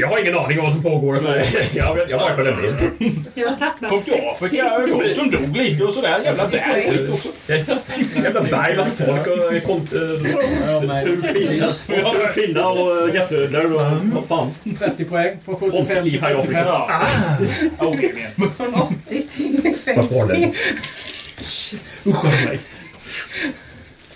Jag 0.00 0.08
har 0.08 0.20
ingen 0.20 0.38
aning 0.38 0.58
om 0.58 0.64
vad 0.64 0.72
som 0.72 0.82
pågår. 0.82 1.18
Så 1.18 1.28
jag, 1.72 1.98
jag 2.08 2.20
bara 2.20 2.36
följer 2.36 2.52
med. 2.52 2.90
Jag 3.34 3.48
har 3.48 3.56
tappat. 3.56 3.90
Kom 3.90 4.02
till 4.02 4.14
Afrika, 4.32 4.86
folk 4.92 5.16
som 5.16 5.30
dog 5.30 5.56
lite 5.56 5.84
och 5.84 5.92
sådär. 5.92 6.18
Jävla 6.24 6.48
berg. 6.48 7.08
Jävla 8.22 8.42
berg, 8.42 8.76
massa 8.76 9.06
folk 9.06 9.26
och 9.26 9.54
eh, 9.54 9.62
kont... 9.62 9.92
Eh, 9.92 10.00
ful 11.04 11.22
kvinna 12.34 12.68
och 12.68 13.08
eh, 13.08 13.14
jätteödlor 13.14 14.00
vad 14.14 14.24
fan. 14.24 14.50
30 14.78 15.04
poäng 15.04 15.38
på 15.44 15.56
75 15.56 15.98
ah. 16.68 16.90
ah, 16.90 17.36
till 17.38 17.48
55. 17.48 18.50
Från 18.56 18.74
80 18.74 19.26
till 19.26 19.74
50. 19.84 20.52
Usch, 22.06 22.24
mig. 22.24 22.60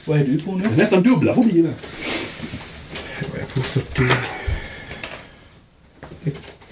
Vad 0.04 0.20
är 0.20 0.24
du 0.24 0.40
på 0.40 0.56
nu? 0.56 0.68
Nästan 0.76 1.02
dubbla 1.02 1.34
fobier 1.34 1.74
Jag 3.30 3.40
är 3.40 3.44
på? 3.44 3.60
40... 3.60 4.02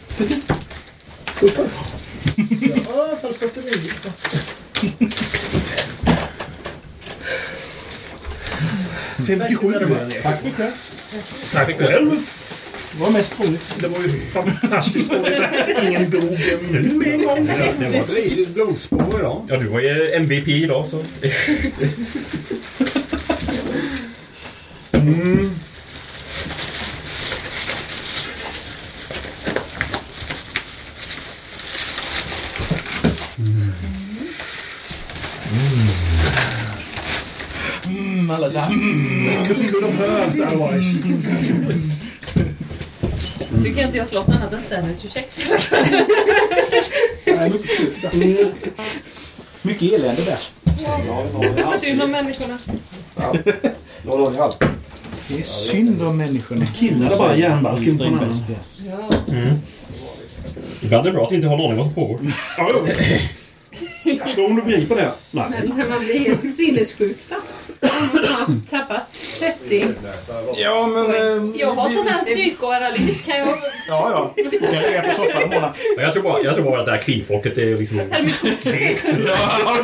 40? 0.08 0.34
Så 1.34 1.48
pass? 1.48 1.76
ja, 2.88 3.16
fall 3.22 3.34
49. 3.34 3.90
55. 4.72 5.88
57. 9.26 9.72
Tack 10.22 10.40
för 10.40 10.50
det. 10.56 10.72
Tack 11.52 11.78
själv 11.78 12.37
var 12.96 13.10
mest 13.10 13.40
roligt. 13.40 13.74
Det 13.80 13.88
var 13.88 13.98
ju 13.98 14.08
fantastiskt 14.32 15.12
roligt. 15.12 15.42
Ingen 15.82 16.10
dog 16.10 16.38
nu 16.70 16.92
med 16.94 17.14
en 17.14 17.22
gång. 17.26 17.46
Det 17.78 17.88
var 17.88 17.98
ett 17.98 18.14
risigt 18.14 18.54
blodspår 18.54 19.18
idag. 19.18 19.46
Ja, 19.48 19.56
du 19.56 19.66
var 19.66 19.80
ju 19.80 20.12
MVP 20.14 20.48
idag 20.48 20.86
så. 20.86 21.02
Mm. 24.92 25.50
Mm, 37.86 38.30
alla 38.30 38.50
så 38.50 38.58
här. 38.58 38.72
Mm. 38.72 39.46
Could 39.46 39.84
have 39.84 39.94
heard 39.94 40.40
otherwise. 40.40 40.98
Tycker 43.62 43.84
inte 43.84 43.96
jag 43.96 44.04
har 44.04 44.08
slått 44.08 44.28
annat 44.28 44.52
än 44.52 44.62
sandwich 44.62 45.04
och 45.04 45.10
kex. 45.10 45.42
Nej, 48.12 48.52
mycket 49.62 49.92
elände 49.92 50.22
där. 50.24 50.38
Synd 51.78 52.02
om 52.02 52.10
människorna. 52.10 52.58
Har 53.14 54.42
allt. 54.42 54.60
Det 55.28 55.38
är 55.38 55.42
synd 55.42 56.02
om 56.02 56.16
människorna. 56.16 56.66
Killar 56.66 57.18
bara 57.18 57.36
järnbalken 57.36 57.98
på 57.98 58.04
en 58.04 58.14
annan. 58.14 58.44
Ja. 58.86 59.08
Ibland 60.82 61.06
är 61.06 61.10
det 61.10 61.16
bra 61.16 61.26
att 61.26 61.32
inte 61.32 61.46
ha 61.48 61.56
någon 61.56 61.66
aning 61.66 61.78
vad 61.78 61.86
som 61.86 61.94
pågår. 61.94 62.20
Slå 64.26 64.46
om 64.46 64.56
du 64.56 64.62
begriper 64.62 64.96
det. 64.96 65.10
Nej. 65.30 65.44
Men 65.50 65.76
när 65.78 65.88
man 65.88 65.98
blir 65.98 66.18
helt 66.18 66.54
sinnessjuk 66.54 67.16
då? 67.28 67.36
Man 67.80 68.24
har 68.24 68.70
tappat 68.70 69.12
30. 69.68 69.86
Ja, 70.56 70.86
men... 70.86 71.06
eh, 71.06 71.60
Jag 71.60 71.70
har 71.74 71.88
sån 71.88 72.06
här 72.06 72.24
psykoanalys 72.24 73.20
kan 73.22 73.38
jag... 73.38 73.48
Ja, 73.88 74.32
ja. 74.38 74.44
Kan 74.60 74.82
ligga 74.82 75.02
på 75.02 75.14
soffan 75.14 75.42
och 75.42 75.48
måla. 75.48 75.74
Ja, 75.96 76.02
Jag 76.02 76.12
tror 76.12 76.22
bara, 76.22 76.42
jag 76.42 76.54
tror 76.54 76.64
bara 76.64 76.80
att 76.80 76.86
det 76.86 76.92
här 76.92 76.98
kvinnfolket 76.98 77.58
är 77.58 77.78
liksom... 77.78 78.00
Segt. 78.60 79.04
Ja. 79.26 79.76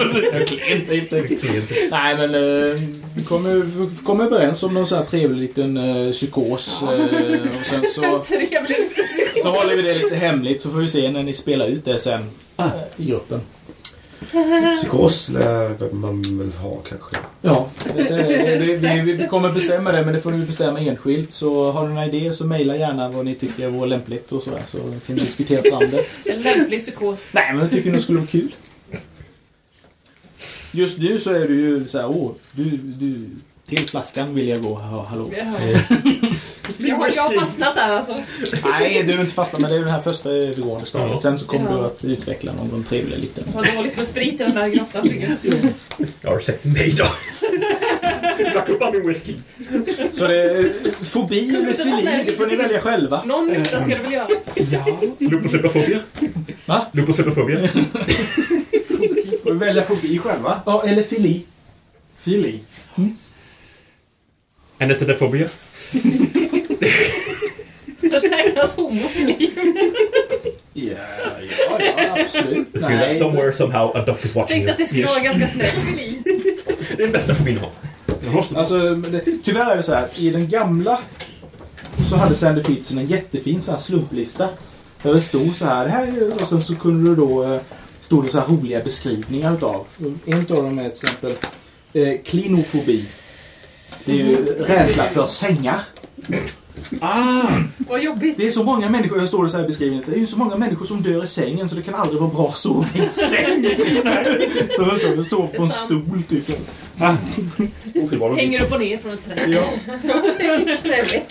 Klent, 0.47 0.93
inte 0.93 1.21
klent. 1.37 1.71
Nej, 1.91 2.17
men 2.17 2.35
eh, 2.35 2.81
vi 3.17 3.23
kommer 3.25 3.63
kom 4.05 4.21
överens 4.21 4.63
om 4.63 4.75
någon 4.75 4.87
så 4.87 4.97
här 4.97 5.05
trevlig 5.05 5.39
liten 5.43 5.77
eh, 6.07 6.13
psykos. 6.13 6.83
eh, 6.83 6.89
och 7.61 7.67
sen 7.67 7.83
så, 7.95 8.19
Trevlig 8.19 8.79
liten 8.79 9.05
psykos. 9.05 9.43
så 9.43 9.51
håller 9.51 9.77
vi 9.77 9.83
det 9.83 9.95
lite 9.95 10.15
hemligt 10.15 10.63
så 10.63 10.71
får 10.71 10.79
vi 10.79 10.89
se 10.89 11.11
när 11.11 11.23
ni 11.23 11.33
spelar 11.33 11.67
ut 11.67 11.85
det 11.85 11.99
sen 11.99 12.31
eh, 12.59 12.67
i 12.97 13.05
gruppen. 13.05 13.41
Psykos 14.77 15.29
lär 15.29 15.95
man 15.95 16.23
väl 16.39 16.53
ha 16.53 16.75
kanske. 16.89 17.17
Ja, 17.43 17.69
det, 17.95 18.03
det, 18.03 18.59
det, 18.59 18.77
vi, 18.77 19.13
vi 19.13 19.27
kommer 19.27 19.53
bestämma 19.53 19.93
det 19.93 20.05
men 20.05 20.15
det 20.15 20.21
får 20.21 20.31
ni 20.31 20.47
bestämma 20.47 20.81
enskilt. 20.81 21.33
Så 21.33 21.71
har 21.71 21.89
ni 21.89 22.01
en 22.01 22.15
idé 22.15 22.33
så 22.33 22.47
mejla 22.47 22.77
gärna 22.77 23.11
vad 23.11 23.25
ni 23.25 23.35
tycker 23.35 23.69
vore 23.69 23.89
lämpligt 23.89 24.33
och 24.33 24.43
sådär 24.43 24.63
så 24.69 24.79
kan 24.79 25.01
vi 25.07 25.15
diskutera 25.15 25.63
fram 25.63 25.91
det. 25.91 26.31
En 26.33 26.43
lämplig 26.43 26.81
psykos. 26.81 27.31
Nej, 27.35 27.53
men 27.53 27.61
jag 27.61 27.71
tycker 27.71 27.93
det 27.93 28.01
skulle 28.01 28.19
vara 28.19 28.29
kul. 28.29 28.55
Just 30.73 30.99
nu 30.99 31.21
så 31.21 31.31
är 31.31 31.49
du 31.49 31.55
ju 31.55 31.87
så 31.89 31.99
här, 31.99 32.09
åh, 32.09 32.33
du, 32.53 32.65
du, 32.77 33.31
till 33.69 33.89
flaskan 33.89 34.35
vill 34.35 34.49
jag 34.49 34.63
gå, 34.63 34.75
ha, 34.75 35.05
hallå. 35.07 35.31
Ja. 35.39 35.45
Jag 36.79 36.97
har, 36.97 37.07
jag 37.17 37.35
fastnat 37.41 37.75
där 37.75 37.91
alltså. 37.91 38.17
Nej, 38.65 39.03
du 39.03 39.13
är 39.13 39.21
inte 39.21 39.35
fastnat 39.35 39.61
men 39.61 39.71
det 39.71 39.77
är 39.77 39.81
den 39.81 39.89
här 39.91 40.03
första 40.03 40.31
övergående 40.31 40.87
stadiet. 40.87 41.11
Ja. 41.13 41.21
Sen 41.21 41.39
så 41.39 41.47
kommer 41.47 41.71
Ja. 41.71 41.77
du 41.77 41.85
att 41.85 42.05
utveckla 42.05 42.53
någon 42.53 42.85
trevlig 42.85 43.19
liten... 43.19 43.45
Det 43.47 43.55
var 43.55 43.77
dåligt 43.77 43.97
med 43.97 44.07
sprit 44.07 44.33
i 44.35 44.37
den 44.37 44.55
där 44.55 44.69
grottan 44.69 45.09
tycker 45.09 45.29
jag. 45.29 45.57
Jag 46.21 46.31
har 46.31 46.41
sett 46.41 46.65
mig 46.65 46.91
då. 46.91 47.05
Drack 48.53 48.69
upp 48.69 48.83
all 48.83 48.93
min 48.93 49.09
whisky. 49.09 49.35
Så 50.13 50.27
det 50.27 50.43
är 50.43 50.71
fobi 51.05 51.49
eller 51.57 51.73
fili, 51.73 52.25
det 52.27 52.33
får 52.33 52.47
ni 52.47 52.57
välja 52.57 52.81
själva. 52.81 53.23
Någon 53.25 53.47
nytta 53.49 53.81
ska 53.81 53.97
du 53.97 54.03
väl 54.03 54.13
göra? 54.13 54.29
Ja. 54.55 55.01
Lupuslepofobia. 55.19 56.01
Va? 56.67 56.87
Vi 59.45 59.51
välja 59.53 59.83
fobi 59.85 60.19
själva? 60.19 60.61
Ja, 60.67 60.83
eller 60.87 61.03
fili. 61.03 61.43
Fili. 62.19 62.61
Anetetefobia. 64.79 65.49
Det 68.01 68.19
räknas 68.19 68.77
homofili. 68.77 69.51
Ja, 70.73 70.93
ja, 71.79 71.79
ja 71.97 72.23
absolut. 72.25 72.69
Feel 72.73 73.01
that 73.01 73.17
somewhere 73.19 73.53
somehow 73.53 73.97
a 73.97 74.05
duck 74.07 74.25
is 74.25 74.35
watching 74.35 74.57
Tänkte 74.57 74.73
att 74.73 74.79
det 74.79 74.87
skulle 74.87 75.07
vara 75.07 75.21
ganska 75.21 75.47
snäll 75.47 75.67
fili. 75.67 76.19
Det 76.25 76.93
är 76.93 76.97
den 76.97 77.13
bästa 77.13 77.35
fobin 77.35 77.59
att. 77.59 78.57
Alltså, 78.57 78.95
det, 78.95 79.25
tyvärr 79.45 79.71
är 79.73 79.77
det 79.77 79.83
så 79.83 79.95
här 79.95 80.05
att 80.05 80.19
i 80.21 80.31
den 80.31 80.49
gamla 80.49 80.99
så 82.11 82.17
hade 82.17 82.35
Sandy 82.35 82.63
Peterson 82.63 82.99
en 82.99 83.07
jättefin 83.07 83.63
så 83.63 83.73
här 83.73 83.79
slumplista. 83.79 84.49
Där 85.03 85.15
det 85.15 85.21
stod 85.21 85.57
så 85.57 85.65
här, 85.65 85.89
här 85.89 86.07
är- 86.07 86.43
och 86.43 86.49
sen 86.49 86.63
så 86.63 86.77
kunde 86.77 87.11
du 87.11 87.17
då 87.17 87.45
eh, 87.45 87.61
stod 88.01 88.25
det 88.25 88.29
så 88.29 88.39
här 88.39 88.47
roliga 88.47 88.81
beskrivningar 88.85 89.55
utav. 89.55 89.87
En 90.27 90.39
av 90.39 90.45
dem 90.47 90.79
är 90.79 90.89
till 90.91 91.05
exempel 91.05 91.33
eh, 91.93 92.21
klinofobi. 92.25 93.05
Det 94.05 94.13
är 94.13 94.17
ju 94.17 94.45
rädsla 94.45 95.05
för 95.05 95.27
sängar. 95.27 95.81
Ah! 97.01 97.49
Vad 97.79 98.03
jobbigt. 98.03 98.37
Det 98.37 98.47
är 98.47 98.51
så 98.51 98.65
många 98.65 98.89
människor, 98.89 99.19
jag 99.19 99.29
står 99.29 99.45
det 99.45 99.51
så 99.51 99.57
här 99.57 99.65
i 99.65 99.67
beskrivningen, 99.67 100.05
det 100.07 100.15
är 100.17 100.19
ju 100.19 100.27
så 100.27 100.39
många 100.39 100.57
människor 100.57 100.87
som 100.87 101.03
dör 101.03 101.25
i 101.25 101.27
sängen 101.27 101.69
så 101.69 101.77
det 101.77 101.83
kan 101.83 101.95
aldrig 101.95 102.21
vara 102.21 102.31
bra 102.31 102.49
att 102.49 102.59
sova 102.59 102.87
i 102.95 102.99
en 103.01 103.09
säng. 103.09 103.67
så 104.77 104.85
de 104.85 104.99
sover 104.99 105.25
sov 105.25 105.47
på 105.47 105.63
en 105.63 105.71
stol 105.71 106.23
typ. 106.29 106.49
Logik. 107.95 108.39
Hänger 108.39 108.65
upp 108.65 108.73
och 108.73 108.81
ner 108.81 108.99
från 108.99 109.13
ett 109.13 109.25
träd. 109.25 109.39
Ja. 109.49 109.65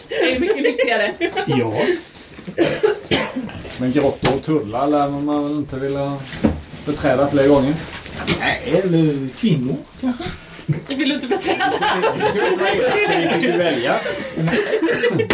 Det 0.07 0.15
är 0.15 0.33
ju 0.33 0.39
mycket 0.39 0.63
nyttigare. 0.63 1.13
Ja. 1.47 1.73
Men 3.79 3.91
grottor 3.91 4.35
och 4.35 4.43
tullar 4.43 4.87
lär 4.87 5.09
man 5.09 5.51
inte 5.51 5.75
vilja 5.79 6.17
beträda 6.85 7.27
fler 7.27 7.47
gånger. 7.47 7.73
Nej, 8.39 8.61
eller 8.65 9.29
kvinnor 9.39 9.75
kanske. 10.01 10.23
Vill 10.87 11.09
du 11.09 11.15
inte 11.15 11.27
beträda. 11.27 11.73
Vi 13.09 13.29
fick 13.33 13.43
ju 13.43 13.51
välja. 13.57 13.95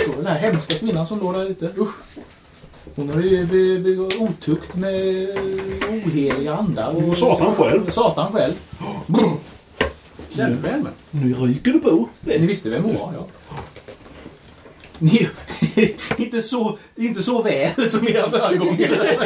Så 0.06 0.12
Den 0.18 0.26
här 0.28 0.40
hemska 0.40 0.76
kvinnan 0.76 1.08
som 1.08 1.20
låg 1.20 1.34
där 1.34 1.50
ute. 1.50 1.70
Usch. 1.78 1.94
Hon 2.96 3.10
har 3.10 3.22
ju 3.22 3.46
be- 3.46 3.80
begått 3.84 4.20
otukt 4.20 4.76
med 4.76 5.30
oheliga 5.90 6.54
andar. 6.56 7.10
Och 7.10 7.18
Satan 7.18 7.56
själv. 7.56 7.92
Satan 7.92 8.32
själv. 8.34 8.54
Kände 10.36 10.58
väl 10.70 10.80
med. 10.84 10.92
Nu 11.12 11.34
ryker 11.34 11.72
det 11.74 11.80
på. 11.80 12.08
Ni 12.22 12.38
visste 12.38 12.70
vem 12.70 12.84
hon 12.84 12.96
var, 12.96 13.14
ja. 13.18 13.28
Ni, 15.00 15.28
inte, 16.18 16.42
så, 16.42 16.78
inte 16.96 17.22
så 17.24 17.42
väl 17.42 17.90
som 17.90 18.08
era 18.08 18.30
föregångare. 18.30 19.18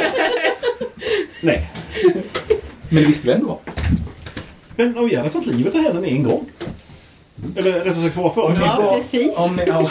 Nej. 1.40 1.70
Men 2.88 3.02
ni 3.02 3.04
visste 3.04 3.26
vem 3.26 3.40
det 3.40 3.46
var. 3.46 3.58
Men 4.76 4.98
om 4.98 5.08
vi 5.08 5.16
hade 5.16 5.30
tagit 5.30 5.46
livet 5.46 5.74
av 5.74 5.80
henne 5.80 6.00
med 6.00 6.10
en 6.12 6.22
gång. 6.22 6.44
Eller 7.56 7.72
rättare 7.72 8.02
sagt 8.02 8.16
var 8.16 8.30
före. 8.30 8.56
Ja, 8.60 8.76
Ja, 8.82 8.94
precis. 8.96 9.38
Om 9.38 9.56
ni, 9.56 9.64
ja, 9.66 9.90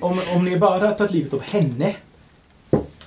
om, 0.00 0.20
om 0.34 0.44
ni 0.44 0.56
bara 0.58 0.78
hade 0.80 0.94
tagit 0.94 1.12
livet 1.12 1.34
av 1.34 1.42
henne. 1.42 1.94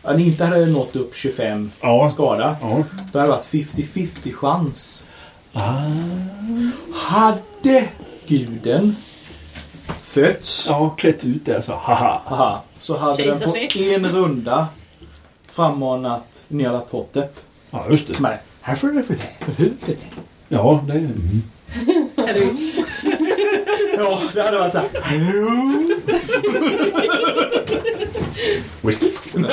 Ja, 0.03 0.13
ni 0.17 0.27
inte 0.27 0.45
hade 0.45 0.65
nått 0.65 0.95
upp 0.95 1.15
25 1.15 1.71
Ja. 1.81 2.09
skada. 2.13 2.55
Ja. 2.61 2.83
Då 3.11 3.19
hade 3.19 3.31
det 3.31 3.35
varit 3.35 3.45
50-50 3.51 4.33
chans. 4.33 5.03
Ah. 5.53 5.81
Hade 6.93 7.87
guden 8.27 8.95
fötts, 10.03 10.65
Ja, 10.69 10.89
klätt 10.89 11.25
ut 11.25 11.45
där 11.45 11.61
så. 11.61 11.71
Haha. 11.71 12.21
aha, 12.27 12.63
så 12.79 12.97
hade 12.97 13.23
den 13.23 13.39
på 13.39 13.51
Kejsarsnitt. 13.53 13.95
en 13.95 14.05
runda 14.07 14.67
frammanat 15.47 16.45
Nyarlath 16.47 16.91
Hotep. 16.91 17.39
Ja, 17.71 17.85
just 17.89 18.07
det. 18.07 18.13
Som 18.13 18.25
är 18.25 18.39
här 18.61 18.75
får 18.75 18.87
du 18.87 19.03
för 19.03 19.15
det. 19.15 19.95
Ja, 20.49 20.83
det... 20.87 20.93
Mm. 20.93 21.41
Ja, 23.97 24.21
det 24.33 24.41
hade 24.41 24.59
varit 24.59 24.73
så 24.73 24.79
här. 24.79 24.87
Whisky? 28.81 29.07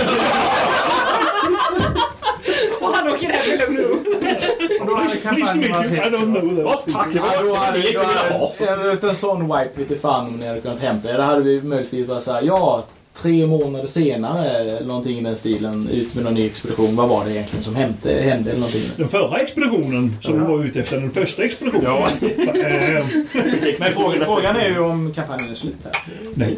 Och 2.80 2.88
han 2.94 3.08
åker 3.08 3.28
hem 3.28 3.52
i 3.52 3.56
lugn 3.58 3.84
och 3.84 3.90
ro. 3.90 3.98
Då 4.86 4.94
hade 4.94 5.16
kampanjen 5.16 5.72
varit 5.72 5.90
helt... 5.90 6.92
tack. 6.92 7.12
Det 7.12 7.20
var 7.20 7.72
det 7.72 7.78
jag 7.78 8.06
ville 8.06 9.00
ha. 9.00 9.08
en 9.08 9.16
sån 9.16 9.42
wipe 9.42 9.70
vete 9.74 9.96
fan 9.96 10.26
om 10.26 10.36
ni 10.36 10.46
hade 10.46 10.60
kunnat 10.60 10.80
hämta 10.80 11.10
er. 11.10 11.16
Då 11.16 11.22
hade 11.22 11.42
vi 11.42 11.62
möjligtvis 11.62 12.08
varit 12.08 12.22
såhär, 12.22 12.42
ja, 12.42 12.84
tre 13.14 13.46
månader 13.46 13.86
senare 13.88 14.48
eller 14.50 14.84
någonting 14.86 15.18
i 15.18 15.22
den 15.22 15.36
stilen, 15.36 15.88
ut 15.88 16.14
med 16.14 16.24
någon 16.24 16.34
ny 16.34 16.46
expedition. 16.46 16.96
Vad 16.96 17.08
var 17.08 17.24
det 17.24 17.30
egentligen 17.32 17.64
som 17.64 17.74
hände? 17.74 18.22
hände 18.22 18.50
eller 18.50 18.60
någonting? 18.60 18.82
Den 18.96 19.08
förra 19.08 19.38
expeditionen 19.40 20.16
som 20.20 20.38
Ja. 20.38 20.44
var 20.44 20.64
ute 20.64 20.80
efter 20.80 20.96
den 20.96 21.10
första 21.10 21.42
expeditionen. 21.44 21.84
Ja. 21.84 22.08
Eh, 22.20 23.06
Men 23.78 23.92
frågan, 23.92 24.24
frågan 24.24 24.56
är 24.56 24.68
ju 24.68 24.78
om 24.78 25.12
kampanjen 25.14 25.50
är 25.50 25.54
slut 25.54 25.76
här. 25.84 25.92
nej, 26.34 26.56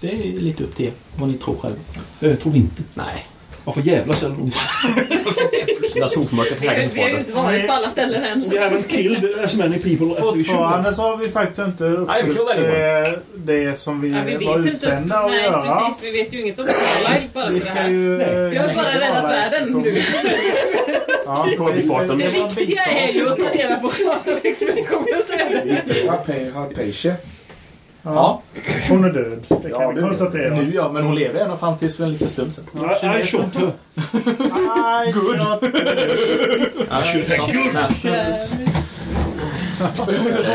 Det 0.00 0.08
är 0.12 0.32
lite 0.40 0.64
upp 0.64 0.74
till 0.76 0.86
er, 0.86 0.92
vad 1.16 1.28
ni 1.28 1.34
tror 1.38 1.56
själva. 1.56 1.78
det 2.20 2.36
tror 2.36 2.52
vi 2.52 2.58
inte. 2.58 2.82
Nej. 2.94 3.26
Varför 3.64 3.80
jävlas 3.80 4.22
eller 4.22 4.34
något? 4.36 4.54
När 5.96 6.08
solförmörkret 6.08 6.62
Vi 6.62 6.66
har, 6.68 6.74
vägen 6.74 6.90
vi 6.94 7.00
har 7.02 7.08
ju 7.08 7.18
inte 7.18 7.32
varit 7.32 7.66
på 7.66 7.72
alla 7.72 7.88
ställen 7.88 8.24
än. 8.24 8.42
så- 8.42 8.50
We 8.50 8.58
haven't 8.58 8.88
killed 8.88 9.44
as 9.44 9.54
many 9.54 9.78
people 9.78 10.06
as 10.12 10.18
we 10.18 10.24
should. 10.24 10.46
Fortfarande 10.46 10.92
så 10.92 11.02
har 11.02 11.16
vi 11.16 11.28
faktiskt 11.28 11.58
inte 11.58 11.84
Nej, 11.84 12.22
vi 12.24 12.30
uppfyllt 12.30 12.50
killade 12.54 13.08
eh, 13.08 13.12
det 13.34 13.78
som 13.78 14.00
vi, 14.00 14.08
Ja, 14.08 14.18
vi 14.38 14.46
var 14.46 14.58
utsända 14.58 15.16
att 15.18 15.30
Nej, 15.30 15.42
göra. 15.44 15.80
precis. 15.86 16.02
Vi 16.04 16.10
vet 16.10 16.32
ju 16.32 16.40
inget 16.40 16.58
om 16.58 16.66
bara 17.34 17.48
Vi 17.48 17.54
det 17.54 17.60
ska 17.60 17.88
ju... 17.88 18.20
eh, 18.22 18.50
Vi 18.50 18.56
har 18.56 18.74
bara 18.74 18.94
räddat 18.94 19.24
världen 19.24 19.68
nu. 19.84 20.02
Ja. 21.26 21.46
Det 22.18 22.28
viktiga 22.28 22.82
är 22.84 23.12
ju 23.12 23.28
att 23.28 23.38
ta 23.38 23.44
reda 23.44 23.76
på 23.76 23.92
expeditionens 24.42 25.32
öde. 25.32 25.82
Harpeisha. 26.54 27.12
Ja. 28.02 28.42
Hon 28.88 29.04
är 29.04 29.12
död. 29.12 29.44
Det 29.48 29.70
kan 29.70 29.82
Ja, 29.82 29.90
vi 29.96 30.00
konstatera. 30.02 30.54
Nu 30.54 30.74
ja, 30.74 30.92
men 30.92 31.02
hon 31.02 31.14
lever 31.14 31.40
ända 31.40 31.56
fram 31.56 31.78
tills 31.78 31.96
för 31.96 32.04
en 32.04 32.12
liten 32.12 32.28
stund 32.28 32.54
sedan. 32.54 32.64
I, 32.74 33.20
I 33.20 33.26
shot 33.26 33.54
her. 33.54 33.72
Nej, 34.66 35.12
Good. 35.12 35.36
jag- 35.36 35.64
I 37.02 37.04
should 37.04 37.26
take 37.26 37.52
good. 37.52 37.76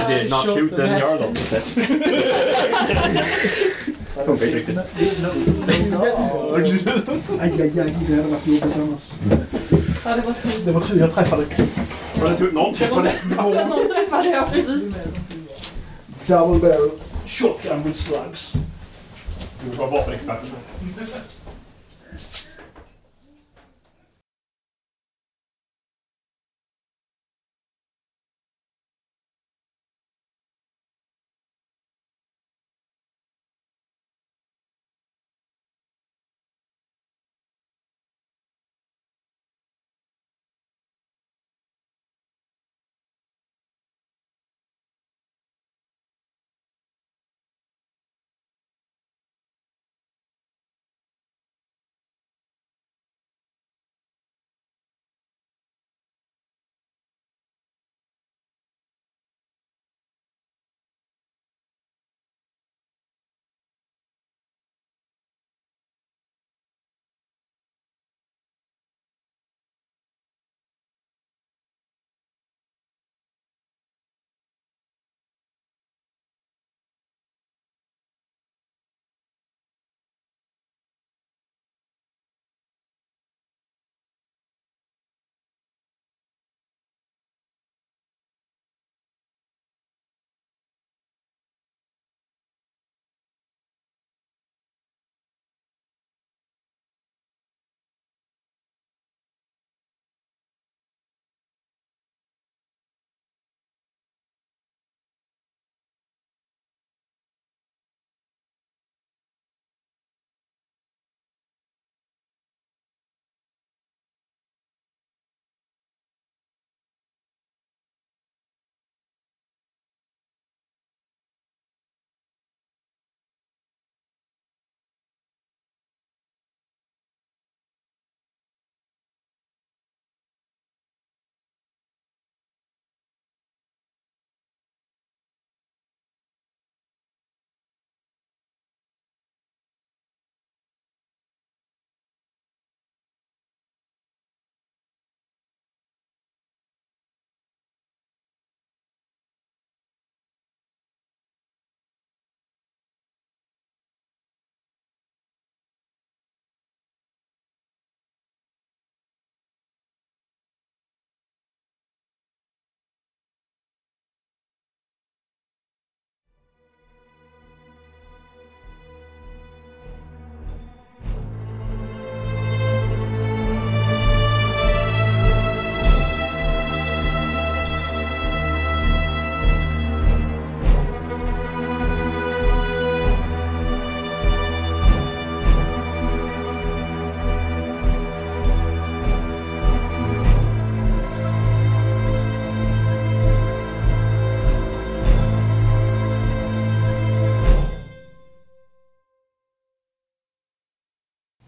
Did 0.07 0.29
not 0.29 0.45
shoot 0.45 0.75
den 0.75 0.89
Jarl 0.99 1.17
Funkar 4.25 4.45
inte 4.45 4.57
riktigt. 4.57 4.77
Aj, 7.41 7.51
aj, 7.61 7.79
aj. 7.79 7.95
Det 8.07 8.15
hade 8.15 8.27
varit 8.29 8.47
jobbigt 8.47 8.75
annars. 8.75 9.01
Ja, 10.05 10.15
det 10.15 10.21
var 10.25 10.33
tur. 10.33 10.65
Det 10.65 10.71
var 10.71 10.81
tur 10.81 10.99
jag 10.99 11.13
träffade. 11.13 11.43
Var 12.21 12.29
det 12.29 12.35
tur 12.35 12.51
någon 12.51 12.73
träffade? 12.73 13.11
Någon 13.37 13.53
träffade, 13.87 14.29
ja 14.29 14.49
precis. 14.53 14.93
Double 16.27 16.59
barrel 16.59 16.89
shotgun 17.27 17.83
with 17.83 17.97
slugs. 17.97 18.53
Du 19.63 19.77
var 19.77 19.87
vapenexperten. 19.87 20.49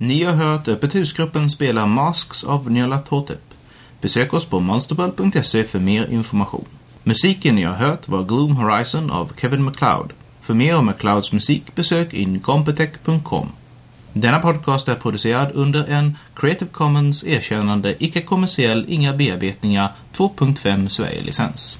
Ni 0.07 0.23
har 0.23 0.33
hört 0.33 0.67
Öppet 0.67 0.95
husgruppen 0.95 1.49
spela 1.49 1.85
Masks 1.85 2.43
av 2.43 2.71
Nyarlathotep. 2.71 3.41
Besök 4.01 4.33
oss 4.33 4.45
på 4.45 4.59
monsterball.se 4.59 5.63
för 5.63 5.79
mer 5.79 6.07
information. 6.11 6.65
Musiken 7.03 7.55
ni 7.55 7.63
har 7.63 7.73
hört 7.73 8.07
var 8.07 8.23
Gloom 8.23 8.55
Horizon 8.55 9.11
av 9.11 9.31
Kevin 9.37 9.63
MacLeod. 9.63 10.13
För 10.41 10.53
mer 10.53 10.77
om 10.77 10.85
MacLeods 10.85 11.31
musik 11.31 11.75
besök 11.75 12.13
incompetech.com. 12.13 13.49
Denna 14.13 14.39
podcast 14.39 14.87
är 14.87 14.95
producerad 14.95 15.51
under 15.53 15.85
en 15.89 16.17
Creative 16.35 16.71
Commons 16.71 17.23
erkännande 17.23 17.95
icke-kommersiell, 18.03 18.85
inga 18.87 19.13
bearbetningar 19.13 19.91
2.5 20.15 20.87
Sverige-licens. 20.87 21.79